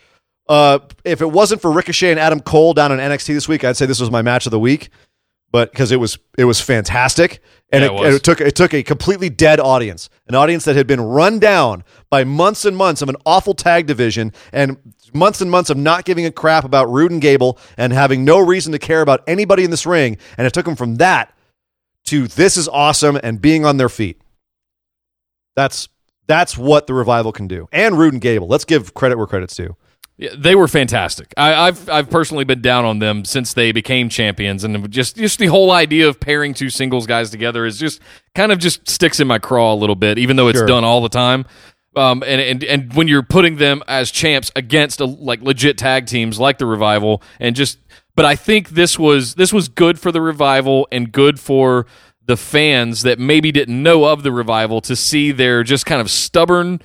Uh, 0.48 0.80
if 1.04 1.20
it 1.20 1.30
wasn't 1.30 1.62
for 1.62 1.70
Ricochet 1.70 2.10
and 2.10 2.18
Adam 2.18 2.40
Cole 2.40 2.74
down 2.74 2.90
in 2.92 2.98
NXT 2.98 3.26
this 3.28 3.46
week, 3.48 3.62
I'd 3.64 3.76
say 3.76 3.86
this 3.86 4.00
was 4.00 4.10
my 4.10 4.22
match 4.22 4.46
of 4.46 4.50
the 4.50 4.58
week. 4.58 4.90
But 5.52 5.72
because 5.72 5.90
it 5.90 5.96
was 5.96 6.16
it 6.38 6.44
was 6.44 6.60
fantastic, 6.60 7.40
and 7.72 7.82
Yeah, 7.82 7.88
it, 7.88 7.90
it 7.90 7.94
was. 7.94 8.06
and 8.06 8.14
it 8.16 8.22
took 8.22 8.40
it 8.40 8.54
took 8.54 8.72
a 8.72 8.84
completely 8.84 9.28
dead 9.30 9.58
audience, 9.58 10.08
an 10.28 10.36
audience 10.36 10.64
that 10.64 10.76
had 10.76 10.86
been 10.86 11.00
run 11.00 11.40
down 11.40 11.82
by 12.08 12.22
months 12.22 12.64
and 12.64 12.76
months 12.76 13.02
of 13.02 13.08
an 13.08 13.16
awful 13.26 13.54
tag 13.54 13.86
division 13.88 14.32
and 14.52 14.76
months 15.12 15.40
and 15.40 15.50
months 15.50 15.68
of 15.68 15.76
not 15.76 16.04
giving 16.04 16.24
a 16.24 16.30
crap 16.30 16.62
about 16.64 16.88
Roode 16.88 17.10
and 17.10 17.20
Gable 17.20 17.58
and 17.76 17.92
having 17.92 18.24
no 18.24 18.38
reason 18.38 18.70
to 18.72 18.78
care 18.78 19.00
about 19.00 19.24
anybody 19.26 19.64
in 19.64 19.70
this 19.72 19.84
ring, 19.86 20.18
and 20.38 20.46
it 20.46 20.52
took 20.54 20.66
them 20.66 20.76
from 20.76 20.96
that 20.96 21.34
to 22.04 22.28
this 22.28 22.56
is 22.56 22.68
awesome 22.68 23.18
and 23.20 23.40
being 23.40 23.64
on 23.64 23.76
their 23.76 23.88
feet. 23.88 24.22
That's 25.56 25.88
that's 26.31 26.57
what 26.57 26.87
the 26.87 26.95
revival 26.95 27.33
can 27.33 27.49
do, 27.49 27.68
and 27.72 27.99
Roode 27.99 28.12
and 28.12 28.22
Gable. 28.22 28.47
Let's 28.47 28.64
give 28.64 28.95
credit 28.95 29.18
where 29.18 29.26
credit's 29.26 29.57
due. 29.57 29.76
Yeah, 30.16 30.31
they 30.37 30.55
were 30.55 30.68
fantastic. 30.68 31.33
I, 31.37 31.55
I've 31.55 31.89
I've 31.89 32.09
personally 32.11 32.45
been 32.45 32.61
down 32.61 32.85
on 32.85 32.99
them 33.01 33.24
since 33.24 33.55
they 33.55 33.72
became 33.72 34.09
champions, 34.09 34.62
and 34.62 34.89
just 34.91 35.16
just 35.16 35.39
the 35.39 35.47
whole 35.47 35.70
idea 35.72 36.09
of 36.09 36.20
pairing 36.20 36.55
two 36.55 36.70
singles 36.70 37.07
guys 37.07 37.31
together 37.31 37.66
is 37.66 37.78
just 37.78 38.01
kind 38.35 38.53
of 38.53 38.59
just 38.59 38.89
sticks 38.89 39.18
in 39.18 39.26
my 39.26 39.39
craw 39.39 39.72
a 39.72 39.76
little 39.76 39.97
bit, 39.97 40.18
even 40.18 40.37
though 40.37 40.49
it's 40.49 40.59
Sure. 40.59 40.68
done 40.68 40.85
all 40.85 41.01
the 41.01 41.09
time. 41.09 41.47
Um, 41.97 42.22
and, 42.24 42.41
and 42.41 42.62
and 42.64 42.93
when 42.95 43.09
you're 43.09 43.22
putting 43.24 43.57
them 43.57 43.83
as 43.89 44.12
champs 44.12 44.53
against 44.55 45.01
a, 45.01 45.07
like 45.07 45.43
legit 45.43 45.76
tag 45.78 46.07
teams 46.07 46.39
like 46.39 46.59
the 46.59 46.66
revival, 46.66 47.22
and 47.41 47.57
just 47.57 47.78
but 48.14 48.24
I 48.24 48.37
think 48.37 48.68
this 48.68 48.99
was 48.99 49.35
this 49.35 49.53
was 49.53 49.68
good 49.68 49.99
for 49.99 50.12
the 50.12 50.20
revival 50.20 50.87
and 50.93 51.11
good 51.11 51.41
for 51.41 51.87
the 52.31 52.37
fans 52.37 53.03
that 53.03 53.18
maybe 53.18 53.51
didn't 53.51 53.83
know 53.83 54.05
of 54.05 54.22
the 54.22 54.31
revival 54.31 54.81
to 54.81 54.95
see 54.95 55.33
their 55.33 55.64
just 55.64 55.85
kind 55.85 56.01
of 56.01 56.09
stubborn 56.09 56.81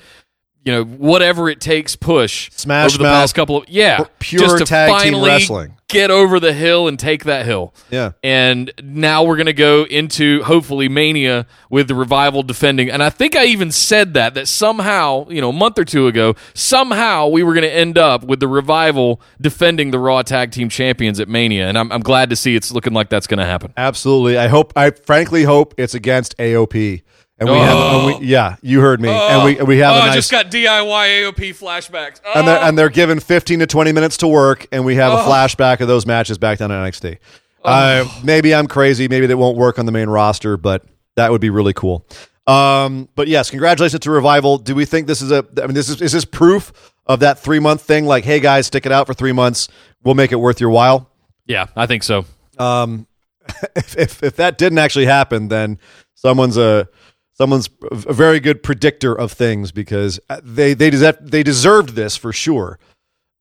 you 0.66 0.72
know 0.72 0.84
whatever 0.84 1.48
it 1.48 1.60
takes 1.60 1.96
push 1.96 2.50
Smash 2.52 2.90
over 2.90 2.98
the 2.98 3.04
mouth, 3.04 3.22
past 3.22 3.34
couple 3.34 3.56
of 3.58 3.68
yeah 3.68 4.04
pure 4.18 4.58
tag 4.58 5.00
team 5.02 5.24
wrestling. 5.24 5.76
get 5.88 6.10
over 6.10 6.40
the 6.40 6.52
hill 6.52 6.88
and 6.88 6.98
take 6.98 7.24
that 7.24 7.46
hill 7.46 7.72
Yeah. 7.88 8.12
and 8.22 8.72
now 8.82 9.22
we're 9.22 9.36
going 9.36 9.46
to 9.46 9.52
go 9.52 9.84
into 9.84 10.42
hopefully 10.42 10.88
mania 10.88 11.46
with 11.70 11.86
the 11.86 11.94
revival 11.94 12.42
defending 12.42 12.90
and 12.90 13.00
i 13.02 13.10
think 13.10 13.36
i 13.36 13.44
even 13.44 13.70
said 13.70 14.14
that 14.14 14.34
that 14.34 14.48
somehow 14.48 15.28
you 15.28 15.40
know 15.40 15.50
a 15.50 15.52
month 15.52 15.78
or 15.78 15.84
two 15.84 16.08
ago 16.08 16.34
somehow 16.52 17.28
we 17.28 17.44
were 17.44 17.54
going 17.54 17.62
to 17.62 17.72
end 17.72 17.96
up 17.96 18.24
with 18.24 18.40
the 18.40 18.48
revival 18.48 19.20
defending 19.40 19.92
the 19.92 19.98
raw 20.00 20.20
tag 20.22 20.50
team 20.50 20.68
champions 20.68 21.20
at 21.20 21.28
mania 21.28 21.68
and 21.68 21.78
i'm, 21.78 21.92
I'm 21.92 22.00
glad 22.02 22.30
to 22.30 22.36
see 22.36 22.56
it's 22.56 22.72
looking 22.72 22.92
like 22.92 23.08
that's 23.08 23.28
going 23.28 23.38
to 23.38 23.46
happen 23.46 23.72
Absolutely. 23.76 24.36
I 24.38 24.48
hope. 24.48 24.72
I 24.74 24.90
frankly 24.90 25.44
hope 25.44 25.74
it's 25.76 25.94
against 25.94 26.36
AOP. 26.38 27.02
And 27.38 27.50
we 27.50 27.56
have, 27.58 27.76
and 27.76 28.20
we, 28.20 28.26
yeah, 28.26 28.56
you 28.62 28.80
heard 28.80 28.98
me, 28.98 29.10
and 29.10 29.44
we 29.44 29.62
we 29.62 29.78
have 29.78 29.92
oh, 29.92 29.98
a 29.98 30.00
I 30.00 30.06
nice, 30.06 30.14
just 30.14 30.30
got 30.30 30.50
diy 30.50 31.28
aop 31.28 31.36
flashbacks 31.54 32.20
oh. 32.24 32.32
and 32.34 32.48
they're 32.48 32.58
and 32.58 32.78
they're 32.78 32.88
given 32.88 33.20
fifteen 33.20 33.58
to 33.58 33.66
twenty 33.66 33.92
minutes 33.92 34.16
to 34.18 34.26
work, 34.26 34.66
and 34.72 34.86
we 34.86 34.94
have 34.94 35.12
a 35.12 35.22
flashback 35.22 35.80
of 35.80 35.88
those 35.88 36.06
matches 36.06 36.38
back 36.38 36.58
down 36.58 36.70
in 36.70 36.78
NXT. 36.78 37.18
Uh, 37.62 38.08
maybe 38.24 38.54
I'm 38.54 38.66
crazy, 38.66 39.06
maybe 39.08 39.26
that 39.26 39.36
won't 39.36 39.58
work 39.58 39.78
on 39.78 39.84
the 39.86 39.92
main 39.92 40.08
roster, 40.08 40.56
but 40.56 40.84
that 41.16 41.30
would 41.30 41.40
be 41.40 41.50
really 41.50 41.74
cool. 41.74 42.06
Um, 42.46 43.08
but 43.16 43.28
yes, 43.28 43.50
congratulations 43.50 44.00
to 44.00 44.10
Revival. 44.10 44.56
Do 44.56 44.74
we 44.74 44.84
think 44.86 45.06
this 45.06 45.20
is 45.20 45.30
a? 45.30 45.44
I 45.62 45.66
mean, 45.66 45.74
this 45.74 45.90
is 45.90 46.00
is 46.00 46.12
this 46.12 46.24
proof 46.24 46.72
of 47.06 47.20
that 47.20 47.38
three 47.38 47.58
month 47.58 47.82
thing? 47.82 48.06
Like, 48.06 48.24
hey 48.24 48.40
guys, 48.40 48.66
stick 48.66 48.86
it 48.86 48.92
out 48.92 49.06
for 49.06 49.12
three 49.14 49.32
months. 49.32 49.68
We'll 50.04 50.14
make 50.14 50.32
it 50.32 50.36
worth 50.36 50.60
your 50.60 50.70
while. 50.70 51.10
yeah 51.46 51.66
i 51.76 51.86
think 51.86 52.02
so 52.02 52.24
Um, 52.58 53.06
if, 53.76 53.96
if 53.98 54.22
if 54.22 54.36
that 54.36 54.56
didn't 54.58 54.78
actually 54.78 55.06
happen, 55.06 55.48
then 55.48 55.78
someone's 56.14 56.56
a 56.56 56.88
someone's 57.36 57.68
a 57.90 58.12
very 58.12 58.40
good 58.40 58.62
predictor 58.62 59.14
of 59.14 59.32
things 59.32 59.72
because 59.72 60.18
they 60.42 60.74
they 60.74 60.90
deserve, 60.90 61.18
they 61.20 61.42
deserved 61.42 61.90
this 61.90 62.16
for 62.16 62.32
sure, 62.32 62.78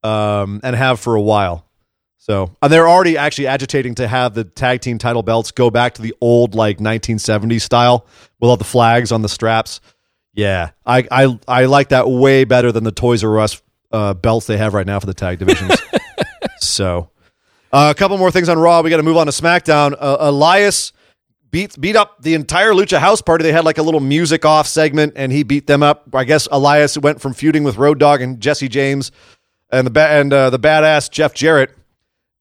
um, 0.03 0.59
and 0.63 0.75
have 0.75 0.99
for 0.99 1.15
a 1.15 1.21
while. 1.21 1.65
So 2.17 2.51
and 2.61 2.71
they're 2.71 2.87
already 2.87 3.17
actually 3.17 3.47
agitating 3.47 3.95
to 3.95 4.07
have 4.07 4.33
the 4.33 4.43
tag 4.43 4.81
team 4.81 4.97
title 4.97 5.23
belts 5.23 5.51
go 5.51 5.69
back 5.69 5.93
to 5.95 6.01
the 6.01 6.13
old 6.21 6.55
like 6.55 6.79
1970s 6.79 7.61
style 7.61 8.05
with 8.39 8.49
all 8.49 8.57
the 8.57 8.63
flags 8.63 9.11
on 9.11 9.21
the 9.21 9.29
straps. 9.29 9.79
Yeah, 10.33 10.71
I 10.85 11.07
I 11.11 11.39
I 11.47 11.65
like 11.65 11.89
that 11.89 12.09
way 12.09 12.43
better 12.43 12.71
than 12.71 12.83
the 12.83 12.91
Toys 12.91 13.23
R 13.23 13.39
Us 13.39 13.61
uh, 13.91 14.13
belts 14.13 14.47
they 14.47 14.57
have 14.57 14.73
right 14.73 14.85
now 14.85 14.99
for 14.99 15.05
the 15.05 15.13
tag 15.13 15.39
divisions. 15.39 15.79
so. 16.59 17.09
Uh, 17.73 17.91
a 17.93 17.97
couple 17.97 18.17
more 18.17 18.31
things 18.31 18.47
on 18.47 18.57
Raw. 18.57 18.81
We 18.81 18.89
got 18.89 18.97
to 18.97 19.03
move 19.03 19.17
on 19.17 19.25
to 19.25 19.33
SmackDown. 19.33 19.97
Uh, 19.99 20.15
Elias 20.21 20.93
beat 21.56 21.80
beat 21.80 21.95
up 21.95 22.22
the 22.22 22.34
entire 22.34 22.74
Lucha 22.74 22.97
House 22.97 23.22
Party. 23.22 23.43
They 23.43 23.53
had 23.53 23.64
like 23.64 23.78
a 23.78 23.82
little 23.82 24.01
music 24.01 24.43
off 24.43 24.68
segment, 24.68 25.14
and 25.16 25.32
he 25.32 25.43
beat 25.43 25.68
them 25.68 25.82
up. 25.82 26.03
I 26.14 26.26
guess 26.26 26.49
Elias 26.51 26.97
went 26.97 27.22
from 27.22 27.34
feuding 27.34 27.64
with 27.64 27.78
Road 27.78 27.97
Dogg 27.97 28.20
and 28.20 28.41
Jesse 28.41 28.68
James, 28.68 29.14
and 29.72 29.88
the 29.88 29.91
ba- 29.91 30.10
and 30.10 30.34
uh, 30.34 30.49
the 30.49 30.60
badass 30.60 31.10
Jeff 31.10 31.34
Jarrett 31.34 31.72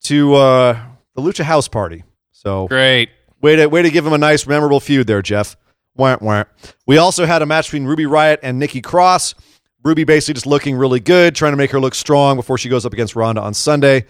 to 0.05 0.35
uh, 0.35 0.85
the 1.15 1.23
Lucha 1.23 1.45
House 1.45 1.69
Party. 1.69 2.03
So 2.33 2.67
great 2.67 3.11
way 3.41 3.55
to 3.55 3.69
way 3.69 3.83
to 3.83 3.91
give 3.91 4.05
him 4.05 4.13
a 4.15 4.19
nice 4.19 4.49
memorable 4.49 4.81
feud 4.81 5.07
there, 5.07 5.23
Jeff. 5.23 5.57
Wah, 5.95 6.17
wah. 6.21 6.43
We 6.85 6.99
also 6.99 7.25
had 7.25 7.41
a 7.41 7.47
match 7.47 7.67
between 7.67 7.85
Ruby 7.85 8.07
Riott 8.07 8.39
and 8.43 8.59
Nikki 8.59 8.81
Cross. 8.81 9.37
Ruby 9.85 10.03
basically 10.03 10.35
just 10.35 10.47
looking 10.47 10.75
really 10.75 10.99
good, 10.99 11.37
trying 11.37 11.53
to 11.53 11.57
make 11.57 11.71
her 11.71 11.79
look 11.79 11.95
strong 11.95 12.35
before 12.35 12.59
she 12.59 12.69
goes 12.69 12.85
up 12.85 12.93
against 12.93 13.15
Ronda 13.15 13.43
on 13.43 13.55
Sunday. 13.55 14.07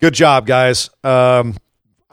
Good 0.00 0.14
job, 0.14 0.46
guys. 0.46 0.88
Um, 1.04 1.54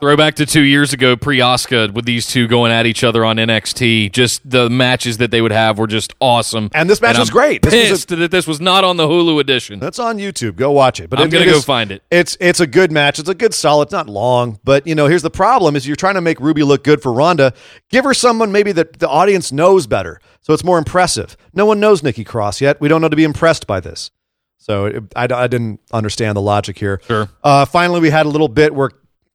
Throwback 0.00 0.36
to 0.36 0.46
two 0.46 0.62
years 0.62 0.94
ago, 0.94 1.14
pre 1.14 1.42
Oscar, 1.42 1.92
with 1.92 2.06
these 2.06 2.26
two 2.26 2.48
going 2.48 2.72
at 2.72 2.86
each 2.86 3.04
other 3.04 3.22
on 3.22 3.36
NXT. 3.36 4.12
Just 4.12 4.48
the 4.48 4.70
matches 4.70 5.18
that 5.18 5.30
they 5.30 5.42
would 5.42 5.52
have 5.52 5.78
were 5.78 5.86
just 5.86 6.14
awesome. 6.20 6.70
And 6.72 6.88
this 6.88 7.02
match 7.02 7.18
was 7.18 7.28
I'm 7.28 7.32
great. 7.34 7.60
This 7.62 7.74
was 7.74 7.82
a- 7.82 7.92
Pissed 7.92 8.08
that 8.20 8.30
this 8.30 8.46
was 8.46 8.60
not 8.62 8.82
on 8.82 8.96
the 8.96 9.06
Hulu 9.06 9.38
edition. 9.40 9.78
that's 9.78 9.98
on 9.98 10.16
YouTube. 10.16 10.56
Go 10.56 10.70
watch 10.70 11.00
it. 11.00 11.10
But 11.10 11.20
I'm 11.20 11.28
gonna 11.28 11.44
go 11.44 11.60
find 11.60 11.92
it. 11.92 12.02
It's 12.10 12.36
it's 12.40 12.60
a 12.60 12.66
good 12.66 12.90
match. 12.90 13.18
It's 13.18 13.28
a 13.28 13.34
good 13.34 13.52
solid. 13.52 13.84
It's 13.84 13.92
not 13.92 14.08
long, 14.08 14.58
but 14.64 14.86
you 14.86 14.94
know, 14.94 15.06
here's 15.06 15.22
the 15.22 15.30
problem: 15.30 15.76
is 15.76 15.86
you're 15.86 15.96
trying 15.96 16.14
to 16.14 16.20
make 16.22 16.40
Ruby 16.40 16.62
look 16.62 16.82
good 16.82 17.02
for 17.02 17.12
Ronda. 17.12 17.52
Give 17.90 18.04
her 18.04 18.14
someone 18.14 18.50
maybe 18.52 18.72
that 18.72 19.00
the 19.00 19.08
audience 19.08 19.52
knows 19.52 19.86
better, 19.86 20.18
so 20.40 20.54
it's 20.54 20.64
more 20.64 20.78
impressive. 20.78 21.36
No 21.52 21.66
one 21.66 21.78
knows 21.78 22.02
Nikki 22.02 22.24
Cross 22.24 22.62
yet. 22.62 22.80
We 22.80 22.88
don't 22.88 23.02
know 23.02 23.08
to 23.10 23.16
be 23.16 23.24
impressed 23.24 23.66
by 23.66 23.80
this. 23.80 24.10
So 24.56 24.86
it, 24.86 25.02
I, 25.14 25.24
I 25.24 25.46
didn't 25.46 25.80
understand 25.92 26.36
the 26.36 26.42
logic 26.42 26.78
here. 26.78 27.00
Sure. 27.06 27.28
Uh, 27.44 27.64
finally, 27.66 28.00
we 28.00 28.08
had 28.10 28.24
a 28.26 28.28
little 28.30 28.48
bit 28.48 28.74
where 28.74 28.90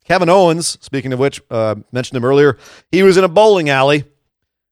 Kevin 0.06 0.30
Owens, 0.30 0.78
speaking 0.82 1.14
of 1.14 1.20
which, 1.20 1.42
uh, 1.50 1.76
mentioned 1.92 2.18
him 2.18 2.26
earlier. 2.26 2.58
He 2.92 3.04
was 3.04 3.18
in 3.18 3.24
a 3.24 3.28
bowling 3.28 3.70
alley, 3.70 4.06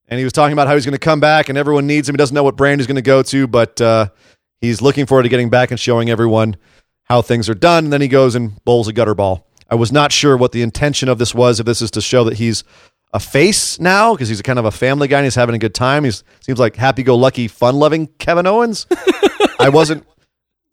and 0.07 0.19
he 0.19 0.23
was 0.23 0.33
talking 0.33 0.53
about 0.53 0.67
how 0.67 0.75
he's 0.75 0.85
going 0.85 0.93
to 0.93 0.99
come 0.99 1.19
back, 1.19 1.49
and 1.49 1.57
everyone 1.57 1.87
needs 1.87 2.07
him. 2.07 2.13
He 2.13 2.17
doesn't 2.17 2.35
know 2.35 2.43
what 2.43 2.55
brand 2.55 2.79
he's 2.79 2.87
going 2.87 2.95
to 2.95 3.01
go 3.01 3.23
to, 3.23 3.47
but 3.47 3.81
uh, 3.81 4.09
he's 4.61 4.81
looking 4.81 5.05
forward 5.05 5.23
to 5.23 5.29
getting 5.29 5.49
back 5.49 5.71
and 5.71 5.79
showing 5.79 6.09
everyone 6.09 6.55
how 7.03 7.21
things 7.21 7.49
are 7.49 7.55
done. 7.55 7.85
And 7.85 7.93
then 7.93 8.01
he 8.01 8.07
goes 8.07 8.35
and 8.35 8.63
bowls 8.63 8.87
a 8.87 8.93
gutter 8.93 9.15
ball. 9.15 9.47
I 9.69 9.75
was 9.75 9.91
not 9.91 10.11
sure 10.11 10.37
what 10.37 10.51
the 10.51 10.61
intention 10.61 11.09
of 11.09 11.17
this 11.17 11.33
was. 11.33 11.59
If 11.59 11.65
this 11.65 11.81
is 11.81 11.91
to 11.91 12.01
show 12.01 12.23
that 12.25 12.35
he's 12.35 12.63
a 13.11 13.19
face 13.19 13.79
now 13.79 14.13
because 14.13 14.27
he's 14.27 14.39
a 14.39 14.43
kind 14.43 14.59
of 14.59 14.65
a 14.65 14.71
family 14.71 15.07
guy 15.07 15.19
and 15.19 15.25
he's 15.25 15.35
having 15.35 15.55
a 15.55 15.59
good 15.59 15.75
time. 15.75 16.03
He 16.03 16.11
seems 16.41 16.59
like 16.59 16.75
happy-go-lucky, 16.75 17.47
fun-loving 17.47 18.07
Kevin 18.17 18.47
Owens. 18.47 18.87
I 19.59 19.69
wasn't, 19.69 20.05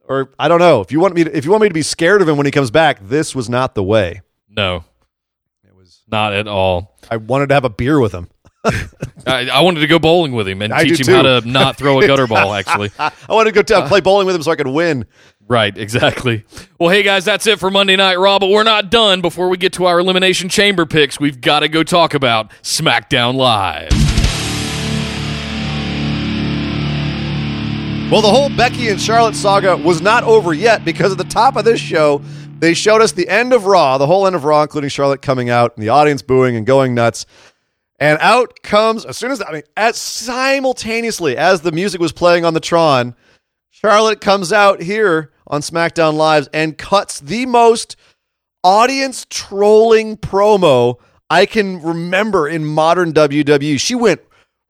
or 0.08 0.32
I 0.38 0.48
don't 0.48 0.58
know. 0.58 0.80
If 0.80 0.90
you 0.90 1.00
want 1.00 1.14
me, 1.14 1.24
to, 1.24 1.36
if 1.36 1.44
you 1.44 1.50
want 1.50 1.62
me 1.62 1.68
to 1.68 1.74
be 1.74 1.82
scared 1.82 2.22
of 2.22 2.28
him 2.28 2.36
when 2.36 2.46
he 2.46 2.52
comes 2.52 2.70
back, 2.70 2.98
this 3.02 3.34
was 3.34 3.48
not 3.48 3.74
the 3.74 3.82
way. 3.82 4.22
No, 4.50 4.84
it 5.64 5.74
was 5.74 6.02
not 6.10 6.32
at 6.32 6.48
all. 6.48 6.98
I 7.10 7.16
wanted 7.16 7.48
to 7.50 7.54
have 7.54 7.64
a 7.64 7.70
beer 7.70 8.00
with 8.00 8.12
him. 8.12 8.28
I, 9.26 9.48
I 9.48 9.60
wanted 9.60 9.80
to 9.80 9.86
go 9.86 9.98
bowling 9.98 10.32
with 10.32 10.46
him 10.46 10.60
and 10.60 10.72
I 10.72 10.84
teach 10.84 11.06
him 11.06 11.14
how 11.14 11.22
to 11.22 11.48
not 11.48 11.76
throw 11.76 12.00
a 12.00 12.06
gutter 12.06 12.26
ball. 12.26 12.52
Actually, 12.54 12.90
I 12.98 13.12
wanted 13.28 13.54
to 13.54 13.54
go 13.54 13.62
t- 13.62 13.74
uh, 13.74 13.88
play 13.88 14.00
bowling 14.00 14.26
with 14.26 14.36
him 14.36 14.42
so 14.42 14.50
I 14.50 14.56
could 14.56 14.66
win. 14.66 15.06
Right, 15.48 15.76
exactly. 15.76 16.44
Well, 16.78 16.90
hey 16.90 17.02
guys, 17.02 17.24
that's 17.24 17.46
it 17.46 17.58
for 17.58 17.70
Monday 17.70 17.96
Night 17.96 18.18
Raw, 18.18 18.38
but 18.38 18.50
we're 18.50 18.62
not 18.62 18.90
done. 18.90 19.20
Before 19.20 19.48
we 19.48 19.56
get 19.56 19.72
to 19.74 19.86
our 19.86 19.98
Elimination 19.98 20.48
Chamber 20.48 20.84
picks, 20.84 21.18
we've 21.18 21.40
got 21.40 21.60
to 21.60 21.68
go 21.68 21.82
talk 21.82 22.12
about 22.14 22.50
SmackDown 22.62 23.34
Live. 23.34 23.90
Well, 28.10 28.22
the 28.22 28.30
whole 28.30 28.48
Becky 28.50 28.88
and 28.88 29.00
Charlotte 29.00 29.36
saga 29.36 29.76
was 29.76 30.00
not 30.00 30.24
over 30.24 30.52
yet 30.52 30.84
because 30.84 31.12
at 31.12 31.18
the 31.18 31.24
top 31.24 31.54
of 31.56 31.64
this 31.64 31.80
show, 31.80 32.20
they 32.60 32.74
showed 32.74 33.00
us 33.00 33.12
the 33.12 33.28
end 33.28 33.52
of 33.52 33.64
Raw, 33.66 33.98
the 33.98 34.06
whole 34.06 34.26
end 34.26 34.36
of 34.36 34.44
Raw, 34.44 34.62
including 34.62 34.90
Charlotte 34.90 35.22
coming 35.22 35.48
out 35.48 35.74
and 35.76 35.82
the 35.82 35.88
audience 35.88 36.22
booing 36.22 36.56
and 36.56 36.66
going 36.66 36.94
nuts. 36.94 37.26
And 37.98 38.18
out 38.20 38.62
comes, 38.62 39.04
as 39.04 39.16
soon 39.16 39.30
as, 39.30 39.42
I 39.42 39.52
mean, 39.52 39.62
as 39.76 39.96
simultaneously 39.96 41.36
as 41.36 41.62
the 41.62 41.72
music 41.72 42.00
was 42.00 42.12
playing 42.12 42.44
on 42.44 42.54
the 42.54 42.60
Tron, 42.60 43.14
Charlotte 43.70 44.20
comes 44.20 44.52
out 44.52 44.82
here 44.82 45.32
on 45.46 45.62
SmackDown 45.62 46.14
Lives 46.14 46.48
and 46.52 46.76
cuts 46.76 47.20
the 47.20 47.46
most 47.46 47.96
audience 48.62 49.26
trolling 49.30 50.16
promo 50.16 50.96
I 51.30 51.46
can 51.46 51.80
remember 51.80 52.48
in 52.48 52.64
modern 52.64 53.12
WWE. 53.12 53.80
She 53.80 53.94
went 53.94 54.20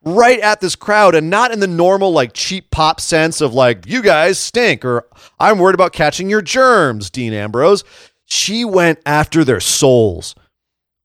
right 0.05 0.41
at 0.41 0.61
this 0.61 0.77
crowd 0.77 1.15
and 1.15 1.29
not 1.29 1.53
in 1.53 1.61
the 1.61 1.67
normal 1.67 2.13
like 2.13 2.33
cheap 2.33 2.71
pop 2.71 3.01
sense 3.01 3.41
of 3.41 3.53
like 3.53 3.87
you 3.87 4.03
guys 4.03 4.39
stink 4.39 4.85
or 4.85 5.07
I'm 5.39 5.59
worried 5.59 5.75
about 5.75 5.93
catching 5.93 6.31
your 6.31 6.43
germs, 6.43 7.11
Dean 7.11 7.33
Ambrose. 7.33 7.85
She 8.25 8.65
went 8.65 8.99
after 9.05 9.45
their 9.45 9.61
souls. 9.61 10.35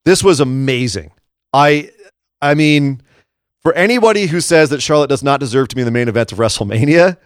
This 0.05 0.23
was 0.23 0.39
amazing. 0.39 1.11
I 1.53 1.91
I 2.41 2.53
mean, 2.53 3.01
for 3.63 3.73
anybody 3.73 4.27
who 4.27 4.39
says 4.39 4.69
that 4.69 4.81
Charlotte 4.81 5.09
does 5.09 5.23
not 5.23 5.39
deserve 5.39 5.67
to 5.69 5.75
be 5.75 5.81
in 5.81 5.85
the 5.85 5.91
main 5.91 6.07
event 6.07 6.31
of 6.31 6.37
WrestleMania, 6.37 7.17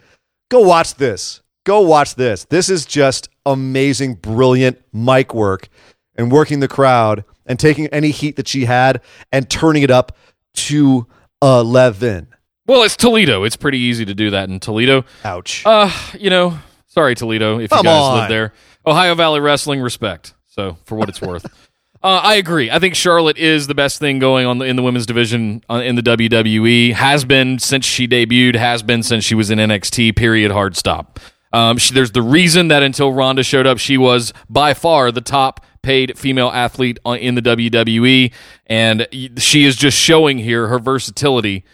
go 0.50 0.60
watch 0.60 0.94
this. 0.94 1.42
Go 1.64 1.82
watch 1.82 2.14
this. 2.14 2.44
This 2.46 2.70
is 2.70 2.86
just 2.86 3.28
amazing, 3.44 4.14
brilliant 4.14 4.80
mic 4.92 5.34
work 5.34 5.68
and 6.16 6.32
working 6.32 6.60
the 6.60 6.68
crowd 6.68 7.24
and 7.44 7.58
taking 7.58 7.86
any 7.88 8.10
heat 8.10 8.36
that 8.36 8.48
she 8.48 8.64
had 8.64 9.02
and 9.30 9.50
turning 9.50 9.82
it 9.82 9.90
up 9.90 10.16
to 10.54 11.06
11. 11.42 12.28
Well, 12.66 12.82
it's 12.82 12.96
Toledo. 12.96 13.44
It's 13.44 13.56
pretty 13.56 13.78
easy 13.78 14.04
to 14.04 14.14
do 14.14 14.30
that 14.30 14.48
in 14.48 14.60
Toledo. 14.60 15.04
Ouch. 15.24 15.62
Uh, 15.66 15.90
you 16.18 16.30
know, 16.30 16.58
sorry 16.86 17.14
Toledo 17.14 17.58
if 17.58 17.70
Come 17.70 17.78
you 17.78 17.84
guys 17.84 18.00
on. 18.02 18.18
live 18.18 18.28
there. 18.28 18.52
Ohio 18.86 19.14
Valley 19.14 19.40
Wrestling 19.40 19.80
respect. 19.80 20.34
So, 20.46 20.76
for 20.84 20.96
what 20.96 21.08
it's 21.08 21.20
worth. 21.20 21.46
Uh, 22.02 22.18
I 22.24 22.36
agree. 22.36 22.70
I 22.70 22.78
think 22.78 22.94
Charlotte 22.94 23.36
is 23.36 23.66
the 23.66 23.74
best 23.74 23.98
thing 23.98 24.20
going 24.20 24.46
on 24.46 24.56
the, 24.56 24.64
in 24.64 24.76
the 24.76 24.82
women's 24.82 25.04
division 25.04 25.62
uh, 25.68 25.82
in 25.84 25.96
the 25.96 26.02
WWE. 26.02 26.94
Has 26.94 27.26
been 27.26 27.58
since 27.58 27.84
she 27.84 28.08
debuted. 28.08 28.54
Has 28.56 28.82
been 28.82 29.02
since 29.02 29.22
she 29.22 29.34
was 29.34 29.50
in 29.50 29.58
NXT. 29.58 30.16
Period. 30.16 30.50
Hard 30.50 30.78
stop. 30.78 31.20
Um, 31.52 31.76
she, 31.76 31.92
there's 31.92 32.12
the 32.12 32.22
reason 32.22 32.68
that 32.68 32.82
until 32.82 33.12
Ronda 33.12 33.42
showed 33.42 33.66
up, 33.66 33.76
she 33.76 33.98
was 33.98 34.32
by 34.48 34.72
far 34.72 35.12
the 35.12 35.20
top 35.20 35.66
paid 35.82 36.18
female 36.18 36.48
athlete 36.48 36.98
in 37.06 37.34
the 37.34 37.42
WWE, 37.42 38.32
and 38.66 39.06
she 39.38 39.64
is 39.64 39.76
just 39.76 39.98
showing 39.98 40.38
here 40.38 40.68
her 40.68 40.78
versatility 40.78 41.64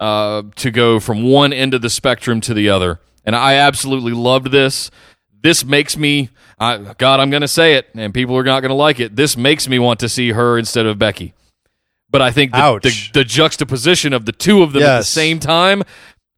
uh, 0.00 0.42
to 0.56 0.70
go 0.70 0.98
from 0.98 1.22
one 1.22 1.52
end 1.52 1.74
of 1.74 1.82
the 1.82 1.90
spectrum 1.90 2.40
to 2.42 2.54
the 2.54 2.68
other. 2.68 3.00
And 3.24 3.36
I 3.36 3.54
absolutely 3.54 4.12
loved 4.12 4.50
this. 4.50 4.90
This 5.42 5.64
makes 5.64 5.96
me, 5.96 6.30
I, 6.58 6.94
God, 6.98 7.20
I'm 7.20 7.30
going 7.30 7.42
to 7.42 7.48
say 7.48 7.74
it, 7.74 7.88
and 7.94 8.12
people 8.12 8.36
are 8.36 8.42
not 8.44 8.60
going 8.60 8.70
to 8.70 8.74
like 8.74 9.00
it. 9.00 9.16
This 9.16 9.36
makes 9.36 9.68
me 9.68 9.78
want 9.78 10.00
to 10.00 10.08
see 10.08 10.30
her 10.32 10.58
instead 10.58 10.86
of 10.86 10.98
Becky. 10.98 11.34
But 12.10 12.20
I 12.20 12.30
think 12.30 12.52
the, 12.52 12.58
the, 12.82 13.20
the 13.20 13.24
juxtaposition 13.24 14.12
of 14.12 14.26
the 14.26 14.32
two 14.32 14.62
of 14.62 14.72
them 14.72 14.82
at 14.82 14.98
the 14.98 15.04
same 15.04 15.38
time, 15.38 15.82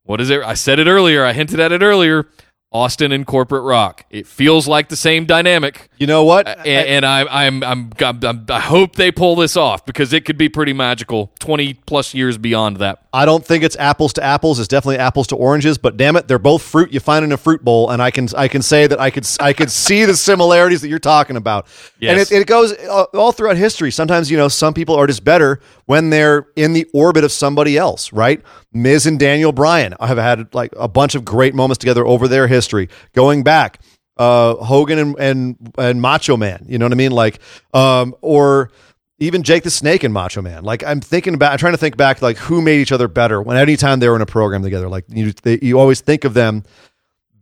what 0.04 0.20
is 0.20 0.30
it? 0.30 0.42
I 0.42 0.54
said 0.54 0.78
it 0.78 0.86
earlier. 0.86 1.24
I 1.24 1.32
hinted 1.32 1.58
at 1.58 1.72
it 1.72 1.82
earlier. 1.82 2.28
Austin 2.74 3.12
and 3.12 3.24
corporate 3.24 3.62
rock. 3.62 4.04
It 4.10 4.26
feels 4.26 4.66
like 4.66 4.88
the 4.88 4.96
same 4.96 5.24
dynamic. 5.26 5.88
You 5.96 6.08
know 6.08 6.24
what? 6.24 6.48
And, 6.48 6.66
and 6.66 7.06
I, 7.06 7.46
I'm, 7.46 7.62
I'm, 7.62 7.92
I'm, 8.00 8.46
I 8.48 8.58
hope 8.60 8.96
they 8.96 9.12
pull 9.12 9.36
this 9.36 9.56
off 9.56 9.86
because 9.86 10.12
it 10.12 10.24
could 10.24 10.36
be 10.36 10.48
pretty 10.48 10.72
magical. 10.72 11.32
Twenty 11.38 11.74
plus 11.74 12.14
years 12.14 12.36
beyond 12.36 12.78
that. 12.78 13.03
I 13.14 13.26
don't 13.26 13.46
think 13.46 13.62
it's 13.62 13.76
apples 13.76 14.12
to 14.14 14.24
apples. 14.24 14.58
It's 14.58 14.66
definitely 14.66 14.98
apples 14.98 15.28
to 15.28 15.36
oranges. 15.36 15.78
But 15.78 15.96
damn 15.96 16.16
it, 16.16 16.26
they're 16.26 16.40
both 16.40 16.62
fruit 16.62 16.92
you 16.92 16.98
find 16.98 17.24
in 17.24 17.30
a 17.30 17.36
fruit 17.36 17.62
bowl, 17.64 17.90
and 17.90 18.02
I 18.02 18.10
can 18.10 18.26
I 18.36 18.48
can 18.48 18.60
say 18.60 18.88
that 18.88 18.98
I 19.00 19.10
could 19.10 19.24
I 19.38 19.52
could 19.52 19.70
see 19.70 20.04
the 20.04 20.16
similarities 20.16 20.80
that 20.80 20.88
you're 20.88 20.98
talking 20.98 21.36
about. 21.36 21.68
And 22.10 22.20
it, 22.20 22.32
it 22.32 22.46
goes 22.48 22.72
uh, 22.72 23.04
all 23.14 23.30
throughout 23.30 23.56
history. 23.56 23.92
Sometimes 23.92 24.32
you 24.32 24.36
know 24.36 24.48
some 24.48 24.74
people 24.74 24.96
are 24.96 25.06
just 25.06 25.22
better 25.22 25.60
when 25.86 26.10
they're 26.10 26.48
in 26.56 26.72
the 26.72 26.90
orbit 26.92 27.22
of 27.22 27.30
somebody 27.30 27.78
else, 27.78 28.12
right? 28.12 28.42
Miz 28.72 29.06
and 29.06 29.16
Daniel 29.16 29.52
Bryan 29.52 29.94
have 30.00 30.18
had 30.18 30.52
like 30.52 30.72
a 30.76 30.88
bunch 30.88 31.14
of 31.14 31.24
great 31.24 31.54
moments 31.54 31.78
together 31.78 32.04
over 32.04 32.26
their 32.26 32.48
history, 32.48 32.88
going 33.12 33.44
back. 33.44 33.78
Uh, 34.16 34.54
Hogan 34.56 34.98
and, 34.98 35.16
and 35.18 35.72
and 35.76 36.00
Macho 36.00 36.36
Man, 36.36 36.66
you 36.68 36.78
know 36.78 36.84
what 36.84 36.92
I 36.92 36.96
mean? 36.96 37.10
Like, 37.10 37.40
um, 37.72 38.14
or 38.20 38.70
even 39.18 39.42
Jake 39.42 39.62
the 39.62 39.70
Snake 39.70 40.02
and 40.02 40.12
Macho 40.12 40.42
Man. 40.42 40.64
Like 40.64 40.82
I'm 40.84 41.00
thinking 41.00 41.34
about, 41.34 41.52
I'm 41.52 41.58
trying 41.58 41.72
to 41.72 41.78
think 41.78 41.96
back, 41.96 42.20
like 42.20 42.36
who 42.36 42.60
made 42.60 42.80
each 42.80 42.92
other 42.92 43.08
better 43.08 43.40
when 43.40 43.56
any 43.56 43.76
time 43.76 44.00
they 44.00 44.08
were 44.08 44.16
in 44.16 44.22
a 44.22 44.26
program 44.26 44.62
together. 44.62 44.88
Like 44.88 45.04
you, 45.08 45.32
they, 45.42 45.58
you 45.62 45.78
always 45.78 46.00
think 46.00 46.24
of 46.24 46.34
them 46.34 46.64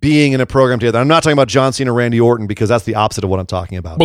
being 0.01 0.33
in 0.33 0.41
a 0.41 0.47
program 0.47 0.79
together. 0.79 0.99
I'm 0.99 1.09
not 1.09 1.23
talking 1.23 1.35
about 1.35 1.49
John 1.49 1.73
Cena, 1.73 1.93
or 1.93 1.97
Randy 1.97 2.21
Orton, 2.21 2.47
because 2.47 2.69
that's 2.69 2.85
the 2.85 2.97
opposite 2.97 3.25
of 3.25 3.31
what 3.31 3.41
I'm 3.41 3.47
talking 3.47 3.79
about. 3.79 3.99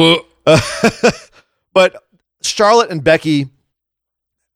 but 1.74 2.04
Charlotte 2.42 2.90
and 2.90 3.04
Becky 3.04 3.50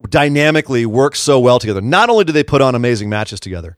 dynamically 0.08 0.86
work 0.86 1.14
so 1.16 1.38
well 1.38 1.58
together. 1.58 1.80
Not 1.80 2.08
only 2.08 2.24
do 2.24 2.32
they 2.32 2.44
put 2.44 2.62
on 2.62 2.74
amazing 2.74 3.08
matches 3.08 3.40
together, 3.40 3.76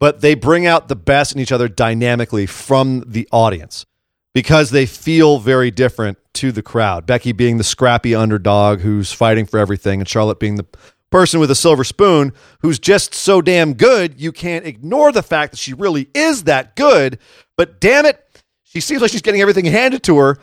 but 0.00 0.20
they 0.20 0.34
bring 0.34 0.66
out 0.66 0.88
the 0.88 0.96
best 0.96 1.34
in 1.34 1.40
each 1.40 1.52
other 1.52 1.68
dynamically 1.68 2.46
from 2.46 3.04
the 3.06 3.28
audience 3.30 3.86
because 4.34 4.70
they 4.70 4.84
feel 4.84 5.38
very 5.38 5.70
different 5.70 6.18
to 6.34 6.52
the 6.52 6.62
crowd. 6.62 7.06
Becky 7.06 7.32
being 7.32 7.56
the 7.58 7.64
scrappy 7.64 8.14
underdog 8.14 8.80
who's 8.80 9.12
fighting 9.12 9.46
for 9.46 9.58
everything, 9.58 10.00
and 10.00 10.08
Charlotte 10.08 10.40
being 10.40 10.56
the 10.56 10.66
person 11.10 11.38
with 11.38 11.50
a 11.50 11.54
silver 11.54 11.84
spoon 11.84 12.32
who's 12.60 12.80
just 12.80 13.14
so 13.14 13.40
damn 13.40 13.74
good, 13.74 14.20
you 14.20 14.32
can't 14.32 14.66
ignore 14.66 15.12
the 15.12 15.22
fact 15.22 15.52
that 15.52 15.58
she 15.58 15.72
really 15.72 16.08
is 16.12 16.44
that 16.44 16.74
good. 16.74 17.18
But 17.56 17.80
damn 17.80 18.04
it, 18.04 18.20
she 18.64 18.80
seems 18.80 19.00
like 19.00 19.12
she's 19.12 19.22
getting 19.22 19.40
everything 19.40 19.64
handed 19.64 20.02
to 20.04 20.18
her. 20.18 20.38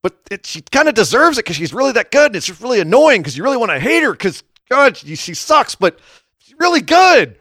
But 0.00 0.16
it, 0.30 0.46
she 0.46 0.62
kind 0.62 0.88
of 0.88 0.94
deserves 0.94 1.38
it 1.38 1.44
because 1.44 1.56
she's 1.56 1.74
really 1.74 1.92
that 1.92 2.12
good. 2.12 2.26
And 2.26 2.36
it's 2.36 2.46
just 2.46 2.60
really 2.60 2.78
annoying 2.80 3.20
because 3.20 3.36
you 3.36 3.42
really 3.42 3.56
want 3.56 3.72
to 3.72 3.80
hate 3.80 4.04
her 4.04 4.12
because, 4.12 4.44
God, 4.70 4.96
she, 4.96 5.16
she 5.16 5.34
sucks, 5.34 5.74
but 5.74 5.98
she's 6.38 6.54
really 6.58 6.82
good. 6.82 7.36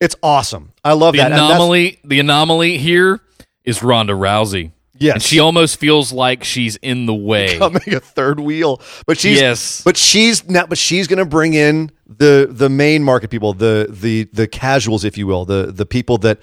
It's 0.00 0.14
awesome. 0.22 0.72
I 0.84 0.92
love 0.92 1.14
The 1.14 1.18
that. 1.18 1.32
Anomaly, 1.32 1.98
the 2.04 2.20
anomaly 2.20 2.78
here 2.78 3.20
is 3.64 3.82
Ronda 3.82 4.12
Rousey. 4.12 4.70
Yes. 4.98 5.14
and 5.14 5.22
she 5.22 5.38
almost 5.40 5.78
feels 5.78 6.12
like 6.12 6.44
she's 6.44 6.76
in 6.76 7.06
the 7.06 7.14
way. 7.14 7.46
becoming 7.54 7.94
a 7.94 8.00
third 8.00 8.40
wheel. 8.40 8.80
But 9.06 9.18
she's 9.18 9.40
Yes. 9.40 9.82
but 9.84 9.96
she's 9.96 10.48
not 10.48 10.68
but 10.68 10.78
she's 10.78 11.06
gonna 11.06 11.24
bring 11.24 11.54
in 11.54 11.90
the 12.06 12.48
the 12.50 12.68
main 12.68 13.02
market 13.02 13.30
people, 13.30 13.52
the 13.52 13.86
the 13.90 14.28
the 14.32 14.46
casuals, 14.46 15.04
if 15.04 15.16
you 15.18 15.26
will, 15.26 15.44
the 15.44 15.72
the 15.72 15.86
people 15.86 16.18
that 16.18 16.38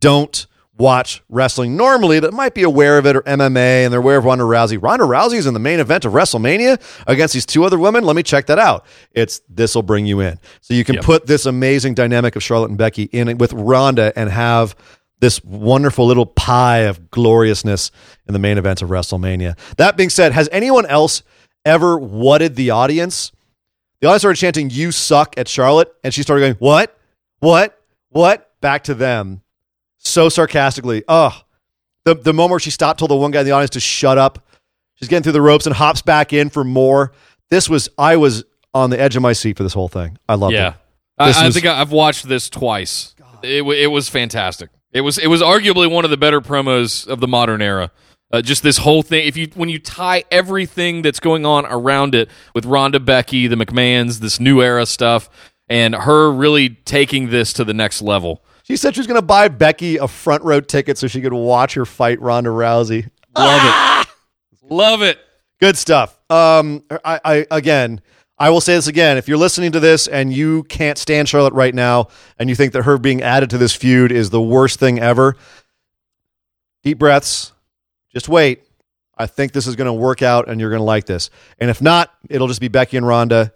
don't 0.00 0.46
watch 0.76 1.24
wrestling 1.28 1.76
normally 1.76 2.20
that 2.20 2.32
might 2.32 2.54
be 2.54 2.62
aware 2.62 2.98
of 2.98 3.04
it 3.06 3.16
or 3.16 3.22
MMA 3.22 3.82
and 3.84 3.92
they're 3.92 3.98
aware 3.98 4.16
of 4.18 4.24
Ronda 4.24 4.44
Rousey. 4.44 4.80
Ronda 4.80 5.04
Rousey's 5.06 5.44
in 5.44 5.52
the 5.52 5.58
main 5.58 5.80
event 5.80 6.04
of 6.04 6.12
WrestleMania 6.12 6.80
against 7.08 7.34
these 7.34 7.44
two 7.44 7.64
other 7.64 7.76
women. 7.76 8.04
Let 8.04 8.14
me 8.14 8.22
check 8.22 8.46
that 8.46 8.60
out. 8.60 8.86
It's 9.12 9.40
this 9.48 9.74
will 9.74 9.82
bring 9.82 10.06
you 10.06 10.20
in. 10.20 10.38
So 10.60 10.74
you 10.74 10.84
can 10.84 10.94
Yep. 10.94 11.04
put 11.04 11.26
this 11.26 11.46
amazing 11.46 11.94
dynamic 11.94 12.36
of 12.36 12.44
Charlotte 12.44 12.68
and 12.68 12.78
Becky 12.78 13.02
in 13.10 13.26
it 13.26 13.38
with 13.40 13.52
Ronda 13.54 14.12
and 14.16 14.30
have 14.30 14.76
this 15.20 15.42
wonderful 15.44 16.06
little 16.06 16.26
pie 16.26 16.78
of 16.80 17.10
gloriousness 17.10 17.90
in 18.26 18.32
the 18.32 18.38
main 18.38 18.58
event 18.58 18.82
of 18.82 18.88
WrestleMania. 18.88 19.58
That 19.76 19.96
being 19.96 20.10
said, 20.10 20.32
has 20.32 20.48
anyone 20.52 20.86
else 20.86 21.22
ever 21.64 21.98
whatted 21.98 22.56
the 22.56 22.70
audience? 22.70 23.32
The 24.00 24.06
audience 24.06 24.22
started 24.22 24.38
chanting, 24.38 24.70
You 24.70 24.92
suck 24.92 25.36
at 25.36 25.48
Charlotte, 25.48 25.92
and 26.04 26.14
she 26.14 26.22
started 26.22 26.42
going, 26.42 26.54
What? 26.54 26.96
What? 27.40 27.80
What? 28.10 28.50
Back 28.60 28.84
to 28.84 28.94
them. 28.94 29.42
So 29.98 30.28
sarcastically. 30.28 31.02
Ugh. 31.08 31.32
The 32.04 32.14
the 32.14 32.32
moment 32.32 32.52
where 32.52 32.60
she 32.60 32.70
stopped, 32.70 33.00
told 33.00 33.10
the 33.10 33.16
one 33.16 33.30
guy 33.30 33.40
in 33.40 33.46
the 33.46 33.52
audience 33.52 33.70
to 33.70 33.80
shut 33.80 34.18
up. 34.18 34.46
She's 34.94 35.08
getting 35.08 35.22
through 35.22 35.32
the 35.32 35.42
ropes 35.42 35.66
and 35.66 35.74
hops 35.74 36.02
back 36.02 36.32
in 36.32 36.48
for 36.48 36.64
more. 36.64 37.12
This 37.50 37.68
was 37.68 37.88
I 37.98 38.16
was 38.16 38.44
on 38.74 38.90
the 38.90 39.00
edge 39.00 39.16
of 39.16 39.22
my 39.22 39.32
seat 39.32 39.56
for 39.56 39.62
this 39.62 39.72
whole 39.74 39.88
thing. 39.88 40.18
I 40.28 40.34
loved 40.34 40.54
yeah, 40.54 40.68
it. 40.68 40.74
I, 41.18 41.24
I 41.24 41.46
was- 41.46 41.54
think 41.54 41.66
I've 41.66 41.92
watched 41.92 42.28
this 42.28 42.48
twice. 42.48 43.14
It, 43.42 43.62
it 43.62 43.86
was 43.86 44.08
fantastic. 44.08 44.70
It 44.92 45.02
was 45.02 45.18
it 45.18 45.28
was 45.28 45.42
arguably 45.42 45.90
one 45.90 46.04
of 46.04 46.10
the 46.10 46.16
better 46.16 46.40
promos 46.40 47.06
of 47.06 47.20
the 47.20 47.28
modern 47.28 47.60
era. 47.62 47.90
Uh, 48.30 48.42
just 48.42 48.62
this 48.62 48.78
whole 48.78 49.02
thing. 49.02 49.26
If 49.26 49.36
you 49.36 49.48
when 49.54 49.68
you 49.68 49.78
tie 49.78 50.24
everything 50.30 51.02
that's 51.02 51.20
going 51.20 51.46
on 51.46 51.64
around 51.66 52.14
it 52.14 52.28
with 52.54 52.66
Ronda 52.66 53.00
Becky, 53.00 53.46
the 53.46 53.56
McMahons, 53.56 54.20
this 54.20 54.38
new 54.38 54.60
era 54.60 54.86
stuff, 54.86 55.30
and 55.68 55.94
her 55.94 56.30
really 56.30 56.70
taking 56.70 57.30
this 57.30 57.52
to 57.54 57.64
the 57.64 57.74
next 57.74 58.02
level. 58.02 58.42
She 58.64 58.76
said 58.76 58.94
she 58.94 59.00
was 59.00 59.06
going 59.06 59.20
to 59.20 59.26
buy 59.26 59.48
Becky 59.48 59.96
a 59.96 60.06
front 60.06 60.42
row 60.42 60.60
ticket 60.60 60.98
so 60.98 61.06
she 61.06 61.22
could 61.22 61.32
watch 61.32 61.72
her 61.72 61.86
fight 61.86 62.20
Ronda 62.20 62.50
Rousey. 62.50 63.08
Love 63.34 63.62
it. 63.64 64.08
Love 64.70 65.02
it. 65.02 65.18
Good 65.58 65.78
stuff. 65.78 66.18
Um, 66.30 66.84
I, 67.02 67.20
I 67.24 67.46
again, 67.50 68.02
I 68.38 68.50
will 68.50 68.60
say 68.60 68.74
this 68.74 68.86
again. 68.86 69.16
If 69.16 69.26
you're 69.26 69.38
listening 69.38 69.72
to 69.72 69.80
this 69.80 70.06
and 70.06 70.32
you 70.32 70.62
can't 70.64 70.96
stand 70.96 71.28
Charlotte 71.28 71.54
right 71.54 71.74
now, 71.74 72.08
and 72.38 72.48
you 72.48 72.54
think 72.54 72.72
that 72.72 72.82
her 72.82 72.96
being 72.96 73.22
added 73.22 73.50
to 73.50 73.58
this 73.58 73.74
feud 73.74 74.12
is 74.12 74.30
the 74.30 74.40
worst 74.40 74.78
thing 74.78 74.98
ever, 75.00 75.36
deep 76.82 76.98
breaths. 76.98 77.52
Just 78.12 78.28
wait. 78.28 78.62
I 79.16 79.26
think 79.26 79.52
this 79.52 79.66
is 79.66 79.74
going 79.74 79.86
to 79.86 79.92
work 79.92 80.22
out 80.22 80.48
and 80.48 80.60
you're 80.60 80.70
going 80.70 80.80
to 80.80 80.84
like 80.84 81.06
this. 81.06 81.30
And 81.58 81.68
if 81.68 81.82
not, 81.82 82.14
it'll 82.30 82.46
just 82.46 82.60
be 82.60 82.68
Becky 82.68 82.96
and 82.96 83.06
Ronda 83.06 83.52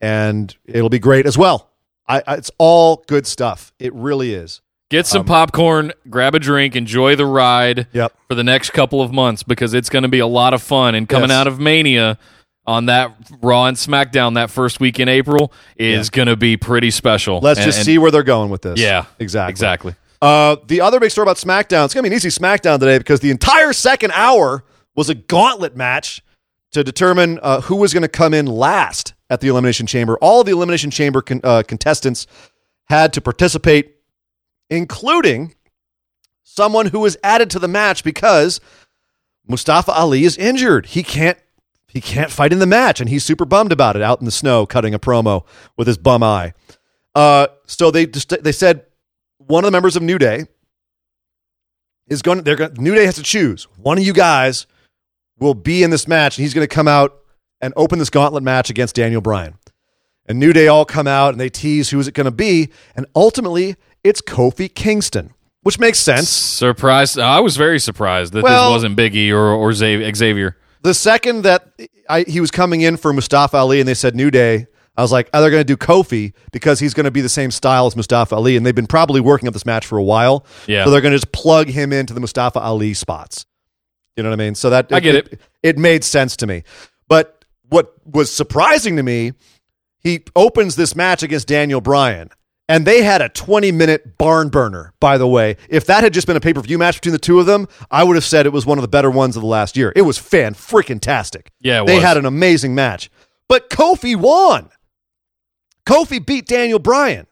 and 0.00 0.54
it'll 0.64 0.88
be 0.88 0.98
great 0.98 1.26
as 1.26 1.38
well. 1.38 1.70
I, 2.06 2.22
I, 2.26 2.34
it's 2.34 2.50
all 2.58 3.04
good 3.06 3.26
stuff. 3.26 3.72
It 3.78 3.94
really 3.94 4.34
is. 4.34 4.60
Get 4.90 5.06
some 5.06 5.20
um, 5.20 5.26
popcorn, 5.26 5.92
grab 6.10 6.34
a 6.34 6.38
drink, 6.38 6.76
enjoy 6.76 7.16
the 7.16 7.24
ride 7.24 7.86
yep. 7.92 8.12
for 8.28 8.34
the 8.34 8.44
next 8.44 8.70
couple 8.70 9.00
of 9.00 9.12
months 9.12 9.42
because 9.42 9.72
it's 9.72 9.88
going 9.88 10.02
to 10.02 10.08
be 10.08 10.18
a 10.18 10.26
lot 10.26 10.52
of 10.52 10.62
fun. 10.62 10.94
And 10.94 11.08
coming 11.08 11.30
yes. 11.30 11.38
out 11.38 11.46
of 11.46 11.58
Mania 11.58 12.18
on 12.66 12.86
that 12.86 13.14
Raw 13.42 13.66
and 13.66 13.76
SmackDown 13.76 14.34
that 14.34 14.50
first 14.50 14.80
week 14.80 14.98
in 14.98 15.08
April 15.08 15.52
is 15.76 16.08
yeah. 16.08 16.16
going 16.16 16.28
to 16.28 16.36
be 16.36 16.56
pretty 16.56 16.90
special. 16.90 17.40
Let's 17.40 17.60
and, 17.60 17.66
just 17.66 17.78
and, 17.78 17.86
see 17.86 17.98
where 17.98 18.10
they're 18.10 18.22
going 18.22 18.50
with 18.50 18.62
this. 18.62 18.80
Yeah, 18.80 19.04
exactly. 19.18 19.50
Exactly. 19.50 19.94
Uh, 20.22 20.56
the 20.66 20.80
other 20.80 20.98
big 21.00 21.10
story 21.10 21.24
about 21.24 21.36
SmackDown, 21.36 21.84
it's 21.84 21.92
going 21.92 22.02
to 22.04 22.10
be 22.10 22.14
an 22.14 22.16
easy 22.16 22.30
SmackDown 22.30 22.78
today 22.78 22.98
because 22.98 23.20
the 23.20 23.30
entire 23.30 23.72
second 23.72 24.12
hour 24.12 24.64
was 24.96 25.10
a 25.10 25.14
gauntlet 25.14 25.76
match 25.76 26.22
to 26.72 26.82
determine 26.82 27.38
uh, 27.42 27.60
who 27.62 27.76
was 27.76 27.92
going 27.92 28.02
to 28.02 28.08
come 28.08 28.32
in 28.32 28.46
last 28.46 29.14
at 29.28 29.40
the 29.40 29.48
Elimination 29.48 29.86
Chamber. 29.86 30.16
All 30.18 30.42
the 30.42 30.52
Elimination 30.52 30.90
Chamber 30.90 31.20
con- 31.20 31.40
uh, 31.44 31.62
contestants 31.66 32.26
had 32.86 33.12
to 33.12 33.20
participate, 33.20 33.96
including 34.70 35.54
someone 36.42 36.86
who 36.86 37.00
was 37.00 37.16
added 37.22 37.50
to 37.50 37.58
the 37.58 37.68
match 37.68 38.02
because 38.02 38.60
Mustafa 39.46 39.92
Ali 39.92 40.24
is 40.24 40.36
injured. 40.36 40.86
He 40.86 41.02
can't 41.02 41.38
he 41.94 42.00
can't 42.00 42.30
fight 42.30 42.52
in 42.52 42.58
the 42.58 42.66
match, 42.66 43.00
and 43.00 43.08
he's 43.08 43.24
super 43.24 43.44
bummed 43.44 43.70
about 43.70 43.94
it. 43.94 44.02
Out 44.02 44.18
in 44.20 44.24
the 44.24 44.32
snow, 44.32 44.66
cutting 44.66 44.94
a 44.94 44.98
promo 44.98 45.46
with 45.76 45.86
his 45.86 45.96
bum 45.96 46.24
eye. 46.24 46.52
Uh, 47.14 47.46
so 47.66 47.92
they 47.92 48.04
just 48.04 48.28
they 48.42 48.50
said 48.50 48.84
one 49.38 49.64
of 49.64 49.68
the 49.68 49.72
members 49.72 49.94
of 49.94 50.02
New 50.02 50.18
Day 50.18 50.46
is 52.08 52.20
going. 52.20 52.42
They're 52.42 52.56
going. 52.56 52.74
New 52.74 52.96
Day 52.96 53.06
has 53.06 53.14
to 53.14 53.22
choose 53.22 53.68
one 53.76 53.96
of 53.96 54.04
you 54.04 54.12
guys 54.12 54.66
will 55.38 55.54
be 55.54 55.84
in 55.84 55.90
this 55.90 56.08
match, 56.08 56.36
and 56.36 56.42
he's 56.42 56.52
going 56.52 56.66
to 56.66 56.74
come 56.74 56.88
out 56.88 57.16
and 57.60 57.72
open 57.76 58.00
this 58.00 58.10
gauntlet 58.10 58.42
match 58.42 58.70
against 58.70 58.96
Daniel 58.96 59.20
Bryan. 59.20 59.54
And 60.26 60.40
New 60.40 60.52
Day 60.52 60.66
all 60.66 60.84
come 60.84 61.06
out 61.06 61.32
and 61.34 61.40
they 61.40 61.48
tease 61.48 61.90
who 61.90 62.00
is 62.00 62.08
it 62.08 62.14
going 62.14 62.24
to 62.24 62.32
be, 62.32 62.70
and 62.96 63.06
ultimately 63.14 63.76
it's 64.02 64.20
Kofi 64.20 64.74
Kingston, 64.74 65.32
which 65.62 65.78
makes 65.78 66.00
sense. 66.00 66.28
Surprised! 66.28 67.20
I 67.20 67.38
was 67.38 67.56
very 67.56 67.78
surprised 67.78 68.32
that 68.32 68.42
well, 68.42 68.70
this 68.70 68.74
wasn't 68.74 68.96
Biggie 68.98 69.30
or 69.30 69.52
or 69.52 69.72
Xavier. 69.72 70.56
The 70.84 70.94
second 70.94 71.42
that 71.42 71.72
I, 72.08 72.22
he 72.22 72.40
was 72.40 72.50
coming 72.50 72.82
in 72.82 72.96
for 72.96 73.12
Mustafa 73.12 73.56
Ali, 73.56 73.80
and 73.80 73.88
they 73.88 73.94
said 73.94 74.14
New 74.14 74.30
Day, 74.30 74.66
I 74.96 75.02
was 75.02 75.10
like, 75.10 75.28
oh, 75.34 75.40
they're 75.40 75.50
going 75.50 75.62
to 75.62 75.64
do 75.64 75.76
Kofi 75.76 76.34
because 76.52 76.78
he's 76.78 76.94
going 76.94 77.04
to 77.04 77.10
be 77.10 77.20
the 77.20 77.28
same 77.28 77.50
style 77.50 77.86
as 77.86 77.96
Mustafa 77.96 78.36
Ali, 78.36 78.56
and 78.56 78.64
they've 78.64 78.74
been 78.74 78.86
probably 78.86 79.20
working 79.20 79.48
up 79.48 79.54
this 79.54 79.66
match 79.66 79.86
for 79.86 79.98
a 79.98 80.02
while. 80.02 80.46
Yeah. 80.66 80.84
So 80.84 80.90
they're 80.90 81.00
going 81.00 81.12
to 81.12 81.18
just 81.18 81.32
plug 81.32 81.68
him 81.68 81.92
into 81.92 82.14
the 82.14 82.20
Mustafa 82.20 82.60
Ali 82.60 82.94
spots. 82.94 83.44
You 84.16 84.22
know 84.22 84.28
what 84.28 84.38
I 84.40 84.44
mean? 84.44 84.54
So 84.54 84.70
that 84.70 84.92
I 84.92 85.00
get 85.00 85.14
it. 85.16 85.32
It, 85.32 85.40
it 85.62 85.78
made 85.78 86.04
sense 86.04 86.36
to 86.36 86.46
me. 86.46 86.62
But 87.08 87.44
what 87.68 87.94
was 88.06 88.32
surprising 88.32 88.96
to 88.96 89.02
me, 89.02 89.32
he 89.98 90.22
opens 90.36 90.76
this 90.76 90.94
match 90.94 91.22
against 91.22 91.48
Daniel 91.48 91.80
Bryan. 91.80 92.30
And 92.68 92.86
they 92.86 93.02
had 93.02 93.20
a 93.20 93.28
20 93.28 93.72
minute 93.72 94.16
barn 94.16 94.48
burner, 94.48 94.94
by 94.98 95.18
the 95.18 95.28
way. 95.28 95.56
If 95.68 95.84
that 95.86 96.02
had 96.02 96.14
just 96.14 96.26
been 96.26 96.36
a 96.36 96.40
pay 96.40 96.54
per 96.54 96.62
view 96.62 96.78
match 96.78 96.96
between 96.96 97.12
the 97.12 97.18
two 97.18 97.38
of 97.38 97.46
them, 97.46 97.68
I 97.90 98.04
would 98.04 98.16
have 98.16 98.24
said 98.24 98.46
it 98.46 98.52
was 98.52 98.64
one 98.64 98.78
of 98.78 98.82
the 98.82 98.88
better 98.88 99.10
ones 99.10 99.36
of 99.36 99.42
the 99.42 99.48
last 99.48 99.76
year. 99.76 99.92
It 99.94 100.02
was 100.02 100.16
fan 100.16 100.54
freaking 100.54 101.00
tastic. 101.00 101.50
Yeah, 101.60 101.84
they 101.84 101.96
was. 101.96 102.04
had 102.04 102.16
an 102.16 102.24
amazing 102.24 102.74
match. 102.74 103.10
But 103.48 103.68
Kofi 103.68 104.16
won. 104.16 104.70
Kofi 105.86 106.24
beat 106.24 106.46
Daniel 106.46 106.78
Bryan. 106.78 107.26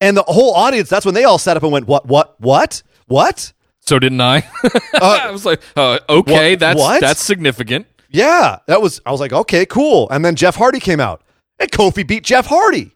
And 0.00 0.16
the 0.16 0.22
whole 0.22 0.54
audience, 0.54 0.88
that's 0.88 1.04
when 1.04 1.14
they 1.14 1.24
all 1.24 1.38
sat 1.38 1.56
up 1.56 1.62
and 1.64 1.72
went, 1.72 1.88
What, 1.88 2.06
what, 2.06 2.40
what, 2.40 2.82
what? 3.06 3.52
So 3.80 3.98
didn't 3.98 4.20
I? 4.20 4.38
uh, 4.64 4.70
I 5.24 5.30
was 5.30 5.46
like, 5.46 5.60
uh, 5.76 5.98
okay, 6.08 6.52
what, 6.52 6.60
that's 6.60 6.78
what? 6.78 7.00
that's 7.00 7.24
significant. 7.24 7.86
Yeah, 8.08 8.58
that 8.66 8.82
was. 8.82 9.00
I 9.06 9.12
was 9.12 9.20
like, 9.20 9.32
okay, 9.32 9.66
cool. 9.66 10.08
And 10.10 10.24
then 10.24 10.36
Jeff 10.36 10.56
Hardy 10.56 10.80
came 10.80 11.00
out, 11.00 11.22
and 11.58 11.70
Kofi 11.70 12.06
beat 12.06 12.24
Jeff 12.24 12.46
Hardy. 12.46 12.95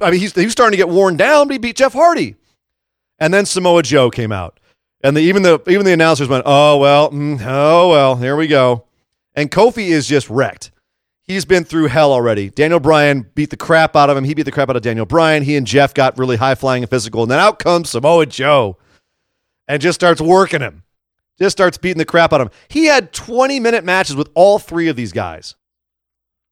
I 0.00 0.10
mean, 0.10 0.20
he's 0.20 0.34
he 0.34 0.44
was 0.44 0.52
starting 0.52 0.72
to 0.72 0.76
get 0.76 0.88
worn 0.88 1.16
down, 1.16 1.48
but 1.48 1.52
he 1.52 1.58
beat 1.58 1.76
Jeff 1.76 1.92
Hardy. 1.92 2.36
And 3.18 3.34
then 3.34 3.46
Samoa 3.46 3.82
Joe 3.82 4.10
came 4.10 4.30
out, 4.30 4.60
and 5.02 5.16
the, 5.16 5.20
even 5.20 5.42
the 5.42 5.60
even 5.68 5.84
the 5.84 5.92
announcers 5.92 6.28
went, 6.28 6.44
"Oh 6.46 6.76
well, 6.78 7.10
mm, 7.10 7.40
oh 7.44 7.88
well, 7.88 8.16
here 8.16 8.36
we 8.36 8.46
go." 8.46 8.84
And 9.34 9.50
Kofi 9.50 9.88
is 9.88 10.06
just 10.06 10.28
wrecked. 10.30 10.70
He's 11.22 11.44
been 11.44 11.64
through 11.64 11.88
hell 11.88 12.12
already. 12.12 12.48
Daniel 12.48 12.80
Bryan 12.80 13.26
beat 13.34 13.50
the 13.50 13.56
crap 13.56 13.94
out 13.94 14.08
of 14.08 14.16
him. 14.16 14.24
He 14.24 14.34
beat 14.34 14.44
the 14.44 14.52
crap 14.52 14.70
out 14.70 14.76
of 14.76 14.82
Daniel 14.82 15.04
Bryan. 15.04 15.42
He 15.42 15.56
and 15.56 15.66
Jeff 15.66 15.92
got 15.92 16.16
really 16.16 16.36
high 16.36 16.54
flying 16.54 16.82
and 16.82 16.90
physical, 16.90 17.22
and 17.22 17.30
then 17.30 17.38
out 17.38 17.58
comes 17.58 17.90
Samoa 17.90 18.26
Joe 18.26 18.78
and 19.68 19.82
just 19.82 19.96
starts 19.96 20.20
working 20.20 20.60
him, 20.60 20.84
just 21.38 21.56
starts 21.56 21.76
beating 21.76 21.98
the 21.98 22.04
crap 22.04 22.32
out 22.32 22.40
of 22.40 22.48
him. 22.48 22.52
He 22.68 22.86
had 22.86 23.12
20 23.12 23.60
minute 23.60 23.84
matches 23.84 24.16
with 24.16 24.28
all 24.34 24.58
three 24.58 24.88
of 24.88 24.96
these 24.96 25.12
guys. 25.12 25.54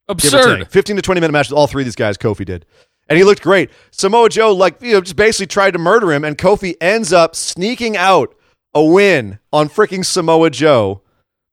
Absurd. 0.09 0.69
15 0.69 0.97
to 0.97 1.03
20 1.03 1.21
minute 1.21 1.33
matches 1.33 1.51
with 1.53 1.59
all 1.59 1.67
three 1.67 1.83
of 1.83 1.87
these 1.87 1.97
guys, 1.97 2.19
Kofi 2.19 2.45
did. 2.45 2.67
And 3.09 3.17
he 3.17 3.25
looked 3.25 3.43
great. 3.43 3.71
Samoa 3.91 4.29
Joe, 4.29 4.53
like, 4.53 4.83
you 4.83 4.93
know, 4.93 5.01
just 5.01 5.17
basically 5.17 5.47
tried 5.47 5.73
to 5.73 5.79
murder 5.79 6.13
him, 6.13 6.25
and 6.25 6.37
Kofi 6.37 6.75
ends 6.81 7.13
up 7.13 7.37
sneaking 7.37 7.97
out 7.97 8.35
a 8.75 8.85
win 8.85 9.39
on 9.53 9.69
freaking 9.69 10.05
Samoa 10.05 10.51
Joe. 10.51 11.03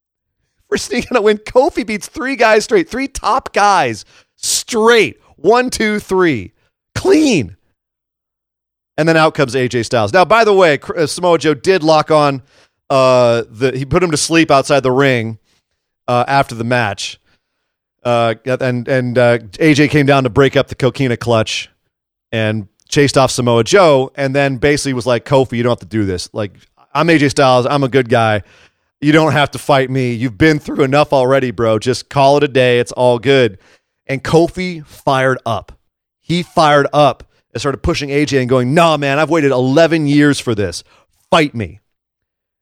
For 0.69 0.77
sneaking 0.77 1.15
a 1.15 1.21
win, 1.21 1.37
Kofi 1.37 1.85
beats 1.85 2.07
three 2.07 2.35
guys 2.35 2.63
straight, 2.63 2.89
three 2.89 3.07
top 3.07 3.53
guys 3.53 4.05
straight. 4.35 5.19
One, 5.35 5.69
two, 5.69 5.99
three. 5.99 6.53
Clean. 6.95 7.55
And 8.97 9.09
then 9.09 9.17
out 9.17 9.33
comes 9.33 9.55
AJ 9.55 9.85
Styles. 9.85 10.13
Now, 10.13 10.25
by 10.25 10.43
the 10.43 10.53
way, 10.53 10.79
uh, 10.95 11.07
Samoa 11.07 11.37
Joe 11.37 11.53
did 11.53 11.83
lock 11.83 12.11
on 12.11 12.41
uh, 12.89 13.43
the 13.49 13.71
he 13.75 13.85
put 13.85 14.03
him 14.03 14.11
to 14.11 14.17
sleep 14.17 14.51
outside 14.51 14.81
the 14.81 14.91
ring 14.91 15.39
uh, 16.07 16.25
after 16.27 16.53
the 16.55 16.63
match. 16.63 17.19
Uh, 18.03 18.35
and 18.45 18.87
and 18.87 19.17
uh, 19.17 19.37
AJ 19.39 19.89
came 19.89 20.05
down 20.05 20.23
to 20.23 20.29
break 20.29 20.55
up 20.55 20.67
the 20.67 20.75
coquina 20.75 21.17
clutch 21.17 21.69
and 22.31 22.67
chased 22.89 23.17
off 23.17 23.31
Samoa 23.31 23.63
Joe, 23.63 24.11
and 24.15 24.35
then 24.35 24.57
basically 24.57 24.93
was 24.93 25.05
like, 25.05 25.25
"Kofi, 25.25 25.57
you 25.57 25.63
don't 25.63 25.71
have 25.71 25.79
to 25.79 25.85
do 25.85 26.05
this. 26.05 26.29
Like, 26.33 26.53
I'm 26.93 27.07
AJ 27.07 27.31
Styles. 27.31 27.65
I'm 27.65 27.83
a 27.83 27.89
good 27.89 28.09
guy. 28.09 28.43
You 29.01 29.11
don't 29.11 29.33
have 29.33 29.51
to 29.51 29.57
fight 29.57 29.89
me. 29.89 30.13
You've 30.13 30.37
been 30.37 30.59
through 30.59 30.83
enough 30.83 31.11
already, 31.13 31.51
bro. 31.51 31.79
Just 31.79 32.09
call 32.09 32.37
it 32.37 32.43
a 32.43 32.47
day. 32.47 32.79
It's 32.79 32.91
all 32.91 33.19
good." 33.19 33.57
And 34.05 34.23
Kofi 34.23 34.85
fired 34.85 35.39
up. 35.45 35.71
He 36.19 36.43
fired 36.43 36.87
up 36.93 37.23
and 37.53 37.61
started 37.61 37.83
pushing 37.83 38.09
AJ 38.09 38.41
and 38.41 38.49
going, 38.49 38.73
nah, 38.73 38.97
man, 38.97 39.19
I've 39.19 39.29
waited 39.29 39.51
11 39.51 40.07
years 40.07 40.39
for 40.39 40.55
this. 40.55 40.83
Fight 41.29 41.53
me. 41.53 41.79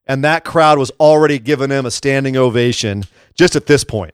And 0.06 0.24
that 0.24 0.44
crowd 0.44 0.78
was 0.78 0.92
already 1.00 1.39
giving 1.39 1.70
him 1.70 1.86
a 1.86 1.92
standing 1.92 2.36
ovation 2.36 3.04
just 3.34 3.56
at 3.56 3.68
this 3.68 3.84
point. 3.84 4.14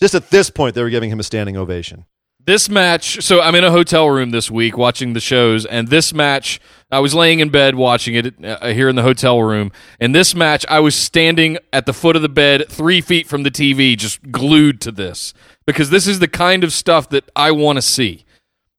Just 0.00 0.14
at 0.14 0.30
this 0.30 0.50
point, 0.50 0.74
they 0.74 0.82
were 0.82 0.90
giving 0.90 1.10
him 1.10 1.20
a 1.20 1.22
standing 1.22 1.56
ovation. 1.56 2.06
This 2.44 2.68
match, 2.68 3.22
so 3.22 3.40
I'm 3.40 3.54
in 3.54 3.62
a 3.62 3.70
hotel 3.70 4.10
room 4.10 4.30
this 4.30 4.50
week 4.50 4.76
watching 4.76 5.12
the 5.12 5.20
shows, 5.20 5.64
and 5.64 5.86
this 5.88 6.12
match, 6.12 6.58
I 6.90 6.98
was 6.98 7.14
laying 7.14 7.38
in 7.38 7.50
bed 7.50 7.76
watching 7.76 8.16
it 8.16 8.34
uh, 8.44 8.66
here 8.68 8.88
in 8.88 8.96
the 8.96 9.02
hotel 9.02 9.40
room. 9.40 9.70
And 10.00 10.12
this 10.12 10.34
match, 10.34 10.66
I 10.68 10.80
was 10.80 10.96
standing 10.96 11.58
at 11.72 11.86
the 11.86 11.92
foot 11.92 12.16
of 12.16 12.22
the 12.22 12.28
bed, 12.28 12.68
three 12.68 13.00
feet 13.00 13.28
from 13.28 13.44
the 13.44 13.50
TV, 13.50 13.96
just 13.96 14.32
glued 14.32 14.80
to 14.80 14.90
this 14.90 15.34
because 15.66 15.90
this 15.90 16.08
is 16.08 16.18
the 16.18 16.26
kind 16.26 16.64
of 16.64 16.72
stuff 16.72 17.08
that 17.10 17.30
I 17.36 17.52
want 17.52 17.76
to 17.76 17.82
see. 17.82 18.24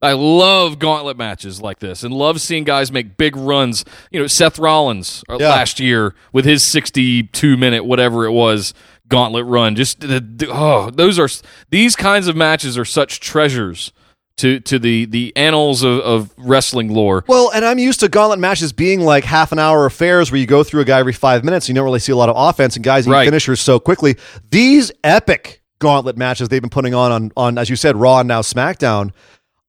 I 0.01 0.11
love 0.11 0.79
gauntlet 0.79 1.15
matches 1.15 1.61
like 1.61 1.79
this 1.79 2.03
and 2.03 2.13
love 2.13 2.41
seeing 2.41 2.65
guys 2.65 2.91
make 2.91 3.15
big 3.15 3.37
runs. 3.37 3.85
You 4.11 4.19
know, 4.19 4.27
Seth 4.27 4.59
Rollins 4.59 5.23
uh, 5.29 5.37
yeah. 5.39 5.47
last 5.47 5.79
year 5.79 6.13
with 6.33 6.43
his 6.43 6.61
62 6.63 7.55
minute, 7.55 7.85
whatever 7.85 8.25
it 8.25 8.33
was, 8.33 8.73
gauntlet 9.13 9.45
run. 9.45 9.75
Just, 9.75 9.99
the, 9.99 10.47
oh, 10.49 10.89
those 10.89 11.19
are, 11.19 11.29
these 11.69 11.95
kinds 11.95 12.27
of 12.27 12.35
matches 12.35 12.77
are 12.77 12.85
such 12.85 13.19
treasures 13.19 13.91
to 14.35 14.59
to 14.61 14.79
the 14.79 15.05
the 15.05 15.31
annals 15.35 15.83
of, 15.83 15.99
of 15.99 16.33
wrestling 16.37 16.91
lore. 16.91 17.23
Well, 17.27 17.51
and 17.51 17.63
I'm 17.63 17.77
used 17.77 17.99
to 17.99 18.09
gauntlet 18.09 18.39
matches 18.39 18.73
being 18.73 19.01
like 19.01 19.23
half 19.23 19.51
an 19.51 19.59
hour 19.59 19.85
affairs 19.85 20.31
where 20.31 20.39
you 20.39 20.47
go 20.47 20.63
through 20.63 20.81
a 20.81 20.85
guy 20.85 20.99
every 20.99 21.13
five 21.13 21.43
minutes. 21.43 21.69
You 21.69 21.75
don't 21.75 21.83
really 21.83 21.99
see 21.99 22.11
a 22.11 22.15
lot 22.15 22.29
of 22.29 22.35
offense 22.35 22.75
and 22.75 22.83
guys 22.83 23.07
right. 23.07 23.25
finishers 23.25 23.61
so 23.61 23.79
quickly. 23.79 24.17
These 24.49 24.91
epic 25.03 25.61
gauntlet 25.77 26.17
matches 26.17 26.49
they've 26.49 26.61
been 26.61 26.69
putting 26.69 26.95
on 26.95 27.11
on 27.11 27.31
on 27.37 27.57
as 27.57 27.69
you 27.69 27.75
said 27.75 27.95
Raw 27.95 28.19
and 28.19 28.27
now 28.27 28.41
SmackDown 28.41 29.11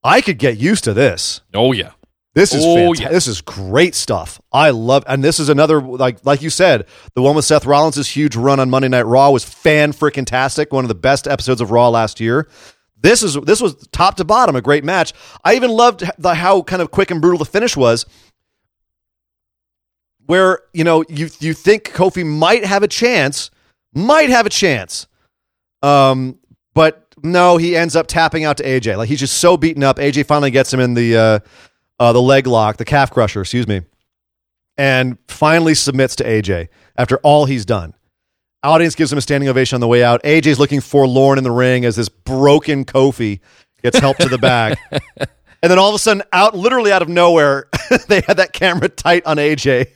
I 0.02 0.20
could 0.20 0.38
get 0.38 0.58
used 0.58 0.84
to 0.84 0.94
this. 0.94 1.40
Oh 1.52 1.72
yeah. 1.72 1.92
This 2.34 2.52
is 2.52 2.64
oh, 2.64 2.92
yeah. 2.94 3.10
this 3.10 3.28
is 3.28 3.40
great 3.40 3.94
stuff. 3.94 4.40
I 4.52 4.70
love 4.70 5.04
and 5.06 5.22
this 5.22 5.38
is 5.38 5.48
another 5.48 5.80
like 5.80 6.24
like 6.26 6.42
you 6.42 6.50
said, 6.50 6.86
the 7.14 7.22
one 7.22 7.36
with 7.36 7.44
Seth 7.44 7.64
Rollins' 7.64 8.08
huge 8.08 8.34
run 8.34 8.58
on 8.58 8.68
Monday 8.68 8.88
Night 8.88 9.06
Raw 9.06 9.30
was 9.30 9.44
fan 9.44 9.92
freaking 9.92 10.26
tastic, 10.26 10.72
one 10.72 10.84
of 10.84 10.88
the 10.88 10.96
best 10.96 11.28
episodes 11.28 11.60
of 11.60 11.70
Raw 11.70 11.88
last 11.90 12.18
year. 12.18 12.48
This 13.00 13.22
is 13.22 13.34
this 13.34 13.60
was 13.60 13.76
top 13.92 14.16
to 14.16 14.24
bottom 14.24 14.56
a 14.56 14.62
great 14.62 14.82
match. 14.82 15.12
I 15.44 15.54
even 15.54 15.70
loved 15.70 16.02
the, 16.18 16.34
how 16.34 16.62
kind 16.62 16.82
of 16.82 16.90
quick 16.90 17.12
and 17.12 17.20
brutal 17.20 17.38
the 17.38 17.44
finish 17.44 17.76
was. 17.76 18.04
Where, 20.26 20.60
you 20.72 20.82
know, 20.82 21.04
you 21.08 21.28
you 21.38 21.54
think 21.54 21.92
Kofi 21.92 22.26
might 22.26 22.64
have 22.64 22.82
a 22.82 22.88
chance, 22.88 23.50
might 23.94 24.30
have 24.30 24.46
a 24.46 24.50
chance. 24.50 25.06
Um, 25.82 26.38
but 26.72 27.06
no, 27.22 27.58
he 27.58 27.76
ends 27.76 27.94
up 27.94 28.06
tapping 28.06 28.44
out 28.44 28.56
to 28.56 28.64
AJ. 28.64 28.96
Like 28.96 29.08
he's 29.08 29.20
just 29.20 29.38
so 29.38 29.56
beaten 29.56 29.84
up. 29.84 29.98
AJ 29.98 30.26
finally 30.26 30.50
gets 30.50 30.72
him 30.72 30.80
in 30.80 30.94
the 30.94 31.16
uh, 31.16 31.38
uh, 31.98 32.12
the 32.12 32.22
leg 32.22 32.46
lock, 32.46 32.76
the 32.76 32.84
calf 32.84 33.10
crusher, 33.10 33.40
excuse 33.42 33.66
me. 33.68 33.82
and 34.76 35.18
finally 35.28 35.74
submits 35.74 36.16
to 36.16 36.24
AJ 36.24 36.68
after 36.96 37.18
all 37.18 37.44
he's 37.46 37.64
done. 37.64 37.94
Audience 38.62 38.94
gives 38.94 39.12
him 39.12 39.18
a 39.18 39.20
standing 39.20 39.48
ovation 39.48 39.76
on 39.76 39.80
the 39.80 39.86
way 39.88 40.02
out. 40.02 40.22
AJ's 40.22 40.58
looking 40.58 40.80
forlorn 40.80 41.36
in 41.38 41.44
the 41.44 41.50
ring 41.50 41.84
as 41.84 41.96
this 41.96 42.08
broken 42.08 42.84
Kofi 42.84 43.40
gets 43.82 43.98
helped 43.98 44.20
to 44.22 44.28
the 44.28 44.38
back. 44.38 44.78
And 45.62 45.70
then 45.70 45.78
all 45.78 45.88
of 45.88 45.94
a 45.94 45.98
sudden, 45.98 46.22
out 46.30 46.54
literally 46.54 46.92
out 46.92 47.00
of 47.00 47.08
nowhere, 47.08 47.68
they 48.08 48.20
had 48.20 48.36
that 48.36 48.52
camera 48.52 48.86
tight 48.86 49.24
on 49.24 49.38
AJ. 49.38 49.86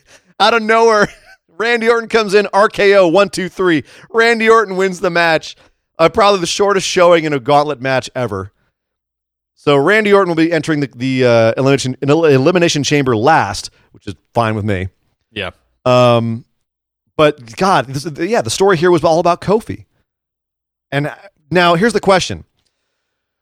Out 0.40 0.54
of 0.54 0.62
nowhere, 0.62 1.08
Randy 1.58 1.90
Orton 1.90 2.08
comes 2.08 2.32
in, 2.32 2.46
RKO, 2.46 3.12
one, 3.12 3.28
two, 3.28 3.50
three. 3.50 3.84
Randy 4.08 4.48
Orton 4.48 4.76
wins 4.78 5.00
the 5.00 5.10
match. 5.10 5.56
Uh, 5.98 6.08
probably 6.08 6.40
the 6.40 6.46
shortest 6.46 6.86
showing 6.86 7.24
in 7.24 7.34
a 7.34 7.38
gauntlet 7.38 7.82
match 7.82 8.08
ever. 8.14 8.50
So 9.60 9.76
Randy 9.76 10.12
Orton 10.12 10.28
will 10.28 10.36
be 10.36 10.52
entering 10.52 10.78
the, 10.78 10.88
the 10.94 11.24
uh, 11.26 11.52
elimination 11.56 11.96
elimination 12.00 12.84
chamber 12.84 13.16
last, 13.16 13.70
which 13.90 14.06
is 14.06 14.14
fine 14.32 14.54
with 14.54 14.64
me. 14.64 14.86
Yeah. 15.32 15.50
Um, 15.84 16.44
but 17.16 17.56
God, 17.56 17.86
this, 17.86 18.06
yeah, 18.20 18.40
the 18.40 18.50
story 18.50 18.76
here 18.76 18.92
was 18.92 19.02
all 19.02 19.18
about 19.18 19.40
Kofi. 19.40 19.86
And 20.92 21.12
now 21.50 21.74
here's 21.74 21.92
the 21.92 22.00
question. 22.00 22.44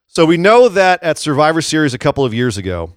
So 0.07 0.25
we 0.25 0.39
know 0.39 0.71
that 0.71 1.03
at 1.03 1.19
Survivor 1.19 1.61
Series 1.61 1.93
a 1.93 1.99
couple 1.99 2.25
of 2.25 2.33
years 2.33 2.57
ago, 2.57 2.95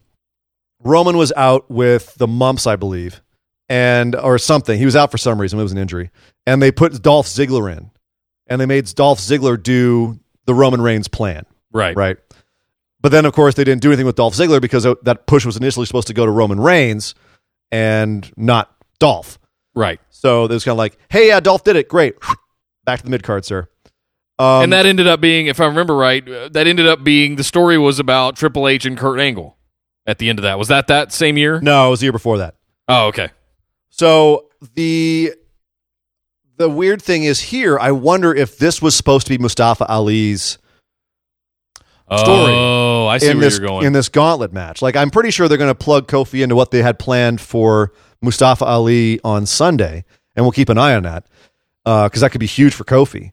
Roman 0.81 1.17
was 1.17 1.33
out 1.35 1.69
with 1.69 2.15
the 2.15 2.27
mumps, 2.27 2.65
I 2.65 2.77
believe, 2.77 3.21
and 3.67 4.15
or 4.15 4.37
something. 4.37 4.79
He 4.79 4.85
was 4.85 4.95
out 4.95 5.11
for 5.11 5.17
some 5.17 5.41
reason. 5.41 5.59
It 5.59 5.63
was 5.63 5.73
an 5.73 5.77
injury, 5.77 6.09
and 6.47 6.61
they 6.61 6.71
put 6.71 7.01
Dolph 7.01 7.27
Ziggler 7.27 7.69
in, 7.75 7.91
and 8.47 8.61
they 8.61 8.65
made 8.65 8.85
Dolph 8.95 9.19
Ziggler 9.19 9.61
do 9.61 10.17
the 10.45 10.53
Roman 10.53 10.81
Reigns 10.81 11.09
plan. 11.09 11.45
Right. 11.73 11.97
Right. 11.97 12.17
But 13.01 13.11
then, 13.11 13.25
of 13.25 13.33
course, 13.33 13.55
they 13.55 13.63
didn't 13.63 13.81
do 13.81 13.89
anything 13.89 14.05
with 14.05 14.15
Dolph 14.15 14.35
Ziggler 14.35 14.61
because 14.61 14.83
that 14.83 15.25
push 15.25 15.45
was 15.45 15.55
initially 15.55 15.85
supposed 15.85 16.07
to 16.07 16.13
go 16.13 16.25
to 16.25 16.31
Roman 16.31 16.59
Reigns 16.59 17.15
and 17.71 18.29
not 18.35 18.75
Dolph. 18.99 19.39
Right. 19.73 20.01
So 20.09 20.45
it 20.45 20.51
was 20.51 20.65
kind 20.65 20.73
of 20.73 20.77
like, 20.77 20.97
hey, 21.09 21.29
yeah, 21.29 21.39
Dolph 21.39 21.63
did 21.63 21.75
it. 21.75 21.87
Great. 21.87 22.15
Back 22.85 22.99
to 22.99 23.05
the 23.05 23.11
mid 23.11 23.23
card, 23.23 23.45
sir. 23.45 23.69
Um, 24.37 24.63
and 24.63 24.73
that 24.73 24.85
ended 24.85 25.07
up 25.07 25.19
being, 25.19 25.47
if 25.47 25.59
I 25.59 25.65
remember 25.65 25.95
right, 25.95 26.27
uh, 26.27 26.49
that 26.49 26.65
ended 26.65 26.87
up 26.87 27.03
being 27.03 27.35
the 27.35 27.43
story 27.43 27.77
was 27.77 27.99
about 27.99 28.35
Triple 28.35 28.67
H 28.67 28.85
and 28.85 28.97
Kurt 28.97 29.19
Angle 29.19 29.57
at 30.05 30.17
the 30.17 30.29
end 30.29 30.39
of 30.39 30.43
that. 30.43 30.57
Was 30.57 30.69
that 30.69 30.87
that 30.87 31.11
same 31.11 31.37
year? 31.37 31.59
No, 31.61 31.87
it 31.87 31.89
was 31.91 31.99
the 31.99 32.05
year 32.05 32.13
before 32.13 32.37
that. 32.37 32.55
Oh, 32.87 33.07
okay. 33.07 33.29
So 33.89 34.45
the 34.75 35.33
the 36.55 36.69
weird 36.69 37.01
thing 37.01 37.23
is 37.23 37.39
here, 37.39 37.79
I 37.79 37.91
wonder 37.91 38.33
if 38.33 38.57
this 38.57 38.81
was 38.81 38.95
supposed 38.95 39.27
to 39.27 39.31
be 39.31 39.37
Mustafa 39.37 39.85
Ali's 39.87 40.57
story. 42.17 42.53
Oh, 42.53 43.07
I 43.07 43.17
see 43.17 43.29
in 43.29 43.37
where 43.37 43.45
this 43.45 43.59
you're 43.59 43.67
going. 43.67 43.85
in 43.85 43.93
this 43.93 44.09
gauntlet 44.09 44.53
match. 44.53 44.81
Like 44.81 44.95
I'm 44.95 45.09
pretty 45.09 45.31
sure 45.31 45.47
they're 45.47 45.57
going 45.57 45.69
to 45.69 45.75
plug 45.75 46.07
Kofi 46.07 46.43
into 46.43 46.55
what 46.55 46.71
they 46.71 46.81
had 46.81 46.99
planned 46.99 47.41
for 47.41 47.93
Mustafa 48.21 48.65
Ali 48.65 49.19
on 49.23 49.45
Sunday, 49.45 50.05
and 50.35 50.45
we'll 50.45 50.51
keep 50.51 50.69
an 50.69 50.77
eye 50.77 50.95
on 50.95 51.03
that 51.03 51.27
uh, 51.85 52.07
because 52.07 52.21
that 52.21 52.31
could 52.31 52.39
be 52.39 52.47
huge 52.47 52.73
for 52.73 52.83
Kofi. 52.83 53.31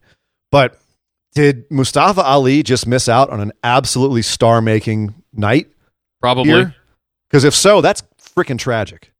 But 0.50 0.78
did 1.34 1.70
Mustafa 1.70 2.22
Ali 2.22 2.62
just 2.62 2.86
miss 2.86 3.08
out 3.08 3.30
on 3.30 3.40
an 3.40 3.52
absolutely 3.62 4.22
star-making 4.22 5.14
night 5.32 5.68
Probably. 6.20 6.66
Because 7.28 7.44
if 7.44 7.54
so, 7.54 7.80
that's 7.80 8.02
freaking 8.20 8.58
tragic. 8.58 9.12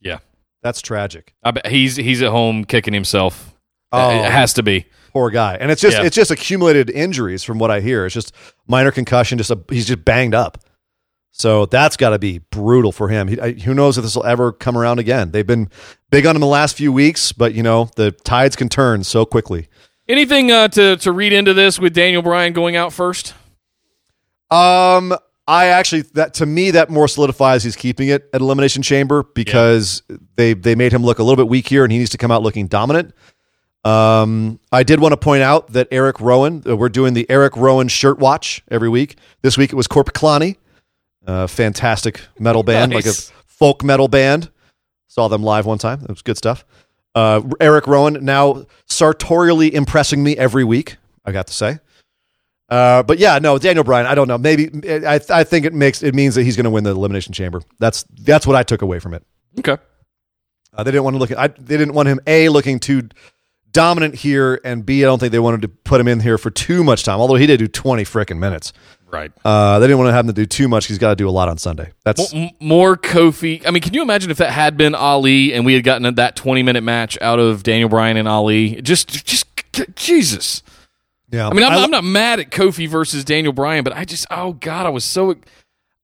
Yeah. 0.00 0.18
That's 0.62 0.80
tragic. 0.80 1.34
I 1.42 1.50
bet 1.52 1.66
he's 1.66 1.96
he's 1.96 2.22
at 2.22 2.30
home 2.30 2.64
kicking 2.64 2.94
himself. 2.94 3.54
Oh. 3.92 4.10
It 4.10 4.30
has 4.30 4.54
to 4.54 4.62
be. 4.62 4.86
Poor 5.12 5.30
guy, 5.30 5.56
and 5.60 5.70
it's 5.70 5.80
just 5.82 5.96
Yeah. 5.96 6.04
it's 6.04 6.14
just 6.16 6.30
accumulated 6.30 6.90
injuries 6.90 7.42
from 7.42 7.58
what 7.58 7.70
I 7.70 7.80
hear. 7.80 8.06
It's 8.06 8.14
just 8.14 8.32
minor 8.66 8.90
concussion. 8.90 9.38
Just 9.38 9.50
a, 9.50 9.58
he's 9.70 9.86
just 9.86 10.04
banged 10.04 10.34
up. 10.34 10.58
So 11.32 11.66
that's 11.66 11.96
got 11.96 12.10
to 12.10 12.18
be 12.18 12.38
brutal 12.50 12.90
for 12.92 13.08
him. 13.08 13.28
He, 13.28 13.40
I, 13.40 13.52
who 13.52 13.72
knows 13.72 13.96
if 13.96 14.02
this 14.02 14.16
will 14.16 14.26
ever 14.26 14.50
come 14.52 14.76
around 14.76 14.98
again? 14.98 15.30
They've 15.30 15.46
been 15.46 15.68
big 16.10 16.26
on 16.26 16.34
him 16.34 16.40
the 16.40 16.46
last 16.46 16.76
few 16.76 16.92
weeks, 16.92 17.32
but 17.32 17.54
you 17.54 17.62
know 17.62 17.88
the 17.96 18.10
tides 18.10 18.56
can 18.56 18.68
turn 18.68 19.04
so 19.04 19.24
quickly. 19.24 19.68
Anything 20.08 20.50
uh, 20.50 20.68
to 20.68 20.96
to 20.96 21.12
read 21.12 21.32
into 21.32 21.54
this 21.54 21.78
with 21.78 21.94
Daniel 21.94 22.22
Bryan 22.22 22.52
going 22.52 22.76
out 22.76 22.92
first? 22.92 23.34
Um, 24.50 25.14
I 25.46 25.66
actually 25.66 26.02
that 26.14 26.34
to 26.34 26.46
me 26.46 26.70
that 26.72 26.90
more 26.90 27.08
solidifies 27.08 27.62
he's 27.62 27.76
keeping 27.76 28.08
it 28.08 28.28
at 28.32 28.40
Elimination 28.40 28.82
Chamber 28.82 29.24
because 29.34 30.02
they 30.36 30.54
they 30.54 30.74
made 30.74 30.92
him 30.92 31.02
look 31.02 31.18
a 31.18 31.22
little 31.22 31.36
bit 31.36 31.48
weak 31.48 31.68
here, 31.68 31.84
and 31.84 31.92
he 31.92 31.98
needs 31.98 32.10
to 32.10 32.18
come 32.18 32.30
out 32.30 32.42
looking 32.42 32.66
dominant. 32.66 33.14
Um, 33.88 34.60
I 34.70 34.82
did 34.82 35.00
want 35.00 35.12
to 35.12 35.16
point 35.16 35.42
out 35.42 35.72
that 35.72 35.88
Eric 35.90 36.20
Rowan, 36.20 36.62
uh, 36.66 36.76
we're 36.76 36.90
doing 36.90 37.14
the 37.14 37.28
Eric 37.30 37.56
Rowan 37.56 37.88
shirt 37.88 38.18
watch 38.18 38.62
every 38.70 38.90
week. 38.90 39.16
This 39.40 39.56
week 39.56 39.72
it 39.72 39.76
was 39.76 39.88
Korpiklaani, 39.88 40.56
uh, 41.26 41.46
fantastic 41.46 42.20
metal 42.38 42.62
band, 42.64 42.92
like 42.92 43.06
a 43.06 43.14
folk 43.46 43.82
metal 43.82 44.06
band. 44.06 44.50
Saw 45.06 45.28
them 45.28 45.42
live 45.42 45.64
one 45.64 45.78
time. 45.78 46.02
It 46.02 46.10
was 46.10 46.20
good 46.20 46.36
stuff. 46.36 46.66
Uh, 47.14 47.40
Eric 47.60 47.86
Rowan 47.86 48.22
now 48.22 48.66
sartorially 48.84 49.74
impressing 49.74 50.22
me 50.22 50.36
every 50.36 50.64
week. 50.64 50.96
I 51.24 51.32
got 51.32 51.46
to 51.46 51.54
say. 51.54 51.78
Uh, 52.68 53.02
but 53.02 53.18
yeah, 53.18 53.38
no, 53.38 53.56
Daniel 53.56 53.84
Bryan. 53.84 54.04
I 54.04 54.14
don't 54.14 54.28
know. 54.28 54.36
Maybe 54.36 54.70
I, 55.06 55.18
I 55.30 55.44
think 55.44 55.64
it 55.64 55.72
makes 55.72 56.02
it 56.02 56.14
means 56.14 56.34
that 56.34 56.42
he's 56.42 56.56
going 56.56 56.64
to 56.64 56.70
win 56.70 56.84
the 56.84 56.90
elimination 56.90 57.32
chamber. 57.32 57.62
That's 57.78 58.04
that's 58.20 58.46
what 58.46 58.54
I 58.54 58.62
took 58.62 58.82
away 58.82 58.98
from 58.98 59.14
it. 59.14 59.24
Okay. 59.58 59.78
Uh, 60.74 60.82
they 60.82 60.90
didn't 60.90 61.04
want 61.04 61.14
to 61.14 61.18
look. 61.18 61.30
At, 61.30 61.38
I, 61.38 61.46
they 61.48 61.78
didn't 61.78 61.94
want 61.94 62.08
him 62.08 62.20
a 62.26 62.50
looking 62.50 62.78
too 62.78 63.08
dominant 63.72 64.14
here, 64.16 64.60
and 64.64 64.84
b 64.84 65.04
I 65.04 65.06
don't 65.06 65.18
think 65.18 65.32
they 65.32 65.38
wanted 65.38 65.62
to 65.62 65.68
put 65.68 66.00
him 66.00 66.08
in 66.08 66.20
here 66.20 66.38
for 66.38 66.50
too 66.50 66.82
much 66.84 67.04
time. 67.04 67.20
Although 67.20 67.36
he 67.36 67.46
did 67.46 67.58
do 67.58 67.68
twenty 67.68 68.04
freaking 68.04 68.38
minutes. 68.38 68.72
Right. 69.10 69.32
Uh, 69.44 69.78
they 69.78 69.86
didn't 69.86 69.98
want 69.98 70.08
to 70.08 70.12
have 70.12 70.26
him 70.26 70.34
to 70.34 70.34
do 70.34 70.44
too 70.44 70.68
much. 70.68 70.86
He's 70.86 70.98
got 70.98 71.10
to 71.10 71.16
do 71.16 71.28
a 71.28 71.30
lot 71.30 71.48
on 71.48 71.56
Sunday. 71.56 71.92
That's 72.04 72.32
M- 72.34 72.50
more 72.60 72.96
Kofi. 72.96 73.66
I 73.66 73.70
mean, 73.70 73.82
can 73.82 73.94
you 73.94 74.02
imagine 74.02 74.30
if 74.30 74.36
that 74.36 74.50
had 74.50 74.76
been 74.76 74.94
Ali 74.94 75.54
and 75.54 75.64
we 75.64 75.72
had 75.72 75.82
gotten 75.82 76.14
that 76.14 76.36
20 76.36 76.62
minute 76.62 76.82
match 76.82 77.16
out 77.22 77.38
of 77.38 77.62
Daniel 77.62 77.88
Bryan 77.88 78.18
and 78.18 78.28
Ali? 78.28 78.82
Just, 78.82 79.24
just 79.24 79.46
Jesus. 79.96 80.62
yeah. 81.30 81.48
I 81.48 81.54
mean, 81.54 81.64
I'm, 81.64 81.84
I'm 81.84 81.90
not 81.90 82.04
mad 82.04 82.38
at 82.38 82.50
Kofi 82.50 82.86
versus 82.86 83.24
Daniel 83.24 83.54
Bryan, 83.54 83.82
but 83.82 83.94
I 83.94 84.04
just, 84.04 84.26
oh 84.30 84.52
God, 84.52 84.84
I 84.84 84.90
was 84.90 85.04
so. 85.04 85.36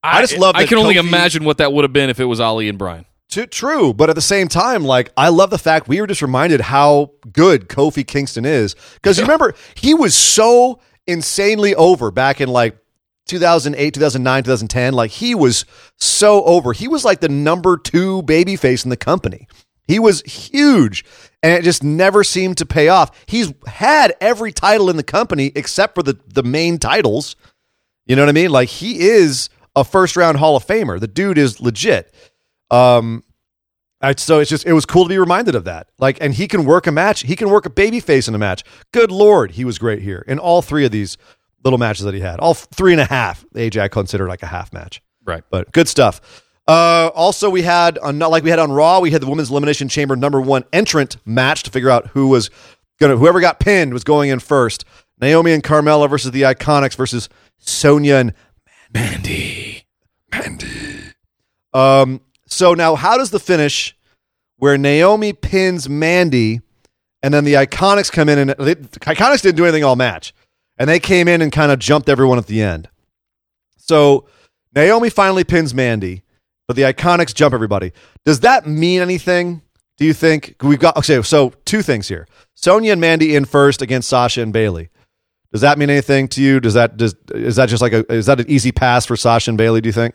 I 0.01 0.21
just 0.21 0.37
love 0.37 0.55
I 0.55 0.65
can 0.65 0.77
only 0.77 0.97
imagine 0.97 1.43
what 1.45 1.57
that 1.59 1.73
would 1.73 1.83
have 1.83 1.93
been 1.93 2.09
if 2.09 2.19
it 2.19 2.25
was 2.25 2.39
Ali 2.39 2.69
and 2.69 2.77
Bryan. 2.77 3.05
T- 3.35 3.45
true, 3.47 3.93
but 3.93 4.09
at 4.09 4.15
the 4.15 4.21
same 4.21 4.47
time, 4.47 4.85
like 4.85 5.11
I 5.17 5.27
love 5.27 5.49
the 5.49 5.57
fact 5.57 5.89
we 5.89 5.99
were 5.99 6.07
just 6.07 6.21
reminded 6.21 6.61
how 6.61 7.11
good 7.33 7.67
Kofi 7.67 8.07
Kingston 8.07 8.45
is 8.45 8.77
because 8.93 9.17
you 9.17 9.25
remember 9.25 9.55
he 9.75 9.93
was 9.93 10.15
so 10.15 10.79
insanely 11.05 11.75
over 11.75 12.11
back 12.11 12.39
in 12.39 12.47
like 12.47 12.77
2008, 13.25 13.93
2009, 13.93 14.43
2010. 14.43 14.93
Like 14.93 15.11
he 15.11 15.35
was 15.35 15.65
so 15.97 16.45
over. 16.45 16.71
He 16.71 16.87
was 16.87 17.03
like 17.03 17.19
the 17.19 17.27
number 17.27 17.75
two 17.75 18.23
babyface 18.23 18.85
in 18.85 18.89
the 18.89 18.95
company. 18.95 19.49
He 19.85 19.99
was 19.99 20.21
huge, 20.21 21.03
and 21.43 21.51
it 21.51 21.65
just 21.65 21.83
never 21.83 22.23
seemed 22.23 22.55
to 22.59 22.65
pay 22.65 22.87
off. 22.87 23.11
He's 23.25 23.53
had 23.67 24.15
every 24.21 24.53
title 24.53 24.89
in 24.89 24.95
the 24.95 25.03
company 25.03 25.51
except 25.57 25.95
for 25.95 26.03
the 26.03 26.17
the 26.25 26.43
main 26.43 26.77
titles. 26.77 27.35
You 28.05 28.15
know 28.15 28.21
what 28.21 28.29
I 28.29 28.31
mean? 28.31 28.51
Like 28.51 28.69
he 28.69 29.01
is 29.01 29.49
a 29.75 29.83
first 29.83 30.15
round 30.15 30.37
Hall 30.37 30.55
of 30.55 30.65
Famer. 30.65 31.01
The 31.01 31.07
dude 31.09 31.37
is 31.37 31.59
legit. 31.59 32.13
Um, 32.71 33.23
I, 34.01 34.13
so 34.15 34.39
it's 34.39 34.49
just 34.49 34.65
it 34.65 34.73
was 34.73 34.85
cool 34.85 35.03
to 35.03 35.09
be 35.09 35.17
reminded 35.17 35.55
of 35.55 35.63
that. 35.65 35.87
Like, 35.99 36.17
and 36.21 36.33
he 36.33 36.47
can 36.47 36.65
work 36.65 36.85
a 36.87 36.91
match. 36.91 37.21
He 37.21 37.35
can 37.35 37.49
work 37.49 37.65
a 37.65 37.69
baby 37.69 37.99
face 37.99 38.27
in 38.27 38.35
a 38.35 38.37
match. 38.37 38.63
Good 38.91 39.11
lord, 39.11 39.51
he 39.51 39.65
was 39.65 39.77
great 39.77 40.01
here 40.01 40.23
in 40.27 40.37
all 40.39 40.61
three 40.61 40.85
of 40.85 40.91
these 40.91 41.17
little 41.63 41.79
matches 41.79 42.03
that 42.05 42.13
he 42.13 42.19
had. 42.19 42.39
All 42.39 42.53
three 42.53 42.91
and 42.91 43.01
a 43.01 43.05
half. 43.05 43.45
AJ 43.55 43.81
I 43.81 43.87
consider 43.87 44.27
like 44.27 44.43
a 44.43 44.47
half 44.47 44.71
match, 44.73 45.01
Right. 45.25 45.43
but 45.49 45.71
good 45.71 45.87
stuff. 45.87 46.43
Uh, 46.67 47.09
also, 47.13 47.49
we 47.49 47.61
had 47.61 47.97
on 47.99 48.17
not 48.17 48.31
like 48.31 48.43
we 48.43 48.49
had 48.49 48.59
on 48.59 48.71
Raw. 48.71 48.99
We 48.99 49.11
had 49.11 49.21
the 49.21 49.27
women's 49.27 49.49
elimination 49.51 49.87
chamber 49.87 50.15
number 50.15 50.41
one 50.41 50.65
entrant 50.73 51.17
match 51.25 51.63
to 51.63 51.71
figure 51.71 51.89
out 51.91 52.07
who 52.07 52.27
was 52.27 52.49
gonna 52.99 53.17
whoever 53.17 53.39
got 53.39 53.59
pinned 53.59 53.93
was 53.93 54.03
going 54.03 54.29
in 54.29 54.39
first. 54.39 54.83
Naomi 55.21 55.53
and 55.53 55.63
Carmella 55.63 56.09
versus 56.09 56.31
the 56.31 56.41
Iconics 56.41 56.95
versus 56.95 57.29
Sonya 57.59 58.15
and 58.15 58.33
Mandy. 58.93 59.83
Mandy. 60.31 60.67
Um, 61.73 62.21
so 62.47 62.73
now, 62.73 62.95
how 62.95 63.17
does 63.17 63.31
the 63.31 63.39
finish 63.39 63.95
where 64.57 64.77
Naomi 64.77 65.33
pins 65.33 65.89
Mandy 65.89 66.61
and 67.25 67.33
then 67.33 67.43
the 67.43 67.55
Iconics 67.55 68.11
come 68.11 68.29
in 68.29 68.37
and 68.37 68.49
they, 68.59 68.75
the 68.75 68.99
Iconics 68.99 69.41
didn't 69.41 69.57
do 69.57 69.63
anything 69.63 69.83
all 69.83 69.95
match, 69.95 70.33
and 70.77 70.89
they 70.89 70.99
came 70.99 71.27
in 71.27 71.41
and 71.41 71.51
kind 71.51 71.71
of 71.71 71.79
jumped 71.79 72.07
everyone 72.07 72.37
at 72.37 72.45
the 72.45 72.61
end. 72.61 72.87
So 73.77 74.27
Naomi 74.75 75.09
finally 75.09 75.43
pins 75.43 75.73
Mandy, 75.73 76.21
but 76.67 76.75
the 76.75 76.83
Iconics 76.83 77.33
jump 77.33 77.53
everybody. 77.53 77.93
Does 78.25 78.41
that 78.41 78.67
mean 78.67 79.01
anything? 79.01 79.63
Do 79.97 80.05
you 80.05 80.13
think 80.13 80.55
we've 80.61 80.79
got 80.79 80.97
okay? 80.97 81.21
So 81.23 81.53
two 81.65 81.81
things 81.81 82.07
here: 82.07 82.27
Sonya 82.53 82.91
and 82.91 83.01
Mandy 83.01 83.35
in 83.35 83.45
first 83.45 83.81
against 83.81 84.07
Sasha 84.09 84.41
and 84.41 84.53
Bayley. 84.53 84.89
Does 85.51 85.61
that 85.61 85.79
mean 85.79 85.89
anything 85.89 86.27
to 86.27 86.43
you? 86.43 86.59
Does 86.59 86.73
that 86.73 86.97
does 86.97 87.15
is 87.33 87.55
that 87.55 87.69
just 87.69 87.81
like 87.81 87.93
a 87.93 88.05
is 88.11 88.25
that 88.25 88.39
an 88.39 88.49
easy 88.49 88.71
pass 88.71 89.05
for 89.05 89.15
Sasha 89.15 89.49
and 89.49 89.57
Bayley? 89.57 89.81
Do 89.81 89.87
you 89.87 89.93
think? 89.93 90.13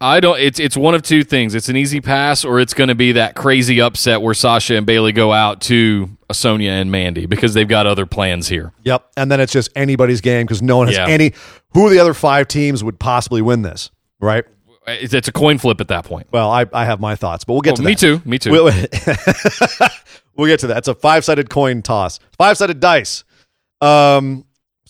I 0.00 0.20
don't. 0.20 0.38
It's 0.38 0.60
it's 0.60 0.76
one 0.76 0.94
of 0.94 1.02
two 1.02 1.24
things. 1.24 1.54
It's 1.54 1.68
an 1.70 1.76
easy 1.76 2.00
pass, 2.02 2.44
or 2.44 2.60
it's 2.60 2.74
going 2.74 2.88
to 2.88 2.94
be 2.94 3.12
that 3.12 3.34
crazy 3.34 3.80
upset 3.80 4.20
where 4.20 4.34
Sasha 4.34 4.76
and 4.76 4.84
Bayley 4.84 5.12
go 5.12 5.32
out 5.32 5.62
to 5.62 6.10
Sonya 6.32 6.70
and 6.70 6.90
Mandy 6.90 7.24
because 7.24 7.54
they've 7.54 7.66
got 7.68 7.86
other 7.86 8.04
plans 8.04 8.46
here. 8.48 8.72
Yep. 8.84 9.06
And 9.16 9.30
then 9.30 9.40
it's 9.40 9.52
just 9.52 9.70
anybody's 9.74 10.20
game 10.20 10.44
because 10.44 10.60
no 10.60 10.76
one 10.76 10.88
has 10.88 10.96
Yeah. 10.96 11.06
any. 11.08 11.32
Who 11.72 11.86
of 11.86 11.92
the 11.92 11.98
other 11.98 12.12
five 12.14 12.46
teams 12.48 12.84
would 12.84 12.98
possibly 12.98 13.40
win 13.40 13.62
this, 13.62 13.90
right? 14.20 14.44
It's, 14.86 15.12
it's 15.14 15.28
a 15.28 15.32
coin 15.32 15.58
flip 15.58 15.80
at 15.80 15.88
that 15.88 16.04
point. 16.04 16.28
Well, 16.30 16.50
I, 16.50 16.64
I 16.72 16.84
have 16.84 17.00
my 17.00 17.16
thoughts, 17.16 17.44
but 17.44 17.54
we'll 17.54 17.62
get 17.62 17.72
Oh, 17.72 17.76
to 17.76 17.82
me 17.82 17.92
that. 17.94 17.98
too. 17.98 18.22
Me 18.24 18.38
too. 18.38 18.50
We'll, 18.52 18.64
we'll 20.36 20.46
get 20.48 20.60
to 20.60 20.68
that. 20.68 20.78
It's 20.78 20.88
a 20.88 20.94
five 20.94 21.24
sided 21.24 21.50
coin 21.50 21.82
toss, 21.82 22.18
five 22.38 22.56
sided 22.56 22.80
dice. 22.80 23.24
Um, 23.80 24.45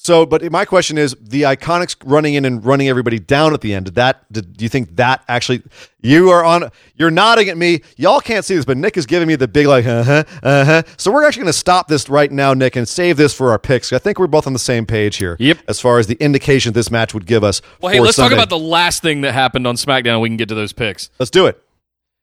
so, 0.06 0.24
but 0.24 0.52
my 0.52 0.64
question 0.64 0.98
is 0.98 1.16
the 1.20 1.42
Iconics 1.42 1.96
running 2.04 2.34
in 2.34 2.44
and 2.44 2.64
running 2.64 2.88
everybody 2.88 3.18
down 3.18 3.52
at 3.54 3.60
the 3.60 3.74
end. 3.74 3.86
Did 3.86 3.96
that? 3.96 4.32
Did 4.32 4.56
do 4.56 4.64
you 4.64 4.68
think 4.68 4.94
that 4.94 5.24
actually? 5.26 5.62
You 6.00 6.30
are 6.30 6.44
on. 6.44 6.70
You're 6.94 7.10
nodding 7.10 7.48
at 7.48 7.58
me. 7.58 7.82
Y'all 7.96 8.20
can't 8.20 8.44
see 8.44 8.54
this, 8.54 8.64
but 8.64 8.76
Nick 8.76 8.96
is 8.96 9.04
giving 9.04 9.26
me 9.26 9.34
the 9.34 9.48
big 9.48 9.66
like, 9.66 9.84
uh 9.84 10.04
huh, 10.04 10.24
uh 10.44 10.64
huh. 10.64 10.82
So 10.96 11.10
we're 11.10 11.26
actually 11.26 11.40
going 11.42 11.52
to 11.52 11.58
stop 11.58 11.88
this 11.88 12.08
right 12.08 12.30
now, 12.30 12.54
Nick, 12.54 12.76
and 12.76 12.88
save 12.88 13.16
this 13.16 13.34
for 13.34 13.50
our 13.50 13.58
picks. 13.58 13.92
I 13.92 13.98
think 13.98 14.20
we're 14.20 14.28
both 14.28 14.46
on 14.46 14.52
the 14.52 14.60
same 14.60 14.86
page 14.86 15.16
here. 15.16 15.36
Yep. 15.40 15.58
As 15.66 15.80
far 15.80 15.98
as 15.98 16.06
the 16.06 16.14
indication 16.20 16.72
this 16.72 16.88
match 16.88 17.12
would 17.12 17.26
give 17.26 17.42
us. 17.42 17.60
well, 17.80 17.92
hey, 17.92 17.98
let's 17.98 18.14
Sunday. 18.14 18.36
talk 18.36 18.44
about 18.44 18.50
the 18.50 18.64
last 18.64 19.02
thing 19.02 19.22
that 19.22 19.32
happened 19.32 19.66
on 19.66 19.74
SmackDown. 19.74 20.20
We 20.20 20.28
can 20.28 20.36
get 20.36 20.48
to 20.50 20.54
those 20.54 20.72
picks. 20.72 21.10
Let's 21.18 21.30
do 21.32 21.46
it. 21.46 21.60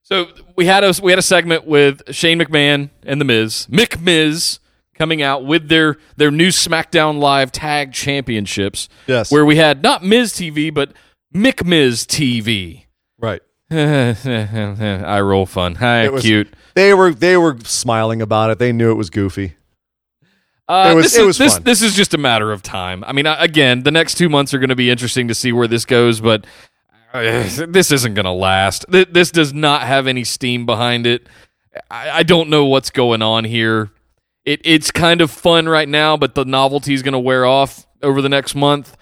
So 0.04 0.28
we 0.56 0.66
had 0.66 0.86
a 0.86 0.94
we 1.04 1.12
had 1.12 1.20
a 1.20 1.24
segment 1.24 1.68
with 1.68 2.02
Shane 2.16 2.40
McMahon 2.40 2.90
and 3.04 3.20
the 3.20 3.26
Miz, 3.26 3.68
Mick 3.70 4.00
Miz, 4.00 4.60
coming 5.04 5.22
out 5.22 5.43
with 5.45 5.68
their 5.68 5.97
their 6.16 6.32
new 6.32 6.47
SmackDown 6.47 7.20
Live 7.20 7.51
Tag 7.51 7.91
Championships. 7.91 8.88
Yes. 9.06 9.30
where 9.32 9.43
we 9.45 9.58
had 9.58 9.84
not 9.84 10.01
Miz 10.01 10.32
TV 10.32 10.74
but 10.74 10.93
McMiz 11.36 12.06
TV. 12.08 12.86
Right. 13.20 13.41
I 13.72 15.20
roll 15.20 15.45
fun. 15.45 15.76
Hi, 15.76 16.08
was- 16.08 16.22
cute. 16.24 16.54
They 16.76 16.93
were 16.93 17.14
they 17.14 17.36
were 17.36 17.58
smiling 17.66 18.22
about 18.22 18.49
it. 18.51 18.60
They 18.60 18.72
knew 18.72 18.91
it 18.91 18.95
was 18.95 19.10
goofy. 19.10 19.56
Uh, 20.70 20.89
It 20.91 20.95
was- 20.95 21.06
this 21.06 21.18
it 21.18 21.26
was 21.26 21.38
this, 21.38 21.54
fun. 21.56 21.64
this 21.64 21.82
is 21.82 21.95
just 21.95 22.14
a 22.14 22.18
matter 22.18 22.54
of 22.54 22.64
time. 22.64 23.04
I 23.04 23.12
mean, 23.12 23.26
again, 23.28 23.84
the 23.84 23.91
next 23.91 24.16
two 24.16 24.30
months 24.30 24.54
are 24.54 24.60
going 24.60 24.70
to 24.70 24.76
be 24.76 24.89
interesting 24.89 25.28
to 25.28 25.36
see 25.36 25.51
where 25.51 25.68
this 25.68 25.84
goes, 25.84 26.22
but 26.22 26.45
uh, 27.14 27.22
this 27.68 27.91
isn't 27.91 28.14
going 28.14 28.26
to 28.26 28.32
last. 28.32 28.86
Th- 28.89 29.10
This 29.12 29.30
does 29.32 29.54
not 29.54 29.82
have 29.84 30.08
any 30.08 30.24
steam 30.24 30.66
behind 30.66 31.06
it. 31.06 31.28
I, 31.91 32.20
I 32.20 32.24
don't 32.24 32.49
know 32.49 32.66
what's 32.66 32.89
going 32.91 33.22
on 33.22 33.43
here. 33.43 33.91
It 34.46 34.62
it's 34.64 34.91
kind 34.91 35.22
of 35.22 35.32
fun 35.32 35.68
right 35.68 35.88
now, 35.88 36.18
but 36.18 36.36
the 36.36 36.46
novelty 36.46 36.94
is 36.94 37.02
going 37.02 37.14
to 37.14 37.20
wear 37.20 37.46
off 37.46 37.88
over 38.02 38.22
the 38.22 38.30
next 38.30 38.56
month. 38.56 38.98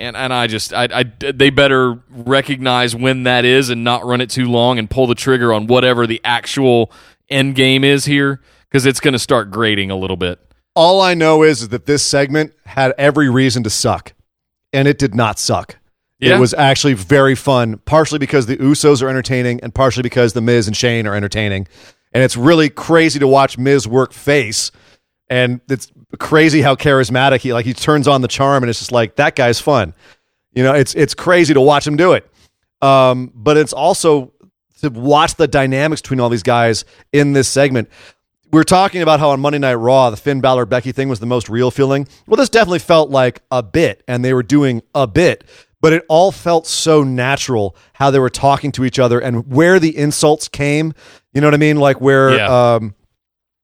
And 0.00 0.16
and 0.16 0.32
I 0.32 0.46
just 0.46 0.72
I, 0.72 0.88
I 0.92 1.02
they 1.02 1.50
better 1.50 2.00
recognize 2.08 2.94
when 2.94 3.24
that 3.24 3.44
is 3.44 3.68
and 3.68 3.84
not 3.84 4.04
run 4.04 4.20
it 4.20 4.30
too 4.30 4.46
long 4.46 4.78
and 4.78 4.88
pull 4.88 5.06
the 5.06 5.14
trigger 5.14 5.52
on 5.52 5.66
whatever 5.66 6.06
the 6.06 6.20
actual 6.24 6.92
end 7.28 7.54
game 7.54 7.84
is 7.84 8.04
here 8.04 8.40
because 8.68 8.86
it's 8.86 9.00
going 9.00 9.12
to 9.12 9.18
start 9.18 9.50
grading 9.50 9.90
a 9.90 9.96
little 9.96 10.16
bit. 10.16 10.40
All 10.74 11.00
I 11.00 11.14
know 11.14 11.42
is, 11.42 11.62
is 11.62 11.70
that 11.70 11.86
this 11.86 12.02
segment 12.02 12.54
had 12.64 12.94
every 12.98 13.28
reason 13.28 13.64
to 13.64 13.70
suck, 13.70 14.14
and 14.72 14.86
it 14.86 14.98
did 14.98 15.14
not 15.14 15.38
suck. 15.38 15.78
Yeah. 16.20 16.36
It 16.36 16.40
was 16.40 16.54
actually 16.54 16.94
very 16.94 17.34
fun, 17.34 17.78
partially 17.78 18.18
because 18.18 18.46
the 18.46 18.56
Usos 18.58 19.02
are 19.02 19.08
entertaining, 19.08 19.60
and 19.60 19.74
partially 19.74 20.02
because 20.02 20.32
the 20.32 20.40
Miz 20.40 20.66
and 20.66 20.76
Shane 20.76 21.06
are 21.06 21.14
entertaining. 21.14 21.66
And 22.12 22.22
it's 22.22 22.36
really 22.36 22.70
crazy 22.70 23.18
to 23.18 23.28
watch 23.28 23.58
Miz 23.58 23.86
work 23.86 24.12
face, 24.12 24.70
and 25.28 25.60
it's 25.68 25.92
crazy 26.18 26.62
how 26.62 26.74
charismatic 26.74 27.40
he 27.40 27.52
like. 27.52 27.66
He 27.66 27.74
turns 27.74 28.08
on 28.08 28.22
the 28.22 28.28
charm, 28.28 28.62
and 28.62 28.70
it's 28.70 28.78
just 28.78 28.92
like 28.92 29.16
that 29.16 29.36
guy's 29.36 29.60
fun. 29.60 29.94
You 30.52 30.62
know, 30.62 30.74
it's 30.74 30.94
it's 30.94 31.14
crazy 31.14 31.54
to 31.54 31.60
watch 31.60 31.86
him 31.86 31.96
do 31.96 32.12
it. 32.12 32.28
Um, 32.80 33.32
but 33.34 33.56
it's 33.56 33.72
also 33.72 34.32
to 34.80 34.90
watch 34.90 35.34
the 35.34 35.48
dynamics 35.48 36.00
between 36.00 36.20
all 36.20 36.28
these 36.28 36.42
guys 36.42 36.84
in 37.12 37.32
this 37.32 37.48
segment. 37.48 37.88
We 38.50 38.60
are 38.60 38.64
talking 38.64 39.02
about 39.02 39.20
how 39.20 39.30
on 39.30 39.40
Monday 39.40 39.58
Night 39.58 39.74
Raw, 39.74 40.08
the 40.08 40.16
Finn 40.16 40.40
Balor 40.40 40.64
Becky 40.66 40.92
thing 40.92 41.08
was 41.08 41.20
the 41.20 41.26
most 41.26 41.50
real 41.50 41.70
feeling. 41.70 42.08
Well, 42.26 42.36
this 42.36 42.48
definitely 42.48 42.78
felt 42.78 43.10
like 43.10 43.42
a 43.50 43.62
bit, 43.62 44.02
and 44.08 44.24
they 44.24 44.32
were 44.32 44.42
doing 44.42 44.82
a 44.94 45.06
bit, 45.06 45.44
but 45.82 45.92
it 45.92 46.04
all 46.08 46.32
felt 46.32 46.66
so 46.66 47.02
natural 47.02 47.76
how 47.94 48.10
they 48.10 48.18
were 48.18 48.30
talking 48.30 48.72
to 48.72 48.84
each 48.84 48.98
other 48.98 49.20
and 49.20 49.52
where 49.52 49.78
the 49.78 49.96
insults 49.96 50.48
came. 50.48 50.94
You 51.32 51.40
know 51.40 51.46
what 51.46 51.54
I 51.54 51.58
mean? 51.58 51.76
Like 51.78 52.00
where 52.00 52.36
Yeah. 52.36 52.74
um, 52.74 52.94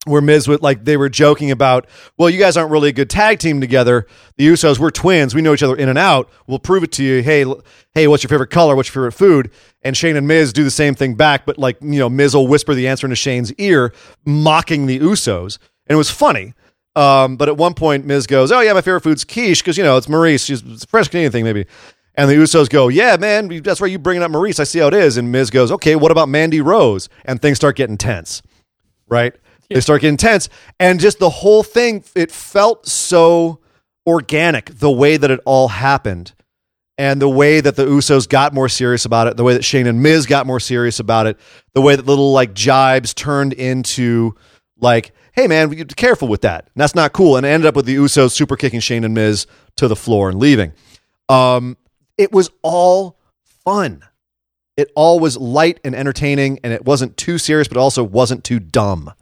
where 0.06 0.20
Miz 0.20 0.46
would 0.46 0.60
like 0.60 0.84
they 0.84 0.98
were 0.98 1.08
joking 1.08 1.50
about, 1.50 1.86
well, 2.18 2.28
you 2.28 2.38
guys 2.38 2.58
aren't 2.58 2.70
really 2.70 2.90
a 2.90 2.92
good 2.92 3.08
tag 3.08 3.38
team 3.38 3.58
together. 3.58 4.06
The 4.36 4.46
Usos, 4.48 4.78
we're 4.78 4.90
twins. 4.90 5.34
We 5.34 5.40
know 5.40 5.54
each 5.54 5.62
other 5.62 5.76
in 5.76 5.88
and 5.88 5.96
out. 5.98 6.28
We'll 6.46 6.58
prove 6.58 6.82
it 6.84 6.92
to 6.92 7.02
you. 7.02 7.22
Hey, 7.22 7.44
l- 7.44 7.62
hey, 7.94 8.06
what's 8.06 8.22
your 8.22 8.28
favorite 8.28 8.50
color? 8.50 8.76
What's 8.76 8.88
your 8.90 9.00
favorite 9.02 9.12
food? 9.12 9.50
And 9.80 9.96
Shane 9.96 10.16
and 10.16 10.28
Miz 10.28 10.52
do 10.52 10.62
the 10.62 10.70
same 10.70 10.94
thing 10.94 11.14
back, 11.14 11.46
but 11.46 11.56
like 11.56 11.78
you 11.80 11.98
know, 11.98 12.10
Miz 12.10 12.34
will 12.34 12.46
whisper 12.46 12.74
the 12.74 12.86
answer 12.86 13.06
into 13.06 13.16
Shane's 13.16 13.50
ear, 13.54 13.94
mocking 14.26 14.84
the 14.84 14.98
Usos, 15.00 15.56
and 15.86 15.94
it 15.94 15.98
was 15.98 16.10
funny. 16.10 16.52
Um, 16.96 17.36
but 17.36 17.48
at 17.48 17.56
one 17.56 17.72
point, 17.74 18.04
Miz 18.04 18.26
goes, 18.26 18.52
"Oh 18.52 18.60
yeah, 18.60 18.72
my 18.74 18.82
favorite 18.82 19.00
food's 19.00 19.24
quiche 19.24 19.62
because 19.62 19.78
you 19.78 19.84
know 19.84 19.96
it's 19.96 20.06
Maryse. 20.06 20.44
She's 20.46 20.62
it's 20.62 20.84
a 20.84 20.86
French 20.86 21.08
Canadian 21.10 21.32
thing, 21.32 21.44
maybe." 21.44 21.64
And 22.16 22.30
the 22.30 22.34
Usos 22.34 22.68
go, 22.68 22.88
"Yeah, 22.88 23.16
man, 23.16 23.48
that's 23.62 23.80
right. 23.80 23.90
You 23.90 23.98
bringing 23.98 24.22
up 24.22 24.30
Maryse? 24.30 24.60
I 24.60 24.64
see 24.64 24.78
how 24.78 24.88
it 24.88 24.94
is." 24.94 25.16
And 25.16 25.32
Miz 25.32 25.50
goes, 25.50 25.72
"Okay, 25.72 25.96
what 25.96 26.12
about 26.12 26.28
Mandy 26.28 26.60
Rose?" 26.60 27.08
And 27.24 27.42
things 27.42 27.56
start 27.56 27.76
getting 27.76 27.96
tense 27.96 28.40
right? 29.08 29.34
They 29.70 29.80
start 29.80 30.02
getting 30.02 30.16
tense, 30.16 30.48
and 30.78 31.00
just 31.00 31.18
the 31.18 31.30
whole 31.30 31.62
thing, 31.62 32.04
it 32.14 32.30
felt 32.30 32.86
so 32.86 33.60
organic 34.06 34.66
the 34.66 34.90
way 34.90 35.16
that 35.16 35.30
it 35.30 35.40
all 35.46 35.68
happened, 35.68 36.34
and 36.98 37.20
the 37.20 37.28
way 37.28 37.60
that 37.60 37.74
the 37.76 37.86
Usos 37.86 38.28
got 38.28 38.52
more 38.52 38.68
serious 38.68 39.04
about 39.04 39.26
it, 39.26 39.36
the 39.36 39.42
way 39.42 39.54
that 39.54 39.64
Shane 39.64 39.86
and 39.86 40.02
Miz 40.02 40.26
got 40.26 40.46
more 40.46 40.60
serious 40.60 41.00
about 41.00 41.26
it, 41.26 41.38
the 41.72 41.80
way 41.80 41.96
that 41.96 42.06
little 42.06 42.32
like 42.32 42.54
jibes 42.54 43.14
turned 43.14 43.52
into 43.54 44.34
like, 44.78 45.12
"Hey 45.32 45.46
man, 45.46 45.70
be 45.70 45.84
careful 45.84 46.28
with 46.28 46.42
that. 46.42 46.68
That's 46.76 46.94
not 46.94 47.12
cool," 47.12 47.36
and 47.36 47.46
it 47.46 47.48
ended 47.48 47.66
up 47.66 47.74
with 47.74 47.86
the 47.86 47.96
Usos 47.96 48.32
super 48.32 48.56
kicking 48.56 48.80
Shane 48.80 49.02
and 49.02 49.14
Miz 49.14 49.46
to 49.76 49.88
the 49.88 49.96
floor 49.96 50.28
and 50.28 50.38
leaving. 50.38 50.72
Um, 51.28 51.78
it 52.18 52.32
was 52.32 52.50
all 52.62 53.18
fun. 53.64 54.02
It 54.76 54.90
all 54.96 55.20
was 55.20 55.36
light 55.36 55.78
and 55.84 55.94
entertaining, 55.94 56.58
and 56.64 56.72
it 56.72 56.84
wasn't 56.84 57.16
too 57.16 57.38
serious, 57.38 57.68
but 57.68 57.76
also 57.76 58.02
wasn't 58.02 58.42
too 58.44 58.58
dumb. 58.58 59.12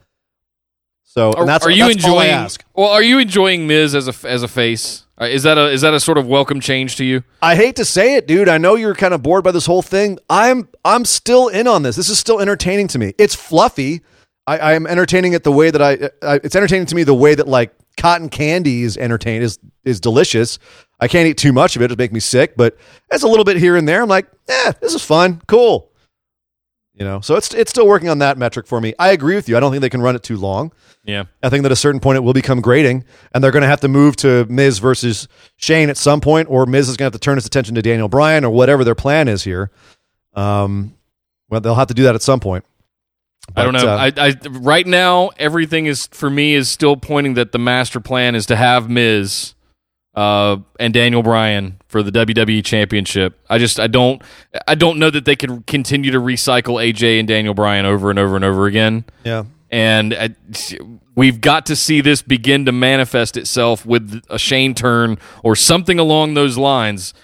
So, 1.04 1.32
Are, 1.32 1.40
and 1.40 1.48
that's 1.48 1.66
are 1.66 1.70
you 1.70 1.84
that's 1.84 1.96
enjoying? 1.96 2.30
ask. 2.30 2.64
Well, 2.74 2.88
are 2.88 3.02
you 3.02 3.18
enjoying 3.18 3.66
Miz 3.66 3.94
as 3.94 4.08
a 4.08 4.28
as 4.28 4.42
a 4.42 4.48
face? 4.48 5.04
Uh, 5.20 5.26
Is 5.26 5.42
that 5.42 5.58
a 5.58 5.66
is 5.68 5.82
that 5.82 5.92
a 5.92 6.00
sort 6.00 6.16
of 6.16 6.26
welcome 6.26 6.58
change 6.58 6.96
to 6.96 7.04
you? 7.04 7.22
I 7.42 7.54
hate 7.54 7.76
to 7.76 7.84
say 7.84 8.14
it, 8.14 8.26
dude. 8.26 8.48
I 8.48 8.56
know 8.56 8.76
you're 8.76 8.94
kind 8.94 9.12
of 9.12 9.22
bored 9.22 9.44
by 9.44 9.50
this 9.52 9.66
whole 9.66 9.82
thing. 9.82 10.18
I'm 10.30 10.68
I'm 10.86 11.04
still 11.04 11.48
in 11.48 11.66
on 11.66 11.82
this. 11.82 11.96
This 11.96 12.08
is 12.08 12.18
still 12.18 12.40
entertaining 12.40 12.88
to 12.88 12.98
me. 12.98 13.12
It's 13.18 13.34
fluffy. 13.34 14.00
I, 14.46 14.58
I 14.58 14.72
am 14.72 14.86
entertaining 14.86 15.34
it 15.34 15.44
the 15.44 15.52
way 15.52 15.70
that 15.70 15.82
I, 15.82 16.08
I. 16.26 16.36
It's 16.42 16.56
entertaining 16.56 16.86
to 16.86 16.94
me 16.94 17.02
the 17.04 17.12
way 17.14 17.34
that 17.34 17.46
like 17.46 17.74
cotton 17.98 18.30
candy 18.30 18.82
is 18.82 18.96
entertaining 18.96 19.42
is 19.42 19.58
is 19.84 20.00
delicious. 20.00 20.58
I 21.02 21.08
can't 21.08 21.26
eat 21.26 21.36
too 21.36 21.52
much 21.52 21.74
of 21.74 21.82
it; 21.82 21.86
it'll 21.86 21.96
make 21.96 22.12
me 22.12 22.20
sick. 22.20 22.56
But 22.56 22.76
it's 23.10 23.24
a 23.24 23.28
little 23.28 23.44
bit 23.44 23.56
here 23.56 23.76
and 23.76 23.88
there. 23.88 24.02
I'm 24.02 24.08
like, 24.08 24.28
eh, 24.48 24.72
this 24.80 24.94
is 24.94 25.04
fun, 25.04 25.42
cool. 25.48 25.90
You 26.94 27.04
know, 27.04 27.20
so 27.20 27.34
it's 27.34 27.52
it's 27.54 27.70
still 27.70 27.88
working 27.88 28.08
on 28.08 28.18
that 28.20 28.38
metric 28.38 28.68
for 28.68 28.80
me. 28.80 28.94
I 28.98 29.10
agree 29.10 29.34
with 29.34 29.48
you. 29.48 29.56
I 29.56 29.60
don't 29.60 29.72
think 29.72 29.80
they 29.80 29.90
can 29.90 30.00
run 30.00 30.14
it 30.14 30.22
too 30.22 30.36
long. 30.36 30.72
Yeah. 31.04 31.24
I 31.42 31.48
think 31.48 31.62
that 31.62 31.70
at 31.70 31.72
a 31.72 31.76
certain 31.76 32.00
point 32.00 32.18
it 32.18 32.20
will 32.20 32.34
become 32.34 32.60
grating, 32.60 33.04
and 33.34 33.42
they're 33.42 33.50
going 33.50 33.62
to 33.62 33.68
have 33.68 33.80
to 33.80 33.88
move 33.88 34.14
to 34.16 34.44
Miz 34.48 34.78
versus 34.78 35.26
Shane 35.56 35.90
at 35.90 35.96
some 35.96 36.20
point, 36.20 36.48
or 36.48 36.66
Miz 36.66 36.88
is 36.88 36.96
going 36.96 37.10
to 37.10 37.14
have 37.14 37.20
to 37.20 37.24
turn 37.24 37.36
his 37.36 37.46
attention 37.46 37.74
to 37.74 37.82
Daniel 37.82 38.08
Bryan, 38.08 38.44
or 38.44 38.50
whatever 38.50 38.84
their 38.84 38.94
plan 38.94 39.26
is 39.26 39.42
here. 39.42 39.72
Um, 40.34 40.94
well, 41.48 41.60
they'll 41.60 41.74
have 41.74 41.88
to 41.88 41.94
do 41.94 42.04
that 42.04 42.14
at 42.14 42.22
some 42.22 42.38
point. 42.38 42.64
I 43.56 43.64
don't 43.64 43.72
know. 43.72 43.88
uh, 43.88 44.10
I, 44.16 44.28
I 44.28 44.34
right 44.50 44.86
now 44.86 45.30
everything 45.36 45.86
is 45.86 46.06
for 46.12 46.30
me 46.30 46.54
is 46.54 46.68
still 46.68 46.96
pointing 46.96 47.34
that 47.34 47.50
the 47.50 47.58
master 47.58 47.98
plan 47.98 48.36
is 48.36 48.46
to 48.46 48.56
have 48.56 48.88
Miz 48.88 49.54
uh, 50.14 50.56
and 50.78 50.92
Daniel 50.92 51.22
Bryan 51.22 51.78
for 51.88 52.02
the 52.02 52.10
WWE 52.10 52.64
Championship. 52.64 53.38
I 53.48 53.58
just 53.58 53.80
I 53.80 53.86
don't 53.86 54.22
I 54.68 54.74
don't 54.74 54.98
know 54.98 55.10
that 55.10 55.24
they 55.24 55.36
could 55.36 55.66
continue 55.66 56.10
to 56.10 56.18
recycle 56.20 56.74
AJ 56.82 57.18
and 57.18 57.26
Daniel 57.28 57.54
Bryan 57.54 57.86
over 57.86 58.10
and 58.10 58.18
over 58.18 58.36
and 58.36 58.44
over 58.44 58.66
again. 58.66 59.04
yeah, 59.24 59.44
and 59.70 60.12
uh, 60.14 60.28
we've 61.14 61.40
got 61.40 61.66
to 61.66 61.76
see 61.76 62.00
this 62.00 62.20
begin 62.22 62.66
to 62.66 62.72
manifest 62.72 63.36
itself 63.36 63.86
with 63.86 64.22
a 64.28 64.38
Shane 64.38 64.74
turn 64.74 65.18
or 65.42 65.56
something 65.56 65.98
along 65.98 66.34
those 66.34 66.58
lines, 66.58 67.14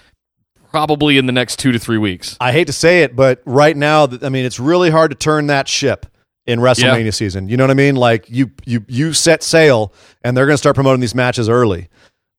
probably 0.71 1.17
in 1.17 1.25
the 1.25 1.31
next 1.31 1.57
two 1.59 1.71
to 1.71 1.79
three 1.79 1.97
weeks. 1.97 2.37
I 2.39 2.51
hate 2.51 2.67
to 2.67 2.73
say 2.73 3.03
it, 3.03 3.15
but 3.15 3.41
right 3.45 3.75
now, 3.75 4.07
I 4.21 4.29
mean, 4.29 4.45
it's 4.45 4.59
really 4.59 4.89
hard 4.89 5.11
to 5.11 5.17
turn 5.17 5.47
that 5.47 5.67
ship 5.67 6.05
in 6.45 6.59
WrestleMania 6.59 7.05
Yeah. 7.05 7.11
season. 7.11 7.49
You 7.49 7.57
know 7.57 7.63
what 7.63 7.71
I 7.71 7.75
mean? 7.75 7.95
Like 7.95 8.25
you, 8.29 8.51
you, 8.65 8.83
you 8.87 9.13
set 9.13 9.43
sail, 9.43 9.93
and 10.23 10.35
they're 10.35 10.45
going 10.47 10.55
to 10.55 10.57
start 10.59 10.75
promoting 10.75 11.01
these 11.01 11.13
matches 11.15 11.47
early. 11.49 11.87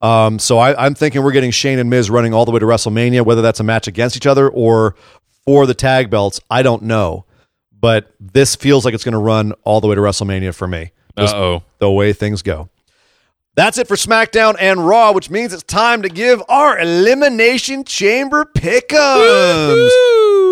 Um, 0.01 0.39
so 0.39 0.59
I, 0.59 0.85
I'm 0.85 0.95
thinking 0.95 1.23
we're 1.23 1.33
getting 1.33 1.51
Shane 1.51 1.79
and 1.79 1.91
Miz 1.91 2.11
running 2.11 2.33
all 2.33 2.45
the 2.45 2.51
way 2.51 2.59
to 2.59 2.67
WrestleMania, 2.67 3.25
whether 3.25 3.43
that's 3.43 3.61
a 3.61 3.65
match 3.65 3.87
against 3.87 4.17
each 4.17 4.27
other 4.27 4.49
or 4.49 4.95
for 5.45 5.67
the 5.67 5.75
tag 5.75 6.11
belts. 6.11 6.41
I 6.51 6.63
don't 6.63 6.83
know, 6.83 7.27
but 7.79 8.15
this 8.19 8.57
feels 8.57 8.85
like 8.85 8.95
it's 8.95 9.05
going 9.05 9.13
to 9.13 9.19
run 9.19 9.53
all 9.65 9.81
the 9.81 9.89
way 9.89 9.95
to 9.95 10.01
WrestleMania 10.01 10.55
for 10.55 10.67
me. 10.67 10.93
Uh 11.17 11.33
oh. 11.35 11.63
the 11.79 11.91
way 11.91 12.13
things 12.13 12.41
go. 12.41 12.71
That's 13.57 13.79
it 13.79 13.89
for 13.89 13.97
SmackDown 13.97 14.55
and 14.59 14.87
Raw, 14.87 15.13
which 15.13 15.29
means 15.29 15.53
it's 15.53 15.65
time 15.65 16.03
to 16.03 16.09
give 16.09 16.41
our 16.49 16.79
Elimination 16.79 17.85
Chamber 17.85 18.47
pick'ems. 18.57 19.91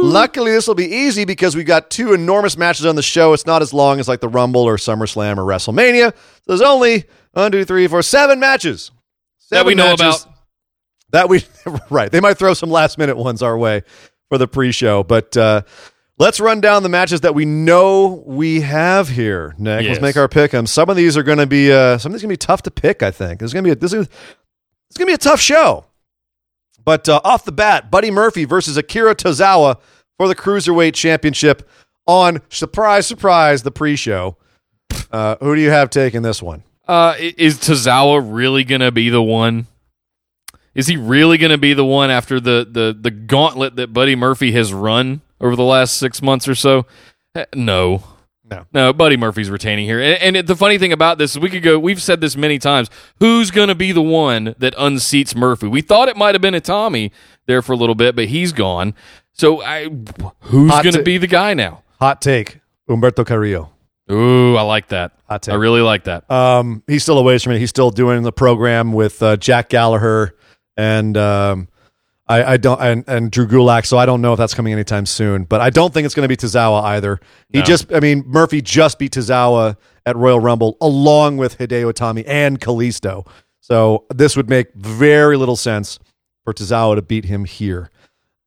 Luckily, 0.03 0.51
this 0.51 0.67
will 0.67 0.75
be 0.75 0.87
easy 0.87 1.25
because 1.25 1.57
we've 1.57 1.65
got 1.65 1.91
two 1.91 2.13
enormous 2.13 2.59
matches 2.59 2.85
on 2.85 2.97
the 2.97 3.03
show. 3.03 3.33
It's 3.33 3.47
not 3.47 3.63
as 3.63 3.73
long 3.73 4.01
as 4.01 4.09
like 4.09 4.21
the 4.21 4.29
Rumble 4.29 4.63
or 4.63 4.77
SummerSlam 4.77 5.39
or 5.39 5.45
WrestleMania. 5.45 6.13
So 6.13 6.43
there's 6.47 6.61
only 6.61 7.05
one, 7.33 7.53
two, 7.53 7.65
three, 7.65 7.87
four, 7.87 8.03
seven 8.03 8.41
matches. 8.41 8.91
That 9.51 9.67
we 9.67 9.75
know 9.75 9.97
matches 9.97 10.23
about. 10.25 10.35
That 11.11 11.29
we 11.29 11.45
right. 11.91 12.11
They 12.13 12.21
might 12.21 12.39
throw 12.39 12.55
some 12.55 12.71
last 12.71 12.99
minute 12.99 13.17
ones 13.17 13.43
our 13.43 13.57
way 13.57 13.83
for 14.29 14.39
the 14.39 14.47
pre-show. 14.49 15.03
But 15.05 15.37
uh, 15.37 15.63
let's 16.19 16.39
run 16.41 16.61
down 16.61 16.83
the 16.83 16.89
matches 16.91 17.23
that 17.23 17.35
we 17.35 17.45
know 17.47 18.23
we 18.27 18.61
have 18.61 19.09
here. 19.09 19.55
Nick, 19.59 19.83
Yes. 19.85 19.91
let's 19.93 20.03
make 20.03 20.17
our 20.17 20.29
pick 20.29 20.53
'em. 20.53 20.67
Some 20.67 20.91
of 20.91 20.97
these 20.97 21.17
are 21.17 21.23
going 21.23 21.39
to 21.39 21.47
be 21.47 21.73
uh, 21.73 21.97
some 21.99 22.13
of 22.13 22.15
these 22.15 22.25
are 22.25 22.27
going 22.27 22.37
to 22.37 22.43
be 22.43 22.47
tough 22.47 22.63
to 22.63 22.71
pick. 22.71 23.03
I 23.03 23.11
think 23.11 23.41
this 23.41 23.49
is 23.49 23.53
going 23.55 23.65
to 23.65 23.69
be 23.69 23.73
a, 23.73 23.77
this 23.77 23.93
is 23.93 24.07
it's 24.91 24.97
going 24.99 25.07
to 25.07 25.11
be 25.11 25.15
a 25.15 25.19
tough 25.19 25.41
show. 25.41 25.85
But 26.85 27.09
uh, 27.09 27.21
off 27.25 27.45
the 27.45 27.53
bat, 27.53 27.91
Buddy 27.91 28.11
Murphy 28.11 28.45
versus 28.47 28.77
Akira 28.79 29.15
Tozawa 29.15 29.79
for 30.17 30.27
the 30.29 30.35
Cruiserweight 30.35 30.95
Championship 30.95 31.69
on 32.07 32.41
surprise, 32.49 33.07
surprise, 33.07 33.63
the 33.63 33.71
pre-show. 33.71 34.37
Uh, 35.11 35.37
who 35.41 35.55
do 35.55 35.61
you 35.61 35.69
have 35.69 35.91
taking 35.91 36.23
this 36.23 36.43
one? 36.43 36.63
Uh, 36.89 37.15
is 37.19 37.59
Tozawa 37.59 38.27
really 38.27 38.65
going 38.65 38.81
to 38.81 38.91
be 38.91 39.11
the 39.11 39.23
one? 39.23 39.67
Is 40.75 40.87
he 40.87 40.97
really 40.97 41.39
going 41.39 41.51
to 41.51 41.59
be 41.59 41.75
the 41.75 41.85
one 41.85 42.11
after 42.11 42.41
the, 42.41 42.67
the, 42.71 42.97
the 42.99 43.11
gauntlet 43.11 43.77
that 43.77 43.93
Buddy 43.93 44.15
Murphy 44.17 44.53
has 44.53 44.73
run 44.73 45.21
over 45.41 45.55
the 45.57 45.65
last 45.65 45.99
six 45.99 46.23
months 46.23 46.49
or 46.49 46.55
so? 46.55 46.87
Eh, 47.35 47.45
No. 47.55 48.03
No. 48.51 48.65
No, 48.73 48.95
Buddy 48.95 49.19
Murphy's 49.19 49.51
retaining 49.51 49.85
here. 49.85 50.01
And, 50.01 50.23
and 50.23 50.37
it- 50.39 50.47
the 50.47 50.57
funny 50.57 50.79
thing 50.79 50.91
about 50.93 51.19
this 51.19 51.33
is 51.33 51.39
we 51.39 51.51
could 51.51 51.63
go, 51.63 51.79
we've 51.79 52.01
said 52.01 52.23
this 52.23 52.35
many 52.35 52.59
times. 52.59 52.89
Who's 53.19 53.51
going 53.51 53.69
to 53.69 53.75
be 53.75 53.93
the 53.93 54.01
one 54.01 54.55
that 54.57 54.75
unseats 54.77 55.37
Murphy? 55.37 55.67
We 55.67 55.83
thought 55.83 56.09
it 56.09 56.17
might 56.17 56.35
have 56.35 56.41
been 56.41 56.55
Itami 56.55 57.11
there 57.47 57.61
for 57.61 57.73
a 57.75 57.77
little 57.77 57.95
bit, 57.95 58.17
but 58.17 58.27
he's 58.29 58.53
gone. 58.55 58.95
So 59.35 59.61
I, 59.63 59.91
who's 60.41 60.71
going 60.71 60.95
to 60.95 61.03
be 61.03 61.19
the 61.19 61.27
guy 61.27 61.53
now? 61.53 61.83
Hot 62.01 62.23
take: 62.23 62.61
Humberto 62.89 63.27
Carrillo. 63.27 63.69
Ooh, 64.11 64.57
I 64.57 64.63
like 64.63 64.89
that. 64.89 65.13
Take. 65.41 65.53
I 65.53 65.57
really 65.57 65.83
like 65.83 66.05
that. 66.05 66.31
Um, 66.31 66.83
he's 66.87 67.03
still 67.03 67.19
away 67.19 67.39
from 67.39 67.53
it. 67.53 67.59
He's 67.59 67.71
still 67.71 67.91
doing 67.91 68.23
the 68.23 68.33
program 68.33 68.93
with 68.93 69.23
uh, 69.23 69.37
Jack 69.37 69.69
Gallagher 69.69 70.35
and 70.77 71.17
um, 71.17 71.69
I, 72.27 72.55
I 72.55 72.57
don't 72.57 72.81
and, 72.81 73.05
and 73.07 73.31
Drew 73.31 73.47
Gulak. 73.47 73.85
So 73.85 73.99
I 73.99 74.07
don't 74.07 74.23
know 74.23 74.33
if 74.33 74.39
that's 74.39 74.55
coming 74.55 74.73
anytime 74.73 75.05
soon. 75.05 75.45
But 75.45 75.61
I 75.61 75.71
don't 75.71 75.93
think 75.93 76.07
it's 76.07 76.15
going 76.15 76.25
to 76.25 76.29
be 76.29 76.37
Tozawa 76.37 76.83
either. 76.85 77.21
He 77.51 77.59
No. 77.59 77.65
just, 77.65 77.93
I 77.93 78.01
mean, 78.01 78.25
Murphy 78.27 78.63
just 78.63 78.99
beat 78.99 79.13
Tozawa 79.13 79.77
at 80.07 80.17
Royal 80.17 80.41
Rumble 80.41 80.79
along 80.81 81.37
with 81.37 81.59
Hideo 81.59 81.93
Itami 81.93 82.25
and 82.27 82.59
Kalisto. 82.59 83.27
So 83.61 84.07
this 84.15 84.35
would 84.37 84.49
make 84.49 84.73
very 84.75 85.37
little 85.37 85.57
sense 85.57 85.99
for 86.45 86.55
Tozawa 86.55 86.95
to 86.95 87.03
beat 87.03 87.27
him 87.27 87.45
here. 87.45 87.91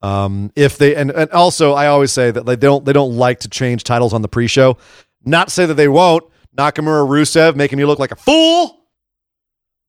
Um, 0.01 0.51
if 0.55 0.79
they 0.79 0.95
and, 0.95 1.11
and 1.11 1.29
also 1.29 1.73
I 1.73 1.85
always 1.85 2.11
say 2.11 2.31
that 2.31 2.47
they 2.47 2.55
don't 2.55 2.83
they 2.85 2.93
don't 2.93 3.15
like 3.15 3.41
to 3.41 3.49
change 3.49 3.83
titles 3.83 4.13
on 4.13 4.23
the 4.23 4.27
pre-show. 4.27 4.77
Not 5.23 5.47
to 5.47 5.53
say 5.53 5.65
that 5.65 5.75
they 5.75 5.87
won't. 5.87 6.23
Nakamura 6.57 7.07
Rusev 7.07 7.55
making 7.55 7.77
me 7.77 7.85
look 7.85 7.99
like 7.99 8.11
a 8.11 8.15
fool, 8.15 8.85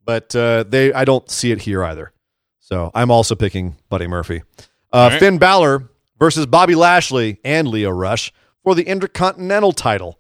but 0.05 0.35
uh, 0.37 0.64
they 0.64 0.93
I 0.93 1.05
don't 1.05 1.28
see 1.30 1.51
it 1.51 1.62
here 1.62 1.83
either. 1.85 2.12
So 2.61 2.91
I'm 2.95 3.11
also 3.11 3.35
picking 3.35 3.76
Buddy 3.89 4.07
Murphy. 4.07 4.43
Uh, 4.93 5.09
right. 5.11 5.18
Finn 5.18 5.39
Balor 5.39 5.91
versus 6.18 6.47
Bobby 6.47 6.74
Lashley 6.74 7.39
and 7.45 7.66
Lio 7.66 7.91
Rush 7.91 8.33
for 8.62 8.74
the 8.74 8.85
Intercontinental 8.85 9.72
title. 9.72 10.18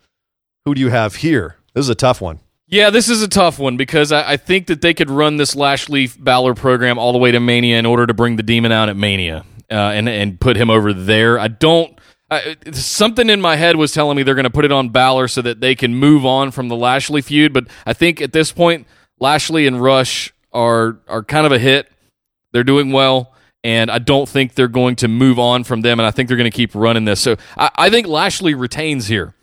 Who 0.64 0.74
do 0.74 0.80
you 0.80 0.90
have 0.90 1.16
here? 1.16 1.56
This 1.74 1.84
is 1.84 1.88
a 1.88 1.94
tough 1.94 2.20
one. 2.20 2.40
Yeah, 2.66 2.90
this 2.90 3.08
is 3.08 3.22
a 3.22 3.28
tough 3.28 3.58
one 3.58 3.76
because 3.76 4.12
I, 4.12 4.32
I 4.32 4.36
think 4.36 4.66
that 4.68 4.80
they 4.80 4.94
could 4.94 5.10
run 5.10 5.36
this 5.36 5.54
Lashley 5.54 6.08
Balor 6.18 6.54
program 6.54 6.98
all 6.98 7.12
the 7.12 7.18
way 7.18 7.30
to 7.30 7.38
Mania 7.38 7.78
in 7.78 7.86
order 7.86 8.06
to 8.06 8.14
bring 8.14 8.36
the 8.36 8.42
demon 8.42 8.72
out 8.72 8.88
at 8.88 8.96
Mania 8.96 9.44
uh, 9.70 9.74
and 9.74 10.08
and 10.08 10.40
put 10.40 10.56
him 10.56 10.70
over 10.70 10.92
there. 10.92 11.38
I 11.38 11.48
don't. 11.48 11.98
I, 12.32 12.56
something 12.72 13.28
in 13.30 13.40
my 13.40 13.56
head 13.56 13.76
was 13.76 13.92
telling 13.92 14.16
me 14.16 14.22
they're 14.22 14.34
going 14.34 14.44
to 14.44 14.50
put 14.50 14.64
it 14.64 14.72
on 14.72 14.88
Balor 14.88 15.28
so 15.28 15.42
that 15.42 15.60
they 15.60 15.74
can 15.74 15.94
move 15.94 16.24
on 16.24 16.50
from 16.50 16.68
the 16.68 16.76
Lashley 16.76 17.20
feud. 17.22 17.52
But 17.52 17.66
I 17.86 17.92
think 17.92 18.20
at 18.20 18.32
this 18.32 18.52
point, 18.52 18.86
Lashley 19.20 19.66
and 19.66 19.80
Rush 19.82 20.32
are 20.52 20.98
are 21.08 21.22
kind 21.22 21.46
of 21.46 21.52
a 21.52 21.58
hit. 21.58 21.90
They're 22.52 22.64
doing 22.64 22.92
well, 22.92 23.34
and 23.64 23.90
I 23.90 23.98
don't 23.98 24.28
think 24.28 24.54
they're 24.54 24.68
going 24.68 24.96
to 24.96 25.08
move 25.08 25.38
on 25.38 25.64
from 25.64 25.80
them. 25.82 26.00
And 26.00 26.06
I 26.06 26.10
think 26.10 26.28
they're 26.28 26.36
going 26.36 26.50
to 26.50 26.56
keep 26.56 26.74
running 26.74 27.04
this. 27.04 27.20
So 27.20 27.36
I, 27.56 27.70
I 27.76 27.90
think 27.90 28.06
Lashley 28.06 28.54
retains 28.54 29.06
here 29.06 29.34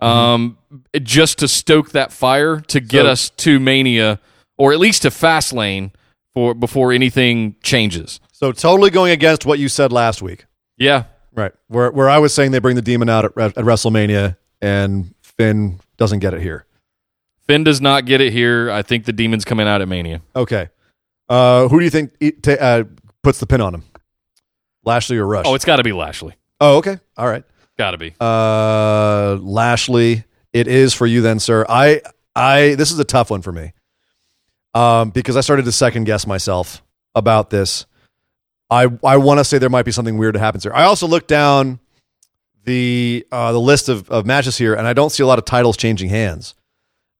um, 0.00 0.58
just 1.02 1.38
to 1.38 1.48
stoke 1.48 1.90
that 1.92 2.12
fire 2.12 2.60
to 2.60 2.80
get 2.80 3.02
So- 3.02 3.08
us 3.10 3.30
to 3.30 3.60
Mania 3.60 4.20
or 4.58 4.72
at 4.72 4.78
least 4.78 5.02
to 5.02 5.08
Fastlane 5.10 5.90
for 6.34 6.54
before 6.54 6.92
anything 6.92 7.56
changes. 7.62 8.20
So 8.32 8.52
totally 8.52 8.90
going 8.90 9.10
against 9.12 9.44
what 9.46 9.58
you 9.58 9.68
said 9.68 9.92
last 9.92 10.22
week. 10.22 10.44
Yeah, 10.76 11.04
Right. 11.40 11.52
Where 11.68 11.90
where 11.90 12.10
I 12.10 12.18
was 12.18 12.34
saying 12.34 12.50
they 12.50 12.58
bring 12.58 12.76
the 12.76 12.82
demon 12.82 13.08
out 13.08 13.24
at, 13.24 13.36
at 13.38 13.54
WrestleMania 13.64 14.36
and 14.60 15.14
Finn 15.22 15.80
doesn't 15.96 16.18
get 16.18 16.34
it 16.34 16.42
here. 16.42 16.66
Finn 17.46 17.64
does 17.64 17.80
not 17.80 18.04
get 18.04 18.20
it 18.20 18.32
here. 18.32 18.70
I 18.70 18.82
think 18.82 19.06
the 19.06 19.12
demon's 19.12 19.44
coming 19.44 19.66
out 19.66 19.80
at 19.80 19.88
Mania. 19.88 20.20
Okay. 20.36 20.68
Uh, 21.28 21.68
who 21.68 21.78
do 21.78 21.84
you 21.84 21.90
think 21.90 22.12
ta- 22.42 22.52
uh, 22.60 22.84
puts 23.22 23.40
the 23.40 23.46
pin 23.46 23.60
on 23.60 23.74
him? 23.74 23.84
Lashley 24.84 25.16
or 25.16 25.26
Rush? 25.26 25.46
Oh, 25.46 25.54
it's 25.54 25.64
got 25.64 25.76
to 25.76 25.82
be 25.82 25.92
Lashley. 25.92 26.34
oh, 26.60 26.76
okay. 26.78 26.98
All 27.16 27.26
right. 27.26 27.44
Got 27.78 27.92
to 27.92 27.98
be. 27.98 28.14
Uh, 28.20 29.38
Lashley, 29.40 30.24
it 30.52 30.68
is 30.68 30.92
for 30.92 31.06
you 31.06 31.22
then, 31.22 31.38
sir. 31.38 31.64
I 31.68 32.02
I 32.36 32.74
this 32.74 32.90
is 32.92 32.98
a 32.98 33.04
tough 33.04 33.30
one 33.30 33.40
for 33.40 33.52
me. 33.52 33.72
Um, 34.74 35.10
because 35.10 35.36
I 35.36 35.40
started 35.40 35.64
to 35.64 35.72
second 35.72 36.04
guess 36.04 36.26
myself 36.26 36.82
about 37.14 37.48
this. 37.50 37.86
I 38.70 38.86
I 39.04 39.16
want 39.16 39.38
to 39.38 39.44
say 39.44 39.58
there 39.58 39.70
might 39.70 39.84
be 39.84 39.92
something 39.92 40.18
weird 40.18 40.34
that 40.34 40.40
happens 40.40 40.64
here. 40.64 40.72
I 40.74 40.84
also 40.84 41.06
looked 41.06 41.28
down 41.28 41.80
the 42.64 43.26
uh, 43.32 43.52
the 43.52 43.60
list 43.60 43.88
of, 43.88 44.08
of 44.10 44.26
matches 44.26 44.58
here, 44.58 44.74
and 44.74 44.86
I 44.86 44.92
don't 44.92 45.10
see 45.10 45.22
a 45.22 45.26
lot 45.26 45.38
of 45.38 45.44
titles 45.44 45.76
changing 45.76 46.10
hands. 46.10 46.54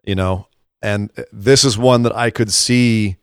You 0.04 0.14
know, 0.14 0.46
and 0.82 1.10
this 1.32 1.64
is 1.64 1.76
one 1.76 2.02
that 2.02 2.14
I 2.14 2.30
could 2.30 2.52
see 2.52 3.16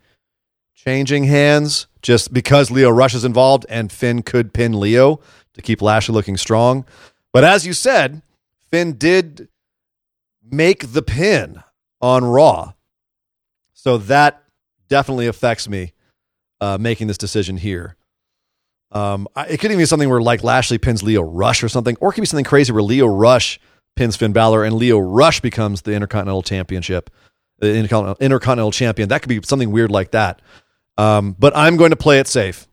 changing 0.75 1.25
hands 1.25 1.87
just 2.01 2.33
because 2.33 2.71
Lio 2.71 2.89
Rush 2.89 3.15
is 3.15 3.25
involved, 3.25 3.65
and 3.69 3.91
Finn 3.91 4.21
could 4.21 4.53
pin 4.53 4.79
Lio 4.79 5.19
to 5.53 5.61
keep 5.61 5.81
Lashley 5.81 6.13
looking 6.13 6.37
strong. 6.37 6.85
But 7.33 7.43
as 7.43 7.65
you 7.65 7.73
said, 7.73 8.21
Finn 8.69 8.93
did 8.93 9.49
make 10.49 10.93
the 10.93 11.01
pin 11.01 11.63
on 11.99 12.23
Raw. 12.23 12.73
So 13.73 13.97
that 13.97 14.43
definitely 14.87 15.27
affects 15.27 15.67
me 15.67 15.93
uh, 16.61 16.77
making 16.79 17.07
this 17.07 17.17
decision 17.17 17.57
here. 17.57 17.96
Um, 18.91 19.27
it 19.49 19.59
could 19.59 19.71
even 19.71 19.79
be 19.79 19.85
something 19.85 20.09
where 20.09 20.21
like 20.21 20.43
Lashley 20.43 20.77
pins 20.77 21.03
Lio 21.03 21.21
Rush 21.21 21.63
or 21.63 21.69
something, 21.69 21.97
or 21.99 22.09
it 22.09 22.13
could 22.13 22.21
be 22.21 22.27
something 22.27 22.45
crazy 22.45 22.71
where 22.71 22.83
Lio 22.83 23.07
Rush 23.07 23.59
pins 23.95 24.15
Finn 24.15 24.31
Balor 24.31 24.63
and 24.63 24.75
Lio 24.75 24.99
Rush 24.99 25.41
becomes 25.41 25.81
the 25.81 25.93
Intercontinental 25.93 26.43
Championship, 26.43 27.09
the 27.59 27.75
Intercontinental, 27.75 28.23
Intercontinental 28.23 28.71
Champion. 28.71 29.09
That 29.09 29.21
could 29.21 29.29
be 29.29 29.41
something 29.43 29.71
weird 29.71 29.91
like 29.91 30.11
that. 30.11 30.41
Um, 30.97 31.35
but 31.37 31.55
I'm 31.55 31.77
going 31.77 31.91
to 31.91 31.97
play 31.97 32.19
it 32.19 32.27
safe. 32.27 32.67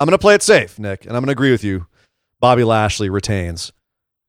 I'm 0.00 0.06
going 0.06 0.16
to 0.16 0.22
play 0.22 0.34
it 0.34 0.42
safe, 0.42 0.78
Nick, 0.78 1.04
and 1.04 1.16
I'm 1.16 1.22
going 1.22 1.26
to 1.26 1.32
agree 1.32 1.50
with 1.50 1.64
you. 1.64 1.86
Bobby 2.40 2.62
Lashley 2.62 3.10
retains 3.10 3.72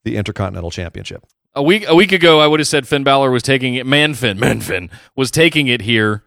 the 0.04 0.18
Intercontinental 0.18 0.72
Championship. 0.72 1.26
A 1.56 1.62
week 1.64 1.86
a 1.88 1.96
week 1.96 2.12
ago, 2.12 2.40
I 2.40 2.48
would 2.48 2.60
have 2.60 2.68
said 2.68 2.88
Finn 2.88 3.04
Balor 3.04 3.32
was 3.32 3.44
taking 3.44 3.76
it. 3.76 3.86
Man, 3.86 4.14
Finn, 4.14 4.38
Manfin, 4.38 4.62
Manfin 4.62 4.92
was 5.16 5.30
taking 5.32 5.68
it 5.68 5.82
here, 5.82 6.24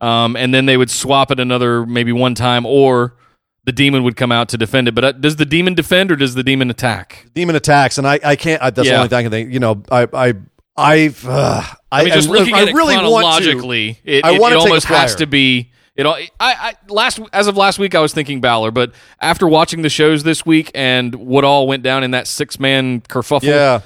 um, 0.00 0.36
and 0.36 0.52
then 0.52 0.66
they 0.66 0.76
would 0.76 0.90
swap 0.90 1.30
it 1.30 1.38
another 1.38 1.86
maybe 1.86 2.12
one 2.12 2.34
time, 2.34 2.66
or 2.66 3.16
the 3.64 3.72
demon 3.72 4.02
would 4.02 4.16
come 4.16 4.32
out 4.32 4.48
to 4.50 4.58
defend 4.58 4.88
it. 4.88 4.94
But 4.94 5.04
uh, 5.04 5.12
does 5.12 5.36
the 5.36 5.44
demon 5.46 5.74
defend 5.74 6.10
or 6.10 6.16
does 6.16 6.34
the 6.34 6.42
demon 6.42 6.70
attack? 6.70 7.26
Demon 7.34 7.54
attacks, 7.56 7.98
and 7.98 8.06
I, 8.06 8.18
I 8.24 8.36
can't. 8.36 8.62
I, 8.62 8.70
that's 8.70 8.88
the 8.88 8.94
only 8.96 9.08
thing 9.08 9.18
I 9.18 9.22
can 9.22 9.30
think. 9.30 9.52
You 9.52 9.60
know, 9.60 9.82
I, 9.90 10.08
I, 10.12 10.34
I, 10.76 11.14
uh, 11.26 11.64
I, 11.92 12.00
I 12.00 12.04
mean, 12.04 12.14
just 12.14 12.28
I, 12.28 12.32
looking 12.32 12.54
I 12.54 12.62
at 12.62 12.68
it 12.68 12.74
really 12.74 12.94
want 12.96 13.06
to. 13.06 13.10
chronologically, 13.12 13.98
it, 14.04 14.24
I 14.24 14.32
it, 14.32 14.40
wanna 14.40 14.56
it 14.56 14.58
take 14.58 14.66
a 14.66 14.70
almost 14.70 14.86
has 14.86 15.12
flyer. 15.12 15.18
to 15.18 15.26
be. 15.26 15.70
It 15.94 16.06
all. 16.06 16.14
I, 16.14 16.28
I 16.40 16.74
last 16.88 17.20
as 17.34 17.46
of 17.48 17.56
last 17.58 17.78
week, 17.78 17.94
I 17.94 18.00
was 18.00 18.14
thinking 18.14 18.40
Balor, 18.40 18.70
but 18.70 18.92
after 19.20 19.46
watching 19.46 19.82
the 19.82 19.90
shows 19.90 20.22
this 20.22 20.46
week 20.46 20.70
and 20.74 21.14
what 21.14 21.44
all 21.44 21.66
went 21.66 21.82
down 21.82 22.02
in 22.02 22.12
that 22.12 22.26
six 22.26 22.58
man 22.58 23.02
kerfuffle, 23.02 23.42
Yeah, 23.42 23.82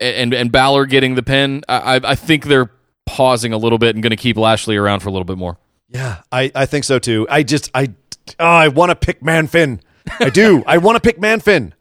and 0.00 0.34
and 0.34 0.50
Balor 0.50 0.86
getting 0.86 1.14
the 1.14 1.22
pin, 1.22 1.62
I, 1.68 1.96
I- 1.96 2.10
I 2.10 2.14
think 2.16 2.46
they're 2.46 2.70
pausing 3.06 3.52
a 3.52 3.56
little 3.56 3.78
bit 3.78 3.94
and 3.94 4.02
going 4.02 4.10
to 4.10 4.16
keep 4.16 4.36
Lashley 4.36 4.76
around 4.76 5.00
for 5.00 5.10
a 5.10 5.12
little 5.12 5.24
bit 5.26 5.38
more. 5.38 5.56
yeah, 5.88 6.22
I, 6.32 6.50
I 6.56 6.66
think 6.66 6.82
so 6.84 6.98
too. 6.98 7.26
I 7.30 7.42
just, 7.44 7.70
I, 7.74 7.90
oh, 8.38 8.44
I 8.44 8.68
want 8.68 8.90
to 8.90 8.96
pick 8.96 9.20
Manfin. 9.20 9.80
I 10.20 10.30
do. 10.30 10.62
I 10.66 10.78
want 10.78 10.96
to 10.96 11.00
pick 11.00 11.18
Manfin. 11.18 11.72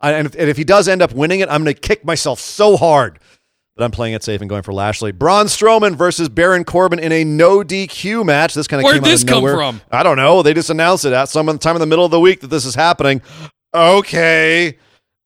I, 0.00 0.12
and, 0.12 0.26
if, 0.26 0.34
and 0.34 0.48
if 0.48 0.56
he 0.56 0.64
does 0.64 0.88
end 0.88 1.02
up 1.02 1.12
winning 1.12 1.40
it, 1.40 1.48
I'm 1.48 1.62
going 1.62 1.74
to 1.74 1.80
kick 1.80 2.04
myself 2.04 2.40
so 2.40 2.76
hard. 2.76 3.18
But 3.76 3.84
I'm 3.84 3.90
playing 3.90 4.14
it 4.14 4.22
safe 4.22 4.40
and 4.40 4.50
going 4.50 4.62
for 4.62 4.72
Lashley. 4.72 5.12
Braun 5.12 5.46
Strowman 5.46 5.94
versus 5.94 6.28
Baron 6.28 6.64
Corbin 6.64 6.98
in 6.98 7.12
a 7.12 7.24
no 7.24 7.58
DQ 7.60 8.24
match. 8.26 8.52
This 8.54 8.66
kind 8.66 8.80
of 8.80 8.84
Where'd 8.84 8.96
came 8.96 9.04
out 9.04 9.10
this 9.10 9.22
of 9.22 9.28
come 9.28 9.38
nowhere. 9.38 9.54
from? 9.54 9.80
I 9.90 10.02
don't 10.02 10.16
know. 10.16 10.42
They 10.42 10.52
just 10.54 10.70
announced 10.70 11.04
it 11.04 11.12
at 11.12 11.28
some 11.28 11.46
time 11.58 11.76
in 11.76 11.80
the 11.80 11.86
middle 11.86 12.04
of 12.04 12.10
the 12.10 12.20
week 12.20 12.40
that 12.40 12.48
this 12.48 12.66
is 12.66 12.74
happening. 12.74 13.22
Okay. 13.72 14.76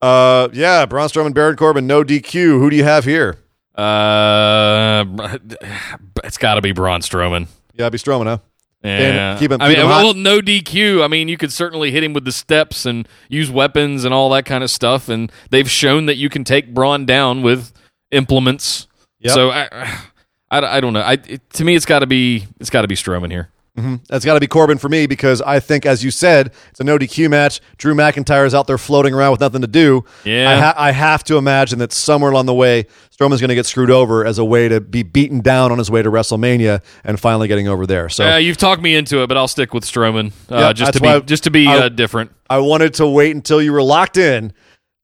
Uh, 0.01 0.49
yeah, 0.53 0.85
Braun 0.87 1.09
Strowman, 1.09 1.35
Baron 1.35 1.57
Corbin, 1.57 1.87
no 1.87 2.05
DQ. 2.05 2.33
Who 2.33 2.71
do 2.71 2.77
you 2.77 2.85
have 2.85 3.05
here? 3.05 3.39
Uh, 3.75 5.05
it's 6.25 6.39
got 6.39 6.55
to 6.55 6.61
be 6.61 6.73
Braun 6.73 7.01
Strowman. 7.01 7.49
Yeah, 7.73 7.87
it'd 7.87 7.93
be 7.93 7.99
Strowman, 7.99 8.27
huh? 8.27 8.39
Yeah, 8.85 9.39
keep 9.39 9.51
him- 9.51 9.62
I 9.62 9.69
mean, 9.69 9.78
him 9.78 9.86
well, 9.89 10.12
no 10.15 10.40
DQ. 10.40 11.02
I 11.02 11.09
mean, 11.09 11.28
you 11.28 11.36
could 11.39 11.52
certainly 11.52 11.90
hit 11.90 12.05
him 12.05 12.12
with 12.12 12.24
the 12.24 12.32
steps 12.32 12.85
and 12.85 13.09
use 13.28 13.51
weapons 13.51 14.05
and 14.05 14.12
all 14.12 14.28
that 14.31 14.44
kind 14.44 14.62
of 14.62 14.70
stuff. 14.70 15.09
And 15.09 15.32
they've 15.51 15.70
shown 15.70 16.06
that 16.06 16.16
you 16.16 16.28
can 16.28 16.44
take 16.44 16.74
Braun 16.74 17.06
down 17.06 17.43
with 17.43 17.73
implements. 18.11 18.86
Yep. 19.20 19.32
So 19.32 19.51
I, 19.51 19.69
I, 20.51 20.77
I 20.77 20.81
don't 20.81 20.93
know. 20.93 21.01
I 21.01 21.15
it, 21.15 21.48
to 21.55 21.65
me, 21.65 21.74
it's 21.74 21.86
got 21.86 22.01
to 22.01 22.06
be 22.06 22.47
it's 22.61 22.70
got 22.70 22.82
to 22.82 22.89
be 22.89 22.94
Strowman 22.94 23.31
here. 23.31 23.51
That's 23.77 24.25
got 24.25 24.35
to 24.35 24.41
be 24.41 24.47
Corbin 24.47 24.79
for 24.79 24.89
me 24.89 25.07
because 25.07 25.43
I 25.43 25.59
think, 25.59 25.85
as 25.85 26.05
you 26.05 26.13
said, 26.13 26.53
it's 26.71 26.79
a 26.79 26.85
no 26.85 26.97
DQ 26.97 27.29
match. 27.29 27.61
Drew 27.77 27.93
McIntyre 27.95 28.47
is 28.47 28.55
out 28.55 28.69
there 28.69 28.79
floating 28.79 29.13
around 29.15 29.33
with 29.33 29.41
nothing 29.41 29.63
to 29.63 29.67
do. 29.67 30.05
Yeah. 30.25 30.49
I, 30.51 30.55
ha- 30.57 30.75
I 30.77 30.93
have 30.93 31.25
to 31.25 31.37
imagine 31.39 31.81
that 31.81 31.93
somewhere 31.93 32.31
along 32.31 32.47
the 32.47 32.55
way, 32.55 32.85
Strowman's 33.11 33.41
going 33.41 33.49
to 33.49 33.55
get 33.57 33.67
screwed 33.67 33.91
over 33.91 34.25
as 34.25 34.39
a 34.39 34.45
way 34.45 34.69
to 34.69 34.81
be 34.81 35.03
beaten 35.03 35.41
down 35.41 35.73
on 35.73 35.79
his 35.79 35.91
way 35.91 36.03
to 36.03 36.11
WrestleMania 36.11 36.83
and 37.03 37.19
finally 37.19 37.49
getting 37.49 37.67
over 37.67 37.85
there. 37.85 38.09
So 38.09 38.25
Uh, 38.33 38.37
you've 38.37 38.57
talked 38.59 38.81
me 38.81 38.95
into 38.95 39.23
it, 39.25 39.27
but 39.27 39.37
I'll 39.37 39.49
stick 39.49 39.75
with 39.75 39.85
Strowman 39.85 40.29
uh, 40.51 40.57
Yeah, 40.59 40.73
just 40.73 40.93
to 40.93 41.01
be 41.01 41.07
why 41.09 41.19
just 41.21 41.45
to 41.45 41.51
be 41.51 41.67
I- 41.67 41.79
uh, 41.79 41.89
different. 41.89 42.31
I 42.49 42.59
wanted 42.59 42.95
to 42.95 43.07
wait 43.09 43.35
until 43.35 43.61
you 43.61 43.73
were 43.73 43.83
locked 43.83 44.17
in 44.19 44.53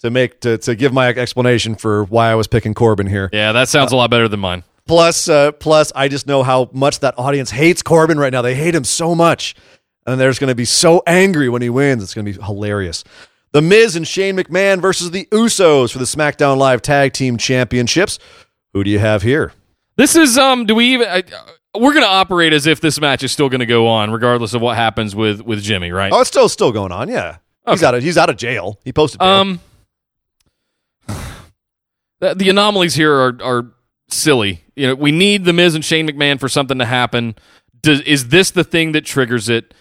to 0.01 0.11
make 0.11 0.41
to, 0.43 0.59
to 0.59 0.75
give 0.77 0.93
my 0.93 1.09
explanation 1.09 1.75
for 1.75 2.05
why 2.05 2.31
I 2.31 2.35
was 2.35 2.47
picking 2.47 2.75
Corbin 2.75 3.07
here. 3.09 3.29
Yeah, 3.33 3.53
that 3.53 3.69
sounds 3.69 3.91
a 3.93 3.97
lot 3.97 4.11
better 4.11 4.29
than 4.29 4.41
mine. 4.41 4.63
Plus, 4.86 5.28
uh, 5.28 5.52
plus, 5.52 5.93
I 5.94 6.09
just 6.09 6.27
know 6.27 6.43
how 6.43 6.69
much 6.73 7.01
that 7.01 7.15
audience 7.19 7.51
hates 7.51 7.82
Corbin 7.82 8.19
right 8.19 8.32
now. 8.32 8.43
They 8.43 8.55
hate 8.55 8.74
him 8.74 8.85
so 8.85 9.15
much, 9.15 9.55
and 10.07 10.20
they're 10.20 10.31
just 10.31 10.40
going 10.40 10.48
to 10.48 10.55
be 10.55 10.65
so 10.65 11.02
angry 11.07 11.48
when 11.48 11.62
he 11.62 11.70
wins. 11.70 12.02
It's 12.02 12.15
going 12.15 12.24
to 12.27 12.32
be 12.32 12.44
hilarious. 12.44 13.05
The 13.52 13.62
Miz 13.62 13.97
and 13.97 14.07
Shane 14.07 14.36
McMahon 14.36 14.81
versus 14.81 15.11
the 15.11 15.27
Usos 15.32 15.93
for 15.93 15.98
the 15.98 16.05
SmackDown 16.05 16.57
Live 16.57 16.82
Tag 16.82 17.12
Team 17.12 17.36
Championships. 17.36 18.19
Who 18.73 18.82
do 18.85 18.90
you 18.90 18.98
have 19.01 19.23
here? 19.23 19.52
This 19.97 20.16
is 20.16 20.39
um. 20.39 20.66
Do 20.66 20.74
we 20.74 20.94
even? 20.94 21.09
I, 21.09 21.23
we're 21.74 21.93
going 21.93 22.05
to 22.05 22.11
operate 22.11 22.52
as 22.52 22.66
if 22.66 22.81
this 22.81 23.01
match 23.01 23.23
is 23.23 23.31
still 23.32 23.48
going 23.48 23.61
to 23.61 23.66
go 23.66 23.86
on, 23.86 24.11
regardless 24.11 24.55
of 24.55 24.61
what 24.62 24.77
happens 24.77 25.15
with 25.15 25.40
with 25.43 25.62
Jimmy, 25.62 25.90
right? 25.93 26.12
Oh, 26.12 26.20
it's 26.20 26.28
still 26.28 26.48
still 26.48 26.73
going 26.73 26.90
on. 26.93 27.09
Yeah, 27.09 27.39
he's 27.66 27.78
Okay. 27.78 27.86
out 27.86 27.94
of 27.97 28.02
he's 28.02 28.16
out 28.16 28.31
of 28.31 28.36
jail. 28.36 28.78
He 28.85 28.93
posted. 28.93 29.19
Bail. 29.20 29.28
Um, 29.28 29.61
the, 32.20 32.35
the 32.35 32.48
anomalies 32.48 32.94
here 32.94 33.12
are 33.15 33.36
are 33.43 33.66
silly. 34.09 34.62
You 34.81 34.86
know, 34.86 34.94
we 34.94 35.12
need 35.12 35.44
the 35.44 35.52
Miz 35.52 35.74
and 35.74 35.85
Shane 35.85 36.09
McMahon 36.09 36.40
for 36.40 36.48
something 36.48 36.78
to 36.78 36.86
happen. 36.86 37.35
Does 37.82 38.01
is 38.01 38.28
this 38.28 38.51
the 38.51 38.65
thing 38.65 38.93
that 38.93 39.05
triggers 39.05 39.48
it? 39.51 39.74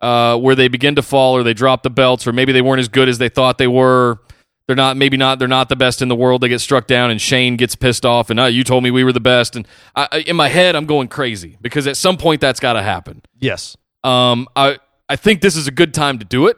Uh, 0.00 0.34
where 0.38 0.54
they 0.54 0.66
begin 0.68 0.94
to 0.94 1.02
fall, 1.02 1.36
or 1.36 1.42
they 1.42 1.52
drop 1.52 1.82
the 1.82 1.90
belts, 1.90 2.26
or 2.26 2.32
maybe 2.32 2.52
they 2.52 2.62
weren't 2.62 2.80
as 2.80 2.88
good 2.88 3.06
as 3.06 3.18
they 3.18 3.28
thought 3.28 3.58
they 3.58 3.68
were. 3.68 4.18
They're 4.66 4.74
not, 4.74 4.96
maybe 4.96 5.18
not. 5.18 5.38
They're 5.38 5.46
not 5.46 5.68
the 5.68 5.76
best 5.76 6.00
in 6.00 6.08
the 6.08 6.16
world. 6.16 6.40
They 6.40 6.48
get 6.48 6.60
struck 6.60 6.86
down, 6.86 7.10
and 7.10 7.20
Shane 7.20 7.56
gets 7.56 7.76
pissed 7.76 8.06
off, 8.06 8.30
and 8.30 8.40
uh, 8.40 8.46
you 8.46 8.64
told 8.64 8.82
me 8.82 8.90
we 8.90 9.04
were 9.04 9.12
the 9.12 9.20
best. 9.20 9.56
And 9.56 9.68
I, 9.94 10.24
in 10.26 10.36
my 10.36 10.48
head, 10.48 10.74
I'm 10.74 10.86
going 10.86 11.08
crazy 11.08 11.58
because 11.60 11.86
at 11.86 11.98
some 11.98 12.16
point 12.16 12.40
that's 12.40 12.60
got 12.60 12.72
to 12.72 12.82
happen. 12.82 13.20
yes. 13.40 13.76
Um, 14.02 14.48
I 14.56 14.78
I 15.10 15.16
think 15.16 15.42
this 15.42 15.54
is 15.54 15.68
a 15.68 15.70
good 15.70 15.92
time 15.92 16.18
to 16.18 16.24
do 16.24 16.46
it 16.46 16.56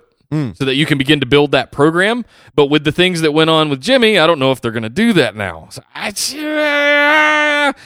so 0.55 0.64
that 0.64 0.77
you 0.77 0.86
can 0.86 0.97
begin 0.97 1.20
to 1.20 1.27
build 1.27 1.51
that 1.51 1.73
program. 1.73 2.24
But 2.55 2.66
with 2.66 2.85
the 2.85 2.93
things 2.93 3.20
that 3.20 3.32
went 3.32 3.51
on 3.51 3.69
with 3.69 3.82
Jimmy, 3.82 4.19
I 4.19 4.27
don't 4.27 4.39
know 4.39 4.51
if 4.51 4.62
they're 4.62 4.70
going 4.73 4.82
to 4.82 4.89
do 4.89 5.12
that 5.14 5.36
now. 5.36 5.69
So 5.70 5.82
I, 5.94 6.10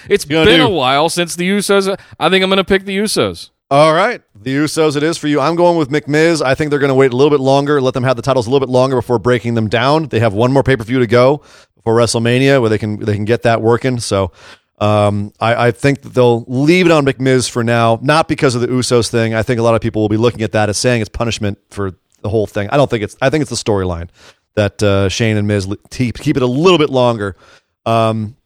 it's 0.08 0.24
been 0.24 0.46
do? 0.46 0.66
a 0.66 0.70
while 0.70 1.08
since 1.08 1.36
the 1.36 1.48
Usos. 1.48 1.96
I 2.18 2.28
think 2.28 2.42
I'm 2.42 2.50
going 2.50 2.58
to 2.58 2.64
pick 2.64 2.84
the 2.84 2.96
Usos. 2.96 3.50
All 3.70 3.92
right. 3.92 4.22
The 4.34 4.54
Usos 4.54 4.96
it 4.96 5.02
is 5.02 5.18
for 5.18 5.26
you. 5.26 5.40
I'm 5.40 5.56
going 5.56 5.76
with 5.76 5.90
McMiz. 5.90 6.40
I 6.44 6.54
think 6.54 6.70
they're 6.70 6.78
going 6.78 6.88
to 6.88 6.94
wait 6.94 7.12
a 7.12 7.16
little 7.16 7.30
bit 7.30 7.40
longer, 7.40 7.80
let 7.80 7.94
them 7.94 8.04
have 8.04 8.16
the 8.16 8.22
titles 8.22 8.46
a 8.46 8.50
little 8.50 8.64
bit 8.64 8.72
longer 8.72 8.96
before 8.96 9.18
breaking 9.18 9.54
them 9.54 9.68
down. 9.68 10.06
They 10.08 10.20
have 10.20 10.34
one 10.34 10.52
more 10.52 10.62
pay-per-view 10.62 11.00
to 11.00 11.06
go 11.06 11.42
before 11.74 11.96
WrestleMania 11.96 12.60
where 12.60 12.70
they 12.70 12.78
can 12.78 12.98
they 13.00 13.14
can 13.14 13.24
get 13.24 13.42
that 13.42 13.62
working. 13.62 13.98
So 13.98 14.30
um, 14.78 15.32
I, 15.40 15.68
I 15.68 15.70
think 15.72 16.02
that 16.02 16.10
they'll 16.10 16.44
leave 16.46 16.86
it 16.86 16.92
on 16.92 17.04
McMiz 17.04 17.50
for 17.50 17.64
now, 17.64 17.98
not 18.02 18.28
because 18.28 18.54
of 18.54 18.60
the 18.60 18.68
Usos 18.68 19.08
thing. 19.08 19.34
I 19.34 19.42
think 19.42 19.58
a 19.58 19.62
lot 19.62 19.74
of 19.74 19.80
people 19.80 20.02
will 20.02 20.08
be 20.08 20.16
looking 20.16 20.42
at 20.42 20.52
that 20.52 20.68
as 20.68 20.78
saying 20.78 21.00
it's 21.00 21.08
punishment 21.08 21.58
for 21.70 21.92
the 22.22 22.28
whole 22.28 22.46
thing. 22.46 22.68
I 22.70 22.76
don't 22.76 22.90
think 22.90 23.02
it's 23.02 23.16
I 23.20 23.30
think 23.30 23.42
it's 23.42 23.50
the 23.50 23.56
storyline 23.56 24.10
that 24.54 24.82
uh, 24.82 25.08
Shane 25.08 25.36
and 25.36 25.48
Miz 25.48 25.66
keep 25.90 26.18
keep 26.18 26.36
it 26.36 26.42
a 26.42 26.46
little 26.46 26.78
bit 26.78 26.90
longer. 26.90 27.36
Um, 27.84 28.36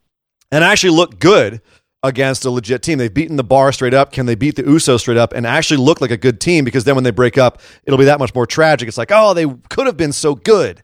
and 0.51 0.65
actually 0.65 0.91
look 0.91 1.19
good 1.19 1.61
against 2.03 2.45
a 2.45 2.51
legit 2.51 2.83
team. 2.83 2.99
They've 2.99 3.13
beaten 3.13 3.37
the 3.37 3.45
bar 3.45 3.73
straight 3.73 3.95
up. 3.95 4.13
Can 4.13 4.27
they 4.27 4.35
beat 4.35 4.57
the 4.57 4.63
Usos 4.63 5.01
straight 5.01 5.17
up 5.17 5.33
and 5.33 5.47
actually 5.47 5.79
look 5.79 6.01
like 6.01 6.11
a 6.11 6.17
good 6.17 6.41
team? 6.41 6.65
Because 6.65 6.85
then 6.85 6.95
when 6.95 7.05
they 7.05 7.11
break 7.11 7.39
up, 7.39 7.61
it'll 7.85 7.99
be 7.99 8.05
that 8.07 8.19
much 8.19 8.35
more 8.35 8.47
tragic. 8.47 8.89
It's 8.89 8.99
like, 8.99 9.11
oh, 9.13 9.35
they 9.35 9.47
could 9.69 9.87
have 9.87 9.97
been 9.97 10.13
so 10.13 10.35
good, 10.35 10.83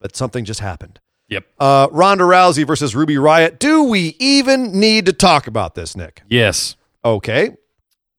but 0.00 0.14
something 0.14 0.44
just 0.44 0.60
happened. 0.60 1.00
Yep. 1.28 1.46
Uh, 1.58 1.88
Ronda 1.90 2.24
Rousey 2.24 2.66
versus 2.66 2.94
Ruby 2.94 3.14
Riott. 3.16 3.58
Do 3.58 3.84
we 3.84 4.16
even 4.18 4.78
need 4.78 5.06
to 5.06 5.12
talk 5.12 5.46
about 5.46 5.74
this, 5.74 5.96
Nick? 5.96 6.22
Yes. 6.28 6.76
Okay. 7.04 7.56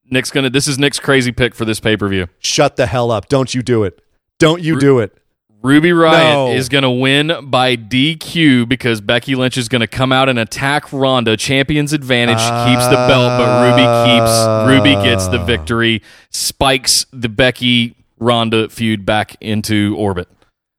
Nick's 0.09 0.31
gonna. 0.31 0.49
This 0.49 0.67
is 0.67 0.77
Nick's 0.77 0.99
crazy 0.99 1.31
pick 1.31 1.55
for 1.55 1.65
this 1.65 1.79
pay 1.79 1.97
per 1.97 2.07
view. 2.07 2.27
Shut 2.39 2.75
the 2.75 2.87
hell 2.87 3.11
up. 3.11 3.27
Don't 3.27 3.53
you 3.53 3.61
do 3.61 3.83
it. 3.83 4.01
Don't 4.39 4.61
you 4.61 4.79
do 4.79 4.99
it. 4.99 5.17
Ruby 5.65 5.89
Riott 5.89 6.11
No. 6.33 6.51
is 6.51 6.69
going 6.69 6.83
to 6.83 6.91
win 6.91 7.31
by 7.49 7.75
DQ 7.75 8.69
because 8.69 9.01
Becky 9.01 9.33
Lynch 9.33 9.57
is 9.57 9.67
going 9.67 9.79
to 9.81 9.87
come 9.87 10.11
out 10.11 10.29
and 10.29 10.37
attack 10.37 10.93
Ronda. 10.93 11.35
Champion's 11.37 11.91
advantage 11.91 12.37
keeps 12.37 12.85
the 12.87 12.95
belt, 13.07 13.39
but 13.39 13.63
Ruby 13.65 13.81
keeps. 14.05 14.95
Ruby 14.95 15.03
gets 15.03 15.27
the 15.27 15.43
victory, 15.43 16.03
spikes 16.29 17.07
the 17.11 17.29
Becky 17.29 17.95
Ronda 18.19 18.69
feud 18.69 19.05
back 19.07 19.35
into 19.41 19.95
orbit. 19.97 20.27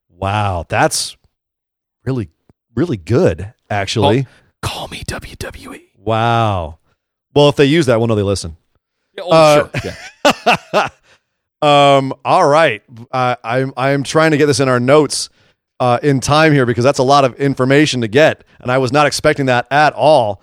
Wow. 0.08 0.64
That's 0.68 1.16
really, 2.04 2.28
really 2.76 2.96
good, 2.96 3.52
actually. 3.68 4.28
Call 4.62 4.86
me 4.86 5.02
WWE. 5.04 5.82
Wow. 5.98 6.78
Well, 7.34 7.48
if 7.48 7.56
they 7.56 7.64
use 7.66 7.86
that, 7.86 7.98
we'll 7.98 8.06
know 8.06 8.14
they 8.14 8.22
listen. 8.22 8.56
Yeah, 9.18 9.24
oh, 9.26 9.30
Uh, 9.32 9.80
sure. 9.80 9.92
Yeah. 10.72 10.88
Um. 11.66 12.14
All 12.24 12.47
right. 12.47 12.82
I'm 13.12 13.72
I'm 13.76 14.02
trying 14.02 14.30
to 14.30 14.36
get 14.36 14.47
this 14.47 14.60
in 14.60 14.68
our 14.68 14.78
notes 14.80 15.30
uh, 15.80 15.98
in 16.02 16.20
time 16.20 16.52
here 16.52 16.66
because 16.66 16.84
that's 16.84 16.98
a 16.98 17.02
lot 17.02 17.24
of 17.24 17.34
information 17.40 18.02
to 18.02 18.09
get, 18.09 18.44
and 18.60 18.70
I 18.70 18.78
was 18.78 18.93
not 18.93 19.06
expecting 19.06 19.47
that 19.47 19.66
at 19.70 19.93
all. 19.94 20.43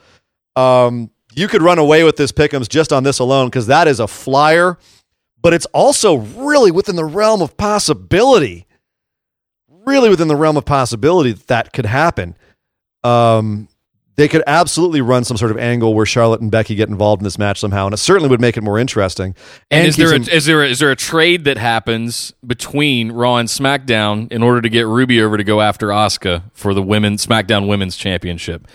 Um. 0.55 1.09
You 1.35 1.47
could 1.47 1.63
run 1.63 1.79
away 1.79 2.03
with 2.03 2.15
this 2.15 2.31
pickums 2.31 2.69
just 2.69 2.93
on 2.93 3.03
this 3.03 3.17
alone 3.17 3.47
because 3.47 3.65
that 3.65 3.87
is 3.87 3.99
a 3.99 4.07
flyer, 4.07 4.77
but 5.41 5.51
it's 5.51 5.65
also 5.67 6.17
really 6.17 6.69
within 6.69 6.95
the 6.95 7.05
realm 7.05 7.41
of 7.41 7.57
possibility. 7.57 8.67
Really 9.67 10.09
within 10.09 10.27
the 10.27 10.35
realm 10.35 10.57
of 10.57 10.65
possibility 10.65 11.31
that 11.31 11.47
that 11.47 11.73
could 11.73 11.85
happen. 11.85 12.35
Um. 13.03 13.67
They 14.15 14.27
could 14.27 14.43
absolutely 14.45 15.01
run 15.01 15.23
some 15.23 15.37
sort 15.37 15.49
of 15.49 15.57
angle 15.57 15.95
where 15.95 16.05
Charlotte 16.05 16.39
and 16.39 16.51
Becky 16.51 16.75
get 16.75 16.87
involved 16.87 17.21
in 17.21 17.23
this 17.23 17.39
match 17.39 17.59
somehow, 17.59 17.85
and 17.85 17.93
it 17.93 17.97
certainly 17.97 18.29
would 18.29 18.41
make 18.41 18.57
it 18.57 18.61
more 18.61 18.77
interesting. 18.77 19.35
And, 19.71 19.87
is 19.87 19.95
keeps 19.95 20.09
there 20.09 20.15
a, 20.15 20.19
them- 20.19 20.33
is 20.33 20.45
there 20.45 20.63
a, 20.63 20.67
is 20.67 20.79
there 20.79 20.91
a 20.91 20.95
trade 20.95 21.45
that 21.45 21.57
happens 21.57 22.31
between 22.45 23.11
Raw 23.11 23.37
and 23.37 23.49
SmackDown 23.49 24.31
in 24.31 24.43
order 24.43 24.61
to 24.61 24.69
get 24.69 24.85
Ruby 24.85 25.19
over 25.21 25.37
to 25.37 25.43
go 25.43 25.61
after 25.61 25.87
Asuka 25.87 26.43
for 26.53 26.73
the 26.75 26.83
women 26.83 27.15
SmackDown 27.15 27.67
Women's 27.67 27.97
Championship? 27.97 28.67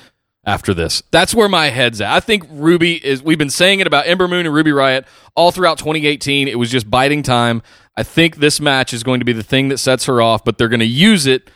After 0.45 0.73
this, 0.73 1.03
that's 1.11 1.35
where 1.35 1.49
my 1.49 1.67
head's 1.67 2.01
at. 2.01 2.11
I 2.11 2.21
think 2.21 2.45
Ruby 2.51 3.05
is. 3.05 3.23
We've 3.23 3.37
been 3.37 3.51
saying 3.51 3.81
it 3.81 3.87
about 3.87 4.07
Ember 4.07 4.27
Moon 4.27 4.47
and 4.47 4.55
Ruby 4.55 4.71
Riott 4.71 5.05
all 5.35 5.51
throughout 5.51 5.77
2018. 5.77 6.49
It 6.49 6.59
was 6.59 6.71
just 6.71 6.89
biding 6.89 7.23
time. 7.23 7.61
I 7.99 8.03
think 8.03 8.37
this 8.37 8.59
match 8.59 8.95
is 8.95 9.03
going 9.03 9.19
to 9.21 9.27
be 9.27 9.35
the 9.35 9.43
thing 9.43 9.69
that 9.69 9.77
sets 9.77 10.07
her 10.07 10.23
off, 10.23 10.45
but 10.45 10.57
they're 10.57 10.71
going 10.71 10.81
to 10.81 10.87
use 10.87 11.27
it 11.27 11.51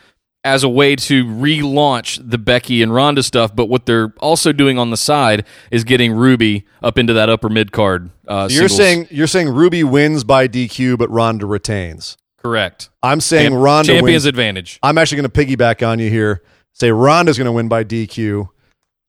as 0.45 0.63
a 0.63 0.69
way 0.69 0.95
to 0.95 1.23
relaunch 1.25 2.19
the 2.29 2.37
Becky 2.37 2.81
and 2.83 2.93
Ronda 2.93 3.23
stuff. 3.23 3.55
But 3.55 3.67
what 3.67 3.85
they're 3.85 4.13
also 4.19 4.51
doing 4.51 4.77
on 4.77 4.89
the 4.89 4.97
side 4.97 5.45
is 5.71 5.83
getting 5.83 6.11
Ruby 6.13 6.65
up 6.81 6.97
into 6.97 7.13
that 7.13 7.29
upper 7.29 7.49
mid 7.49 7.71
card. 7.71 8.09
Uh, 8.27 8.47
You're 8.51 8.67
singles. 8.67 8.77
saying 8.77 9.07
you're 9.11 9.27
saying 9.27 9.49
Ruby 9.49 9.83
wins 9.83 10.23
by 10.23 10.47
DQ, 10.47 10.97
but 10.97 11.09
Ronda 11.09 11.45
retains. 11.45 12.17
correct? 12.37 12.89
I'm 13.01 13.21
saying 13.21 13.51
Champ- 13.51 13.63
Ronda 13.63 13.87
Champion's 13.93 14.23
wins. 14.23 14.25
advantage. 14.25 14.79
I'm 14.83 14.97
actually 14.97 15.21
going 15.21 15.29
to 15.31 15.57
piggyback 15.57 15.85
on 15.87 15.99
you 15.99 16.09
here. 16.09 16.43
Say 16.73 16.91
Ronda's 16.91 17.37
going 17.37 17.45
to 17.45 17.51
win 17.51 17.67
by 17.69 17.83
DQ, 17.85 18.49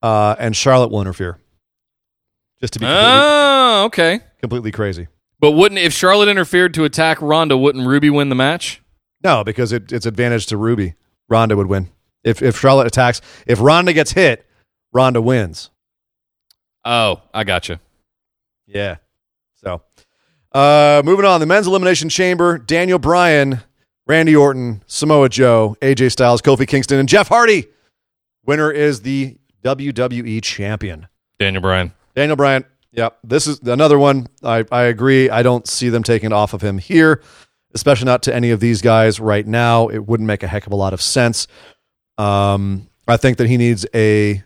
uh, 0.02 0.36
and 0.38 0.54
Charlotte 0.54 0.90
will 0.92 1.00
interfere. 1.00 1.38
Just 2.60 2.74
to 2.74 2.78
be 2.78 2.86
completely, 2.86 3.10
Oh, 3.12 3.82
okay. 3.86 4.20
completely 4.40 4.70
crazy. 4.70 5.08
But 5.40 5.52
wouldn't 5.52 5.80
if 5.80 5.92
Charlotte 5.92 6.28
interfered 6.28 6.74
to 6.74 6.84
attack 6.84 7.20
Ronda, 7.20 7.56
wouldn't 7.56 7.86
Ruby 7.86 8.08
win 8.10 8.28
the 8.28 8.34
match? 8.34 8.80
No, 9.22 9.42
because 9.44 9.72
it, 9.72 9.92
it's 9.92 10.06
advantage 10.06 10.46
to 10.46 10.56
Ruby. 10.56 10.94
Ronda 11.28 11.56
would 11.56 11.66
win 11.66 11.88
if 12.22 12.42
if 12.42 12.58
Charlotte 12.58 12.86
attacks. 12.86 13.20
If 13.46 13.60
Ronda 13.60 13.92
gets 13.92 14.12
hit, 14.12 14.46
Ronda 14.92 15.20
wins. 15.20 15.70
Oh, 16.84 17.22
I 17.32 17.44
gotcha. 17.44 17.80
Yeah. 18.66 18.96
So, 19.54 19.82
uh, 20.52 21.02
moving 21.04 21.24
on, 21.24 21.40
the 21.40 21.46
men's 21.46 21.66
elimination 21.66 22.08
chamber: 22.08 22.58
Daniel 22.58 22.98
Bryan, 22.98 23.60
Randy 24.06 24.36
Orton, 24.36 24.82
Samoa 24.86 25.28
Joe, 25.28 25.76
AJ 25.80 26.12
Styles, 26.12 26.42
Kofi 26.42 26.66
Kingston, 26.66 26.98
and 26.98 27.08
Jeff 27.08 27.28
Hardy. 27.28 27.66
Winner 28.44 28.70
is 28.70 29.00
the 29.00 29.38
WWE 29.64 30.42
champion, 30.42 31.06
Daniel 31.38 31.62
Bryan. 31.62 31.92
Daniel 32.14 32.36
Bryan. 32.36 32.64
Yep, 32.92 33.18
this 33.24 33.46
is 33.46 33.58
another 33.60 33.98
one. 33.98 34.28
I 34.42 34.64
I 34.70 34.82
agree. 34.82 35.30
I 35.30 35.42
don't 35.42 35.66
see 35.66 35.88
them 35.88 36.02
taking 36.02 36.26
it 36.30 36.32
off 36.32 36.52
of 36.52 36.60
him 36.62 36.78
here, 36.78 37.22
especially 37.74 38.06
not 38.06 38.22
to 38.24 38.34
any 38.34 38.50
of 38.50 38.60
these 38.60 38.80
guys 38.82 39.20
right 39.20 39.46
now. 39.46 39.88
It 39.88 40.06
wouldn't 40.06 40.26
make 40.26 40.42
a 40.42 40.48
heck 40.48 40.66
of 40.66 40.72
a 40.72 40.76
lot 40.76 40.92
of 40.92 41.02
sense. 41.02 41.46
Um, 42.18 42.88
I 43.06 43.16
think 43.16 43.38
that 43.38 43.48
he 43.48 43.56
needs 43.56 43.86
a 43.94 44.42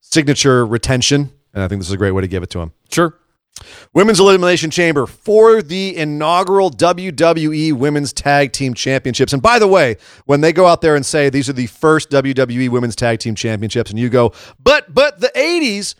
signature 0.00 0.64
retention, 0.64 1.32
and 1.52 1.62
I 1.62 1.68
think 1.68 1.80
this 1.80 1.88
is 1.88 1.94
a 1.94 1.98
great 1.98 2.12
way 2.12 2.22
to 2.22 2.28
give 2.28 2.42
it 2.42 2.50
to 2.50 2.60
him. 2.60 2.72
Sure. 2.90 3.16
Women's 3.92 4.20
Elimination 4.20 4.70
Chamber 4.70 5.06
for 5.06 5.60
the 5.60 5.96
inaugural 5.96 6.70
WWE 6.70 7.72
Women's 7.74 8.12
Tag 8.12 8.52
Team 8.52 8.74
Championships. 8.74 9.32
And 9.32 9.42
by 9.42 9.58
the 9.58 9.66
way, 9.66 9.96
when 10.24 10.40
they 10.40 10.52
go 10.52 10.66
out 10.66 10.80
there 10.80 10.96
and 10.96 11.04
say 11.04 11.28
these 11.28 11.48
are 11.48 11.54
the 11.54 11.66
first 11.66 12.10
WWE 12.10 12.70
Women's 12.70 12.96
Tag 12.96 13.18
Team 13.18 13.34
Championships, 13.34 13.90
and 13.90 13.98
you 13.98 14.08
go, 14.08 14.32
but 14.58 14.94
but 14.94 15.20
the 15.20 15.30
80s, 15.36 15.94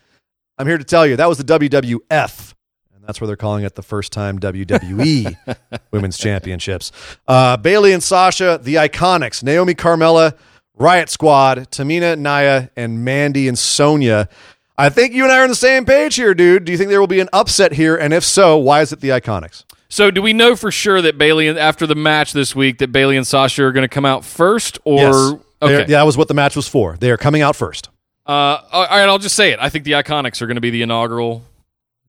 I'm 0.59 0.66
here 0.66 0.78
to 0.78 0.84
tell 0.84 1.06
you 1.06 1.16
that 1.16 1.28
was 1.28 1.38
the 1.38 1.44
WWF. 1.44 2.55
And 3.01 3.09
that's 3.09 3.18
where 3.18 3.27
they're 3.27 3.36
calling 3.36 3.64
it 3.64 3.77
the 3.77 3.82
first 3.82 4.12
time 4.12 4.39
WWE 4.39 5.35
Women's 5.90 6.18
Championships. 6.18 6.93
Uh, 7.27 7.56
Bayley 7.56 7.94
and 7.94 8.02
Sasha, 8.02 8.60
the 8.62 8.74
Iconics, 8.74 9.43
Naomi 9.43 9.74
Carmella, 9.74 10.36
Riott 10.78 11.09
Squad, 11.09 11.70
Tamina, 11.70 12.18
Nia, 12.18 12.70
and 12.77 13.02
Mandy 13.02 13.48
and 13.48 13.59
Sonya. 13.59 14.28
I 14.77 14.90
think 14.90 15.14
you 15.14 15.22
and 15.24 15.32
I 15.32 15.39
are 15.39 15.44
on 15.44 15.48
the 15.48 15.55
same 15.55 15.86
page 15.86 16.14
here, 16.16 16.35
dude. 16.35 16.66
Do 16.66 16.72
you 16.72 16.77
think 16.77 16.90
there 16.90 17.01
will 17.01 17.06
be 17.06 17.20
an 17.20 17.31
upset 17.32 17.72
here? 17.72 17.97
And 17.97 18.12
if 18.12 18.22
so, 18.22 18.59
why 18.59 18.82
is 18.82 18.93
it 18.93 19.01
the 19.01 19.09
Iconics? 19.09 19.64
So, 19.89 20.10
do 20.10 20.20
we 20.20 20.35
know 20.35 20.55
for 20.55 20.70
sure 20.70 21.01
that 21.01 21.16
Bayley, 21.16 21.48
after 21.48 21.86
the 21.86 21.94
match 21.94 22.35
this 22.35 22.55
week, 22.55 22.78
that 22.78 22.93
Bayley 22.93 23.16
and 23.16 23.27
Sasha 23.27 23.64
are 23.64 23.72
going 23.72 23.82
to 23.82 23.89
come 23.89 24.05
out 24.05 24.27
first? 24.27 24.78
Or 24.85 24.98
Yes. 24.98 25.14
okay, 25.16 25.43
They're- 25.77 25.85
that 25.86 26.02
was 26.05 26.18
what 26.18 26.28
the 26.28 26.35
match 26.35 26.55
was 26.55 26.68
for. 26.68 26.98
They 27.01 27.10
are 27.10 27.16
coming 27.16 27.40
out 27.40 27.56
first. 27.56 27.89
uh, 28.27 28.31
all 28.70 28.85
right, 28.90 29.09
I'll 29.09 29.18
just 29.18 29.36
say 29.36 29.52
it. 29.52 29.59
I 29.59 29.70
think 29.70 29.85
the 29.86 29.93
Iconics 29.93 30.43
are 30.43 30.47
going 30.47 30.56
to 30.56 30.60
be 30.60 30.68
the 30.70 30.82
inaugural 30.82 31.44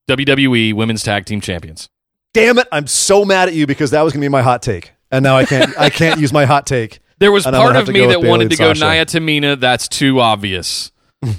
WWE 0.09 0.73
Women's 0.73 1.03
Tag 1.03 1.25
Team 1.25 1.41
Champions. 1.41 1.89
Damn 2.33 2.57
it! 2.59 2.67
I'm 2.71 2.87
so 2.87 3.25
mad 3.25 3.49
at 3.49 3.53
you 3.53 3.67
because 3.67 3.91
that 3.91 4.01
was 4.01 4.13
going 4.13 4.21
to 4.21 4.25
be 4.25 4.29
my 4.29 4.41
hot 4.41 4.61
take, 4.61 4.93
and 5.11 5.23
now 5.23 5.37
I 5.37 5.45
can't. 5.45 5.77
I 5.79 5.89
can't 5.89 6.19
use 6.19 6.31
my 6.31 6.45
hot 6.45 6.65
take. 6.65 6.99
There 7.19 7.31
was 7.31 7.43
part 7.43 7.55
gonna 7.55 7.79
of 7.79 7.87
me 7.89 8.05
that 8.07 8.21
wanted 8.21 8.49
to 8.51 8.55
go 8.55 8.73
Sasha. 8.73 8.89
Nia 8.93 9.05
Tamina. 9.05 9.59
That's 9.59 9.87
too 9.87 10.19
obvious, 10.19 10.91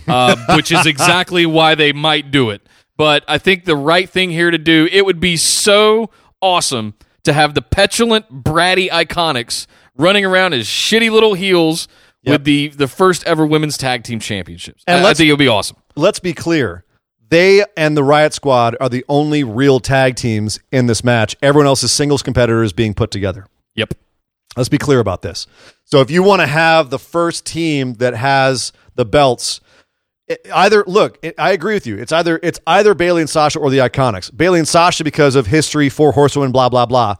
uh, 0.07 0.37
which 0.55 0.71
is 0.71 0.87
exactly 0.87 1.47
why 1.47 1.75
they 1.75 1.93
might 1.93 2.31
do 2.31 2.51
it. 2.51 2.63
But 2.97 3.25
I 3.27 3.39
think 3.39 3.65
the 3.65 3.75
right 3.77 4.09
thing 4.09 4.31
here 4.31 4.51
to 4.51 4.59
do, 4.59 4.89
it 4.93 5.05
would 5.05 5.19
be 5.19 5.37
so 5.37 6.11
awesome 6.41 6.95
to 7.25 7.33
have 7.33 7.55
the 7.55 7.63
petulant, 7.63 8.45
bratty 8.45 8.89
Iconics 8.91 9.67
running 9.97 10.25
around 10.25 10.53
as 10.53 10.67
shitty 10.67 11.11
little 11.11 11.35
heels 11.35 11.89
Yep. 12.25 12.33
with 12.33 12.45
the, 12.45 12.69
the 12.69 12.87
first 12.87 13.25
ever 13.27 13.45
women's 13.45 13.77
tag 13.77 14.05
team 14.05 14.21
championships. 14.21 14.85
And 14.87 15.05
I, 15.05 15.11
I 15.11 15.15
think 15.15 15.27
it 15.29 15.33
would 15.33 15.41
be 15.41 15.49
awesome. 15.49 15.77
Let's 15.97 16.21
be 16.21 16.33
clear. 16.33 16.85
They 17.33 17.65
and 17.79 17.97
the 17.97 18.03
Riott 18.03 18.35
Squad 18.35 18.77
are 18.79 18.91
the 18.91 19.07
only 19.09 19.43
real 19.43 19.81
tag 19.81 20.17
teams 20.17 20.61
in 20.71 20.87
this 20.87 21.03
match. 21.03 21.35
Everyone 21.41 21.67
else 21.67 21.83
is 21.83 21.91
singles 21.91 22.23
competitors 22.23 22.75
being 22.75 22.93
put 22.93 23.11
together. 23.11 23.47
Yep. 23.75 23.95
Let's 24.55 24.69
be 24.69 24.77
clear 24.77 25.01
about 25.01 25.23
this. 25.23 25.47
So 25.87 26.03
if 26.03 26.11
you 26.11 26.23
want 26.23 26.43
to 26.43 26.47
have 26.47 26.91
the 26.91 26.99
first 26.99 27.47
team 27.47 27.95
that 27.95 28.13
has 28.13 28.75
the 28.97 29.07
belts, 29.07 29.63
it- 30.29 30.47
either 30.53 30.85
look, 30.87 31.19
it, 31.23 31.35
I 31.39 31.53
agree 31.53 31.73
with 31.73 31.87
you. 31.87 31.97
It's 31.97 32.13
either 32.13 32.39
it's 32.43 32.61
either 32.67 32.93
Bayley 32.93 33.23
and 33.23 33.31
Sasha 33.31 33.59
or 33.59 33.71
the 33.71 33.79
Iconics. 33.79 34.31
Bayley 34.37 34.59
and 34.59 34.69
Sasha 34.69 35.03
because 35.03 35.35
of 35.35 35.47
history, 35.47 35.89
four 35.89 36.13
horsewomen, 36.13 36.53
blah 36.53 36.69
blah 36.69 36.85
blah. 36.85 37.15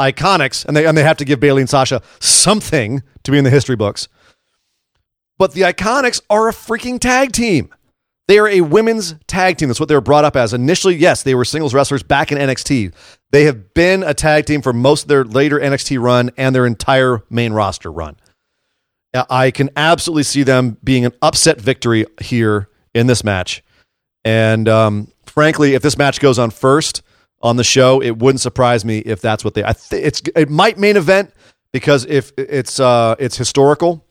Iconics, 0.00 0.64
and 0.66 0.76
they 0.76 0.86
and 0.86 0.96
they 0.96 1.02
have 1.02 1.16
to 1.16 1.24
give 1.24 1.40
Bayley 1.40 1.62
and 1.62 1.68
Sasha 1.68 2.00
something 2.20 3.02
to 3.24 3.32
be 3.32 3.38
in 3.38 3.42
the 3.42 3.50
history 3.50 3.74
books. 3.74 4.06
But 5.36 5.52
the 5.54 5.62
Iconics 5.62 6.20
are 6.30 6.48
a 6.48 6.52
freaking 6.52 7.00
tag 7.00 7.32
team. 7.32 7.74
They 8.28 8.38
are 8.38 8.46
a 8.46 8.60
women's 8.60 9.14
tag 9.26 9.56
team. 9.56 9.68
That's 9.68 9.80
what 9.80 9.88
they 9.88 9.94
were 9.94 10.02
brought 10.02 10.24
up 10.24 10.36
as. 10.36 10.52
Initially, 10.52 10.94
yes, 10.96 11.22
they 11.22 11.34
were 11.34 11.46
singles 11.46 11.72
wrestlers 11.72 12.02
back 12.02 12.30
in 12.30 12.36
NXT. 12.36 12.92
They 13.30 13.44
have 13.44 13.72
been 13.72 14.02
a 14.02 14.12
tag 14.12 14.44
team 14.44 14.60
for 14.60 14.74
most 14.74 15.02
of 15.02 15.08
their 15.08 15.24
later 15.24 15.58
NXT 15.58 16.00
run 16.00 16.30
and 16.36 16.54
their 16.54 16.66
entire 16.66 17.22
main 17.30 17.54
roster 17.54 17.90
run. 17.90 18.16
I 19.14 19.50
can 19.50 19.70
absolutely 19.76 20.24
see 20.24 20.42
them 20.42 20.76
being 20.84 21.06
an 21.06 21.12
upset 21.22 21.58
victory 21.58 22.04
here 22.20 22.68
in 22.94 23.06
this 23.06 23.24
match. 23.24 23.64
And 24.24 24.68
um, 24.68 25.10
frankly, 25.24 25.74
if 25.74 25.80
this 25.80 25.96
match 25.96 26.20
goes 26.20 26.38
on 26.38 26.50
first 26.50 27.02
on 27.40 27.56
the 27.56 27.64
show, 27.64 28.02
it 28.02 28.18
wouldn't 28.18 28.40
surprise 28.40 28.84
me 28.84 28.98
if 28.98 29.22
that's 29.22 29.42
what 29.42 29.54
they. 29.54 29.64
I 29.64 29.72
th- 29.72 30.04
it's 30.04 30.22
it 30.36 30.50
might 30.50 30.76
main 30.76 30.98
event 30.98 31.32
because 31.72 32.04
if 32.04 32.32
it's 32.36 32.78
uh, 32.78 33.16
it's 33.18 33.38
historical. 33.38 34.04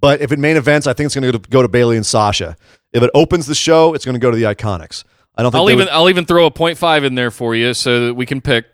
But 0.00 0.20
if 0.20 0.32
it 0.32 0.38
main 0.38 0.56
events, 0.56 0.86
I 0.86 0.92
think 0.92 1.06
it's 1.06 1.14
going 1.14 1.30
to 1.30 1.38
go 1.38 1.62
to 1.62 1.68
Bayley 1.68 1.96
and 1.96 2.06
Sasha. 2.06 2.56
If 2.92 3.02
it 3.02 3.10
opens 3.14 3.46
the 3.46 3.54
show, 3.54 3.94
it's 3.94 4.04
going 4.04 4.14
to 4.14 4.18
go 4.20 4.30
to 4.30 4.36
the 4.36 4.44
Iconics. 4.44 5.04
I 5.36 5.42
don't 5.42 5.52
think 5.52 5.60
I'll 5.60 5.70
even 5.70 5.78
would- 5.86 5.88
I'll 5.92 6.08
even 6.08 6.24
throw 6.24 6.46
a 6.46 6.50
point 6.50 6.78
five 6.78 7.04
in 7.04 7.14
there 7.14 7.30
for 7.30 7.54
you 7.54 7.74
so 7.74 8.06
that 8.06 8.14
we 8.14 8.26
can 8.26 8.40
pick 8.40 8.66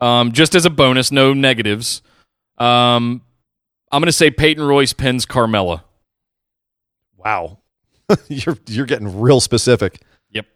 um, 0.00 0.32
just 0.32 0.54
as 0.54 0.64
a 0.66 0.70
bonus, 0.70 1.10
no 1.10 1.32
negatives. 1.32 2.02
Um, 2.58 3.22
I'm 3.90 4.00
going 4.00 4.06
to 4.06 4.12
say 4.12 4.30
Peyton 4.30 4.62
Royce 4.64 4.92
pins 4.92 5.26
Carmella. 5.26 5.82
Wow, 7.16 7.58
you're 8.28 8.58
you're 8.66 8.86
getting 8.86 9.20
real 9.20 9.40
specific. 9.40 10.00
Yep. 10.30 10.46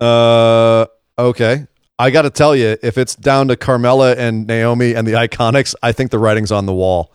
Uh, 0.00 0.86
okay. 1.18 1.66
I 1.98 2.10
got 2.10 2.22
to 2.22 2.30
tell 2.30 2.56
you, 2.56 2.76
if 2.82 2.96
it's 2.96 3.14
down 3.14 3.48
to 3.48 3.56
Carmella 3.56 4.16
and 4.16 4.46
Naomi 4.46 4.94
and 4.94 5.06
the 5.06 5.12
Iconics, 5.12 5.74
I 5.82 5.92
think 5.92 6.10
the 6.10 6.18
writing's 6.18 6.50
on 6.50 6.64
the 6.66 6.72
wall. 6.72 7.12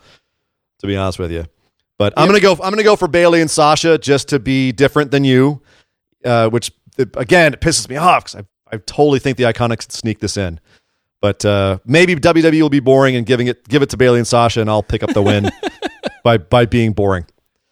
To 0.80 0.86
be 0.86 0.96
honest 0.96 1.18
with 1.18 1.32
you, 1.32 1.46
but 1.98 2.12
I'm 2.16 2.26
gonna 2.26 2.40
go. 2.40 2.52
I'm 2.52 2.70
gonna 2.70 2.82
go 2.82 2.96
for 2.96 3.08
Bayley 3.08 3.40
and 3.40 3.50
Sasha 3.50 3.98
just 3.98 4.28
to 4.28 4.38
be 4.38 4.72
different 4.72 5.10
than 5.10 5.24
you. 5.24 5.62
Uh, 6.24 6.48
which 6.48 6.72
again, 6.98 7.54
it 7.54 7.60
pisses 7.60 7.88
me 7.88 7.96
off 7.96 8.24
because 8.24 8.42
I 8.42 8.74
I 8.74 8.78
totally 8.78 9.18
think 9.18 9.36
the 9.36 9.44
Iconics 9.44 9.90
sneak 9.92 10.18
this 10.20 10.36
in. 10.36 10.60
But 11.20 11.44
uh, 11.44 11.78
maybe 11.84 12.14
WWE 12.14 12.60
will 12.60 12.68
be 12.68 12.80
boring 12.80 13.16
and 13.16 13.24
giving 13.24 13.46
it 13.46 13.66
give 13.68 13.82
it 13.82 13.90
to 13.90 13.96
Bayley 13.96 14.18
and 14.18 14.26
Sasha, 14.26 14.60
and 14.60 14.68
I'll 14.68 14.82
pick 14.82 15.02
up 15.02 15.12
the 15.14 15.22
win 15.22 15.50
by 16.24 16.38
by 16.38 16.66
being 16.66 16.92
boring. 16.92 17.26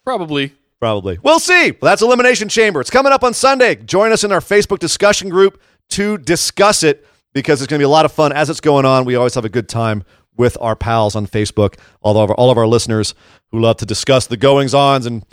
Probably. 0.04 0.54
Probably. 0.80 1.18
We'll 1.22 1.38
see. 1.38 1.70
Well, 1.70 1.90
that's 1.90 2.02
Elimination 2.02 2.48
Chamber. 2.48 2.80
It's 2.80 2.90
coming 2.90 3.12
up 3.12 3.24
on 3.24 3.32
Sunday. 3.32 3.76
Join 3.76 4.12
us 4.12 4.22
in 4.22 4.32
our 4.32 4.40
Facebook 4.40 4.80
discussion 4.80 5.30
group 5.30 5.62
to 5.90 6.18
discuss 6.18 6.82
it 6.82 7.06
because 7.32 7.62
it's 7.62 7.70
going 7.70 7.78
to 7.78 7.82
be 7.82 7.86
a 7.86 7.88
lot 7.88 8.04
of 8.04 8.12
fun 8.12 8.32
as 8.32 8.50
it's 8.50 8.60
going 8.60 8.84
on. 8.84 9.06
We 9.06 9.14
always 9.14 9.34
have 9.34 9.46
a 9.46 9.48
good 9.48 9.68
time 9.68 10.04
with 10.36 10.56
our 10.60 10.76
pals 10.76 11.14
on 11.14 11.26
Facebook, 11.26 11.78
all 12.00 12.18
of 12.18 12.30
our, 12.30 12.36
all 12.36 12.50
of 12.50 12.58
our 12.58 12.66
listeners 12.66 13.14
who 13.50 13.60
love 13.60 13.76
to 13.78 13.86
discuss 13.86 14.26
the 14.26 14.36
goings 14.36 14.74
ons, 14.74 15.06
and 15.06 15.24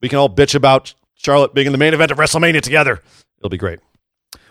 we 0.00 0.08
can 0.08 0.18
all 0.18 0.28
bitch 0.28 0.54
about 0.54 0.94
Charlotte 1.14 1.54
being 1.54 1.66
in 1.66 1.72
the 1.72 1.78
main 1.78 1.94
event 1.94 2.10
of 2.10 2.18
WrestleMania 2.18 2.60
together. 2.60 3.00
It'll 3.38 3.50
be 3.50 3.58
great. 3.58 3.80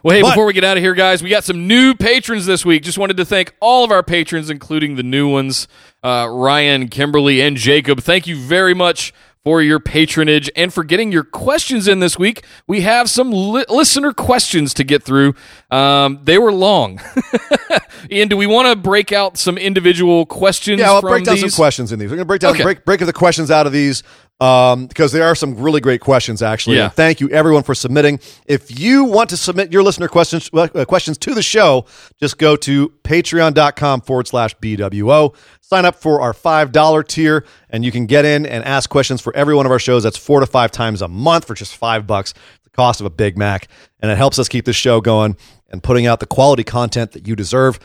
Well, 0.03 0.15
hey, 0.15 0.21
But- 0.21 0.29
before 0.29 0.45
we 0.45 0.53
get 0.53 0.63
out 0.63 0.77
of 0.77 0.83
here, 0.83 0.93
guys, 0.95 1.21
we 1.21 1.29
got 1.29 1.43
some 1.43 1.67
new 1.67 1.93
patrons 1.93 2.45
this 2.45 2.65
week. 2.65 2.83
Just 2.83 2.97
wanted 2.97 3.17
to 3.17 3.25
thank 3.25 3.53
all 3.59 3.83
of 3.83 3.91
our 3.91 4.01
patrons, 4.03 4.49
including 4.49 4.95
the 4.95 5.03
new 5.03 5.27
ones 5.27 5.67
uh, 6.03 6.27
Ryan, 6.29 6.87
Kimberly, 6.87 7.41
and 7.41 7.55
Jacob. 7.55 8.01
Thank 8.01 8.25
you 8.25 8.35
very 8.35 8.73
much 8.73 9.13
for 9.43 9.61
your 9.61 9.79
patronage 9.79 10.49
and 10.55 10.73
for 10.73 10.83
getting 10.83 11.11
your 11.11 11.23
questions 11.23 11.87
in 11.87 11.99
this 11.99 12.17
week. 12.19 12.43
We 12.67 12.81
have 12.81 13.09
some 13.09 13.31
li- 13.31 13.65
listener 13.69 14.13
questions 14.13 14.73
to 14.75 14.83
get 14.83 15.03
through. 15.03 15.33
Um, 15.71 16.19
they 16.23 16.37
were 16.37 16.51
long. 16.53 16.99
Ian, 18.11 18.27
do 18.27 18.37
we 18.37 18.45
want 18.45 18.67
to 18.67 18.75
break 18.75 19.11
out 19.11 19.37
some 19.37 19.57
individual 19.57 20.25
questions? 20.25 20.79
Yeah, 20.79 20.91
I'll 20.91 21.01
from 21.01 21.09
break 21.11 21.23
down 21.23 21.35
these? 21.35 21.53
some 21.53 21.57
questions 21.59 21.91
in 21.91 21.99
these. 21.99 22.09
We're 22.09 22.17
going 22.17 22.25
to 22.25 22.27
break 22.27 22.41
down 22.41 22.53
Okay. 22.53 22.63
break 22.63 22.85
break 22.85 22.99
the 22.99 23.13
questions 23.13 23.49
out 23.49 23.65
of 23.65 23.73
these 23.73 24.03
um, 24.41 24.87
because 24.87 25.11
there 25.11 25.23
are 25.23 25.35
some 25.35 25.55
really 25.55 25.79
great 25.79 26.01
questions 26.01 26.41
actually. 26.41 26.77
Yeah. 26.77 26.85
And 26.85 26.93
thank 26.93 27.21
you 27.21 27.29
everyone 27.29 27.63
for 27.63 27.75
submitting. 27.75 28.19
If 28.47 28.77
you 28.77 29.05
want 29.05 29.29
to 29.29 29.37
submit 29.37 29.71
your 29.71 29.83
listener 29.83 30.07
questions 30.07 30.49
uh, 30.53 30.83
questions 30.85 31.17
to 31.19 31.33
the 31.33 31.43
show, 31.43 31.85
just 32.19 32.39
go 32.39 32.55
to 32.57 32.89
patreon.com 33.03 34.01
forward 34.01 34.27
slash 34.27 34.55
BWO. 34.57 35.35
Sign 35.61 35.85
up 35.85 35.95
for 35.95 36.19
our 36.19 36.33
$5 36.33 37.07
tier, 37.07 37.45
and 37.69 37.85
you 37.85 37.93
can 37.93 38.05
get 38.05 38.25
in 38.25 38.45
and 38.45 38.65
ask 38.65 38.89
questions 38.89 39.21
for 39.21 39.33
every 39.35 39.55
one 39.55 39.65
of 39.65 39.71
our 39.71 39.79
shows. 39.79 40.03
That's 40.03 40.17
four 40.17 40.41
to 40.41 40.45
five 40.45 40.71
times 40.71 41.01
a 41.01 41.07
month 41.07 41.45
for 41.45 41.53
just 41.53 41.77
five 41.77 42.05
bucks, 42.05 42.33
the 42.65 42.69
cost 42.71 42.99
of 42.99 43.05
a 43.05 43.09
Big 43.09 43.37
Mac. 43.37 43.69
And 44.01 44.11
it 44.11 44.17
helps 44.17 44.37
us 44.37 44.49
keep 44.49 44.65
this 44.65 44.75
show 44.75 44.99
going 44.99 45.37
and 45.69 45.81
putting 45.81 46.07
out 46.07 46.19
the 46.19 46.25
quality 46.25 46.65
content 46.65 47.11
that 47.13 47.25
you 47.25 47.37
deserve. 47.37 47.79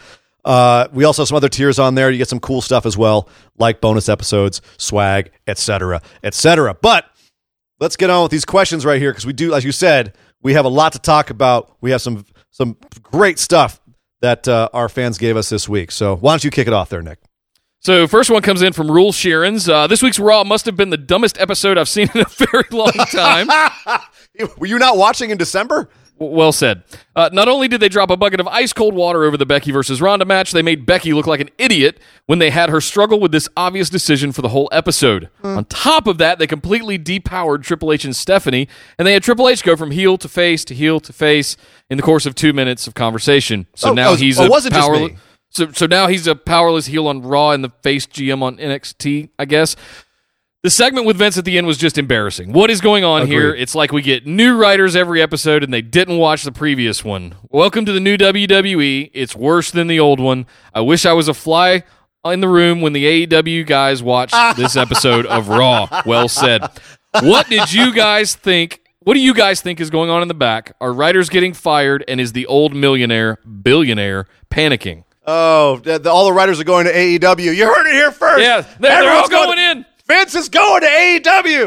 Uh, 0.47 0.87
we 0.93 1.05
also 1.05 1.23
have 1.23 1.29
some 1.29 1.37
other 1.37 1.49
tiers 1.49 1.79
on 1.79 1.97
there. 1.97 2.11
You 2.11 2.19
get 2.19 2.29
some 2.29 2.41
cool 2.41 2.63
stuff 2.63 2.87
as 2.87 2.97
well, 2.97 3.29
like 3.59 3.81
bonus 3.81 4.09
episodes, 4.09 4.63
swag, 4.79 5.33
etc., 5.49 6.01
etc. 6.23 6.75
But 6.81 7.05
let's 7.81 7.97
get 7.97 8.11
on 8.11 8.23
with 8.23 8.31
these 8.31 8.45
questions 8.45 8.87
right 8.87 9.01
here 9.01 9.11
because 9.11 9.27
we 9.27 9.33
do, 9.33 9.55
as 9.55 9.65
you 9.65 9.73
said, 9.73 10.15
we 10.43 10.55
have 10.55 10.65
a 10.65 10.69
lot 10.69 10.93
to 10.93 11.01
talk 11.01 11.31
about. 11.31 11.77
We 11.81 11.91
have 11.91 12.01
some 12.01 12.25
some 12.53 12.77
great 13.03 13.41
stuff 13.41 13.81
that 14.21 14.47
uh, 14.47 14.69
our 14.73 14.89
fans 14.89 15.19
gave 15.19 15.37
us 15.37 15.49
this 15.49 15.69
week. 15.69 15.91
So 15.91 16.15
why 16.17 16.33
don't 16.33 16.45
you 16.45 16.51
kick 16.53 16.69
it 16.69 16.73
off 16.73 16.89
there, 16.91 17.03
Nick? 17.03 17.19
So, 17.81 18.09
first 18.09 18.31
one 18.31 18.43
comes 18.43 18.63
in 18.63 18.73
from 18.73 18.91
Rule 18.91 19.13
Sheerans. 19.13 19.69
Uh, 19.69 19.87
this 19.87 20.03
week's 20.03 20.19
Raw 20.19 20.43
must 20.45 20.67
have 20.67 20.77
been 20.77 20.91
the 20.91 20.97
dumbest 20.97 21.39
episode 21.39 21.79
I've 21.79 21.89
seen 21.89 22.09
in 22.15 22.23
a 22.23 22.25
very 22.29 22.65
long 22.71 22.93
time. 22.93 23.49
Were 24.59 24.67
you 24.67 24.79
not 24.79 24.97
watching 24.97 25.31
in 25.31 25.39
December? 25.39 25.89
Well 26.19 26.53
said. 26.53 26.83
Uh, 27.15 27.29
not 27.33 27.47
only 27.49 27.69
did 27.69 27.81
they 27.81 27.89
drop 27.89 28.11
a 28.11 28.17
bucket 28.17 28.41
of 28.41 28.49
ice 28.49 28.73
cold 28.73 28.95
water 28.95 29.25
over 29.25 29.37
the 29.37 29.45
Becky 29.45 29.71
versus 29.71 30.01
Ronda 30.01 30.25
match, 30.25 30.53
they 30.53 30.63
made 30.63 30.87
Becky 30.87 31.13
look 31.13 31.27
like 31.27 31.41
an 31.41 31.51
idiot 31.59 31.99
when 32.25 32.39
they 32.39 32.51
had 32.51 32.71
her 32.71 32.81
struggle 32.81 33.21
with 33.21 33.33
this 33.33 33.49
obvious 33.57 33.91
decision 33.91 34.33
for 34.33 34.41
the 34.41 34.49
whole 34.49 34.69
episode. 34.73 35.29
On 35.43 35.65
top 35.67 36.07
of 36.07 36.17
that, 36.19 36.39
they 36.39 36.47
completely 36.47 36.99
depowered 36.99 37.63
Triple 37.65 37.93
H 37.93 38.05
and 38.05 38.17
Stephanie, 38.17 38.67
and 38.99 39.07
they 39.07 39.13
had 39.13 39.23
Triple 39.23 39.49
H 39.49 39.63
go 39.63 39.77
from 39.77 39.91
heel 39.91 40.17
to 40.19 40.29
face 40.29 40.65
to 40.67 40.75
heel 40.75 41.01
to 41.01 41.13
face 41.13 41.57
in 41.91 41.97
the 41.97 42.03
course 42.03 42.25
of 42.25 42.35
two 42.35 42.53
minutes 42.53 42.87
of 42.87 42.95
conversation. 42.95 43.67
So 43.75 43.91
Oh, 43.91 43.95
now 43.95 44.11
oh, 44.13 44.15
he's 44.17 44.41
oh, 44.41 44.47
a 44.47 44.51
was 44.51 44.69
powerless. 44.71 45.13
So, 45.51 45.71
so 45.73 45.87
now 45.87 46.07
he's 46.07 46.27
a 46.27 46.35
powerless 46.35 46.87
heel 46.87 47.07
on 47.09 47.23
Raw 47.23 47.51
and 47.53 47.65
the 47.65 47.71
face 47.83 48.07
GM 48.07 48.43
on 48.43 48.57
NXT, 48.59 49.31
I 49.39 49.45
guess. 49.45 49.75
The 50.63 50.71
segment 50.71 51.07
with 51.07 51.17
Vince 51.17 51.39
at 51.39 51.45
the 51.45 51.59
end 51.59 51.67
was 51.67 51.79
just 51.79 51.97
embarrassing. 51.97 52.53
What 52.53 52.71
is 52.71 52.81
going 52.81 53.05
on 53.05 53.27
here? 53.29 53.55
It's 53.55 53.75
like 53.77 53.93
we 53.93 54.03
get 54.03 54.27
new 54.27 54.57
writers 54.57 54.97
every 54.97 55.23
episode 55.23 55.63
and 55.63 55.73
they 55.73 55.83
didn't 55.83 56.19
watch 56.19 56.43
the 56.43 56.51
previous 56.51 57.05
one. 57.05 57.37
Welcome 57.51 57.85
to 57.85 57.93
the 57.93 58.01
new 58.01 58.17
WWE. 58.17 59.11
It's 59.15 59.37
worse 59.37 59.71
than 59.71 59.87
the 59.87 60.01
old 60.01 60.19
one. 60.19 60.47
I 60.75 60.81
wish 60.81 61.07
I 61.07 61.13
was 61.13 61.29
a 61.29 61.35
fly 61.35 61.85
in 62.25 62.41
the 62.41 62.49
room 62.49 62.81
when 62.81 62.95
the 62.95 63.27
AEW 63.27 63.65
guys 63.67 64.03
watched 64.03 64.35
this 64.57 64.75
episode 64.77 65.25
of 65.27 65.49
Raw. 65.49 66.03
Well 66.05 66.29
said. 66.29 66.63
What 67.23 67.49
did 67.49 67.73
you 67.73 67.93
guys 67.95 68.35
think 68.35 68.81
What 69.01 69.15
do 69.15 69.21
you 69.21 69.35
guys 69.35 69.61
think 69.61 69.81
is 69.81 69.89
going 69.91 70.11
on 70.11 70.21
in 70.23 70.27
the 70.29 70.35
back? 70.35 70.73
Are 70.81 70.93
writers 70.93 71.29
getting 71.29 71.53
fired, 71.53 72.05
and 72.09 72.21
is 72.21 72.33
the 72.33 72.45
old 72.47 72.75
millionaire 72.75 73.39
billionaire 73.63 74.27
panicking? 74.51 75.05
Oh, 75.29 75.77
the, 75.79 75.99
the- 76.01 76.11
all 76.11 76.25
the 76.27 76.33
writers 76.33 76.59
are 76.59 76.65
going 76.65 76.87
to 76.87 76.93
AEW. 76.93 77.55
You 77.55 77.67
heard 77.67 77.87
it 77.87 77.93
here 77.93 78.11
first. 78.11 78.43
Yeah, 78.43 78.63
they're, 78.63 78.91
they're 79.03 79.13
all 79.13 79.25
Everyone's 79.25 79.29
going 79.29 79.59
in. 79.59 79.87
Vince 80.07 80.35
is 80.35 80.49
going 80.49 80.81
to 80.83 80.87
AEW. 80.87 81.65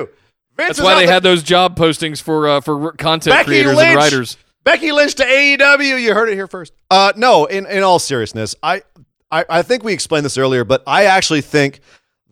Vince 0.55 0.77
That's 0.77 0.81
why 0.81 0.95
they 0.95 1.05
the- 1.05 1.11
had 1.11 1.23
those 1.23 1.43
job 1.43 1.77
postings 1.77 2.21
for 2.21 2.47
uh, 2.47 2.61
for 2.61 2.91
content 2.93 3.33
Becky 3.35 3.45
creators 3.45 3.75
Lynch. 3.75 3.87
and 3.89 3.95
writers. 3.97 4.37
Becky 4.63 4.91
Lynch 4.91 5.15
to 5.15 5.23
AEW. 5.23 6.01
You 6.01 6.13
heard 6.13 6.29
it 6.29 6.35
here 6.35 6.47
first. 6.47 6.73
Uh, 6.91 7.13
no, 7.15 7.45
in, 7.45 7.65
in 7.65 7.81
all 7.81 7.97
seriousness, 7.99 8.55
I, 8.61 8.83
I 9.31 9.45
I 9.49 9.61
think 9.61 9.83
we 9.83 9.93
explained 9.93 10.25
this 10.25 10.37
earlier, 10.37 10.63
but 10.63 10.83
I 10.85 11.05
actually 11.05 11.41
think 11.41 11.79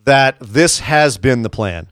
that 0.04 0.36
this 0.40 0.80
has 0.80 1.16
been 1.18 1.42
the 1.42 1.50
plan 1.50 1.88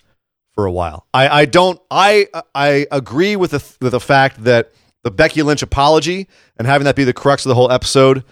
for 0.53 0.67
a 0.67 0.73
while. 0.73 1.07
I, 1.13 1.29
I 1.41 1.45
don't 1.47 1.81
I 1.91 2.29
I 2.55 2.87
agree 2.91 3.37
with 3.37 3.51
the 3.53 3.65
with 3.81 3.93
the 3.93 4.01
fact 4.01 4.45
that 4.45 4.73
the 5.05 5.11
Becky 5.11 5.43
Lynch 5.43 5.63
apology 5.63 6.29
and 6.59 6.67
having 6.67 6.85
that 6.85 6.97
be 6.97 7.05
the 7.05 7.13
crux 7.13 7.45
of 7.47 7.49
the 7.51 7.55
whole 7.55 7.71
episode 7.73 8.25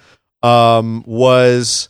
um, 0.43 1.02
was 1.06 1.89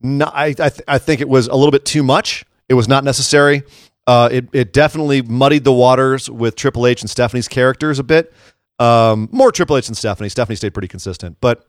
not, 0.00 0.32
I 0.34 0.46
I, 0.46 0.52
th- 0.54 0.80
I 0.86 0.98
think 0.98 1.20
it 1.20 1.28
was 1.28 1.48
a 1.48 1.54
little 1.54 1.70
bit 1.72 1.84
too 1.84 2.02
much. 2.02 2.44
It 2.70 2.74
was 2.74 2.88
not 2.88 3.04
necessary. 3.04 3.64
Uh, 4.06 4.28
it 4.32 4.48
it 4.52 4.72
definitely 4.72 5.20
muddied 5.20 5.64
the 5.64 5.72
waters 5.72 6.30
with 6.30 6.56
Triple 6.56 6.86
H 6.86 7.02
and 7.02 7.10
Stephanie's 7.10 7.48
characters 7.48 7.98
a 7.98 8.04
bit. 8.04 8.32
Um, 8.78 9.28
more 9.32 9.52
Triple 9.52 9.76
H 9.76 9.86
than 9.86 9.94
Stephanie. 9.94 10.30
Stephanie 10.30 10.56
stayed 10.56 10.72
pretty 10.72 10.88
consistent, 10.88 11.36
but 11.40 11.66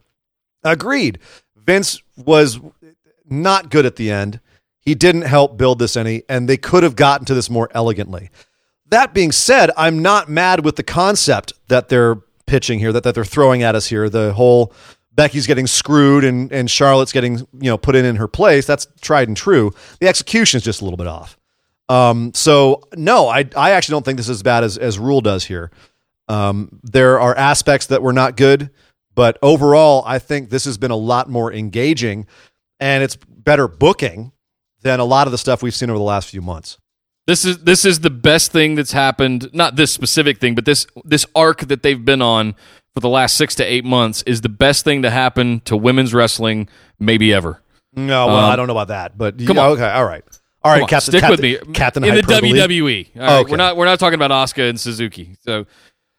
agreed. 0.63 1.19
Vince 1.57 2.01
was 2.15 2.59
not 3.29 3.69
good 3.69 3.85
at 3.85 3.95
the 3.95 4.11
end. 4.11 4.39
He 4.79 4.95
didn't 4.95 5.23
help 5.23 5.57
build 5.57 5.79
this 5.79 5.97
any, 5.97 6.23
and 6.29 6.47
they 6.47 6.57
could 6.57 6.83
have 6.83 6.95
gotten 6.95 7.25
to 7.25 7.33
this 7.33 7.49
more 7.49 7.69
elegantly. 7.73 8.29
That 8.87 9.13
being 9.13 9.31
said, 9.31 9.71
I'm 9.75 10.01
not 10.01 10.29
mad 10.29 10.63
with 10.63 10.75
the 10.75 10.83
concept 10.83 11.53
that 11.67 11.89
they're 11.89 12.15
pitching 12.45 12.79
here, 12.79 12.91
that, 12.91 13.03
that 13.03 13.15
they're 13.15 13.25
throwing 13.25 13.63
at 13.63 13.75
us 13.75 13.87
here. 13.87 14.09
The 14.09 14.33
whole 14.33 14.73
Becky's 15.13 15.47
getting 15.47 15.67
screwed 15.67 16.23
and, 16.23 16.51
and 16.51 16.69
Charlotte's 16.69 17.11
getting, 17.11 17.37
you 17.37 17.69
know, 17.69 17.77
put 17.77 17.95
in 17.95 18.05
in 18.05 18.15
her 18.15 18.27
place. 18.27 18.65
That's 18.65 18.87
tried 19.01 19.27
and 19.27 19.35
true. 19.35 19.73
The 19.99 20.07
execution 20.07 20.57
is 20.57 20.63
just 20.63 20.81
a 20.81 20.85
little 20.85 20.97
bit 20.97 21.07
off. 21.07 21.37
Um, 21.89 22.33
so 22.33 22.83
no, 22.95 23.27
I, 23.27 23.45
I 23.57 23.71
actually 23.71 23.93
don't 23.93 24.05
think 24.05 24.17
this 24.17 24.27
is 24.27 24.37
as 24.37 24.43
bad 24.43 24.63
as, 24.63 24.77
as 24.77 24.97
Rule 24.97 25.21
does 25.21 25.43
here. 25.43 25.71
Um, 26.29 26.79
there 26.83 27.19
are 27.19 27.35
aspects 27.35 27.87
that 27.87 28.01
were 28.01 28.13
not 28.13 28.37
good, 28.37 28.69
but 29.13 29.37
overall, 29.41 30.03
I 30.05 30.19
think 30.19 30.49
this 30.49 30.63
has 30.63 30.77
been 30.77 30.91
a 30.91 30.95
lot 30.95 31.29
more 31.29 31.51
engaging 31.51 32.27
and 32.79 33.03
it's 33.03 33.17
better 33.17 33.67
booking 33.67 34.31
than 34.81 34.99
a 34.99 35.05
lot 35.05 35.27
of 35.27 35.31
the 35.31 35.37
stuff 35.37 35.61
we've 35.61 35.75
seen 35.75 35.89
over 35.89 35.99
the 35.99 36.03
last 36.03 36.29
few 36.29 36.41
months. 36.41 36.77
This 37.27 37.45
is 37.45 37.59
this 37.59 37.85
is 37.85 37.99
the 37.99 38.09
best 38.09 38.51
thing 38.51 38.75
that's 38.75 38.93
happened. 38.93 39.49
Not 39.53 39.75
this 39.75 39.91
specific 39.91 40.39
thing, 40.39 40.55
but 40.55 40.65
this 40.65 40.87
this 41.05 41.25
arc 41.35 41.61
that 41.67 41.83
they've 41.83 42.03
been 42.03 42.21
on 42.21 42.55
for 42.93 42.99
the 42.99 43.09
last 43.09 43.37
six 43.37 43.55
to 43.55 43.63
eight 43.63 43.85
months 43.85 44.21
is 44.23 44.41
the 44.41 44.49
best 44.49 44.83
thing 44.83 45.01
to 45.03 45.09
happen 45.09 45.61
to 45.61 45.77
women's 45.77 46.13
wrestling 46.13 46.67
maybe 46.99 47.33
ever. 47.33 47.61
No, 47.95 48.27
well, 48.27 48.37
Um, 48.37 48.51
I 48.51 48.55
don't 48.55 48.67
know 48.67 48.73
about 48.73 48.87
that, 48.89 49.17
but 49.17 49.37
come 49.45 49.57
yeah, 49.57 49.63
on. 49.65 49.71
okay, 49.73 49.89
all 49.89 50.05
right, 50.05 50.23
all 50.63 50.71
right, 50.71 50.81
on, 50.83 50.87
Captain, 50.87 51.11
stick 51.11 51.21
Captain, 51.21 51.31
with 51.31 51.67
me, 51.67 51.73
Captain 51.73 52.03
in 52.03 52.15
the 52.15 52.21
Hyperbole. 52.21 52.53
WWE. 52.59 53.07
All 53.15 53.21
right, 53.21 53.31
Okay. 53.39 53.51
we're 53.51 53.57
not 53.57 53.77
we're 53.77 53.85
not 53.85 53.99
talking 53.99 54.15
about 54.21 54.31
Asuka 54.31 54.69
and 54.69 54.79
Suzuki. 54.79 55.35
So, 55.41 55.65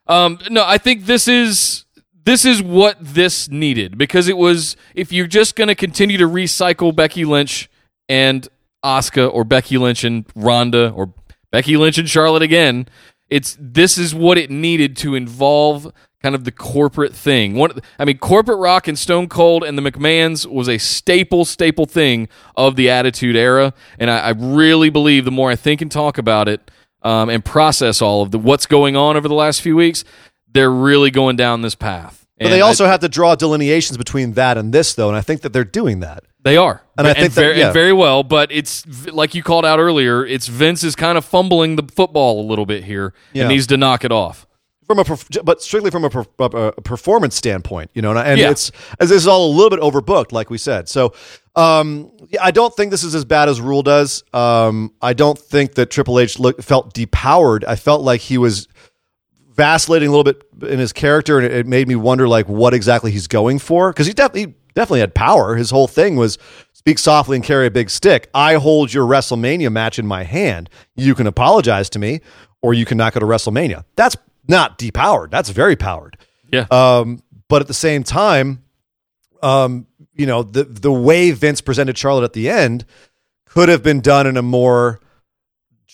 um, 0.06 0.38
no, 0.50 0.64
I 0.66 0.78
think 0.78 1.06
this 1.06 1.28
is 1.28 1.84
this 2.24 2.44
is 2.44 2.62
what 2.62 2.96
this 3.00 3.48
needed 3.48 3.96
because 3.98 4.28
it 4.28 4.36
was 4.36 4.76
if 4.94 5.12
you're 5.12 5.26
just 5.26 5.56
going 5.56 5.68
to 5.68 5.74
continue 5.74 6.18
to 6.18 6.28
recycle 6.28 6.94
Becky 6.94 7.24
Lynch 7.24 7.68
and 8.08 8.46
Asuka 8.84 9.32
or 9.32 9.44
Becky 9.44 9.78
Lynch 9.78 10.04
and 10.04 10.24
Ronda 10.34 10.90
or 10.90 11.14
Becky 11.50 11.76
Lynch 11.76 11.98
and 11.98 12.08
Charlotte 12.08 12.42
again, 12.42 12.86
it's 13.30 13.56
this 13.58 13.96
is 13.96 14.14
what 14.14 14.36
it 14.38 14.50
needed 14.50 14.96
to 14.98 15.14
involve 15.14 15.90
kind 16.22 16.34
of 16.34 16.44
the 16.44 16.52
corporate 16.52 17.14
thing. 17.14 17.54
One, 17.54 17.72
I 17.98 18.04
mean, 18.04 18.18
corporate 18.18 18.58
rock 18.58 18.86
and 18.88 18.98
Stone 18.98 19.28
Cold 19.28 19.64
and 19.64 19.76
the 19.76 19.82
McMahons 19.82 20.46
was 20.46 20.68
a 20.68 20.78
staple, 20.78 21.44
staple 21.44 21.86
thing 21.86 22.28
of 22.56 22.76
the 22.76 22.88
Attitude 22.88 23.36
Era, 23.36 23.74
and 23.98 24.10
I, 24.10 24.18
I 24.18 24.30
really 24.30 24.88
believe 24.90 25.24
the 25.24 25.30
more 25.30 25.50
I 25.50 25.56
think 25.56 25.80
and 25.82 25.90
talk 25.90 26.18
about 26.18 26.48
it 26.48 26.70
um, 27.02 27.28
and 27.28 27.44
process 27.44 28.00
all 28.00 28.22
of 28.22 28.30
the 28.30 28.38
what's 28.38 28.66
going 28.66 28.96
on 28.96 29.16
over 29.16 29.26
the 29.28 29.34
last 29.34 29.60
few 29.60 29.74
weeks, 29.76 30.04
they're 30.52 30.70
really 30.70 31.10
going 31.10 31.36
down 31.36 31.62
this 31.62 31.74
path. 31.74 32.24
But 32.38 32.46
And 32.46 32.52
they 32.54 32.60
I- 32.60 32.66
also 32.66 32.86
have 32.86 33.00
to 33.00 33.08
draw 33.08 33.34
delineations 33.34 33.96
between 33.98 34.32
that 34.34 34.56
and 34.58 34.72
this, 34.72 34.94
though, 34.94 35.08
and 35.08 35.16
I 35.16 35.20
think 35.20 35.40
that 35.42 35.52
they're 35.52 35.64
doing 35.64 36.00
that. 36.00 36.24
They 36.44 36.56
are, 36.56 36.82
And 36.98 37.06
I 37.06 37.12
think 37.14 37.34
that- 37.34 37.40
very, 37.40 37.58
yeah. 37.58 37.72
very 37.72 37.92
well. 37.92 38.22
But 38.24 38.50
it's 38.50 38.84
like 39.12 39.34
you 39.34 39.42
called 39.44 39.64
out 39.64 39.78
earlier. 39.78 40.26
It's 40.26 40.48
Vince 40.48 40.82
is 40.82 40.96
kind 40.96 41.16
of 41.16 41.24
fumbling 41.24 41.76
the 41.76 41.84
football 41.94 42.40
a 42.40 42.46
little 42.46 42.66
bit 42.66 42.82
here 42.84 43.12
Yeah. 43.32 43.42
and 43.44 43.50
needs 43.52 43.66
to 43.68 43.76
knock 43.76 44.04
it 44.04 44.10
off. 44.12 44.46
From 44.86 44.98
a 44.98 45.04
but 45.44 45.62
strictly 45.62 45.90
from 45.90 46.04
a, 46.04 46.08
a 46.44 46.72
performance 46.82 47.34
standpoint, 47.36 47.90
you 47.94 48.02
know, 48.02 48.10
and, 48.10 48.18
and 48.18 48.40
Yeah. 48.40 48.50
it's 48.50 48.70
as 49.00 49.08
this 49.10 49.18
is 49.22 49.26
all 49.28 49.50
a 49.50 49.52
little 49.54 49.70
bit 49.70 49.80
overbooked, 49.80 50.32
like 50.32 50.50
we 50.50 50.58
said. 50.58 50.88
So, 50.88 51.14
um, 51.56 52.10
yeah, 52.28 52.42
I 52.44 52.50
don't 52.50 52.74
think 52.74 52.90
this 52.90 53.04
is 53.04 53.14
as 53.14 53.24
bad 53.24 53.48
as 53.48 53.60
Rule 53.60 53.82
does. 53.82 54.24
Um, 54.32 54.92
I 55.00 55.12
don't 55.12 55.38
think 55.38 55.74
that 55.74 55.90
Triple 55.90 56.18
H 56.18 56.38
look, 56.38 56.60
felt 56.62 56.94
depowered. 56.94 57.64
I 57.66 57.76
felt 57.76 58.02
like 58.02 58.20
he 58.20 58.38
was 58.38 58.68
vacillating 59.54 60.08
a 60.08 60.10
little 60.10 60.24
bit 60.24 60.42
in 60.70 60.78
his 60.78 60.92
character, 60.92 61.38
and 61.38 61.46
it, 61.46 61.52
it 61.52 61.66
made 61.66 61.88
me 61.88 61.94
wonder 61.96 62.26
like 62.28 62.48
what 62.48 62.74
exactly 62.74 63.10
he's 63.10 63.26
going 63.28 63.58
for 63.58 63.92
because 63.92 64.06
he 64.06 64.12
definitely 64.12 64.54
definitely 64.74 65.00
had 65.00 65.14
power. 65.14 65.56
His 65.56 65.70
whole 65.70 65.86
thing 65.86 66.16
was 66.16 66.38
speak 66.72 66.98
softly 66.98 67.36
and 67.36 67.44
carry 67.44 67.66
a 67.66 67.70
big 67.70 67.90
stick. 67.90 68.28
I 68.34 68.54
hold 68.54 68.92
your 68.92 69.06
WrestleMania 69.06 69.70
match 69.70 69.98
in 69.98 70.06
my 70.06 70.24
hand. 70.24 70.68
You 70.96 71.14
can 71.14 71.26
apologize 71.26 71.88
to 71.90 71.98
me, 71.98 72.20
or 72.62 72.74
you 72.74 72.84
can 72.84 72.96
not 72.98 73.12
go 73.12 73.20
to 73.20 73.26
WrestleMania. 73.26 73.84
That's 73.96 74.16
not 74.48 74.78
depowered. 74.78 75.30
That's 75.30 75.50
very 75.50 75.76
powered. 75.76 76.16
Yeah, 76.52 76.66
Um, 76.70 77.20
but 77.48 77.62
at 77.62 77.68
the 77.68 77.74
same 77.74 78.02
time, 78.02 78.62
um, 79.42 79.86
you 80.14 80.26
know, 80.26 80.42
the 80.42 80.64
the 80.64 80.92
way 80.92 81.30
Vince 81.30 81.60
presented 81.60 81.96
Charlotte 81.96 82.24
at 82.24 82.32
the 82.34 82.50
end 82.50 82.84
could 83.46 83.68
have 83.68 83.82
been 83.82 84.00
done 84.00 84.26
in 84.26 84.36
a 84.36 84.42
more 84.42 85.00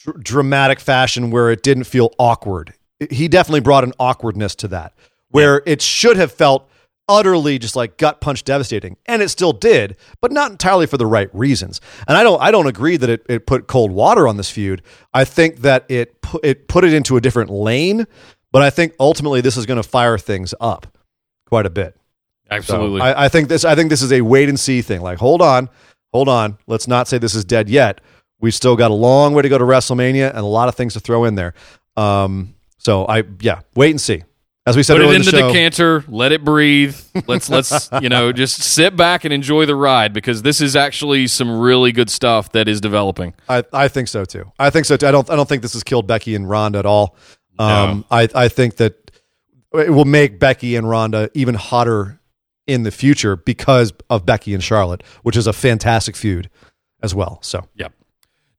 dr- 0.05 0.23
dramatic 0.23 0.81
fashion 0.81 1.31
where 1.31 1.51
it 1.51 1.63
didn't 1.63 1.85
feel 1.85 2.13
awkward. 2.19 2.75
He 3.11 3.29
definitely 3.29 3.61
brought 3.61 3.85
an 3.85 3.93
awkwardness 4.01 4.55
to 4.57 4.69
that, 4.69 4.93
where 5.31 5.63
it 5.67 5.81
should 5.81 6.17
have 6.17 6.33
felt 6.33 6.69
utterly 7.09 7.59
just 7.59 7.75
like 7.77 7.97
gut 7.97 8.21
punch 8.21 8.45
devastating, 8.45 8.97
and 9.07 9.23
it 9.23 9.29
still 9.31 9.53
did, 9.53 9.97
but 10.21 10.31
not 10.33 10.51
entirely 10.51 10.87
for 10.87 10.97
the 10.99 11.07
right 11.07 11.33
reasons. 11.33 11.81
And 12.07 12.17
I 12.17 12.23
don't 12.25 12.43
I 12.43 12.51
don't 12.51 12.67
agree 12.67 12.97
that 12.97 13.09
it, 13.09 13.25
it 13.29 13.47
put 13.47 13.69
cold 13.69 13.93
water 13.93 14.27
on 14.27 14.37
this 14.37 14.51
feud. 14.51 14.83
I 15.15 15.25
think 15.25 15.59
that 15.59 15.85
it 15.89 16.21
put 16.21 16.45
it 16.45 16.67
put 16.69 16.85
it 16.85 16.93
into 16.93 17.17
a 17.17 17.21
different 17.21 17.51
lane, 17.51 18.07
but 18.53 18.63
I 18.63 18.71
think 18.71 18.95
ultimately 18.99 19.41
this 19.41 19.57
is 19.57 19.67
going 19.67 19.77
to 19.77 19.89
fire 19.89 20.19
things 20.19 20.55
up 20.61 20.87
quite 21.47 21.67
a 21.67 21.71
bit. 21.71 21.95
So 22.51 22.57
absolutely. 22.57 23.01
I, 23.03 23.27
I 23.27 23.29
think 23.29 23.49
this. 23.49 23.65
I 23.65 23.75
think 23.75 23.91
this 23.91 24.03
is 24.03 24.13
a 24.13 24.23
wait 24.23 24.49
and 24.49 24.59
see 24.59 24.81
thing. 24.81 25.03
Like, 25.03 25.19
hold 25.19 25.43
on, 25.43 25.69
hold 26.13 26.29
on. 26.29 26.57
Let's 26.67 26.89
not 26.89 27.07
say 27.09 27.19
this 27.19 27.35
is 27.35 27.45
dead 27.45 27.69
yet. 27.69 28.01
We've 28.41 28.55
still 28.55 28.77
got 28.77 28.91
a 28.91 28.95
long 28.95 29.35
way 29.35 29.43
to 29.43 29.49
go 29.49 29.59
to 29.59 29.65
WrestleMania 29.65 30.29
and 30.31 30.39
a 30.39 30.47
lot 30.47 30.69
of 30.69 30.75
things 30.75 30.95
to 30.95 31.01
throw 31.01 31.25
in 31.25 31.35
there. 31.35 31.55
Um, 31.97 32.55
so 32.79 33.05
I, 33.07 33.25
yeah, 33.41 33.61
wait 33.75 33.91
and 33.91 34.01
see. 34.01 34.23
As 34.69 34.77
we 34.77 34.83
said 34.83 34.95
Put 34.95 35.01
it 35.01 35.05
earlier 35.05 35.17
in 35.17 35.23
in 35.23 35.25
the, 35.25 35.31
the 35.31 35.39
show, 35.39 35.49
decanter. 35.49 36.05
Let 36.09 36.31
it 36.31 36.45
breathe. 36.45 36.95
Let's 37.27 37.49
let's 37.49 37.89
you 38.03 38.11
know 38.11 38.33
just 38.33 38.63
sit 38.63 38.97
back 38.97 39.25
and 39.25 39.33
enjoy 39.33 39.65
the 39.65 39.75
ride 39.75 40.13
because 40.13 40.43
this 40.43 40.61
is 40.61 40.77
actually 40.77 41.27
some 41.27 41.59
really 41.59 41.91
good 41.91 42.11
stuff 42.11 42.53
that 42.53 42.69
is 42.69 42.79
developing. 42.79 43.33
I, 43.49 43.65
I 43.73 43.89
think 43.89 44.09
so 44.09 44.27
too. 44.27 44.53
I 44.59 44.69
think 44.69 44.85
so 44.85 44.99
too. 44.99 45.07
I 45.07 45.11
don't. 45.11 45.29
I 45.31 45.37
don't 45.37 45.49
think 45.49 45.63
this 45.63 45.73
has 45.73 45.83
killed 45.83 46.07
Becky 46.07 46.35
and 46.35 46.49
Ronda 46.49 46.79
at 46.81 46.87
all. 46.87 47.17
Um, 47.59 48.05
I, 48.11 48.29
I 48.35 48.49
think 48.49 48.77
that 48.77 49.11
it 49.75 49.91
will 49.91 50.05
make 50.05 50.39
Becky 50.39 50.77
and 50.77 50.89
Ronda 50.89 51.31
even 51.35 51.55
hotter 51.55 52.21
in 52.67 52.83
the 52.83 52.91
future 52.91 53.37
because 53.37 53.93
of 54.11 54.25
Becky 54.27 54.55
and 54.55 54.63
Charlotte, 54.63 55.03
which 55.23 55.37
is 55.37 55.47
a 55.47 55.53
fantastic 55.53 56.17
feud 56.17 56.51
as 57.03 57.15
well. 57.15 57.39
So 57.43 57.67
Yep. 57.77 57.93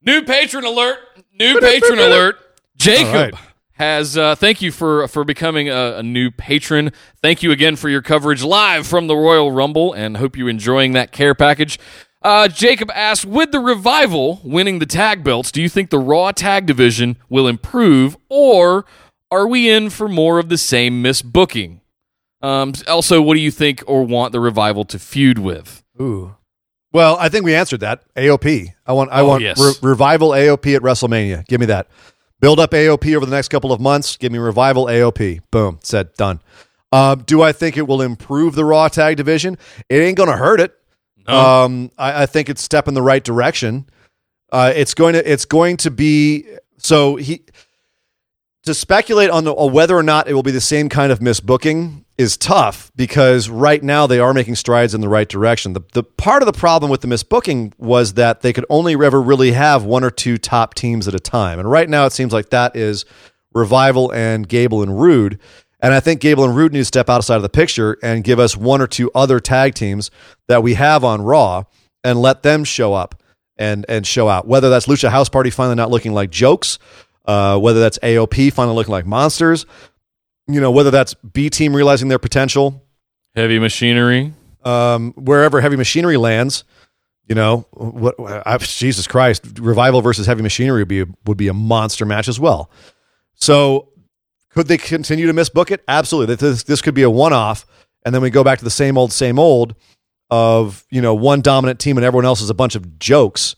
New 0.02 0.22
patron 0.22 0.64
alert. 0.64 0.98
New 1.38 1.60
patron 1.60 1.98
alert. 1.98 2.38
Jacob 2.76 3.38
has 3.72 4.16
uh, 4.16 4.34
thank 4.34 4.60
you 4.62 4.72
for 4.72 5.08
for 5.08 5.24
becoming 5.24 5.68
a, 5.68 5.96
a 5.98 6.02
new 6.02 6.30
patron. 6.30 6.92
Thank 7.22 7.42
you 7.42 7.50
again 7.52 7.76
for 7.76 7.88
your 7.88 8.02
coverage 8.02 8.42
live 8.42 8.86
from 8.86 9.06
the 9.06 9.16
Royal 9.16 9.52
Rumble, 9.52 9.92
and 9.92 10.16
hope 10.16 10.36
you're 10.36 10.48
enjoying 10.50 10.92
that 10.92 11.12
care 11.12 11.34
package. 11.34 11.78
Uh, 12.22 12.48
Jacob 12.48 12.90
asks, 12.94 13.24
with 13.24 13.50
the 13.50 13.60
revival 13.60 14.40
winning 14.44 14.78
the 14.78 14.86
tag 14.86 15.24
belts, 15.24 15.50
do 15.50 15.62
you 15.62 15.68
think 15.68 15.88
the 15.90 15.98
Raw 15.98 16.32
tag 16.32 16.66
division 16.66 17.16
will 17.30 17.48
improve, 17.48 18.16
or 18.28 18.84
are 19.30 19.46
we 19.46 19.70
in 19.70 19.88
for 19.88 20.06
more 20.08 20.38
of 20.38 20.48
the 20.50 20.58
same 20.58 21.02
misbooking? 21.02 21.80
Um, 22.42 22.74
also, 22.88 23.22
what 23.22 23.34
do 23.34 23.40
you 23.40 23.50
think 23.50 23.82
or 23.86 24.04
want 24.04 24.32
the 24.32 24.40
revival 24.40 24.84
to 24.86 24.98
feud 24.98 25.38
with? 25.38 25.82
Ooh. 26.00 26.36
Well, 26.92 27.16
I 27.18 27.28
think 27.28 27.44
we 27.44 27.54
answered 27.54 27.80
that. 27.80 28.02
AOP. 28.16 28.68
I 28.86 28.92
want. 28.92 29.12
I 29.12 29.20
Oh, 29.20 29.28
want 29.28 29.42
yes. 29.42 29.58
re- 29.60 29.90
revival 29.90 30.30
AOP 30.30 30.74
at 30.74 30.82
WrestleMania. 30.82 31.46
Give 31.46 31.60
me 31.60 31.66
that. 31.66 31.86
Build 32.40 32.58
up 32.58 32.72
AOP 32.72 33.14
over 33.14 33.24
the 33.26 33.30
next 33.34 33.48
couple 33.48 33.72
of 33.72 33.80
months. 33.80 34.16
Give 34.16 34.32
me 34.32 34.38
revival 34.38 34.86
AOP. 34.86 35.40
Boom. 35.50 35.78
Said 35.82 36.12
done. 36.14 36.40
Um, 36.90 37.22
do 37.26 37.42
I 37.42 37.52
think 37.52 37.76
it 37.76 37.86
will 37.86 38.02
improve 38.02 38.54
the 38.56 38.64
Raw 38.64 38.88
tag 38.88 39.16
division? 39.18 39.56
It 39.88 39.98
ain't 40.00 40.16
going 40.16 40.30
to 40.30 40.36
hurt 40.36 40.60
it. 40.60 40.74
Um, 41.26 41.90
I, 41.98 42.22
I 42.22 42.26
think 42.26 42.48
it's 42.48 42.62
step 42.62 42.88
in 42.88 42.94
the 42.94 43.02
right 43.02 43.22
direction. 43.22 43.86
Uh, 44.52 44.72
it's 44.74 44.94
going 44.94 45.14
to. 45.14 45.30
It's 45.30 45.44
going 45.44 45.76
to 45.78 45.90
be. 45.90 46.46
So 46.78 47.16
he. 47.16 47.42
to 48.64 48.74
speculate 48.74 49.30
on, 49.30 49.44
the, 49.44 49.52
on 49.52 49.72
whether 49.72 49.96
or 49.96 50.02
not 50.02 50.28
it 50.28 50.34
will 50.34 50.42
be 50.42 50.50
the 50.50 50.60
same 50.60 50.88
kind 50.88 51.10
of 51.12 51.20
misbooking 51.20 52.04
is 52.18 52.36
tough 52.36 52.92
because 52.94 53.48
right 53.48 53.82
now 53.82 54.06
they 54.06 54.18
are 54.18 54.34
making 54.34 54.54
strides 54.54 54.94
in 54.94 55.00
the 55.00 55.08
right 55.08 55.28
direction. 55.28 55.72
The, 55.72 55.80
the 55.94 56.02
part 56.02 56.42
of 56.42 56.46
the 56.46 56.52
problem 56.52 56.90
with 56.90 57.00
the 57.00 57.08
misbooking 57.08 57.72
was 57.78 58.14
that 58.14 58.42
they 58.42 58.52
could 58.52 58.66
only 58.68 58.92
ever 58.92 59.22
really 59.22 59.52
have 59.52 59.84
one 59.84 60.04
or 60.04 60.10
two 60.10 60.36
top 60.36 60.74
teams 60.74 61.08
at 61.08 61.14
a 61.14 61.18
time. 61.20 61.58
And 61.58 61.70
right 61.70 61.88
now 61.88 62.04
it 62.04 62.12
seems 62.12 62.34
like 62.34 62.50
that 62.50 62.76
is 62.76 63.06
Revival 63.54 64.12
and 64.12 64.46
Gable 64.46 64.82
and 64.82 65.00
Roode. 65.00 65.38
And 65.82 65.94
I 65.94 66.00
think 66.00 66.20
Gable 66.20 66.44
and 66.44 66.54
Roode 66.56 66.72
need 66.72 66.80
to 66.80 66.84
step 66.84 67.08
outside 67.08 67.36
of 67.36 67.42
the 67.42 67.48
picture 67.48 67.96
and 68.02 68.22
give 68.22 68.38
us 68.38 68.56
one 68.56 68.80
or 68.80 68.86
two 68.86 69.10
other 69.14 69.40
tag 69.40 69.74
teams 69.74 70.10
that 70.48 70.62
we 70.62 70.74
have 70.74 71.04
on 71.04 71.22
Raw 71.22 71.64
and 72.04 72.20
let 72.20 72.42
them 72.42 72.64
show 72.64 72.92
up 72.94 73.22
and 73.56 73.84
and 73.88 74.06
show 74.06 74.28
out. 74.28 74.46
Whether 74.46 74.68
that's 74.70 74.86
Lucha 74.86 75.10
House 75.10 75.28
Party 75.28 75.50
finally 75.50 75.76
not 75.76 75.90
looking 75.90 76.12
like 76.12 76.30
jokes, 76.30 76.78
uh, 77.26 77.58
whether 77.58 77.80
that's 77.80 77.98
AOP 77.98 78.52
finally 78.52 78.74
looking 78.76 78.92
like 78.92 79.06
monsters, 79.06 79.64
you 80.48 80.60
know, 80.60 80.70
whether 80.70 80.90
that's 80.90 81.14
B 81.14 81.48
Team 81.50 81.74
realizing 81.74 82.08
their 82.08 82.18
potential, 82.18 82.84
Heavy 83.34 83.58
machinery. 83.58 84.32
um, 84.64 85.12
wherever 85.16 85.60
Heavy 85.60 85.76
Machinery 85.76 86.16
lands. 86.16 86.64
You 87.28 87.36
know, 87.36 87.58
what? 87.70 88.16
I, 88.18 88.58
Jesus 88.58 89.06
Christ, 89.06 89.60
Revival 89.60 90.02
versus 90.02 90.26
Heavy 90.26 90.42
Machinery 90.42 90.80
would 90.80 90.88
be 90.88 91.02
a, 91.02 91.06
would 91.26 91.36
be 91.38 91.46
a 91.46 91.54
monster 91.54 92.04
match 92.04 92.26
as 92.26 92.40
well. 92.40 92.70
So, 93.36 93.89
could 94.50 94.66
they 94.66 94.78
continue 94.78 95.26
to 95.26 95.32
misbook 95.32 95.70
it? 95.70 95.82
Absolutely. 95.88 96.34
This 96.34 96.64
this 96.64 96.82
could 96.82 96.94
be 96.94 97.02
a 97.02 97.10
one 97.10 97.32
off, 97.32 97.66
and 98.04 98.14
then 98.14 98.22
we 98.22 98.30
go 98.30 98.44
back 98.44 98.58
to 98.58 98.64
the 98.64 98.70
same 98.70 98.98
old, 98.98 99.12
same 99.12 99.38
old 99.38 99.74
of 100.30 100.84
you 100.90 101.00
know 101.00 101.14
one 101.14 101.40
dominant 101.40 101.80
team 101.80 101.96
and 101.96 102.04
everyone 102.04 102.24
else 102.24 102.40
is 102.40 102.50
a 102.50 102.54
bunch 102.54 102.74
of 102.74 102.98
jokes. 102.98 103.56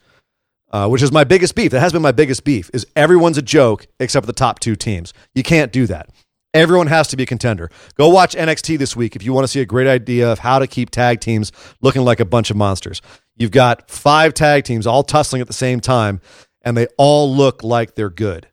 Uh, 0.70 0.88
which 0.88 1.02
is 1.02 1.12
my 1.12 1.22
biggest 1.22 1.54
beef. 1.54 1.70
That 1.70 1.80
has 1.80 1.92
been 1.92 2.00
my 2.00 2.12
biggest 2.12 2.44
beef. 2.44 2.70
Is 2.72 2.86
everyone's 2.96 3.36
a 3.36 3.42
joke 3.42 3.86
except 4.00 4.24
for 4.24 4.26
the 4.26 4.32
top 4.32 4.58
two 4.58 4.74
teams. 4.74 5.12
You 5.34 5.42
can't 5.42 5.70
do 5.70 5.86
that. 5.88 6.08
Everyone 6.54 6.86
has 6.86 7.08
to 7.08 7.16
be 7.16 7.24
a 7.24 7.26
contender. 7.26 7.70
Go 7.96 8.08
watch 8.08 8.34
NXT 8.34 8.78
this 8.78 8.96
week 8.96 9.14
if 9.14 9.22
you 9.22 9.34
want 9.34 9.44
to 9.44 9.48
see 9.48 9.60
a 9.60 9.66
great 9.66 9.86
idea 9.86 10.32
of 10.32 10.38
how 10.38 10.58
to 10.58 10.66
keep 10.66 10.88
tag 10.88 11.20
teams 11.20 11.52
looking 11.82 12.02
like 12.06 12.20
a 12.20 12.24
bunch 12.24 12.50
of 12.50 12.56
monsters. 12.56 13.02
You've 13.36 13.50
got 13.50 13.90
five 13.90 14.32
tag 14.32 14.64
teams 14.64 14.86
all 14.86 15.02
tussling 15.02 15.42
at 15.42 15.46
the 15.46 15.52
same 15.54 15.80
time, 15.80 16.22
and 16.62 16.74
they 16.74 16.86
all 16.96 17.34
look 17.34 17.62
like 17.62 17.94
they're 17.94 18.10
good. 18.10 18.48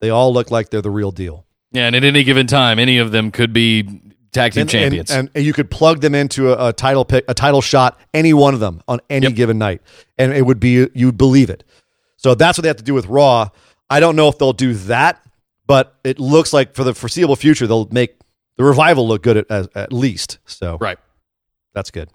They 0.00 0.10
all 0.10 0.32
look 0.32 0.50
like 0.50 0.70
they're 0.70 0.82
the 0.82 0.90
real 0.90 1.12
deal. 1.12 1.46
Yeah, 1.72 1.86
and 1.86 1.96
at 1.96 2.04
any 2.04 2.24
given 2.24 2.46
time, 2.46 2.78
any 2.78 2.98
of 2.98 3.12
them 3.12 3.30
could 3.30 3.52
be 3.52 4.00
tag 4.32 4.52
team 4.52 4.62
And, 4.62 4.70
champions. 4.70 5.10
and, 5.10 5.30
and 5.34 5.44
you 5.44 5.52
could 5.52 5.70
plug 5.70 6.00
them 6.00 6.14
into 6.14 6.52
a, 6.52 6.68
a 6.68 6.72
title 6.72 7.04
pick, 7.04 7.24
a 7.28 7.34
title 7.34 7.60
shot, 7.60 7.98
any 8.14 8.32
one 8.32 8.54
of 8.54 8.60
them 8.60 8.82
on 8.88 9.00
any 9.10 9.26
Yep. 9.26 9.34
given 9.36 9.58
night, 9.58 9.82
and 10.18 10.32
it 10.32 10.42
would 10.46 10.60
be 10.60 10.88
you'd 10.94 11.16
believe 11.18 11.50
it. 11.50 11.64
So 12.16 12.34
that's 12.34 12.56
what 12.56 12.62
they 12.62 12.68
have 12.68 12.76
to 12.76 12.84
do 12.84 12.94
with 12.94 13.06
Raw. 13.06 13.48
I 13.90 14.00
don't 14.00 14.16
know 14.16 14.28
if 14.28 14.38
they'll 14.38 14.52
do 14.52 14.74
that, 14.74 15.22
but 15.66 15.96
it 16.04 16.18
looks 16.18 16.52
like 16.52 16.74
for 16.74 16.84
the 16.84 16.94
foreseeable 16.94 17.36
future 17.36 17.66
they'll 17.66 17.88
make 17.90 18.16
the 18.56 18.64
revival 18.64 19.06
look 19.08 19.22
good 19.22 19.36
at, 19.38 19.50
at, 19.50 19.76
at 19.76 19.92
least. 19.92 20.38
So 20.46 20.78
right. 20.80 20.98
that's 21.74 21.90
good. 21.90 22.08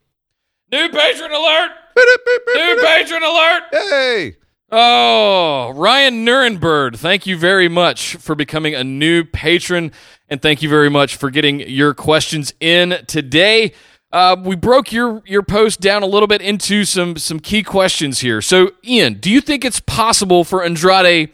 New 0.72 0.90
patron 0.90 1.32
alert! 1.32 1.72
New 1.98 2.78
patron 2.84 3.24
alert! 3.24 3.64
Hey, 3.72 4.36
Oh, 4.69 5.72
Ryan 5.76 6.26
Nuremberg, 6.26 6.98
thank 6.98 7.26
you 7.26 7.38
very 7.38 7.69
much 7.69 8.18
for 8.18 8.35
becoming 8.35 8.76
a 8.76 8.84
new 8.84 9.23
patron, 9.23 9.94
and 10.27 10.41
thank 10.41 10.61
you 10.61 10.68
very 10.68 10.89
much 10.89 11.15
for 11.15 11.30
getting 11.30 11.61
your 11.61 11.94
questions 11.94 12.53
in 12.60 12.98
today. 13.07 13.72
Uh, 14.11 14.35
we 14.41 14.57
broke 14.57 14.91
your 14.91 15.22
your 15.26 15.41
post 15.41 15.80
down 15.80 16.03
a 16.03 16.06
little 16.06 16.27
bit 16.27 16.41
into 16.41 16.84
some 16.84 17.15
some 17.15 17.39
key 17.39 17.64
questions 17.64 18.19
here. 18.19 18.41
So, 18.41 18.72
Ian, 18.85 19.15
do 19.15 19.30
you 19.30 19.39
think 19.39 19.64
it's 19.64 19.80
possible 19.80 20.44
for 20.44 20.65
Andrade 20.65 21.30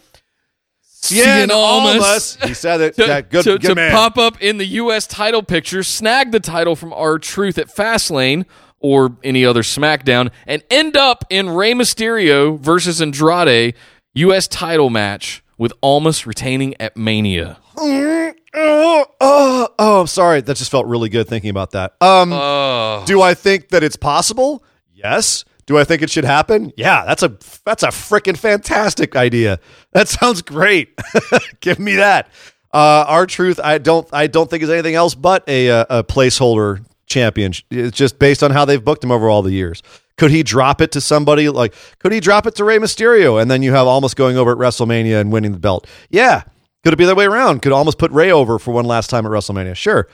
Cien 1.03 1.49
Almas 1.49 2.37
He 2.43 2.53
said 2.53 2.81
it. 2.81 2.95
to, 2.97 3.05
yeah, 3.05 3.21
good, 3.21 3.43
to, 3.43 3.57
good 3.57 3.75
to 3.75 3.89
pop 3.91 4.17
up 4.17 4.41
in 4.41 4.57
the 4.57 4.65
U.S. 4.65 5.07
title 5.07 5.41
picture, 5.43 5.81
snag 5.81 6.31
the 6.31 6.39
title 6.39 6.75
from 6.75 6.93
R-Truth 6.93 7.57
at 7.57 7.67
Fastlane 7.67 8.45
or 8.83 9.17
any 9.23 9.43
other 9.45 9.63
SmackDown, 9.63 10.29
and 10.45 10.61
end 10.69 10.95
up 10.95 11.25
in 11.31 11.49
Rey 11.49 11.73
Mysterio 11.73 12.59
versus 12.59 13.01
Andrade 13.01 13.73
U.S. 14.13 14.47
title 14.47 14.91
match 14.91 15.43
with 15.57 15.73
Almas 15.81 16.27
retaining 16.27 16.75
at 16.79 16.95
Mania. 16.95 17.57
oh, 17.77 18.33
oh, 18.53 19.67
oh, 19.79 20.01
I'm 20.01 20.07
sorry. 20.07 20.41
That 20.41 20.57
just 20.57 20.69
felt 20.71 20.85
really 20.85 21.09
good 21.09 21.27
thinking 21.27 21.49
about 21.49 21.71
that. 21.71 21.93
Um, 22.01 22.31
Oh, 22.31 23.03
do 23.07 23.21
I 23.21 23.33
think 23.33 23.69
that 23.69 23.83
it's 23.83 23.95
possible? 23.95 24.63
Yes. 24.93 25.45
Do 25.65 25.77
I 25.77 25.85
think 25.85 26.01
it 26.01 26.09
should 26.09 26.25
happen? 26.25 26.73
Yeah, 26.75 27.05
that's 27.05 27.23
a 27.23 27.37
that's 27.65 27.83
a 27.83 27.87
freaking 27.87 28.37
fantastic 28.37 29.15
idea. 29.15 29.59
That 29.93 30.09
sounds 30.09 30.41
great. 30.41 30.99
Give 31.61 31.79
me 31.79 31.95
that. 31.95 32.27
Uh, 32.73 33.05
R-Truth, 33.07 33.59
I 33.63 33.77
don't 33.77 34.05
I 34.11 34.27
don't 34.27 34.49
think 34.49 34.61
is 34.63 34.69
anything 34.69 34.95
else 34.95 35.15
but 35.15 35.47
a 35.47 35.67
a, 35.67 35.85
a 35.89 36.03
placeholder 36.03 36.83
champion. 37.13 37.53
It's 37.69 37.97
just 37.97 38.19
based 38.19 38.43
on 38.43 38.51
how 38.51 38.65
they've 38.65 38.83
booked 38.83 39.03
him 39.03 39.11
over 39.11 39.29
all 39.29 39.41
the 39.41 39.51
years. 39.51 39.81
Could 40.17 40.31
he 40.31 40.43
drop 40.43 40.81
it 40.81 40.91
to 40.91 41.01
somebody 41.01 41.49
like? 41.49 41.73
Could 41.99 42.11
he 42.11 42.19
drop 42.19 42.45
it 42.45 42.55
to 42.55 42.63
Rey 42.63 42.77
Mysterio 42.77 43.41
and 43.41 43.49
then 43.49 43.63
you 43.63 43.71
have 43.73 43.87
Almas 43.87 44.13
going 44.13 44.37
over 44.37 44.51
at 44.51 44.57
WrestleMania 44.57 45.19
and 45.19 45.31
winning 45.31 45.53
the 45.53 45.59
belt? 45.59 45.87
Yeah. 46.09 46.43
Could 46.83 46.93
it 46.93 46.97
be 46.97 47.05
the 47.05 47.15
way 47.15 47.25
around? 47.25 47.61
Could 47.61 47.71
Almas 47.71 47.95
put 47.95 48.11
Rey 48.11 48.31
over 48.31 48.59
for 48.59 48.73
one 48.73 48.85
last 48.85 49.09
time 49.09 49.25
at 49.25 49.31
WrestleMania? 49.31 49.75
Sure. 49.75 50.07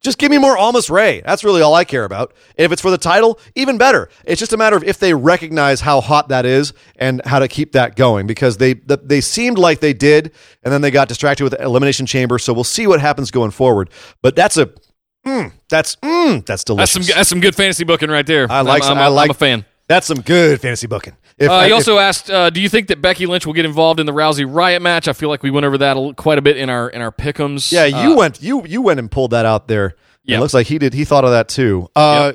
Just 0.00 0.18
give 0.18 0.30
me 0.30 0.38
more 0.38 0.56
Almas 0.56 0.90
Rey. 0.90 1.22
That's 1.22 1.42
really 1.42 1.60
all 1.60 1.74
I 1.74 1.84
care 1.84 2.04
about. 2.04 2.32
If 2.56 2.70
it's 2.70 2.80
for 2.80 2.90
the 2.90 2.98
title, 2.98 3.40
even 3.56 3.78
better. 3.78 4.08
It's 4.24 4.38
just 4.38 4.52
a 4.52 4.56
matter 4.56 4.76
of 4.76 4.84
if 4.84 4.98
they 4.98 5.12
recognize 5.12 5.80
how 5.80 6.00
hot 6.00 6.28
that 6.28 6.46
is 6.46 6.72
and 6.96 7.20
how 7.24 7.40
to 7.40 7.48
keep 7.48 7.72
that 7.72 7.96
going 7.96 8.26
because 8.26 8.58
they 8.58 8.74
they 8.74 9.20
seemed 9.20 9.58
like 9.58 9.80
they 9.80 9.92
did, 9.92 10.32
and 10.62 10.72
then 10.72 10.82
they 10.82 10.92
got 10.92 11.08
distracted 11.08 11.44
with 11.44 11.52
the 11.52 11.62
Elimination 11.62 12.06
Chamber. 12.06 12.38
So 12.38 12.52
we'll 12.52 12.64
see 12.64 12.86
what 12.86 13.00
happens 13.00 13.30
going 13.32 13.50
forward. 13.50 13.90
But 14.22 14.36
that's 14.36 14.56
a 14.56 14.70
mm, 15.28 15.52
that's 15.68 15.96
mm, 15.96 16.44
that's 16.46 16.64
that's 16.64 16.92
some 16.92 17.02
that's 17.02 17.28
some 17.28 17.40
good 17.40 17.54
fantasy 17.54 17.84
booking 17.84 18.10
right 18.10 18.26
there. 18.26 18.46
I 18.50 18.60
like- 18.62 18.84
I'm, 18.84 18.92
I'm, 18.98 19.12
I 19.12 19.22
I'm 19.24 19.30
a 19.30 19.34
fan. 19.34 19.64
that's 19.86 20.06
some 20.06 20.20
good 20.20 20.60
fantasy 20.60 20.86
booking. 20.86 21.16
If, 21.38 21.48
Uh, 21.50 21.60
he 21.62 21.68
if- 21.68 21.72
also 21.74 21.98
asked, 21.98 22.30
uh, 22.30 22.50
"Do 22.50 22.60
you 22.60 22.68
think 22.68 22.88
that 22.88 23.00
Becky 23.00 23.26
Lynch 23.26 23.46
will 23.46 23.52
get 23.52 23.64
involved 23.64 24.00
in 24.00 24.06
the 24.06 24.12
Rousey 24.12 24.44
Riott 24.44 24.82
match?" 24.82 25.06
I 25.08 25.12
feel 25.12 25.28
like 25.28 25.42
we 25.42 25.50
went 25.50 25.66
over 25.66 25.78
that 25.78 25.96
a, 25.96 26.12
quite 26.14 26.38
a 26.38 26.42
bit 26.42 26.56
in 26.56 26.68
our 26.68 26.88
in 26.90 27.00
our 27.00 27.12
pickums. 27.12 27.70
Yeah, 27.70 27.84
you 27.84 28.12
Uh, 28.12 28.16
went 28.16 28.42
you 28.42 28.64
you 28.66 28.82
went 28.82 28.98
and 28.98 29.10
pulled 29.10 29.30
that 29.30 29.46
out 29.46 29.68
there. 29.68 29.94
Yeah. 30.24 30.36
It 30.36 30.40
looks 30.40 30.52
like 30.54 30.66
he 30.66 30.78
did. 30.78 30.94
He 30.94 31.04
thought 31.04 31.24
of 31.24 31.30
that 31.30 31.48
too. 31.48 31.88
Uh, 31.96 32.32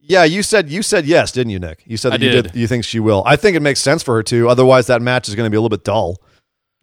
Yeah, 0.00 0.24
you 0.24 0.42
said 0.42 0.70
you 0.70 0.82
said 0.82 1.04
yes, 1.04 1.32
didn't 1.32 1.50
you, 1.50 1.58
Nick? 1.58 1.82
You 1.84 1.98
said 1.98 2.12
that 2.12 2.22
you 2.22 2.30
did. 2.30 2.46
did. 2.46 2.54
You 2.56 2.66
think 2.66 2.84
she 2.84 2.98
will? 3.00 3.22
I 3.26 3.36
think 3.36 3.56
it 3.56 3.60
makes 3.60 3.80
sense 3.80 4.02
for 4.02 4.14
her 4.14 4.22
to. 4.22 4.48
Otherwise, 4.48 4.86
that 4.86 5.02
match 5.02 5.28
is 5.28 5.34
going 5.34 5.44
to 5.46 5.50
be 5.50 5.56
a 5.56 5.60
little 5.60 5.68
bit 5.76 5.84
dull. 5.84 6.16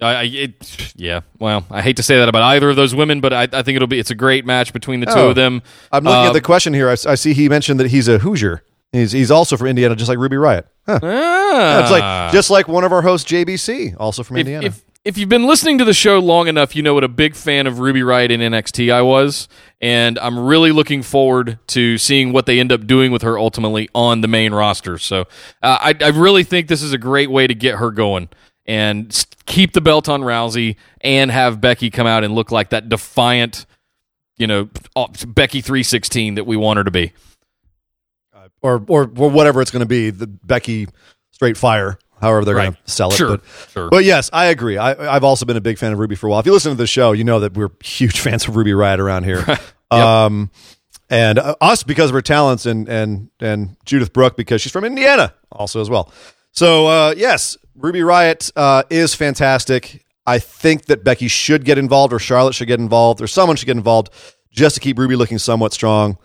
I, 0.01 0.05
I 0.13 0.23
it, 0.23 0.93
yeah. 0.95 1.21
Well, 1.39 1.65
I 1.71 1.81
hate 1.81 1.95
to 1.97 2.03
say 2.03 2.17
that 2.17 2.27
about 2.27 2.43
either 2.43 2.69
of 2.69 2.75
those 2.75 2.93
women, 2.93 3.21
but 3.21 3.31
I, 3.33 3.43
I 3.43 3.61
think 3.63 3.75
it'll 3.77 3.87
be 3.87 3.99
it's 3.99 4.11
a 4.11 4.15
great 4.15 4.45
match 4.45 4.73
between 4.73 4.99
the 4.99 5.05
two 5.05 5.13
Oh. 5.13 5.29
of 5.29 5.35
them. 5.35 5.61
I'm 5.91 6.03
looking 6.03 6.25
at 6.27 6.33
the 6.33 6.41
question 6.41 6.73
here. 6.73 6.89
I 6.89 6.95
see 6.95 7.33
he 7.33 7.47
mentioned 7.49 7.79
that 7.79 7.87
he's 7.87 8.07
a 8.07 8.19
Hoosier. 8.19 8.63
He's 8.91 9.11
he's 9.13 9.31
also 9.31 9.57
from 9.57 9.67
Indiana, 9.67 9.95
just 9.95 10.09
like 10.09 10.17
Ruby 10.17 10.35
Riott. 10.35 10.63
Huh. 10.85 10.99
Ah. 11.01 11.81
It's 11.81 11.91
like 11.91 12.31
just 12.33 12.49
like 12.49 12.67
one 12.67 12.83
of 12.83 12.91
our 12.91 13.01
hosts, 13.01 13.29
JBC, 13.29 13.95
also 13.99 14.23
from 14.23 14.37
if, 14.37 14.41
Indiana. 14.41 14.65
if 14.67 14.83
if 15.05 15.17
you've 15.17 15.29
been 15.29 15.45
listening 15.45 15.77
to 15.77 15.85
the 15.85 15.93
show 15.93 16.17
long 16.19 16.47
enough, 16.47 16.75
you 16.75 16.81
know 16.81 16.93
what 16.95 17.03
a 17.03 17.07
big 17.07 17.35
fan 17.35 17.67
of 17.67 17.79
Ruby 17.79 18.01
Riott 18.01 18.31
in 18.31 18.39
NXT 18.41 18.91
I 18.91 19.01
was, 19.03 19.47
and 19.79 20.17
I'm 20.19 20.39
really 20.39 20.71
looking 20.71 21.03
forward 21.03 21.59
to 21.67 21.97
seeing 21.99 22.33
what 22.33 22.47
they 22.47 22.59
end 22.59 22.71
up 22.71 22.87
doing 22.87 23.11
with 23.11 23.21
her 23.21 23.37
ultimately 23.37 23.87
on 23.93 24.21
the 24.21 24.27
main 24.27 24.51
roster. 24.53 24.97
So 24.97 25.21
uh, 25.61 25.77
I, 25.79 25.95
I 26.01 26.07
really 26.09 26.43
think 26.43 26.67
this 26.69 26.81
is 26.81 26.91
a 26.91 26.97
great 26.97 27.29
way 27.29 27.45
to 27.47 27.53
get 27.53 27.75
her 27.75 27.91
going 27.91 28.29
and 28.65 29.25
keep 29.45 29.73
the 29.73 29.81
belt 29.81 30.09
on 30.09 30.21
Rousey 30.21 30.75
and 31.01 31.29
have 31.31 31.61
Becky 31.61 31.89
come 31.89 32.07
out 32.07 32.23
and 32.23 32.33
look 32.33 32.51
like 32.51 32.69
that 32.71 32.89
defiant, 32.89 33.65
you 34.37 34.47
know, 34.47 34.69
uh, 34.95 35.07
Becky 35.27 35.61
316 35.61 36.35
that 36.35 36.45
we 36.45 36.57
want 36.57 36.77
her 36.77 36.83
to 36.83 36.91
be. 36.91 37.13
or, 38.61 38.83
or 38.87 39.03
or 39.15 39.29
whatever 39.29 39.61
it's 39.61 39.71
going 39.71 39.81
to 39.81 39.85
be, 39.85 40.09
the 40.09 40.27
Becky 40.27 40.87
Straight 41.31 41.57
Fire, 41.57 41.99
however 42.21 42.43
they're 42.45 42.55
going 42.55 42.73
to 42.73 42.91
sell 42.91 43.11
it. 43.11 43.15
Sure, 43.17 43.29
But, 43.37 43.41
sure. 43.71 43.89
but 43.89 44.03
yes, 44.05 44.29
I 44.33 44.45
agree. 44.47 44.77
I, 44.77 45.15
I've 45.15 45.23
also 45.23 45.45
been 45.45 45.57
a 45.57 45.61
big 45.61 45.77
fan 45.77 45.93
of 45.93 45.99
Ruby 45.99 46.15
for 46.15 46.27
a 46.27 46.29
while. 46.31 46.39
If 46.39 46.45
you 46.45 46.53
listen 46.53 46.71
to 46.71 46.77
the 46.77 46.87
show, 46.87 47.11
you 47.11 47.23
know 47.23 47.39
that 47.41 47.53
we're 47.55 47.69
huge 47.83 48.19
fans 48.19 48.47
of 48.47 48.55
Ruby 48.55 48.71
Riott 48.71 48.99
around 48.99 49.23
here. 49.23 49.45
Um, 49.91 50.49
and 51.11 51.37
uh, 51.39 51.55
us 51.61 51.83
because 51.83 52.09
of 52.09 52.15
her 52.15 52.21
talents, 52.21 52.65
and 52.65 52.89
and 52.89 53.29
and 53.39 53.77
Judith 53.85 54.11
Brooke 54.11 54.35
because 54.35 54.61
she's 54.61 54.71
from 54.71 54.83
Indiana, 54.83 55.33
also 55.51 55.79
as 55.79 55.89
well. 55.91 56.11
So 56.55 56.87
uh, 56.87 57.13
yes, 57.17 57.57
Ruby 57.75 57.99
Riott 57.99 58.51
uh, 58.55 58.83
is 58.89 59.13
fantastic. 59.13 60.05
I 60.25 60.39
think 60.39 60.85
that 60.85 61.03
Becky 61.03 61.27
should 61.27 61.65
get 61.65 61.77
involved, 61.77 62.13
or 62.13 62.19
Charlotte 62.19 62.55
should 62.55 62.67
get 62.67 62.79
involved, 62.79 63.21
or 63.21 63.27
someone 63.27 63.57
should 63.57 63.67
get 63.67 63.77
involved, 63.77 64.09
just 64.51 64.75
to 64.75 64.81
keep 64.81 64.97
Ruby 64.97 65.15
looking 65.15 65.37
somewhat 65.37 65.73
strong. 65.73 66.17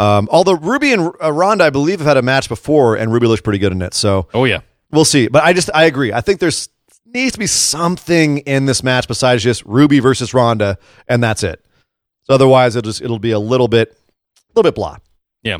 Um, 0.00 0.28
although 0.32 0.54
Ruby 0.54 0.92
and 0.92 1.12
uh, 1.22 1.30
Ronda, 1.30 1.64
I 1.64 1.70
believe, 1.70 2.00
have 2.00 2.08
had 2.08 2.16
a 2.16 2.22
match 2.22 2.48
before, 2.48 2.96
and 2.96 3.12
Ruby 3.12 3.26
looks 3.28 3.42
pretty 3.42 3.60
good 3.60 3.72
in 3.72 3.80
it. 3.82 3.94
So 3.94 4.26
Oh 4.34 4.44
yeah. 4.44 4.60
we'll 4.90 5.04
see. 5.04 5.28
But 5.28 5.44
I 5.44 5.52
just 5.52 5.70
I 5.72 5.84
agree. 5.84 6.12
I 6.12 6.20
think 6.20 6.40
there's 6.40 6.68
needs 7.06 7.32
to 7.32 7.38
be 7.38 7.46
something 7.46 8.38
in 8.38 8.66
this 8.66 8.82
match 8.82 9.06
besides 9.06 9.42
just 9.42 9.64
Ruby 9.64 10.00
versus 10.00 10.34
Ronda, 10.34 10.78
and 11.06 11.22
that's 11.22 11.44
it. 11.44 11.64
So 12.22 12.34
otherwise, 12.34 12.74
it'll 12.74 12.88
just 12.90 13.02
it'll 13.02 13.20
be 13.20 13.30
a 13.30 13.38
little 13.38 13.68
bit, 13.68 13.90
a 13.92 14.40
little 14.56 14.68
bit 14.68 14.74
blah. 14.74 14.96
Yeah. 15.44 15.58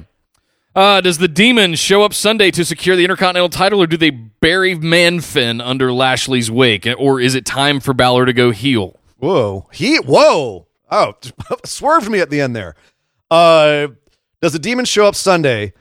Uh, 0.74 1.00
does 1.00 1.18
the 1.18 1.28
demon 1.28 1.74
show 1.76 2.02
up 2.02 2.12
Sunday 2.12 2.50
to 2.50 2.64
secure 2.64 2.96
the 2.96 3.04
Intercontinental 3.04 3.48
title, 3.48 3.80
or 3.82 3.86
do 3.86 3.96
they 3.96 4.10
bury 4.10 4.74
Manfin 4.74 5.64
under 5.64 5.92
Lashley's 5.92 6.50
wake, 6.50 6.86
or 6.98 7.20
is 7.20 7.34
it 7.36 7.46
time 7.46 7.78
for 7.78 7.94
Balor 7.94 8.26
to 8.26 8.32
go 8.32 8.50
heel? 8.50 8.98
Whoa. 9.18 9.68
He 9.72 9.96
whoa. 9.98 10.66
Oh, 10.90 11.14
swerved 11.64 12.10
me 12.10 12.18
at 12.20 12.30
the 12.30 12.40
end 12.40 12.54
there. 12.56 12.74
Uh 13.30 13.88
does 14.42 14.52
the 14.52 14.58
demon 14.58 14.84
show 14.84 15.06
up 15.06 15.14
Sunday? 15.14 15.72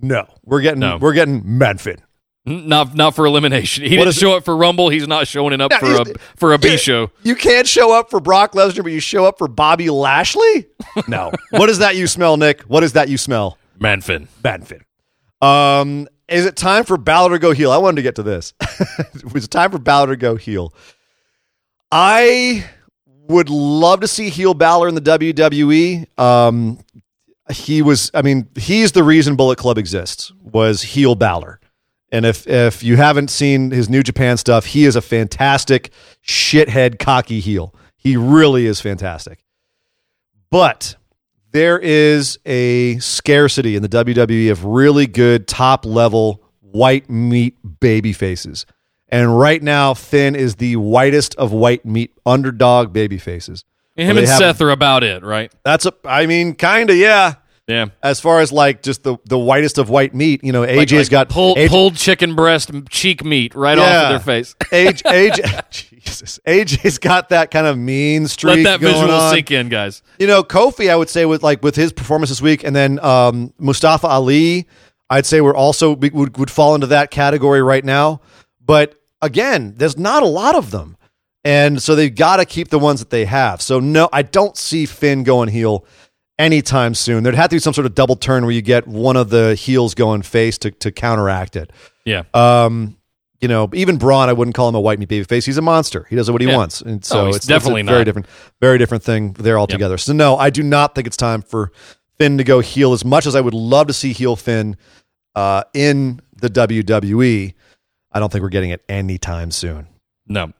No. 0.00 0.26
We're 0.44 0.60
getting 0.60 0.80
No. 0.80 0.98
we're 0.98 1.14
getting 1.14 1.42
Manfin. 1.42 2.00
Not 2.44 2.94
not 2.96 3.14
for 3.14 3.24
elimination. 3.26 3.84
He 3.84 3.90
What 3.96 4.04
didn't 4.04 4.08
is 4.08 4.16
it? 4.16 4.20
show 4.20 4.36
up 4.36 4.44
for 4.44 4.56
Rumble. 4.56 4.88
He's 4.90 5.06
not 5.06 5.28
showing 5.28 5.52
it 5.54 5.60
up 5.60 5.70
No, 5.70 5.78
for 5.78 5.92
a 6.10 6.14
for 6.36 6.52
a 6.52 6.58
B 6.58 6.76
show. 6.76 7.10
You 7.22 7.36
can't 7.36 7.66
show 7.68 7.96
up 7.96 8.10
for 8.10 8.18
Brock 8.20 8.52
Lesnar, 8.52 8.82
but 8.82 8.90
you 8.92 9.00
show 9.00 9.24
up 9.24 9.38
for 9.38 9.46
Bobby 9.48 9.88
Lashley? 9.88 10.66
No. 11.06 11.30
what 11.50 11.70
is 11.70 11.78
that 11.78 11.94
you 11.96 12.06
smell, 12.08 12.36
Nick? 12.36 12.62
What 12.62 12.82
is 12.82 12.92
that 12.94 13.08
you 13.08 13.16
smell? 13.16 13.56
Manfin. 13.78 14.28
Manfin. 14.42 14.82
Um, 15.44 16.08
is 16.28 16.46
it 16.46 16.56
time 16.56 16.84
for 16.84 16.96
Balor 16.96 17.30
to 17.30 17.38
go 17.38 17.52
heel? 17.52 17.72
I 17.72 17.76
wanted 17.76 17.96
to 17.96 18.02
get 18.02 18.14
to 18.16 18.22
this. 18.22 18.54
was 19.32 19.44
it 19.44 19.50
time 19.50 19.70
for 19.70 19.78
Balor 19.78 20.08
to 20.08 20.16
go 20.16 20.36
heel? 20.36 20.72
I 21.90 22.64
would 23.28 23.50
love 23.50 24.00
to 24.00 24.08
see 24.08 24.30
heel 24.30 24.54
Balor 24.54 24.88
in 24.88 24.94
the 24.94 25.00
WWE. 25.00 26.06
Um, 26.18 26.78
he 27.50 27.82
was, 27.82 28.10
I 28.14 28.22
mean, 28.22 28.48
he's 28.56 28.92
the 28.92 29.02
reason 29.02 29.36
Bullet 29.36 29.58
Club 29.58 29.78
exists. 29.78 30.32
Was 30.42 30.82
heel 30.82 31.14
Balor. 31.14 31.60
And 32.12 32.26
if 32.26 32.46
if 32.46 32.82
you 32.82 32.96
haven't 32.96 33.30
seen 33.30 33.70
his 33.70 33.88
New 33.88 34.02
Japan 34.02 34.36
stuff, 34.36 34.66
he 34.66 34.84
is 34.84 34.96
a 34.96 35.02
fantastic 35.02 35.90
shithead 36.22 36.98
cocky 36.98 37.40
heel. 37.40 37.74
He 37.96 38.18
really 38.18 38.66
is 38.66 38.80
fantastic. 38.80 39.44
But 40.50 40.96
there 41.52 41.78
is 41.78 42.38
a 42.44 42.98
scarcity 42.98 43.76
in 43.76 43.82
the 43.82 43.88
WWE 43.88 44.50
of 44.50 44.64
really 44.64 45.06
good 45.06 45.46
top 45.46 45.86
level 45.86 46.42
white 46.60 47.08
meat 47.08 47.56
baby 47.80 48.12
faces. 48.12 48.66
And 49.08 49.38
right 49.38 49.62
now, 49.62 49.92
Finn 49.92 50.34
is 50.34 50.56
the 50.56 50.76
whitest 50.76 51.34
of 51.34 51.52
white 51.52 51.84
meat 51.84 52.12
underdog 52.24 52.92
baby 52.92 53.18
faces. 53.18 53.64
Him 53.94 54.16
and 54.16 54.26
Seth 54.26 54.62
are 54.62 54.70
about 54.70 55.04
it, 55.04 55.22
right? 55.22 55.52
That's 55.64 55.84
a, 55.84 55.92
I 56.04 56.24
mean, 56.24 56.54
kind 56.54 56.88
of, 56.88 56.96
yeah. 56.96 57.34
Yeah. 57.68 57.86
As 58.02 58.20
far 58.20 58.40
as 58.40 58.50
like 58.50 58.82
just 58.82 59.04
the, 59.04 59.16
the 59.24 59.38
whitest 59.38 59.78
of 59.78 59.88
white 59.88 60.14
meat, 60.14 60.42
you 60.42 60.50
know, 60.52 60.62
AJ's 60.62 60.76
Like- 60.76 60.92
like 60.92 61.10
got 61.10 61.28
pulled, 61.28 61.58
AJ 61.58 61.68
pulled 61.68 61.94
chicken 61.96 62.34
breast 62.34 62.70
cheek 62.90 63.24
meat 63.24 63.54
right 63.54 63.78
off 63.78 63.86
of 63.86 64.08
their 64.10 64.20
face. 64.20 64.54
AJ, 64.72 65.30
AJ, 65.30 65.70
Jesus, 66.00 66.40
AJ's 66.46 66.98
got 66.98 67.28
that 67.28 67.50
kind 67.52 67.66
of 67.66 67.78
mean 67.78 68.26
streak. 68.28 68.64
Let 68.64 68.64
that 68.64 68.80
visual 68.80 69.10
on. 69.12 69.32
sink 69.32 69.50
in, 69.52 69.68
guys. 69.68 70.02
You 70.18 70.26
know, 70.26 70.42
Kofi, 70.42 70.90
I 70.90 70.96
would 70.96 71.08
say 71.08 71.24
with 71.24 71.42
like 71.44 71.62
with 71.62 71.76
his 71.76 71.92
performance 71.92 72.30
this 72.30 72.42
week, 72.42 72.64
and 72.64 72.74
then 72.74 72.98
um, 72.98 73.52
Mustafa 73.58 74.08
Ali, 74.08 74.66
I'd 75.08 75.24
say 75.26 75.40
we're 75.40 75.54
also 75.54 75.92
we 75.94 76.10
would 76.10 76.36
would 76.38 76.50
fall 76.50 76.74
into 76.74 76.88
that 76.88 77.10
category 77.12 77.62
right 77.62 77.84
now. 77.84 78.22
But 78.60 79.00
again, 79.20 79.74
there's 79.76 79.96
not 79.96 80.24
a 80.24 80.26
lot 80.26 80.56
of 80.56 80.72
them, 80.72 80.96
and 81.44 81.80
so 81.80 81.94
they've 81.94 82.14
got 82.14 82.36
to 82.38 82.44
keep 82.44 82.68
the 82.70 82.78
ones 82.80 82.98
that 83.00 83.10
they 83.10 83.24
have. 83.24 83.62
So 83.62 83.78
no, 83.78 84.08
I 84.12 84.22
don't 84.22 84.56
see 84.56 84.84
Finn 84.84 85.22
going 85.22 85.48
heel 85.48 85.84
anytime 86.42 86.94
soon. 86.94 87.22
There'd 87.22 87.34
have 87.34 87.50
to 87.50 87.56
be 87.56 87.60
some 87.60 87.72
sort 87.72 87.86
of 87.86 87.94
double 87.94 88.16
turn 88.16 88.44
where 88.44 88.52
you 88.52 88.62
get 88.62 88.86
one 88.86 89.16
of 89.16 89.30
the 89.30 89.54
heels 89.54 89.94
going 89.94 90.22
face 90.22 90.58
to 90.58 90.70
to 90.70 90.90
counteract 90.92 91.56
it. 91.56 91.70
Yeah. 92.04 92.22
Um, 92.34 92.96
you 93.40 93.48
know, 93.48 93.68
even 93.74 93.96
Braun, 93.96 94.28
I 94.28 94.32
wouldn't 94.32 94.54
call 94.54 94.68
him 94.68 94.74
a 94.76 94.80
white 94.80 94.98
meat 95.00 95.08
baby 95.08 95.24
face. 95.24 95.44
He's 95.44 95.58
a 95.58 95.62
monster. 95.62 96.06
He 96.08 96.14
does 96.16 96.30
what 96.30 96.40
he 96.40 96.46
Yeah. 96.46 96.56
wants, 96.56 96.80
and 96.80 97.04
so 97.04 97.26
Oh, 97.26 97.28
it's, 97.30 97.44
definitely 97.46 97.80
it's 97.80 97.88
a 97.90 97.92
very 97.92 98.04
different, 98.04 98.26
very 98.60 98.78
different 98.78 99.02
thing 99.02 99.32
there 99.32 99.58
altogether. 99.58 99.98
So 99.98 100.12
no, 100.12 100.36
I 100.36 100.50
do 100.50 100.62
not 100.62 100.94
think 100.94 101.06
it's 101.08 101.16
time 101.16 101.42
for 101.42 101.72
Finn 102.18 102.38
to 102.38 102.44
go 102.44 102.60
heel. 102.60 102.92
As 102.92 103.04
much 103.04 103.26
as 103.26 103.34
I 103.34 103.40
would 103.40 103.54
love 103.54 103.88
to 103.88 103.92
see 103.92 104.12
heel 104.12 104.36
Finn 104.36 104.76
uh, 105.34 105.64
in 105.74 106.20
the 106.36 106.48
WWE, 106.50 107.54
I 108.12 108.20
don't 108.20 108.30
think 108.30 108.42
we're 108.42 108.48
getting 108.48 108.70
it 108.70 108.84
anytime 108.88 109.50
soon. 109.50 109.88
No. 110.28 110.52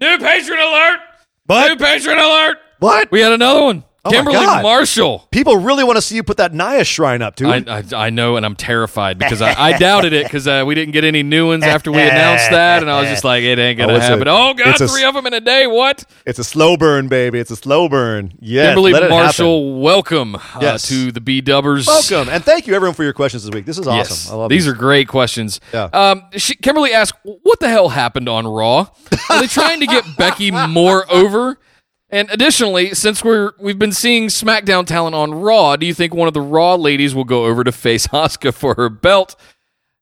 New 0.00 0.16
patron 0.18 0.58
alert! 0.58 1.00
What? 1.46 1.68
New 1.68 1.76
patron 1.84 2.16
alert! 2.18 2.56
What? 2.78 3.10
We 3.10 3.20
had 3.20 3.32
another 3.32 3.62
one. 3.62 3.84
Oh 4.02 4.10
Kimberly. 4.10 4.38
Marshall. 4.46 5.28
People 5.30 5.56
really 5.58 5.84
want 5.84 5.96
to 5.98 6.00
see 6.02 6.14
you 6.16 6.22
put 6.22 6.38
that 6.38 6.54
Nia 6.54 6.84
shrine 6.84 7.20
up, 7.20 7.36
dude. 7.36 7.68
I, 7.68 7.80
I, 7.80 8.06
I 8.06 8.10
know, 8.10 8.36
and 8.36 8.46
I'm 8.46 8.56
terrified 8.56 9.18
because 9.18 9.42
I, 9.42 9.52
I 9.52 9.76
doubted 9.78 10.14
it 10.14 10.24
because 10.24 10.48
uh, 10.48 10.64
we 10.66 10.74
didn't 10.74 10.92
get 10.92 11.04
any 11.04 11.22
new 11.22 11.48
ones 11.48 11.64
after 11.64 11.92
we 11.92 12.00
announced 12.00 12.50
that, 12.50 12.80
and 12.80 12.90
I 12.90 12.98
was 13.02 13.10
just 13.10 13.24
like, 13.24 13.42
it 13.42 13.58
ain't 13.58 13.76
gonna 13.78 13.92
Oh, 13.92 13.96
it's 13.96 14.06
a- 14.06 14.08
happen. 14.08 14.26
oh 14.28 14.54
God, 14.54 14.68
it's 14.68 14.80
a- 14.80 14.88
three 14.88 15.04
of 15.04 15.12
them 15.12 15.26
in 15.26 15.34
a 15.34 15.40
day. 15.40 15.66
What? 15.66 16.06
it's 16.24 16.38
a 16.38 16.44
slow 16.44 16.78
burn, 16.78 17.08
baby. 17.08 17.38
It's 17.40 17.50
a 17.50 17.56
slow 17.56 17.90
burn. 17.90 18.32
Yes, 18.40 18.68
Kimberly 18.74 18.92
Marshall, 19.08 19.80
welcome 19.82 20.34
uh, 20.36 20.40
Yes. 20.62 20.88
to 20.88 21.12
the 21.12 21.20
B 21.20 21.42
Dubbers. 21.42 21.86
Welcome 21.86 22.30
and 22.32 22.42
thank 22.42 22.66
you 22.66 22.74
everyone 22.74 22.94
for 22.94 23.04
your 23.04 23.12
questions 23.12 23.44
this 23.44 23.52
week. 23.54 23.66
This 23.66 23.76
is 23.78 23.86
awesome. 23.86 23.98
Yes, 23.98 24.30
I 24.30 24.34
love 24.34 24.48
these 24.48 24.64
these. 24.64 24.72
are 24.72 24.76
great 24.76 25.08
questions. 25.08 25.60
Yeah. 25.74 25.90
Um, 25.92 26.22
she, 26.38 26.54
Kimberly 26.54 26.94
asked, 26.94 27.18
"What 27.22 27.60
the 27.60 27.68
hell 27.68 27.90
happened 27.90 28.30
on 28.30 28.46
Raw? 28.46 28.86
Are 29.28 29.40
they 29.40 29.46
trying 29.46 29.80
to 29.80 29.86
get 29.86 30.04
Becky 30.16 30.50
more 30.68 31.04
over?" 31.12 31.58
And 32.10 32.28
additionally, 32.30 32.94
since 32.94 33.22
we're 33.24 33.52
we've 33.58 33.78
been 33.78 33.92
seeing 33.92 34.26
SmackDown 34.28 34.84
talent 34.86 35.14
on 35.14 35.32
Raw, 35.32 35.76
do 35.76 35.86
you 35.86 35.94
think 35.94 36.12
one 36.12 36.26
of 36.28 36.34
the 36.34 36.40
Raw 36.40 36.74
ladies 36.74 37.14
will 37.14 37.24
go 37.24 37.44
over 37.46 37.62
to 37.64 37.72
face 37.72 38.06
Asuka 38.08 38.52
for 38.52 38.74
her 38.74 38.88
belt? 38.88 39.36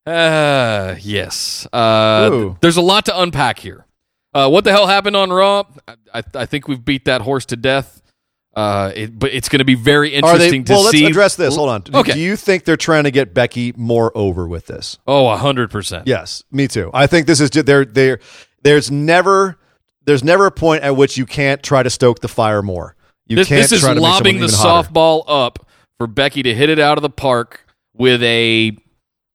Uh, 0.05 0.95
yes. 1.01 1.67
Uh, 1.71 2.29
th- 2.29 2.53
there's 2.61 2.77
a 2.77 2.81
lot 2.81 3.05
to 3.05 3.19
unpack 3.19 3.59
here. 3.59 3.85
Uh, 4.33 4.49
what 4.49 4.63
the 4.63 4.71
hell 4.71 4.87
happened 4.87 5.15
on 5.15 5.29
Raw? 5.31 5.63
I, 5.87 5.95
I, 6.13 6.23
I 6.35 6.45
think 6.45 6.67
we've 6.67 6.83
beat 6.83 7.05
that 7.05 7.21
horse 7.21 7.45
to 7.47 7.55
death. 7.55 8.01
Uh, 8.55 8.91
it, 8.95 9.17
but 9.17 9.31
it's 9.31 9.47
going 9.47 9.59
to 9.59 9.65
be 9.65 9.75
very 9.75 10.09
Are 10.17 10.21
they? 10.21 10.27
interesting 10.47 10.63
to 10.65 10.67
see. 10.67 10.73
Well, 10.73 10.83
let's 10.85 11.01
address 11.01 11.35
this. 11.35 11.55
Hold 11.55 11.69
on. 11.69 11.83
Okay. 11.93 12.13
Do 12.13 12.19
you 12.19 12.35
think 12.35 12.65
they're 12.65 12.75
trying 12.77 13.03
to 13.03 13.11
get 13.11 13.33
Becky 13.33 13.73
more 13.77 14.11
over 14.17 14.47
with 14.47 14.65
this? 14.65 14.97
Oh, 15.07 15.33
hundred 15.37 15.69
percent. 15.69 16.07
Yes, 16.07 16.43
me 16.51 16.67
too. 16.67 16.89
I 16.93 17.05
think 17.07 17.27
this 17.27 17.39
is 17.39 17.51
just 17.51 17.67
there. 17.67 17.85
There, 17.85 18.19
there's 18.63 18.89
never, 18.89 19.57
there's 20.09 20.23
never 20.23 20.47
a 20.47 20.51
point 20.51 20.83
at 20.83 20.95
which 20.97 21.17
you 21.17 21.25
can't 21.25 21.61
try 21.63 21.83
to 21.83 21.89
stoke 21.89 22.19
the 22.19 22.27
fire 22.27 22.61
more. 22.61 22.95
You 23.27 23.35
This, 23.35 23.47
can't 23.47 23.61
this 23.61 23.71
is 23.71 23.81
try 23.81 23.89
to 23.93 24.01
make 24.01 24.01
lobbing 24.01 24.39
the 24.39 24.47
softball 24.47 25.23
up 25.27 25.65
for 25.99 26.07
Becky 26.07 26.41
to 26.43 26.53
hit 26.53 26.69
it 26.69 26.79
out 26.79 26.97
of 26.97 27.03
the 27.03 27.09
park 27.09 27.65
with 27.95 28.23
a 28.23 28.75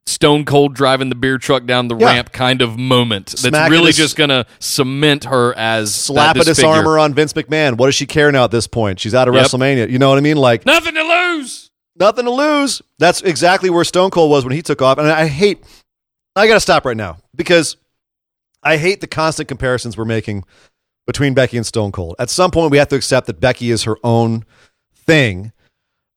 stone 0.07 0.45
cold 0.45 0.75
driving 0.75 1.09
the 1.11 1.15
beer 1.15 1.39
truck 1.39 1.65
down 1.65 1.89
the 1.89 1.97
Yeah. 1.97 2.07
ramp 2.07 2.33
kind 2.33 2.61
of 2.61 2.77
moment. 2.77 3.27
That's 3.29 3.43
Smack 3.43 3.71
really 3.71 3.93
just 3.93 4.17
going 4.17 4.31
to 4.31 4.45
cement 4.59 5.25
her 5.25 5.55
as 5.57 5.95
Slap 5.95 6.37
that 6.37 6.45
Dis-arm-her 6.45 6.99
on 6.99 7.15
Vince 7.15 7.33
McMahon. 7.35 7.77
What 7.79 7.87
does 7.87 7.95
she 7.95 8.05
care 8.07 8.31
now 8.33 8.45
at 8.45 8.51
this 8.51 8.67
point? 8.67 8.99
She's 9.01 9.15
out 9.15 9.29
of 9.29 9.35
Yep. 9.35 9.47
WrestleMania. 9.47 9.91
You 9.91 9.99
know 9.99 10.09
what 10.09 10.19
I 10.19 10.23
mean? 10.23 10.37
Like 10.37 10.67
Nothing 10.67 10.95
to 10.95 11.03
lose. 11.03 11.71
nothing 11.97 12.25
to 12.25 12.31
lose. 12.33 12.83
That's 12.99 13.23
exactly 13.23 13.71
where 13.71 13.85
Stone 13.85 14.11
Cold 14.11 14.31
was 14.31 14.45
when 14.45 14.53
he 14.53 14.61
took 14.63 14.83
off. 14.83 14.99
And 14.99 15.07
I 15.09 15.27
hate. 15.29 15.65
I 16.37 16.49
got 16.49 16.55
to 16.55 16.61
stop 16.61 16.85
right 16.85 16.97
now 16.97 17.19
because 17.37 17.77
I 18.65 18.77
hate 18.77 19.01
the 19.01 19.07
constant 19.07 19.49
comparisons 19.49 19.97
we're 19.97 20.05
making 20.05 20.45
between 21.07 21.35
Becky 21.35 21.57
and 21.57 21.67
Stone 21.67 21.93
Cold. 21.93 22.17
At 22.19 22.31
some 22.31 22.51
point, 22.51 22.71
we 22.71 22.79
have 22.79 22.89
to 22.89 22.97
accept 22.97 23.27
that 23.27 23.41
Becky 23.41 23.71
is 23.71 23.85
her 23.85 23.97
own 24.03 24.45
thing, 24.95 25.53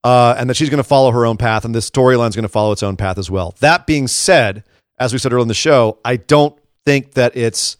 uh, 0.03 0.35
and 0.37 0.49
that 0.49 0.55
she's 0.55 0.69
going 0.69 0.77
to 0.77 0.83
follow 0.83 1.11
her 1.11 1.25
own 1.25 1.37
path, 1.37 1.65
and 1.65 1.75
this 1.75 1.89
storyline 1.89 2.29
is 2.29 2.35
going 2.35 2.43
to 2.43 2.49
follow 2.49 2.71
its 2.71 2.83
own 2.83 2.95
path 2.95 3.17
as 3.17 3.29
well. 3.29 3.55
That 3.59 3.85
being 3.85 4.07
said, 4.07 4.63
as 4.97 5.11
we 5.11 5.19
said 5.19 5.33
earlier 5.33 5.41
in 5.41 5.47
the 5.49 5.53
show, 5.53 5.99
I 6.05 6.15
don't 6.15 6.57
think 6.85 7.13
that 7.13 7.35
it's 7.35 7.77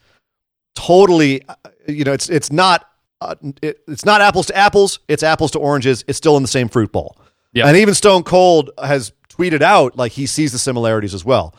totally, 0.76 1.48
uh, 1.48 1.56
you 1.88 2.04
know, 2.04 2.14
it's 2.14 2.30
it's 2.30 2.52
not. 2.52 2.90
Uh, 3.20 3.34
it, 3.64 3.82
it's 3.88 4.06
not 4.06 4.22
apples 4.22 4.46
to 4.46 4.56
apples. 4.56 5.00
It's 5.08 5.24
apples 5.24 5.50
to 5.52 5.60
oranges. 5.60 6.04
It's 6.08 6.20
still 6.20 6.38
in 6.38 6.44
the 6.44 6.48
same 6.48 6.70
fruit 6.70 6.92
bowl. 6.92 7.18
Yeah. 7.52 7.66
And 7.68 7.76
even 7.76 7.96
Stone 7.96 8.26
Cold 8.26 8.70
has 8.78 9.12
tweeted 9.28 9.64
out 9.64 9.98
like 9.98 10.12
he 10.12 10.28
sees 10.28 10.52
the 10.52 10.60
similarities 10.60 11.16
as 11.16 11.26
well. 11.26 11.56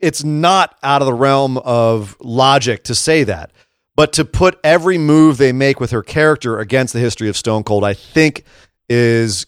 It's 0.00 0.24
not 0.24 0.76
out 0.82 1.02
of 1.02 1.06
the 1.06 1.14
realm 1.14 1.58
of 1.58 2.16
logic 2.20 2.84
to 2.84 2.94
say 2.94 3.24
that. 3.24 3.52
But 3.96 4.14
to 4.14 4.24
put 4.24 4.58
every 4.64 4.96
move 4.96 5.36
they 5.36 5.52
make 5.52 5.78
with 5.78 5.90
her 5.90 6.02
character 6.02 6.58
against 6.58 6.94
the 6.94 7.00
history 7.00 7.28
of 7.28 7.36
Stone 7.36 7.64
Cold, 7.64 7.84
I 7.84 7.92
think 7.92 8.44
is 8.88 9.46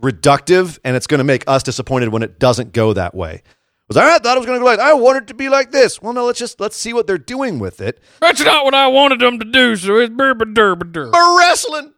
reductive 0.00 0.78
and 0.84 0.96
it's 0.96 1.06
going 1.06 1.18
to 1.18 1.24
make 1.24 1.44
us 1.46 1.62
disappointed 1.62 2.10
when 2.10 2.22
it 2.22 2.38
doesn't 2.38 2.72
go 2.72 2.92
that 2.92 3.14
way. 3.14 3.42
Was 3.88 3.96
I 3.96 4.18
thought 4.18 4.36
it 4.36 4.40
was 4.40 4.46
going 4.46 4.60
to 4.60 4.62
go 4.62 4.66
like 4.66 4.78
I 4.78 4.94
want 4.94 5.16
it 5.18 5.26
to 5.28 5.34
be 5.34 5.48
like 5.48 5.72
this. 5.72 6.00
Well, 6.00 6.12
no, 6.12 6.24
let's 6.24 6.38
just 6.38 6.60
let's 6.60 6.76
see 6.76 6.92
what 6.92 7.08
they're 7.08 7.18
doing 7.18 7.58
with 7.58 7.80
it. 7.80 8.00
That's 8.20 8.40
not 8.40 8.64
what 8.64 8.72
I 8.72 8.86
wanted 8.86 9.18
them 9.18 9.40
to 9.40 9.44
do. 9.44 9.74
So 9.74 9.96
it's 9.96 10.14
burba 10.14 10.54
durba 10.54 10.92
dur. 10.92 11.10
are 11.12 11.38
wrestling. 11.38 11.92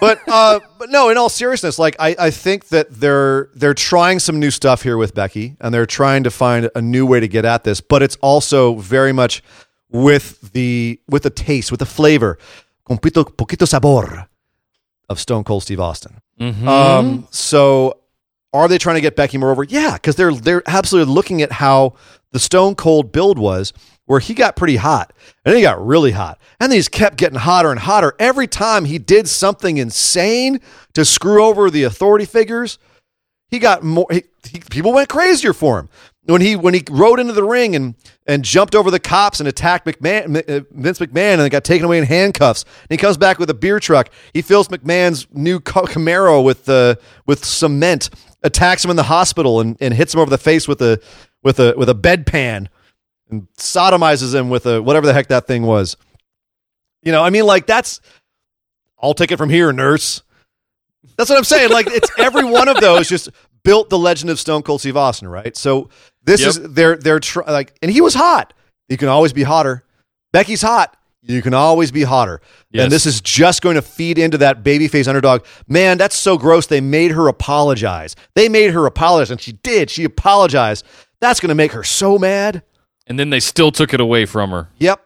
But 0.00 0.20
uh, 0.28 0.60
but 0.78 0.90
no, 0.90 1.08
in 1.10 1.16
all 1.16 1.28
seriousness, 1.28 1.78
like 1.78 1.96
I, 1.98 2.16
I 2.18 2.30
think 2.30 2.68
that 2.68 2.90
they're 2.90 3.50
they're 3.54 3.74
trying 3.74 4.18
some 4.18 4.38
new 4.40 4.50
stuff 4.50 4.82
here 4.82 4.96
with 4.96 5.14
Becky, 5.14 5.56
and 5.60 5.72
they're 5.72 5.86
trying 5.86 6.24
to 6.24 6.30
find 6.30 6.70
a 6.74 6.82
new 6.82 7.06
way 7.06 7.20
to 7.20 7.28
get 7.28 7.44
at 7.44 7.64
this. 7.64 7.80
But 7.80 8.02
it's 8.02 8.16
also 8.16 8.74
very 8.76 9.12
much 9.12 9.42
with 9.90 10.52
the 10.52 11.00
with 11.08 11.22
the 11.22 11.30
taste, 11.30 11.70
with 11.70 11.80
the 11.80 11.86
flavor, 11.86 12.38
con 12.84 12.98
poquito, 12.98 13.24
poquito 13.24 13.66
sabor 13.66 14.28
of 15.08 15.20
Stone 15.20 15.44
Cold 15.44 15.62
Steve 15.62 15.80
Austin. 15.80 16.20
Um, 16.40 17.28
so 17.30 18.00
are 18.52 18.68
they 18.68 18.78
trying 18.78 18.96
to 18.96 19.00
get 19.00 19.16
Becky 19.16 19.38
more 19.38 19.50
over? 19.50 19.64
Yeah, 19.64 19.94
because 19.94 20.16
they're 20.16 20.32
they're 20.32 20.62
absolutely 20.66 21.12
looking 21.12 21.42
at 21.42 21.52
how 21.52 21.94
the 22.32 22.38
Stone 22.38 22.74
Cold 22.74 23.12
build 23.12 23.38
was, 23.38 23.72
where 24.06 24.20
he 24.20 24.34
got 24.34 24.56
pretty 24.56 24.76
hot, 24.76 25.12
and 25.44 25.52
then 25.52 25.56
he 25.56 25.62
got 25.62 25.84
really 25.84 26.12
hot, 26.12 26.38
and 26.58 26.70
then 26.70 26.76
he 26.76 26.80
just 26.80 26.92
kept 26.92 27.16
getting 27.16 27.38
hotter 27.38 27.70
and 27.70 27.80
hotter 27.80 28.14
every 28.18 28.46
time 28.46 28.84
he 28.84 28.98
did 28.98 29.28
something 29.28 29.76
insane 29.78 30.60
to 30.94 31.04
screw 31.04 31.44
over 31.44 31.70
the 31.70 31.82
authority 31.82 32.24
figures. 32.24 32.78
He 33.50 33.58
got 33.58 33.82
more. 33.82 34.06
He, 34.10 34.24
he, 34.48 34.60
people 34.70 34.92
went 34.92 35.08
crazier 35.08 35.52
for 35.52 35.78
him. 35.78 35.88
when 36.24 36.40
he 36.40 36.56
when 36.56 36.74
he 36.74 36.82
rode 36.90 37.20
into 37.20 37.32
the 37.32 37.44
ring 37.44 37.76
and 37.76 37.94
and 38.26 38.44
jumped 38.44 38.74
over 38.74 38.90
the 38.90 38.98
cops 38.98 39.38
and 39.40 39.48
attacked 39.48 39.86
McMahon, 39.86 40.36
uh, 40.48 40.64
Vince 40.72 40.98
McMahon 40.98 41.38
and 41.38 41.50
got 41.50 41.64
taken 41.64 41.84
away 41.84 41.98
in 41.98 42.04
handcuffs. 42.04 42.64
And 42.64 42.90
he 42.90 42.96
comes 42.96 43.16
back 43.16 43.38
with 43.38 43.48
a 43.50 43.54
beer 43.54 43.78
truck. 43.78 44.10
He 44.32 44.42
fills 44.42 44.68
McMahon's 44.68 45.26
new 45.32 45.60
Camaro 45.60 46.42
with 46.44 46.68
uh, 46.68 46.96
with 47.26 47.44
cement, 47.44 48.10
attacks 48.42 48.84
him 48.84 48.90
in 48.90 48.96
the 48.96 49.04
hospital 49.04 49.60
and, 49.60 49.76
and 49.80 49.94
hits 49.94 50.14
him 50.14 50.20
over 50.20 50.30
the 50.30 50.38
face 50.38 50.66
with 50.66 50.82
a 50.82 51.00
with 51.42 51.60
a 51.60 51.74
with 51.76 51.88
a 51.88 51.94
bedpan 51.94 52.68
and 53.30 53.46
sodomizes 53.58 54.34
him 54.34 54.50
with 54.50 54.66
a 54.66 54.82
whatever 54.82 55.06
the 55.06 55.12
heck 55.12 55.28
that 55.28 55.46
thing 55.46 55.62
was. 55.62 55.96
You 57.02 57.12
know, 57.12 57.22
I 57.22 57.30
mean, 57.30 57.46
like 57.46 57.66
that's. 57.66 58.00
I'll 59.00 59.14
take 59.14 59.30
it 59.30 59.36
from 59.36 59.50
here, 59.50 59.72
nurse. 59.72 60.22
That's 61.18 61.28
what 61.30 61.36
I'm 61.38 61.44
saying. 61.44 61.70
Like 61.70 61.86
it's 61.88 62.10
every 62.18 62.44
one 62.44 62.68
of 62.68 62.78
those 62.80 63.08
just 63.08 63.28
built 63.62 63.90
the 63.90 63.98
legend 63.98 64.30
of 64.30 64.38
Stone 64.40 64.62
Cold 64.62 64.80
Steve 64.80 64.96
Austin, 64.96 65.28
right? 65.28 65.56
So 65.56 65.88
this 66.24 66.40
Yep. 66.40 66.48
is 66.48 66.58
they're 66.72 66.96
they're 66.96 67.20
tr- 67.20 67.42
like, 67.46 67.76
and 67.82 67.90
he 67.90 68.00
was 68.00 68.14
hot. 68.14 68.52
You 68.88 68.96
can 68.96 69.08
always 69.08 69.32
be 69.32 69.42
hotter. 69.42 69.84
Becky's 70.32 70.62
hot. 70.62 70.96
You 71.22 71.42
can 71.42 71.54
always 71.54 71.90
be 71.90 72.04
hotter. 72.04 72.40
Yes. 72.70 72.84
And 72.84 72.92
this 72.92 73.04
is 73.04 73.20
just 73.20 73.60
going 73.60 73.74
to 73.74 73.82
feed 73.82 74.16
into 74.16 74.38
that 74.38 74.62
babyface 74.62 75.08
underdog. 75.08 75.44
Man, 75.66 75.98
that's 75.98 76.14
so 76.14 76.38
gross. 76.38 76.66
They 76.68 76.80
made 76.80 77.10
her 77.10 77.26
apologize. 77.26 78.14
They 78.34 78.48
made 78.48 78.70
her 78.70 78.86
apologize, 78.86 79.32
and 79.32 79.40
she 79.40 79.52
did. 79.52 79.90
She 79.90 80.04
apologized. 80.04 80.84
That's 81.20 81.40
going 81.40 81.48
to 81.48 81.56
make 81.56 81.72
her 81.72 81.82
so 81.82 82.16
mad. 82.16 82.62
And 83.06 83.18
then 83.18 83.30
they 83.30 83.40
still 83.40 83.70
took 83.70 83.94
it 83.94 84.00
away 84.00 84.26
from 84.26 84.50
her. 84.50 84.68
Yep. 84.78 85.00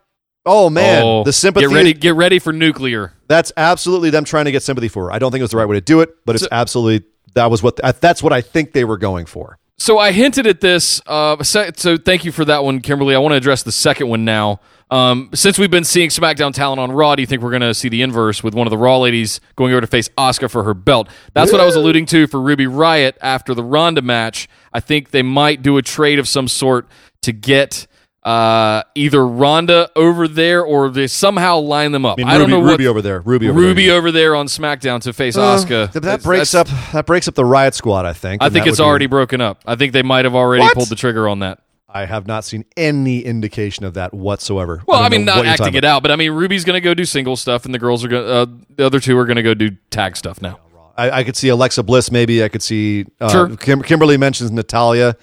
Oh 0.46 0.70
man, 0.70 1.02
Oh, 1.04 1.22
the 1.22 1.32
sympathy. 1.34 1.66
Get 1.66 1.74
ready, 1.74 1.92
get 1.92 2.14
ready 2.14 2.38
for 2.38 2.52
nuclear. 2.52 3.12
That's 3.28 3.52
absolutely 3.58 4.08
them 4.10 4.24
trying 4.24 4.46
to 4.46 4.52
get 4.52 4.62
sympathy 4.62 4.88
for 4.88 5.04
her. 5.04 5.12
I 5.12 5.18
don't 5.18 5.30
think 5.30 5.40
it 5.40 5.44
was 5.44 5.50
the 5.50 5.58
right 5.58 5.68
way 5.68 5.76
to 5.76 5.82
do 5.82 6.00
it, 6.00 6.10
but 6.24 6.34
it's 6.34 6.44
So- 6.44 6.48
absolutely 6.50 7.06
that 7.34 7.50
was 7.50 7.62
what 7.62 7.78
that's 8.00 8.22
what 8.22 8.32
I 8.32 8.40
think 8.40 8.72
they 8.72 8.84
were 8.84 8.96
going 8.98 9.26
for. 9.26 9.58
So 9.78 9.98
I 9.98 10.12
hinted 10.12 10.46
at 10.46 10.60
this. 10.60 11.00
Uh, 11.06 11.42
so, 11.42 11.96
thank 11.96 12.26
you 12.26 12.32
for 12.32 12.44
that 12.44 12.64
one, 12.64 12.80
Kimberly. 12.80 13.14
I 13.14 13.18
want 13.18 13.32
to 13.32 13.36
address 13.36 13.62
the 13.62 13.72
second 13.72 14.08
one 14.08 14.26
now. 14.26 14.60
Um, 14.90 15.30
since 15.32 15.58
we've 15.58 15.70
been 15.70 15.84
seeing 15.84 16.10
SmackDown 16.10 16.52
talent 16.52 16.80
on 16.80 16.92
Raw, 16.92 17.14
do 17.14 17.22
you 17.22 17.26
think 17.26 17.40
we're 17.40 17.50
going 17.50 17.62
to 17.62 17.72
see 17.72 17.88
the 17.88 18.02
inverse 18.02 18.42
with 18.42 18.54
one 18.54 18.66
of 18.66 18.70
the 18.70 18.76
Raw 18.76 18.98
ladies 18.98 19.40
going 19.56 19.72
over 19.72 19.80
to 19.80 19.86
face 19.86 20.10
Asuka 20.18 20.50
for 20.50 20.64
her 20.64 20.74
belt? 20.74 21.08
That's 21.32 21.50
what 21.50 21.62
I 21.62 21.64
was 21.64 21.76
alluding 21.76 22.04
to 22.06 22.26
for 22.26 22.38
Ruby 22.42 22.66
Riott 22.66 23.14
after 23.22 23.54
the 23.54 23.64
Ronda 23.64 24.02
match. 24.02 24.48
I 24.72 24.80
think 24.80 25.12
they 25.12 25.22
might 25.22 25.62
do 25.62 25.78
a 25.78 25.82
trade 25.82 26.18
of 26.18 26.28
some 26.28 26.46
sort 26.48 26.86
to 27.22 27.32
get 27.32 27.86
uh, 28.22 28.82
either 28.94 29.26
Ronda 29.26 29.90
over 29.96 30.28
there 30.28 30.62
or 30.62 30.90
they 30.90 31.06
somehow 31.06 31.58
line 31.58 31.92
them 31.92 32.04
up. 32.04 32.18
I 32.18 32.22
mean, 32.22 32.28
I 32.28 32.32
don't 32.38 32.42
Ruby, 32.42 32.52
know 32.52 32.60
what 32.60 32.70
Ruby 32.72 32.86
over 32.86 33.02
there. 33.02 33.20
Ruby 33.20 33.48
over 33.48 33.58
Ruby 33.58 33.86
there. 33.86 33.96
over 33.96 34.10
there 34.12 34.36
on 34.36 34.46
SmackDown 34.46 35.00
to 35.02 35.12
face 35.12 35.36
Uh, 35.36 35.56
Asuka. 35.56 35.92
that 35.92 36.00
That's- 36.02 36.22
breaks 36.22 36.52
that's- 36.52 36.74
up 36.74 36.92
that 36.92 37.06
breaks 37.06 37.28
up 37.28 37.34
the 37.34 37.44
Riott 37.44 37.74
Squad. 37.74 38.04
I 38.04 38.12
think. 38.12 38.42
I 38.42 38.50
think 38.50 38.66
it's 38.66 38.78
would 38.78 38.84
be- 38.84 38.88
already 38.88 39.06
broken 39.06 39.40
up. 39.40 39.60
I 39.66 39.76
think 39.76 39.92
they 39.94 40.02
might 40.02 40.24
have 40.26 40.34
already 40.34 40.62
What? 40.62 40.74
pulled 40.74 40.88
the 40.90 40.96
trigger 40.96 41.28
on 41.28 41.38
that. 41.38 41.60
I 41.92 42.04
have 42.04 42.26
not 42.26 42.44
seen 42.44 42.66
any 42.76 43.20
indication 43.20 43.84
of 43.84 43.94
that 43.94 44.14
whatsoever. 44.14 44.80
Well, 44.86 44.98
I, 45.00 45.08
don't 45.08 45.10
mean, 45.10 45.24
not 45.24 45.44
acting 45.44 45.74
it 45.74 45.84
out, 45.84 46.02
but 46.02 46.12
I 46.12 46.16
mean, 46.16 46.30
Ruby's 46.30 46.64
going 46.64 46.76
to 46.76 46.80
go 46.80 46.94
do 46.94 47.04
single 47.04 47.34
stuff, 47.36 47.64
and 47.64 47.74
the 47.74 47.80
girls 47.80 48.04
are 48.04 48.08
going. 48.08 48.28
Uh, 48.30 48.46
the 48.76 48.86
other 48.86 49.00
two 49.00 49.18
are 49.18 49.24
going 49.24 49.36
to 49.38 49.42
go 49.42 49.54
do 49.54 49.70
tag 49.90 50.16
stuff 50.16 50.40
now. 50.40 50.60
I, 50.96 51.10
I 51.10 51.24
could 51.24 51.34
see 51.34 51.48
Alexa 51.48 51.82
Bliss. 51.82 52.12
Maybe 52.12 52.44
I 52.44 52.48
could 52.48 52.62
see. 52.62 53.06
Uh, 53.20 53.28
Sure. 53.30 53.56
Kim, 53.56 53.82
Kimberly 53.82 54.16
mentions 54.18 54.52
Natalya. 54.52 55.16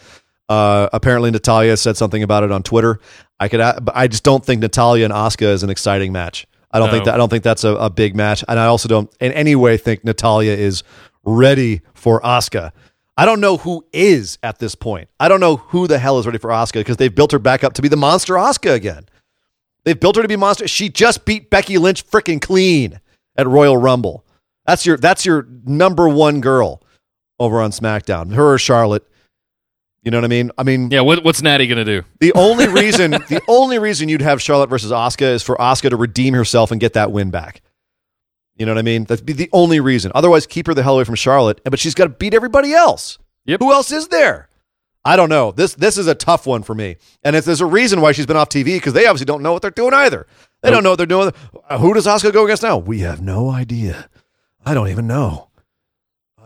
Uh, 0.50 0.88
apparently, 0.94 1.32
Natalya 1.32 1.76
said 1.78 1.98
something 1.98 2.24
about 2.24 2.44
it 2.44 2.52
on 2.52 2.64
Twitter. 2.64 3.00
I 3.40 3.48
could, 3.48 3.60
but 3.60 3.96
I 3.96 4.08
just 4.08 4.24
don't 4.24 4.44
think 4.44 4.62
Natalya 4.62 5.06
and 5.06 5.14
Asuka 5.14 5.48
is 5.48 5.64
an 5.64 5.70
exciting 5.70 6.12
match. 6.12 6.48
I 6.72 6.80
don't 6.80 6.90
think 6.90 7.06
that. 7.06 7.14
I 7.14 7.18
don't 7.18 7.30
think 7.30 7.44
that's 7.44 7.64
a, 7.64 7.76
a 7.76 7.90
big 7.90 8.16
match, 8.16 8.44
and 8.48 8.60
I 8.60 8.66
also 8.66 8.88
don't 8.90 9.14
in 9.20 9.32
any 9.34 9.56
way 9.56 9.78
think 9.78 10.04
Natalya 10.04 10.54
is 10.54 10.84
ready 11.24 11.82
for 11.94 12.22
Asuka. 12.22 12.72
I 13.18 13.26
don't 13.26 13.40
know 13.40 13.58
who 13.58 13.86
is 13.94 14.38
at 14.44 14.60
this 14.60 14.76
point. 14.76 15.10
I 15.20 15.28
don't 15.28 15.40
know 15.40 15.58
who 15.58 15.88
the 15.88 15.98
hell 15.98 16.20
is 16.20 16.26
ready 16.26 16.38
for 16.38 16.50
Asuka 16.50 16.74
because 16.74 16.98
they've 16.98 17.14
built 17.14 17.32
her 17.32 17.40
back 17.40 17.64
up 17.64 17.74
to 17.74 17.82
be 17.82 17.88
the 17.88 17.98
monster 17.98 18.36
Asuka 18.36 18.74
again. 18.74 19.08
They've 19.86 20.00
built 20.00 20.18
her 20.18 20.22
to 20.22 20.28
be 20.28 20.36
monster. 20.36 20.68
She 20.68 20.90
just 20.90 21.26
beat 21.26 21.50
Becky 21.50 21.78
Lynch 21.78 22.06
freaking 22.06 22.42
clean 22.42 23.00
at 23.36 23.48
Royal 23.48 23.78
Rumble. 23.78 24.26
That's 24.66 24.86
your 24.86 24.98
that's 24.98 25.26
your 25.26 25.48
number 25.66 26.10
one 26.10 26.42
girl 26.42 26.84
over 27.40 27.62
on 27.62 27.72
SmackDown. 27.72 28.34
Her 28.34 28.54
or 28.54 28.58
Charlotte. 28.58 29.08
You 30.08 30.12
know 30.12 30.20
what 30.20 30.24
I 30.24 30.30
mean? 30.30 30.52
I 30.58 30.64
mean, 30.64 30.90
Yeah, 30.90 31.02
what, 31.02 31.22
what's 31.26 31.42
Natty 31.42 31.68
going 31.68 31.86
to 31.86 32.02
do? 32.02 32.08
the 32.22 32.32
only 32.32 32.66
reason 32.82 33.12
the 33.12 33.42
only 33.50 33.78
reason 33.78 34.08
you'd 34.08 34.22
have 34.22 34.42
Charlotte 34.42 34.70
versus 34.70 34.90
Asuka 34.90 35.34
is 35.34 35.44
for 35.44 35.58
Asuka 35.58 35.90
to 35.90 35.98
redeem 35.98 36.34
herself 36.34 36.72
and 36.72 36.80
get 36.80 36.94
that 36.94 37.12
win 37.12 37.30
back. 37.30 37.62
You 38.56 38.66
know 38.66 38.72
what 38.72 38.80
I 38.80 38.84
mean? 38.84 39.04
That'd 39.04 39.26
be 39.26 39.34
the 39.34 39.50
only 39.52 39.82
reason. 39.82 40.14
Otherwise, 40.16 40.48
keep 40.48 40.66
her 40.68 40.74
the 40.74 40.82
hell 40.82 40.96
away 40.96 41.04
from 41.04 41.16
Charlotte. 41.16 41.60
But 41.66 41.78
she's 41.78 41.94
got 41.94 42.06
to 42.06 42.10
beat 42.12 42.34
everybody 42.34 42.72
else. 42.72 43.20
Yep. 43.48 43.60
Who 43.60 43.74
else 43.74 43.92
is 43.92 44.08
there? 44.08 44.48
I 45.04 45.18
don't 45.18 45.28
know. 45.28 45.52
This 45.52 45.74
this 45.74 45.98
is 45.98 46.08
a 46.08 46.16
tough 46.16 46.48
one 46.48 46.64
for 46.64 46.74
me, 46.74 46.96
and 47.26 47.36
it's, 47.36 47.46
there's 47.46 47.60
a 47.60 47.66
reason 47.66 48.00
why 48.00 48.14
she's 48.14 48.26
been 48.26 48.38
off 48.38 48.48
TV 48.48 48.78
because 48.78 48.94
they 48.94 49.08
obviously 49.08 49.26
don't 49.26 49.44
know 49.44 49.52
what 49.52 49.62
they're 49.62 49.72
doing 49.72 49.94
either. 49.94 50.26
They 50.64 50.72
don't 50.72 50.84
know 50.84 50.92
what 50.92 51.00
they're 51.00 51.06
doing. 51.06 51.34
Who 51.80 51.94
does 51.94 52.08
Asuka 52.08 52.32
go 52.32 52.46
against 52.46 52.64
now? 52.64 52.78
We 52.78 53.00
have 53.02 53.22
no 53.22 53.50
idea. 53.50 54.10
I 54.66 54.74
don't 54.74 54.88
even 54.88 55.06
know. 55.06 55.47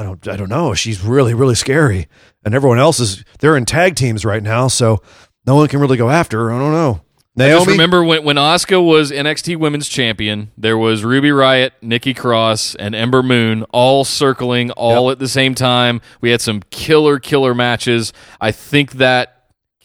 I 0.01 0.03
don't. 0.03 0.27
I 0.27 0.35
don't 0.35 0.49
know. 0.49 0.73
She's 0.73 1.01
really 1.01 1.33
really 1.33 1.55
scary, 1.55 2.07
and 2.43 2.55
everyone 2.55 2.79
else 2.79 2.99
is. 2.99 3.23
They're 3.39 3.55
in 3.55 3.65
tag 3.65 3.95
teams 3.95 4.25
right 4.25 4.41
now, 4.41 4.67
so 4.67 5.01
no 5.45 5.55
one 5.55 5.67
can 5.67 5.79
really 5.79 5.97
go 5.97 6.09
after 6.09 6.39
her. 6.39 6.51
I 6.51 6.59
don't 6.59 6.71
know. 6.71 7.01
I 7.39 7.49
just 7.49 7.67
remember 7.67 8.03
when, 8.03 8.25
when 8.25 8.35
Asuka 8.35 8.85
was 8.85 9.09
NXT 9.09 9.55
Women's 9.57 9.87
Champion, 9.87 10.51
there 10.57 10.77
was 10.77 11.05
Ruby 11.05 11.29
Riott, 11.29 11.71
Nikki 11.81 12.13
Cross, 12.13 12.75
and 12.75 12.93
Ember 12.93 13.23
Moon 13.23 13.63
all 13.71 14.03
circling 14.03 14.71
all 14.71 15.11
at 15.11 15.19
the 15.19 15.29
same 15.29 15.55
time. 15.55 16.01
We 16.19 16.31
had 16.31 16.41
some 16.41 16.61
killer, 16.71 17.19
killer 17.19 17.55
matches. 17.55 18.11
I 18.41 18.51
think 18.51 18.93
that 18.93 19.40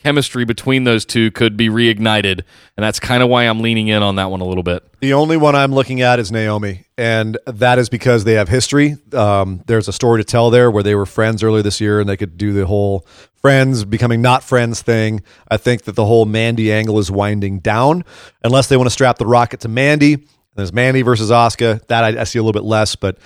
chemistry 0.06 0.44
between 0.44 0.84
those 0.84 1.04
two 1.04 1.32
could 1.32 1.56
be 1.56 1.68
reignited, 1.68 2.42
and 2.76 2.84
that's 2.84 3.00
kind 3.00 3.24
of 3.24 3.28
why 3.28 3.42
I'm 3.42 3.58
leaning 3.58 3.88
in 3.88 4.04
on 4.04 4.14
that 4.16 4.30
one 4.30 4.40
a 4.40 4.44
little 4.44 4.62
bit. 4.62 4.84
The 5.00 5.14
only 5.14 5.36
one 5.36 5.56
I'm 5.56 5.74
looking 5.74 6.00
at 6.00 6.20
is 6.20 6.30
Naomi, 6.30 6.84
and 6.96 7.36
that 7.44 7.80
is 7.80 7.88
because 7.88 8.22
they 8.22 8.34
have 8.34 8.48
history. 8.48 8.94
Um, 9.12 9.64
there's 9.66 9.88
a 9.88 9.92
story 9.92 10.20
to 10.20 10.24
tell 10.24 10.50
there 10.50 10.70
where 10.70 10.84
they 10.84 10.94
were 10.94 11.06
friends 11.06 11.42
earlier 11.42 11.64
this 11.64 11.80
year, 11.80 11.98
and 11.98 12.08
they 12.08 12.16
could 12.16 12.38
do 12.38 12.52
the 12.52 12.66
whole 12.66 13.04
friends 13.34 13.84
becoming 13.84 14.22
not 14.22 14.44
friends 14.44 14.80
thing. 14.80 15.24
I 15.50 15.56
think 15.56 15.82
that 15.82 15.96
the 15.96 16.04
whole 16.04 16.24
Mandy 16.24 16.72
angle 16.72 17.00
is 17.00 17.10
winding 17.10 17.58
down, 17.58 18.04
unless 18.44 18.68
they 18.68 18.76
want 18.76 18.86
to 18.86 18.92
strap 18.92 19.18
the 19.18 19.26
rocket 19.26 19.58
to 19.62 19.68
Mandy. 19.68 20.24
There's 20.54 20.72
Mandy 20.72 21.02
versus 21.02 21.32
Asuka. 21.32 21.84
That 21.88 22.04
I, 22.04 22.20
I 22.20 22.24
see 22.24 22.38
a 22.38 22.42
little 22.44 22.52
bit 22.52 22.64
less, 22.64 22.94
but 22.94 23.18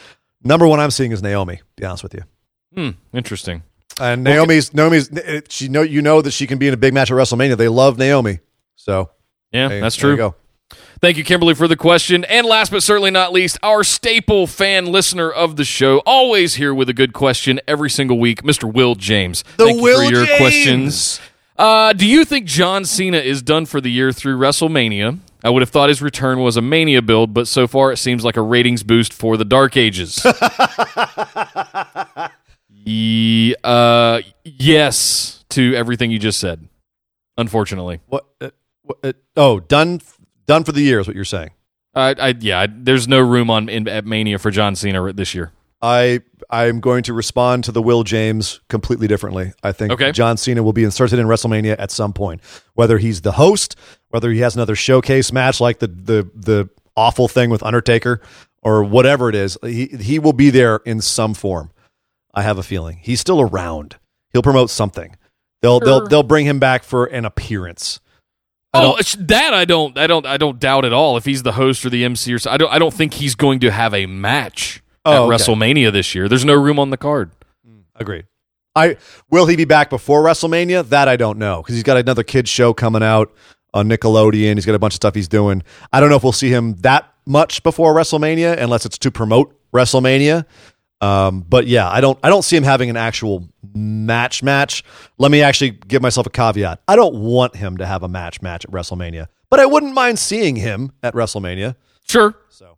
number 0.43 0.66
one 0.66 0.81
I'm 0.81 0.90
seeing 0.90 1.12
is 1.12 1.23
Naomi. 1.23 1.57
To 1.57 1.62
be 1.77 1.85
honest 1.85 2.02
with 2.02 2.15
you. 2.15 2.23
Hmm, 2.74 2.90
interesting. 3.12 3.65
Uh, 3.99 4.05
and 4.05 4.25
Naomi's 4.25 4.75
Naomi's 4.75 5.11
eh, 5.11 5.21
eh, 5.25 5.41
she 5.49 5.69
know 5.69 5.83
you 5.83 6.03
know 6.03 6.21
that 6.23 6.31
she 6.33 6.47
can 6.47 6.59
be 6.59 6.69
in 6.69 6.75
a 6.75 6.77
big 6.77 6.93
match 6.95 7.11
at 7.11 7.15
WrestleMania. 7.15 7.57
They 7.57 7.69
love 7.69 7.97
Naomi, 7.99 8.41
so 8.77 9.11
Yeah, 9.53 9.69
there- 9.69 9.81
that's 9.81 9.97
there 9.97 10.11
you 10.11 10.17
true. 10.17 10.31
go. 10.31 10.35
Thank 11.01 11.17
you, 11.17 11.25
Kimberly, 11.25 11.55
for 11.55 11.67
the 11.67 11.77
question. 11.77 12.25
And 12.25 12.47
last 12.47 12.71
but 12.71 12.83
certainly 12.83 13.11
not 13.11 13.33
least, 13.33 13.57
our 13.62 13.83
staple 13.83 14.47
fan 14.47 14.85
listener 14.87 15.31
of 15.31 15.57
the 15.57 15.65
show, 15.65 15.99
always 16.05 16.57
here 16.57 16.75
with 16.75 16.91
a 16.91 16.93
good 16.93 17.15
question 17.15 17.59
every 17.67 17.89
single 17.89 18.19
week, 18.19 18.43
Mr. 18.43 18.71
Will 18.71 18.95
James. 18.95 19.43
The 19.57 19.65
Thank 19.65 19.81
you 19.81 19.97
for 19.97 20.03
your 20.12 20.27
James! 20.27 20.39
questions. 20.39 21.21
Uh, 21.59 21.93
do 21.95 22.07
you 22.07 22.25
think 22.27 22.45
John 22.47 22.85
Cena 22.85 23.17
is 23.17 23.41
done 23.43 23.65
for 23.67 23.81
the 23.81 23.91
year 23.91 24.12
through 24.12 24.37
WrestleMania? 24.39 25.19
I 25.43 25.49
would 25.49 25.62
have 25.62 25.71
thought 25.71 25.89
his 25.89 26.03
return 26.03 26.39
was 26.41 26.59
a 26.59 26.62
Mania 26.62 27.01
build, 27.01 27.33
but 27.33 27.49
so 27.49 27.67
far 27.67 27.91
it 27.93 27.97
seems 27.97 28.23
like 28.23 28.37
a 28.37 28.43
ratings 28.43 28.83
boost 28.83 29.12
for 29.15 29.39
the 29.39 29.45
Dark 29.47 29.77
Ages. 29.79 30.23
Ye- 32.85 33.55
uh, 33.65 34.20
yes, 34.44 35.44
to 35.51 35.74
everything 35.74 36.11
you 36.11 36.19
just 36.19 36.39
said. 36.40 36.69
Unfortunately, 37.36 38.01
What? 38.07 38.27
Uh, 38.40 38.51
what 38.82 38.98
uh, 39.02 39.12
oh, 39.36 39.61
done 39.61 40.01
done 40.47 40.65
for 40.65 40.73
the 40.73 40.82
year 40.82 41.01
is 41.01 41.07
what 41.07 41.16
you're 41.16 41.24
saying. 41.24 41.51
I, 41.94 42.15
I 42.19 42.35
yeah, 42.39 42.61
I, 42.61 42.69
there's 42.70 43.09
no 43.09 43.20
room 43.20 43.51
on 43.51 43.69
in, 43.69 43.89
at 43.89 44.05
Mania 44.05 44.39
for 44.39 44.51
John 44.51 44.74
Cena 44.77 45.12
this 45.12 45.35
year. 45.35 45.52
I 45.82 46.20
I'm 46.51 46.81
going 46.81 47.02
to 47.05 47.15
respond 47.15 47.65
to 47.65 47.73
the 47.73 47.81
Will 47.81 48.02
James 48.05 48.61
completely 48.69 49.07
differently. 49.09 49.52
I 49.62 49.73
think 49.73 49.93
Okay. 49.93 50.12
John 50.12 50.36
Cena 50.36 50.62
will 50.62 50.73
be 50.74 50.85
inserted 50.85 51.19
in 51.19 51.27
WrestleMania 51.27 51.77
at 51.78 51.90
some 51.90 52.12
point, 52.12 52.40
whether 52.74 52.98
he's 52.98 53.23
the 53.23 53.32
host, 53.32 53.77
whether 54.11 54.31
he 54.31 54.40
has 54.40 54.55
another 54.55 54.74
showcase 54.77 55.32
match 55.32 55.61
like 55.61 55.78
the 55.78 55.86
the 55.89 56.28
the 56.35 56.69
awful 56.97 57.28
thing 57.28 57.48
with 57.51 57.62
Undertaker, 57.62 58.20
or 58.62 58.85
whatever 58.85 59.28
it 59.31 59.35
is. 59.35 59.57
He 59.62 59.86
he 59.86 60.19
will 60.19 60.35
be 60.35 60.51
there 60.51 60.77
in 60.85 61.01
some 61.01 61.32
form. 61.35 61.70
I 62.35 62.43
have 62.43 62.59
a 62.59 62.62
feeling 62.62 62.98
he's 63.02 63.20
still 63.20 63.40
around. 63.40 63.97
He'll 64.32 64.43
promote 64.43 64.70
something. 64.70 65.16
They'll 65.62 65.81
they'll 65.81 66.07
they'll 66.07 66.23
bring 66.23 66.47
him 66.47 66.59
back 66.59 66.85
for 66.85 67.07
an 67.07 67.24
appearance. 67.24 68.01
I 68.73 68.85
Oh, 68.85 68.97
that 69.19 69.52
I 69.52 69.65
don't, 69.65 69.98
I 69.98 70.07
don't, 70.07 70.24
I 70.24 70.36
don't 70.36 70.61
doubt 70.61 70.85
at 70.85 70.93
all. 70.93 71.16
If 71.16 71.24
he's 71.24 71.43
the 71.43 71.52
host 71.52 71.85
or 71.85 71.90
the 71.90 72.05
MC 72.05 72.32
or 72.32 72.39
so, 72.39 72.52
I 72.52 72.57
don't, 72.57 72.73
I 72.73 72.78
don't 72.78 72.94
think 72.94 73.15
he's 73.15 73.35
going 73.35 73.59
to 73.61 73.70
have 73.73 73.93
a 73.93 74.07
match 74.07 74.81
oh, 75.05 75.12
at 75.12 75.19
Oh, 75.19 75.24
okay. 75.32 75.43
WrestleMania 75.43 75.93
this 75.93 76.15
year. 76.15 76.28
There's 76.28 76.44
no 76.44 76.55
room 76.55 76.78
on 76.78 76.90
the 76.90 76.97
card. 76.97 77.32
Hmm, 77.66 77.81
agreed. 77.97 78.27
I 78.77 78.97
will 79.28 79.47
he 79.47 79.57
be 79.57 79.65
back 79.65 79.90
before 79.90 80.23
WrestleMania? 80.23 80.89
That 80.89 81.09
I 81.09 81.16
don't 81.16 81.39
know 81.39 81.61
because 81.62 81.74
he's 81.74 81.82
got 81.82 81.97
another 81.97 82.23
kids 82.23 82.48
show 82.48 82.73
coming 82.73 83.02
out 83.02 83.35
on 83.74 83.89
Nickelodeon. 83.89 84.55
He's 84.55 84.66
got 84.66 84.77
a 84.77 84.78
bunch 84.78 84.94
of 84.94 84.97
stuff 84.97 85.16
he's 85.16 85.28
doing. 85.28 85.65
I 85.93 85.98
don't 85.98 86.09
know 86.09 86.16
if 86.16 86.23
we'll 86.23 86.32
see 86.32 86.51
him 86.51 86.74
that 86.77 87.12
much 87.27 87.65
before 87.65 87.93
WrestleMania 87.93 88.57
unless 88.57 88.86
it's 88.86 88.98
to 88.98 89.11
promote 89.11 89.52
WrestleMania. 89.73 90.44
Um, 91.01 91.41
but 91.49 91.67
yeah, 91.67 91.89
I 91.89 92.01
don't 92.01 92.19
I 92.23 92.29
don't 92.29 92.43
see 92.43 92.57
him 92.57 92.65
having 92.65 92.91
an 92.91 92.97
actual 92.97 93.49
match 93.75 94.43
match. 94.43 94.85
Let 95.19 95.31
me 95.31 95.43
actually 95.43 95.71
give 95.71 96.03
myself 96.03 96.27
a 96.27 96.31
caveat. 96.31 96.83
I 96.87 96.97
don't 96.97 97.15
want 97.17 97.57
him 97.57 97.79
to 97.79 97.87
have 97.87 98.03
a 98.03 98.09
match 98.09 98.43
match 98.43 98.65
at 98.65 98.71
WrestleMania, 98.71 99.29
but 99.49 99.61
I 99.61 99.67
wouldn't 99.67 99.95
mind 99.95 100.19
seeing 100.19 100.57
him 100.57 100.93
at 101.03 101.15
WrestleMania. 101.15 101.77
Sure. 102.07 102.35
So. 102.51 102.70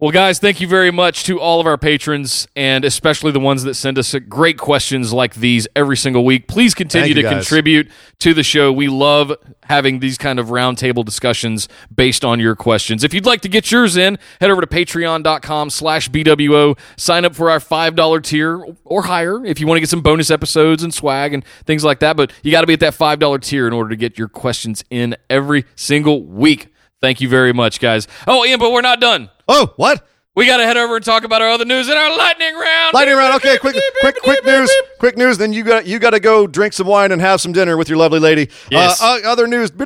Well, 0.00 0.12
guys, 0.12 0.38
thank 0.38 0.60
you 0.60 0.68
very 0.68 0.92
much 0.92 1.24
to 1.24 1.40
all 1.40 1.60
of 1.60 1.66
our 1.66 1.76
patrons 1.76 2.46
and 2.54 2.84
especially 2.84 3.32
the 3.32 3.40
ones 3.40 3.64
that 3.64 3.74
send 3.74 3.98
us 3.98 4.14
great 4.28 4.56
questions 4.56 5.12
like 5.12 5.34
these 5.34 5.66
every 5.74 5.96
single 5.96 6.24
week. 6.24 6.46
Please 6.46 6.72
continue 6.72 7.14
to 7.14 7.22
guys. 7.22 7.32
contribute 7.32 7.90
to 8.20 8.32
the 8.32 8.44
show. 8.44 8.70
We 8.70 8.86
love 8.86 9.32
having 9.64 9.98
these 9.98 10.16
kind 10.16 10.38
of 10.38 10.50
roundtable 10.50 11.04
discussions 11.04 11.68
based 11.92 12.24
on 12.24 12.38
your 12.38 12.54
questions. 12.54 13.02
If 13.02 13.12
you'd 13.12 13.26
like 13.26 13.40
to 13.40 13.48
get 13.48 13.72
yours 13.72 13.96
in, 13.96 14.20
head 14.40 14.52
over 14.52 14.60
to 14.60 14.68
patreon.com 14.68 15.70
slash 15.70 16.08
BWO. 16.08 16.78
Sign 16.96 17.24
up 17.24 17.34
for 17.34 17.50
our 17.50 17.58
$5 17.58 18.22
tier 18.22 18.64
or 18.84 19.02
higher 19.02 19.44
if 19.44 19.58
you 19.58 19.66
want 19.66 19.78
to 19.78 19.80
get 19.80 19.88
some 19.88 20.02
bonus 20.02 20.30
episodes 20.30 20.84
and 20.84 20.94
swag 20.94 21.34
and 21.34 21.44
things 21.64 21.82
like 21.82 21.98
that. 21.98 22.16
But 22.16 22.32
you 22.44 22.52
got 22.52 22.60
to 22.60 22.68
be 22.68 22.74
at 22.74 22.80
that 22.80 22.94
$5 22.94 23.42
tier 23.42 23.66
in 23.66 23.72
order 23.72 23.90
to 23.90 23.96
get 23.96 24.16
your 24.16 24.28
questions 24.28 24.84
in 24.90 25.16
every 25.28 25.64
single 25.74 26.22
week. 26.22 26.68
Thank 27.00 27.20
you 27.20 27.28
very 27.28 27.52
much, 27.52 27.80
guys. 27.80 28.08
Oh, 28.26 28.44
Ian, 28.44 28.58
but 28.58 28.72
we're 28.72 28.80
not 28.80 29.00
done. 29.00 29.30
Oh, 29.46 29.72
what? 29.76 30.06
We 30.38 30.46
got 30.46 30.58
to 30.58 30.66
head 30.66 30.76
over 30.76 30.94
and 30.94 31.04
talk 31.04 31.24
about 31.24 31.42
our 31.42 31.48
other 31.48 31.64
news 31.64 31.88
in 31.88 31.96
our 31.96 32.16
lightning 32.16 32.54
round. 32.54 32.94
Lightning 32.94 33.16
round. 33.16 33.34
Okay, 33.36 33.58
quick, 33.58 33.74
quick, 34.00 34.22
quick 34.22 34.44
news. 34.44 34.70
Quick 35.00 35.16
news. 35.16 35.36
Then 35.36 35.52
you 35.52 35.64
got 35.64 35.84
you 35.84 35.98
got 35.98 36.10
to 36.10 36.20
go 36.20 36.46
drink 36.46 36.74
some 36.74 36.86
wine 36.86 37.10
and 37.10 37.20
have 37.20 37.40
some 37.40 37.50
dinner 37.50 37.76
with 37.76 37.88
your 37.88 37.98
lovely 37.98 38.20
lady. 38.20 38.48
Yes. 38.70 39.02
Uh, 39.02 39.18
uh, 39.24 39.28
other 39.28 39.48
news. 39.48 39.72
Uh, 39.72 39.84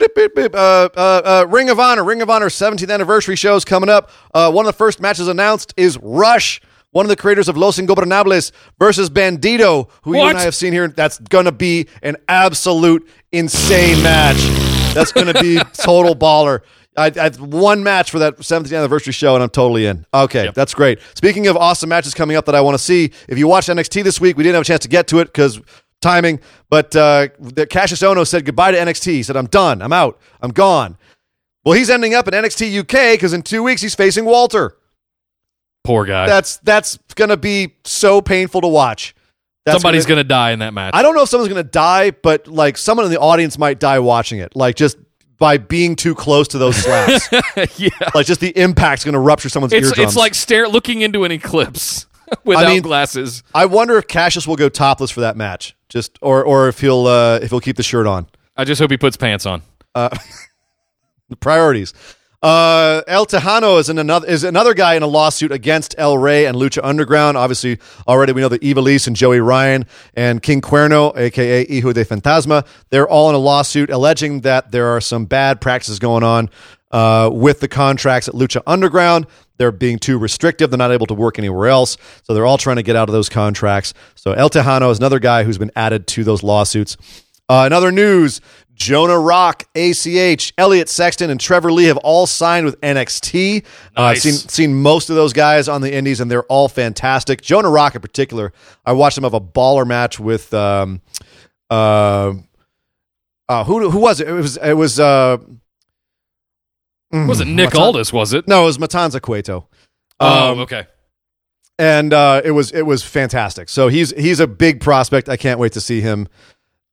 uh, 0.54 0.88
uh, 0.94 1.46
Ring 1.48 1.70
of 1.70 1.80
Honor. 1.80 2.04
Ring 2.04 2.20
of 2.20 2.28
Honor 2.28 2.50
17th 2.50 2.92
anniversary 2.92 3.34
show 3.34 3.56
is 3.56 3.64
coming 3.64 3.88
up. 3.88 4.10
Uh, 4.34 4.52
one 4.52 4.66
of 4.66 4.72
the 4.74 4.76
first 4.76 5.00
matches 5.00 5.26
announced 5.26 5.72
is 5.78 5.96
Rush. 6.02 6.60
One 6.90 7.06
of 7.06 7.08
the 7.08 7.16
creators 7.16 7.48
of 7.48 7.56
Los 7.56 7.78
Ingobernables 7.78 8.52
versus 8.78 9.08
Bandito, 9.08 9.88
who 10.02 10.14
you 10.14 10.20
and 10.20 10.36
I 10.36 10.42
have 10.42 10.54
seen 10.54 10.74
here. 10.74 10.86
That's 10.88 11.18
going 11.18 11.46
to 11.46 11.52
be 11.52 11.88
an 12.02 12.16
absolute 12.28 13.08
insane 13.32 14.02
match. 14.02 14.36
That's 14.92 15.12
going 15.12 15.32
to 15.32 15.40
be 15.40 15.58
total 15.72 16.14
baller. 16.14 16.60
I, 16.96 17.10
I 17.18 17.30
one 17.30 17.82
match 17.82 18.10
for 18.10 18.18
that 18.18 18.36
17th 18.38 18.76
anniversary 18.76 19.12
show, 19.12 19.34
and 19.34 19.42
I'm 19.42 19.48
totally 19.48 19.86
in. 19.86 20.04
Okay, 20.12 20.50
that's 20.54 20.74
great. 20.74 20.98
Speaking 21.14 21.46
of 21.46 21.56
awesome 21.56 21.88
matches 21.88 22.12
coming 22.12 22.36
up 22.36 22.44
that 22.46 22.54
I 22.54 22.60
want 22.60 22.76
to 22.76 22.82
see, 22.82 23.12
if 23.28 23.38
you 23.38 23.48
watched 23.48 23.68
NXT 23.68 24.04
this 24.04 24.20
week, 24.20 24.36
we 24.36 24.42
didn't 24.42 24.54
have 24.54 24.62
a 24.62 24.66
chance 24.66 24.82
to 24.82 24.88
get 24.88 25.06
to 25.08 25.20
it 25.20 25.26
because 25.26 25.60
timing. 26.02 26.40
But 26.68 26.94
uh, 26.94 27.28
the 27.38 27.66
Kassius 27.66 28.02
Ohno 28.02 28.26
said 28.26 28.44
goodbye 28.44 28.72
to 28.72 28.78
NXT. 28.78 29.06
He 29.06 29.22
said, 29.22 29.36
"I'm 29.36 29.46
done. 29.46 29.80
I'm 29.80 29.92
out. 29.92 30.20
I'm 30.42 30.50
gone." 30.50 30.98
Well, 31.64 31.74
he's 31.74 31.88
ending 31.88 32.14
up 32.14 32.26
at 32.28 32.34
NXT 32.34 32.80
UK 32.80 33.14
because 33.14 33.32
in 33.32 33.42
two 33.42 33.62
weeks 33.62 33.80
he's 33.80 33.94
facing 33.94 34.24
Walter. 34.24 34.76
Poor 35.84 36.04
guy. 36.04 36.26
That's 36.26 36.58
that's 36.58 36.98
gonna 37.14 37.36
be 37.36 37.76
so 37.84 38.20
painful 38.20 38.60
to 38.60 38.68
watch. 38.68 39.14
That's 39.64 39.80
Somebody's 39.80 40.06
gonna, 40.06 40.16
going 40.16 40.24
to 40.24 40.28
die 40.28 40.50
in 40.50 40.58
that 40.58 40.74
match. 40.74 40.92
I 40.92 41.02
don't 41.02 41.14
know 41.14 41.22
if 41.22 41.28
someone's 41.28 41.48
gonna 41.48 41.62
die, 41.62 42.10
but 42.10 42.48
like 42.48 42.76
someone 42.76 43.06
in 43.06 43.12
the 43.12 43.20
audience 43.20 43.58
might 43.58 43.78
die 43.78 44.00
watching 44.00 44.40
it. 44.40 44.56
Like 44.56 44.74
just 44.74 44.96
by 45.42 45.58
being 45.58 45.96
too 45.96 46.14
close 46.14 46.46
to 46.46 46.56
those 46.58 46.76
slaps. 46.76 47.28
yeah. 47.80 47.88
like 48.14 48.26
just 48.26 48.38
the 48.40 48.56
impact's 48.56 49.02
going 49.04 49.14
to 49.14 49.18
rupture 49.18 49.48
someone's 49.48 49.72
It's, 49.72 49.88
eardrums. 49.88 50.10
it's 50.10 50.16
like 50.16 50.36
stare 50.36 50.68
looking 50.68 51.00
into 51.00 51.24
an 51.24 51.32
eclipse 51.32 52.06
without 52.44 52.68
mean- 52.68 52.80
glasses. 52.80 53.42
I 53.52 53.66
wonder 53.66 53.98
if 53.98 54.06
Kassius 54.06 54.46
will 54.46 54.54
go 54.54 54.68
topless 54.68 55.10
for 55.10 55.22
that 55.22 55.36
match, 55.36 55.74
just 55.88 56.16
or 56.22 56.44
or 56.44 56.68
if 56.68 56.80
he'll 56.80 57.08
uh, 57.08 57.40
if 57.42 57.50
he'll 57.50 57.58
keep 57.58 57.74
the 57.74 57.82
shirt 57.82 58.06
on. 58.06 58.28
I 58.56 58.62
just 58.62 58.80
hope 58.80 58.92
he 58.92 58.96
puts 58.96 59.16
pants 59.16 59.44
on. 59.44 59.62
The 61.28 61.36
priorities. 61.36 61.94
Uh, 62.42 63.02
El 63.06 63.24
Tejano 63.24 63.78
is 63.78 63.88
another 63.88 64.26
is 64.26 64.42
another 64.42 64.74
guy 64.74 64.94
in 64.94 65.04
a 65.04 65.06
lawsuit 65.06 65.52
against 65.52 65.94
El 65.96 66.18
Rey 66.18 66.46
and 66.46 66.56
Lucha 66.56 66.80
Underground. 66.82 67.36
Obviously, 67.36 67.78
already 68.08 68.32
we 68.32 68.40
know 68.40 68.48
that 68.48 68.62
Ivelisse 68.62 69.06
and 69.06 69.14
Joey 69.14 69.38
Ryan 69.38 69.86
and 70.14 70.42
King 70.42 70.60
Cuerno, 70.60 71.16
aka 71.16 71.64
Hijo 71.66 71.92
de 71.92 72.04
Fantasma, 72.04 72.66
they're 72.90 73.08
all 73.08 73.28
in 73.28 73.36
a 73.36 73.38
lawsuit 73.38 73.90
alleging 73.90 74.40
that 74.40 74.72
there 74.72 74.88
are 74.88 75.00
some 75.00 75.24
bad 75.24 75.60
practices 75.60 76.00
going 76.00 76.24
on 76.24 76.50
uh, 76.90 77.30
with 77.32 77.60
the 77.60 77.68
contracts 77.68 78.26
at 78.26 78.34
Lucha 78.34 78.60
Underground. 78.66 79.28
They're 79.58 79.70
being 79.70 80.00
too 80.00 80.18
restrictive. 80.18 80.70
They're 80.70 80.78
not 80.78 80.90
able 80.90 81.06
to 81.06 81.14
work 81.14 81.38
anywhere 81.38 81.68
else. 81.68 81.96
So 82.24 82.34
they're 82.34 82.46
all 82.46 82.58
trying 82.58 82.76
to 82.76 82.82
get 82.82 82.96
out 82.96 83.08
of 83.08 83.12
those 83.12 83.28
contracts. 83.28 83.94
So 84.16 84.32
El 84.32 84.50
Tejano 84.50 84.90
is 84.90 84.98
another 84.98 85.20
guy 85.20 85.44
who's 85.44 85.58
been 85.58 85.70
added 85.76 86.08
to 86.08 86.24
those 86.24 86.42
lawsuits. 86.42 86.96
Uh, 87.48 87.64
in 87.66 87.72
other 87.72 87.92
news, 87.92 88.40
Jonah 88.84 89.18
Rock, 89.18 89.64
ACH, 89.74 90.52
Elliot 90.58 90.88
Sexton, 90.88 91.30
and 91.30 91.38
Trevor 91.40 91.70
Lee 91.72 91.84
have 91.84 91.96
all 91.98 92.26
signed 92.26 92.66
with 92.66 92.80
NXT. 92.80 93.64
Uh, 93.96 94.02
I've 94.02 94.14
Nice. 94.16 94.22
seen 94.22 94.32
seen 94.34 94.74
most 94.74 95.08
of 95.10 95.16
those 95.16 95.32
guys 95.32 95.68
on 95.68 95.80
the 95.80 95.92
Indies, 95.94 96.20
and 96.20 96.30
they're 96.30 96.42
all 96.44 96.68
fantastic. 96.68 97.40
Jonah 97.42 97.70
Rock, 97.70 97.94
in 97.94 98.00
particular, 98.00 98.52
I 98.84 98.92
watched 98.92 99.16
him 99.16 99.24
have 99.24 99.34
a 99.34 99.40
baller 99.40 99.86
match 99.86 100.18
with 100.18 100.52
um, 100.52 101.00
uh, 101.70 102.32
uh, 103.48 103.64
who 103.64 103.88
who 103.90 103.98
was 103.98 104.20
it? 104.20 104.28
It 104.28 104.32
was 104.32 104.56
it 104.56 104.72
was 104.74 104.98
uh, 104.98 105.38
mm, 107.12 107.28
Was 107.28 107.40
it 107.40 107.46
Nick 107.46 107.66
Matan- 107.74 107.80
Aldis, 107.80 108.12
was 108.12 108.32
it? 108.32 108.48
No, 108.48 108.62
it 108.62 108.66
was 108.66 108.78
Matanza 108.78 109.20
Cueto. 109.20 109.68
Oh, 110.20 110.52
Um, 110.52 110.58
okay. 110.60 110.86
and 111.78 112.12
uh, 112.12 112.40
it 112.44 112.52
was 112.52 112.72
it 112.72 112.82
was 112.82 113.02
fantastic. 113.02 113.68
So 113.68 113.88
he's 113.88 114.10
he's 114.16 114.40
a 114.40 114.46
big 114.46 114.80
prospect. 114.80 115.28
I 115.28 115.36
can't 115.36 115.58
wait 115.58 115.72
to 115.72 115.80
see 115.80 116.00
him. 116.00 116.28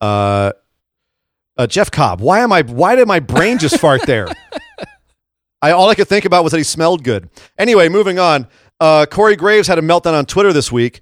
Uh, 0.02 0.52
uh, 1.60 1.68
Jeff 1.68 1.92
Cobb. 1.92 2.22
Why 2.22 2.40
am 2.40 2.52
I? 2.52 2.64
Why 2.64 2.96
did 2.96 3.08
my 3.08 3.20
brain 3.20 3.60
just 3.60 3.80
fart 3.80 4.02
there? 4.08 4.28
I 5.62 5.72
all 5.72 5.90
I 5.90 5.96
could 5.96 6.08
think 6.08 6.26
about 6.26 6.44
was 6.44 6.52
that 6.52 6.58
he 6.58 6.64
smelled 6.64 7.04
good. 7.04 7.30
Anyway, 7.58 7.90
moving 7.90 8.18
on. 8.18 8.48
Uh, 8.80 9.06
Corey 9.06 9.36
Graves 9.36 9.68
had 9.68 9.78
a 9.78 9.82
meltdown 9.82 10.14
on 10.14 10.26
Twitter 10.26 10.54
this 10.54 10.72
week. 10.72 11.02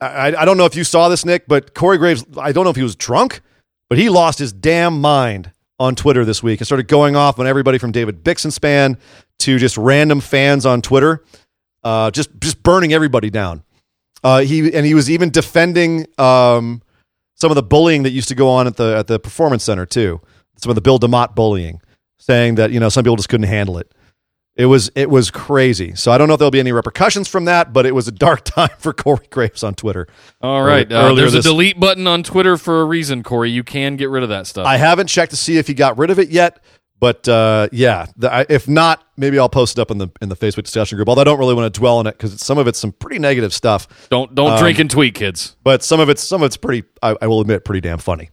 I, 0.00 0.34
I 0.36 0.44
don't 0.44 0.58
know 0.58 0.66
if 0.66 0.76
you 0.76 0.84
saw 0.84 1.08
this, 1.08 1.24
Nick, 1.24 1.48
but 1.48 1.74
Corey 1.74 1.98
Graves. 1.98 2.24
I 2.38 2.52
don't 2.52 2.64
know 2.64 2.70
if 2.70 2.76
he 2.76 2.82
was 2.82 2.94
drunk, 2.94 3.40
but 3.88 3.98
he 3.98 4.08
lost 4.10 4.38
his 4.38 4.52
damn 4.52 5.00
mind 5.00 5.50
on 5.80 5.96
Twitter 5.96 6.24
this 6.24 6.42
week 6.42 6.60
and 6.60 6.66
started 6.66 6.86
going 6.86 7.16
off 7.16 7.38
on 7.40 7.46
everybody 7.46 7.78
from 7.78 7.90
David 7.90 8.22
Bixenspan 8.22 8.98
to 9.40 9.58
just 9.58 9.76
random 9.76 10.20
fans 10.20 10.66
on 10.66 10.82
Twitter 10.82 11.24
uh, 11.84 12.10
just 12.10 12.30
just 12.40 12.62
burning 12.62 12.92
everybody 12.92 13.30
down. 13.30 13.62
Uh, 14.24 14.40
he 14.40 14.74
and 14.74 14.86
he 14.86 14.94
was 14.94 15.10
even 15.10 15.30
defending 15.30 16.06
um, 16.18 16.82
some 17.44 17.50
of 17.50 17.56
the 17.56 17.62
bullying 17.62 18.04
that 18.04 18.10
used 18.12 18.28
to 18.28 18.34
go 18.34 18.48
on 18.48 18.66
at 18.66 18.76
the 18.76 18.96
at 18.96 19.06
the 19.06 19.20
performance 19.20 19.62
center 19.64 19.84
too. 19.84 20.18
Some 20.56 20.70
of 20.70 20.76
the 20.76 20.80
Bill 20.80 20.98
DeMott 20.98 21.34
bullying, 21.34 21.82
saying 22.18 22.54
that 22.54 22.70
you 22.70 22.80
know 22.80 22.88
some 22.88 23.04
people 23.04 23.16
just 23.16 23.28
couldn't 23.28 23.48
handle 23.48 23.76
it. 23.76 23.92
It 24.56 24.64
was 24.64 24.90
it 24.94 25.10
was 25.10 25.30
crazy. 25.30 25.94
So 25.94 26.10
I 26.10 26.16
don't 26.16 26.26
know 26.26 26.32
if 26.34 26.38
there'll 26.38 26.50
be 26.50 26.58
any 26.60 26.72
repercussions 26.72 27.28
from 27.28 27.44
that, 27.44 27.74
but 27.74 27.84
it 27.84 27.94
was 27.94 28.08
a 28.08 28.12
dark 28.12 28.44
time 28.46 28.70
for 28.78 28.94
Corey 28.94 29.26
Graves 29.28 29.62
on 29.62 29.74
Twitter. 29.74 30.06
All 30.40 30.62
right. 30.62 30.90
Uh, 30.90 31.12
there's 31.14 31.34
this- 31.34 31.44
a 31.44 31.48
delete 31.50 31.78
button 31.78 32.06
on 32.06 32.22
Twitter 32.22 32.56
for 32.56 32.80
a 32.80 32.86
reason, 32.86 33.22
Corey. 33.22 33.50
You 33.50 33.62
can 33.62 33.96
get 33.96 34.08
rid 34.08 34.22
of 34.22 34.30
that 34.30 34.46
stuff. 34.46 34.66
I 34.66 34.78
haven't 34.78 35.08
checked 35.08 35.32
to 35.32 35.36
see 35.36 35.58
if 35.58 35.66
he 35.66 35.74
got 35.74 35.98
rid 35.98 36.08
of 36.08 36.18
it 36.18 36.30
yet, 36.30 36.60
but 37.00 37.28
uh, 37.28 37.68
yeah, 37.72 38.06
the, 38.16 38.32
I, 38.32 38.46
if 38.48 38.66
not, 38.68 39.04
maybe 39.16 39.38
I'll 39.38 39.48
post 39.48 39.78
it 39.78 39.80
up 39.82 39.90
in 39.90 39.98
the 39.98 40.08
in 40.22 40.28
the 40.28 40.36
Facebook 40.36 40.62
discussion 40.64 40.96
group. 40.96 41.08
Although 41.08 41.20
I 41.22 41.24
don't 41.24 41.38
really 41.38 41.54
want 41.54 41.72
to 41.72 41.78
dwell 41.78 41.98
on 41.98 42.06
it 42.06 42.12
because 42.12 42.40
some 42.40 42.56
of 42.58 42.66
it's 42.66 42.78
some 42.78 42.92
pretty 42.92 43.18
negative 43.18 43.52
stuff. 43.52 44.08
don't 44.10 44.34
don't 44.34 44.52
Um, 44.52 44.58
drink 44.58 44.78
and 44.78 44.90
tweet, 44.90 45.14
kids. 45.14 45.56
but 45.62 45.82
some 45.82 46.00
of 46.00 46.08
it's 46.08 46.22
some 46.22 46.42
of 46.42 46.46
it's 46.46 46.56
pretty. 46.56 46.86
I, 47.02 47.16
I 47.20 47.26
will 47.26 47.40
admit, 47.40 47.64
pretty 47.64 47.80
damn 47.80 47.98
funny. 47.98 48.30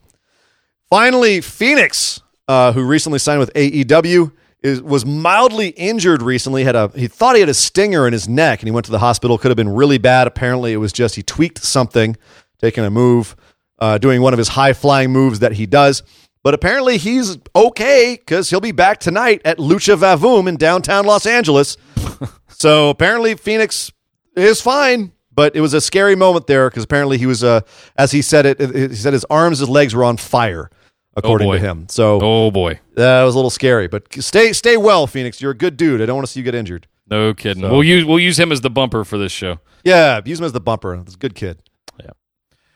Finally, 0.90 1.40
Fenix, 1.40 2.20
uh, 2.48 2.72
who 2.72 2.84
recently 2.84 3.18
signed 3.18 3.40
with 3.40 3.52
AEW, 3.54 4.32
is 4.62 4.80
was 4.82 5.04
mildly 5.06 5.68
injured 5.68 6.22
recently. 6.22 6.64
Had 6.64 6.76
a 6.76 6.88
he 6.94 7.08
thought 7.08 7.34
he 7.34 7.40
had 7.40 7.48
a 7.48 7.54
stinger 7.54 8.06
in 8.06 8.12
his 8.12 8.28
neck, 8.28 8.60
and 8.60 8.68
he 8.68 8.70
went 8.70 8.86
to 8.86 8.92
the 8.92 8.98
hospital. 8.98 9.38
Could 9.38 9.48
have 9.50 9.56
been 9.56 9.70
really 9.74 9.98
bad. 9.98 10.26
Apparently, 10.26 10.72
it 10.72 10.76
was 10.76 10.92
just 10.92 11.16
he 11.16 11.22
tweaked 11.22 11.58
something, 11.64 12.16
taking 12.60 12.84
a 12.84 12.90
move, 12.90 13.34
uh, 13.78 13.98
doing 13.98 14.20
one 14.22 14.32
of 14.34 14.38
his 14.38 14.48
high 14.48 14.72
flying 14.72 15.10
moves 15.10 15.38
that 15.40 15.52
he 15.52 15.66
does. 15.66 16.02
But 16.44 16.54
apparently, 16.54 16.98
he's 16.98 17.38
okay 17.54 18.16
because 18.18 18.50
he'll 18.50 18.60
be 18.60 18.72
back 18.72 18.98
tonight 18.98 19.42
at 19.44 19.58
Lucha 19.58 19.96
Vavoom 19.96 20.48
in 20.48 20.56
downtown 20.56 21.04
Los 21.06 21.24
Angeles. 21.26 21.76
so 22.48 22.90
apparently, 22.90 23.34
Fenix 23.36 23.92
is 24.36 24.60
fine, 24.60 25.12
but 25.32 25.54
it 25.54 25.60
was 25.60 25.72
a 25.72 25.80
scary 25.80 26.16
moment 26.16 26.46
there 26.48 26.68
because 26.68 26.82
apparently 26.84 27.16
he 27.18 27.26
was, 27.26 27.44
uh, 27.44 27.60
as 27.96 28.10
he 28.10 28.22
said 28.22 28.46
it, 28.46 28.60
he 28.90 28.94
said 28.96 29.12
his 29.12 29.24
arms, 29.30 29.60
his 29.60 29.68
legs 29.68 29.94
were 29.94 30.02
on 30.02 30.16
fire, 30.16 30.68
according 31.16 31.46
boy. 31.46 31.58
to 31.58 31.60
him. 31.60 31.86
So 31.88 32.18
Oh 32.20 32.50
boy. 32.50 32.80
that 32.96 33.22
was 33.22 33.34
a 33.34 33.38
little 33.38 33.50
scary. 33.50 33.86
But 33.86 34.12
stay, 34.20 34.52
stay 34.52 34.76
well, 34.76 35.06
Fenix. 35.06 35.40
You're 35.40 35.52
a 35.52 35.56
good 35.56 35.76
dude. 35.76 36.02
I 36.02 36.06
don't 36.06 36.16
want 36.16 36.26
to 36.26 36.32
see 36.32 36.40
you 36.40 36.44
get 36.44 36.54
injured. 36.56 36.88
No 37.08 37.34
kidding. 37.34 37.62
So- 37.62 37.70
We'll 37.70 37.84
use 37.84 38.04
we'll 38.04 38.18
use 38.18 38.38
him 38.40 38.50
as 38.50 38.62
the 38.62 38.70
bumper 38.70 39.04
for 39.04 39.16
this 39.18 39.30
show. 39.32 39.60
Yeah, 39.84 40.20
use 40.24 40.40
him 40.40 40.44
as 40.46 40.52
the 40.52 40.60
bumper. 40.60 40.96
He's 41.04 41.14
a 41.14 41.18
good 41.18 41.34
kid. 41.36 41.62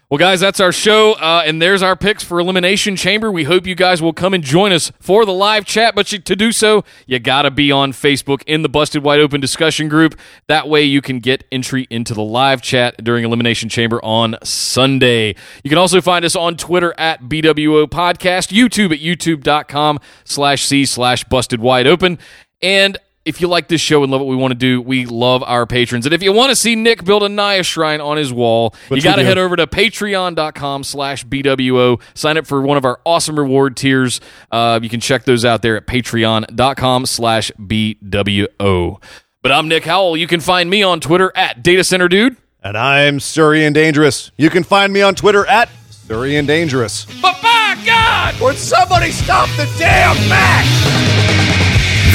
Well, 0.09 0.19
guys, 0.19 0.39
that's 0.39 0.61
our 0.61 0.71
show, 0.71 1.15
uh, 1.15 1.43
and 1.45 1.61
there's 1.61 1.83
our 1.83 1.97
picks 1.97 2.23
for 2.23 2.39
Elimination 2.39 2.95
Chamber. 2.95 3.29
We 3.29 3.43
hope 3.43 3.67
you 3.67 3.75
guys 3.75 4.01
will 4.01 4.13
come 4.13 4.35
and 4.35 4.45
join 4.45 4.71
us 4.71 4.93
for 5.01 5.25
the 5.25 5.33
live 5.33 5.65
chat, 5.65 5.97
but 5.97 6.07
to 6.07 6.37
do 6.37 6.53
so, 6.53 6.85
you 7.09 7.19
got 7.19 7.43
to 7.43 7.51
be 7.51 7.73
on 7.73 7.91
Facebook 7.91 8.45
in 8.47 8.63
the 8.63 8.69
Busted 8.69 9.03
Wide 9.03 9.19
Open 9.19 9.41
discussion 9.41 9.89
group. 9.89 10.17
That 10.47 10.69
way, 10.69 10.85
you 10.85 11.03
can 11.03 11.19
get 11.19 11.43
entry 11.51 11.89
into 11.91 12.15
the 12.15 12.23
live 12.23 12.63
chat 12.63 13.03
during 13.03 13.25
Elimination 13.25 13.69
Chamber 13.69 14.01
on 14.05 14.37
Sunday. 14.45 15.35
You 15.65 15.71
can 15.71 15.79
also 15.79 16.01
find 16.01 16.25
us 16.25 16.37
on 16.37 16.57
Twitter 16.57 16.95
at 16.97 17.25
BWO 17.25 17.89
Podcast, 17.89 18.53
YouTube 18.57 18.93
at 18.93 19.01
youtube.com 19.01 19.99
slash 20.23 20.63
C 20.63 20.85
slash 20.85 21.25
Busted 21.25 21.59
Wide 21.59 21.89
Open, 21.89 22.21
and 22.63 22.97
if 23.27 23.41
you 23.41 23.49
like 23.49 23.67
this 23.69 23.81
show 23.81 24.03
and 24.05 24.13
love 24.13 24.21
what 24.21 24.29
we 24.29 24.37
want 24.37 24.53
to 24.53 24.59
do, 24.59 24.81
we 24.81 25.05
love 25.05 25.43
our 25.43 25.67
patrons. 25.67 26.07
And 26.07 26.15
if 26.15 26.23
you 26.23 26.33
want 26.33 26.51
to 26.51 26.57
see 26.57 26.77
Nick 26.77 27.05
build 27.05 27.25
a 27.25 27.29
Nia 27.29 27.65
shrine 27.65 28.01
on 28.01 28.17
his 28.17 28.33
wall, 28.33 28.75
Which 28.89 29.03
you 29.03 29.11
got 29.11 29.17
to 29.17 29.25
head 29.25 29.37
over 29.37 29.57
to 29.57 29.67
patreon.com 29.67 30.85
slash 30.85 31.27
BWO. 31.27 32.01
Sign 32.15 32.39
up 32.39 32.47
for 32.47 32.63
one 32.63 32.79
of 32.79 32.85
our 32.85 33.01
awesome 33.05 33.39
reward 33.39 33.77
tiers. 33.77 34.21
Uh, 34.51 34.79
you 34.81 34.89
can 34.89 35.01
check 35.01 35.25
those 35.25 35.45
out 35.45 35.61
there 35.63 35.77
at 35.77 35.87
patreon.com 35.87 37.05
slash 37.07 37.51
BWO. 37.61 39.03
But 39.43 39.53
I'm 39.53 39.69
Nick 39.69 39.85
Howell. 39.85 40.17
You 40.17 40.29
can 40.29 40.41
find 40.41 40.71
me 40.71 40.83
on 40.85 41.01
Twitter 41.01 41.33
at 41.35 41.63
Data 41.63 41.83
Center 41.85 42.09
Dude. 42.09 42.37
And 42.63 42.79
I'm 42.79 43.21
Surrey 43.21 43.65
and 43.65 43.75
Dangerous. 43.75 44.31
You 44.37 44.51
can 44.51 44.63
find 44.63 44.93
me 44.93 45.03
on 45.03 45.15
Twitter 45.17 45.45
at 45.47 45.69
Surrey 45.91 46.37
and 46.37 46.47
Dangerous. 46.47 47.07
But 47.21 47.41
by 47.43 47.81
God! 47.85 48.41
Would 48.41 48.57
somebody 48.57 49.11
stop 49.11 49.49
the 49.57 49.69
damn 49.79 50.17
Mac? 50.29 51.56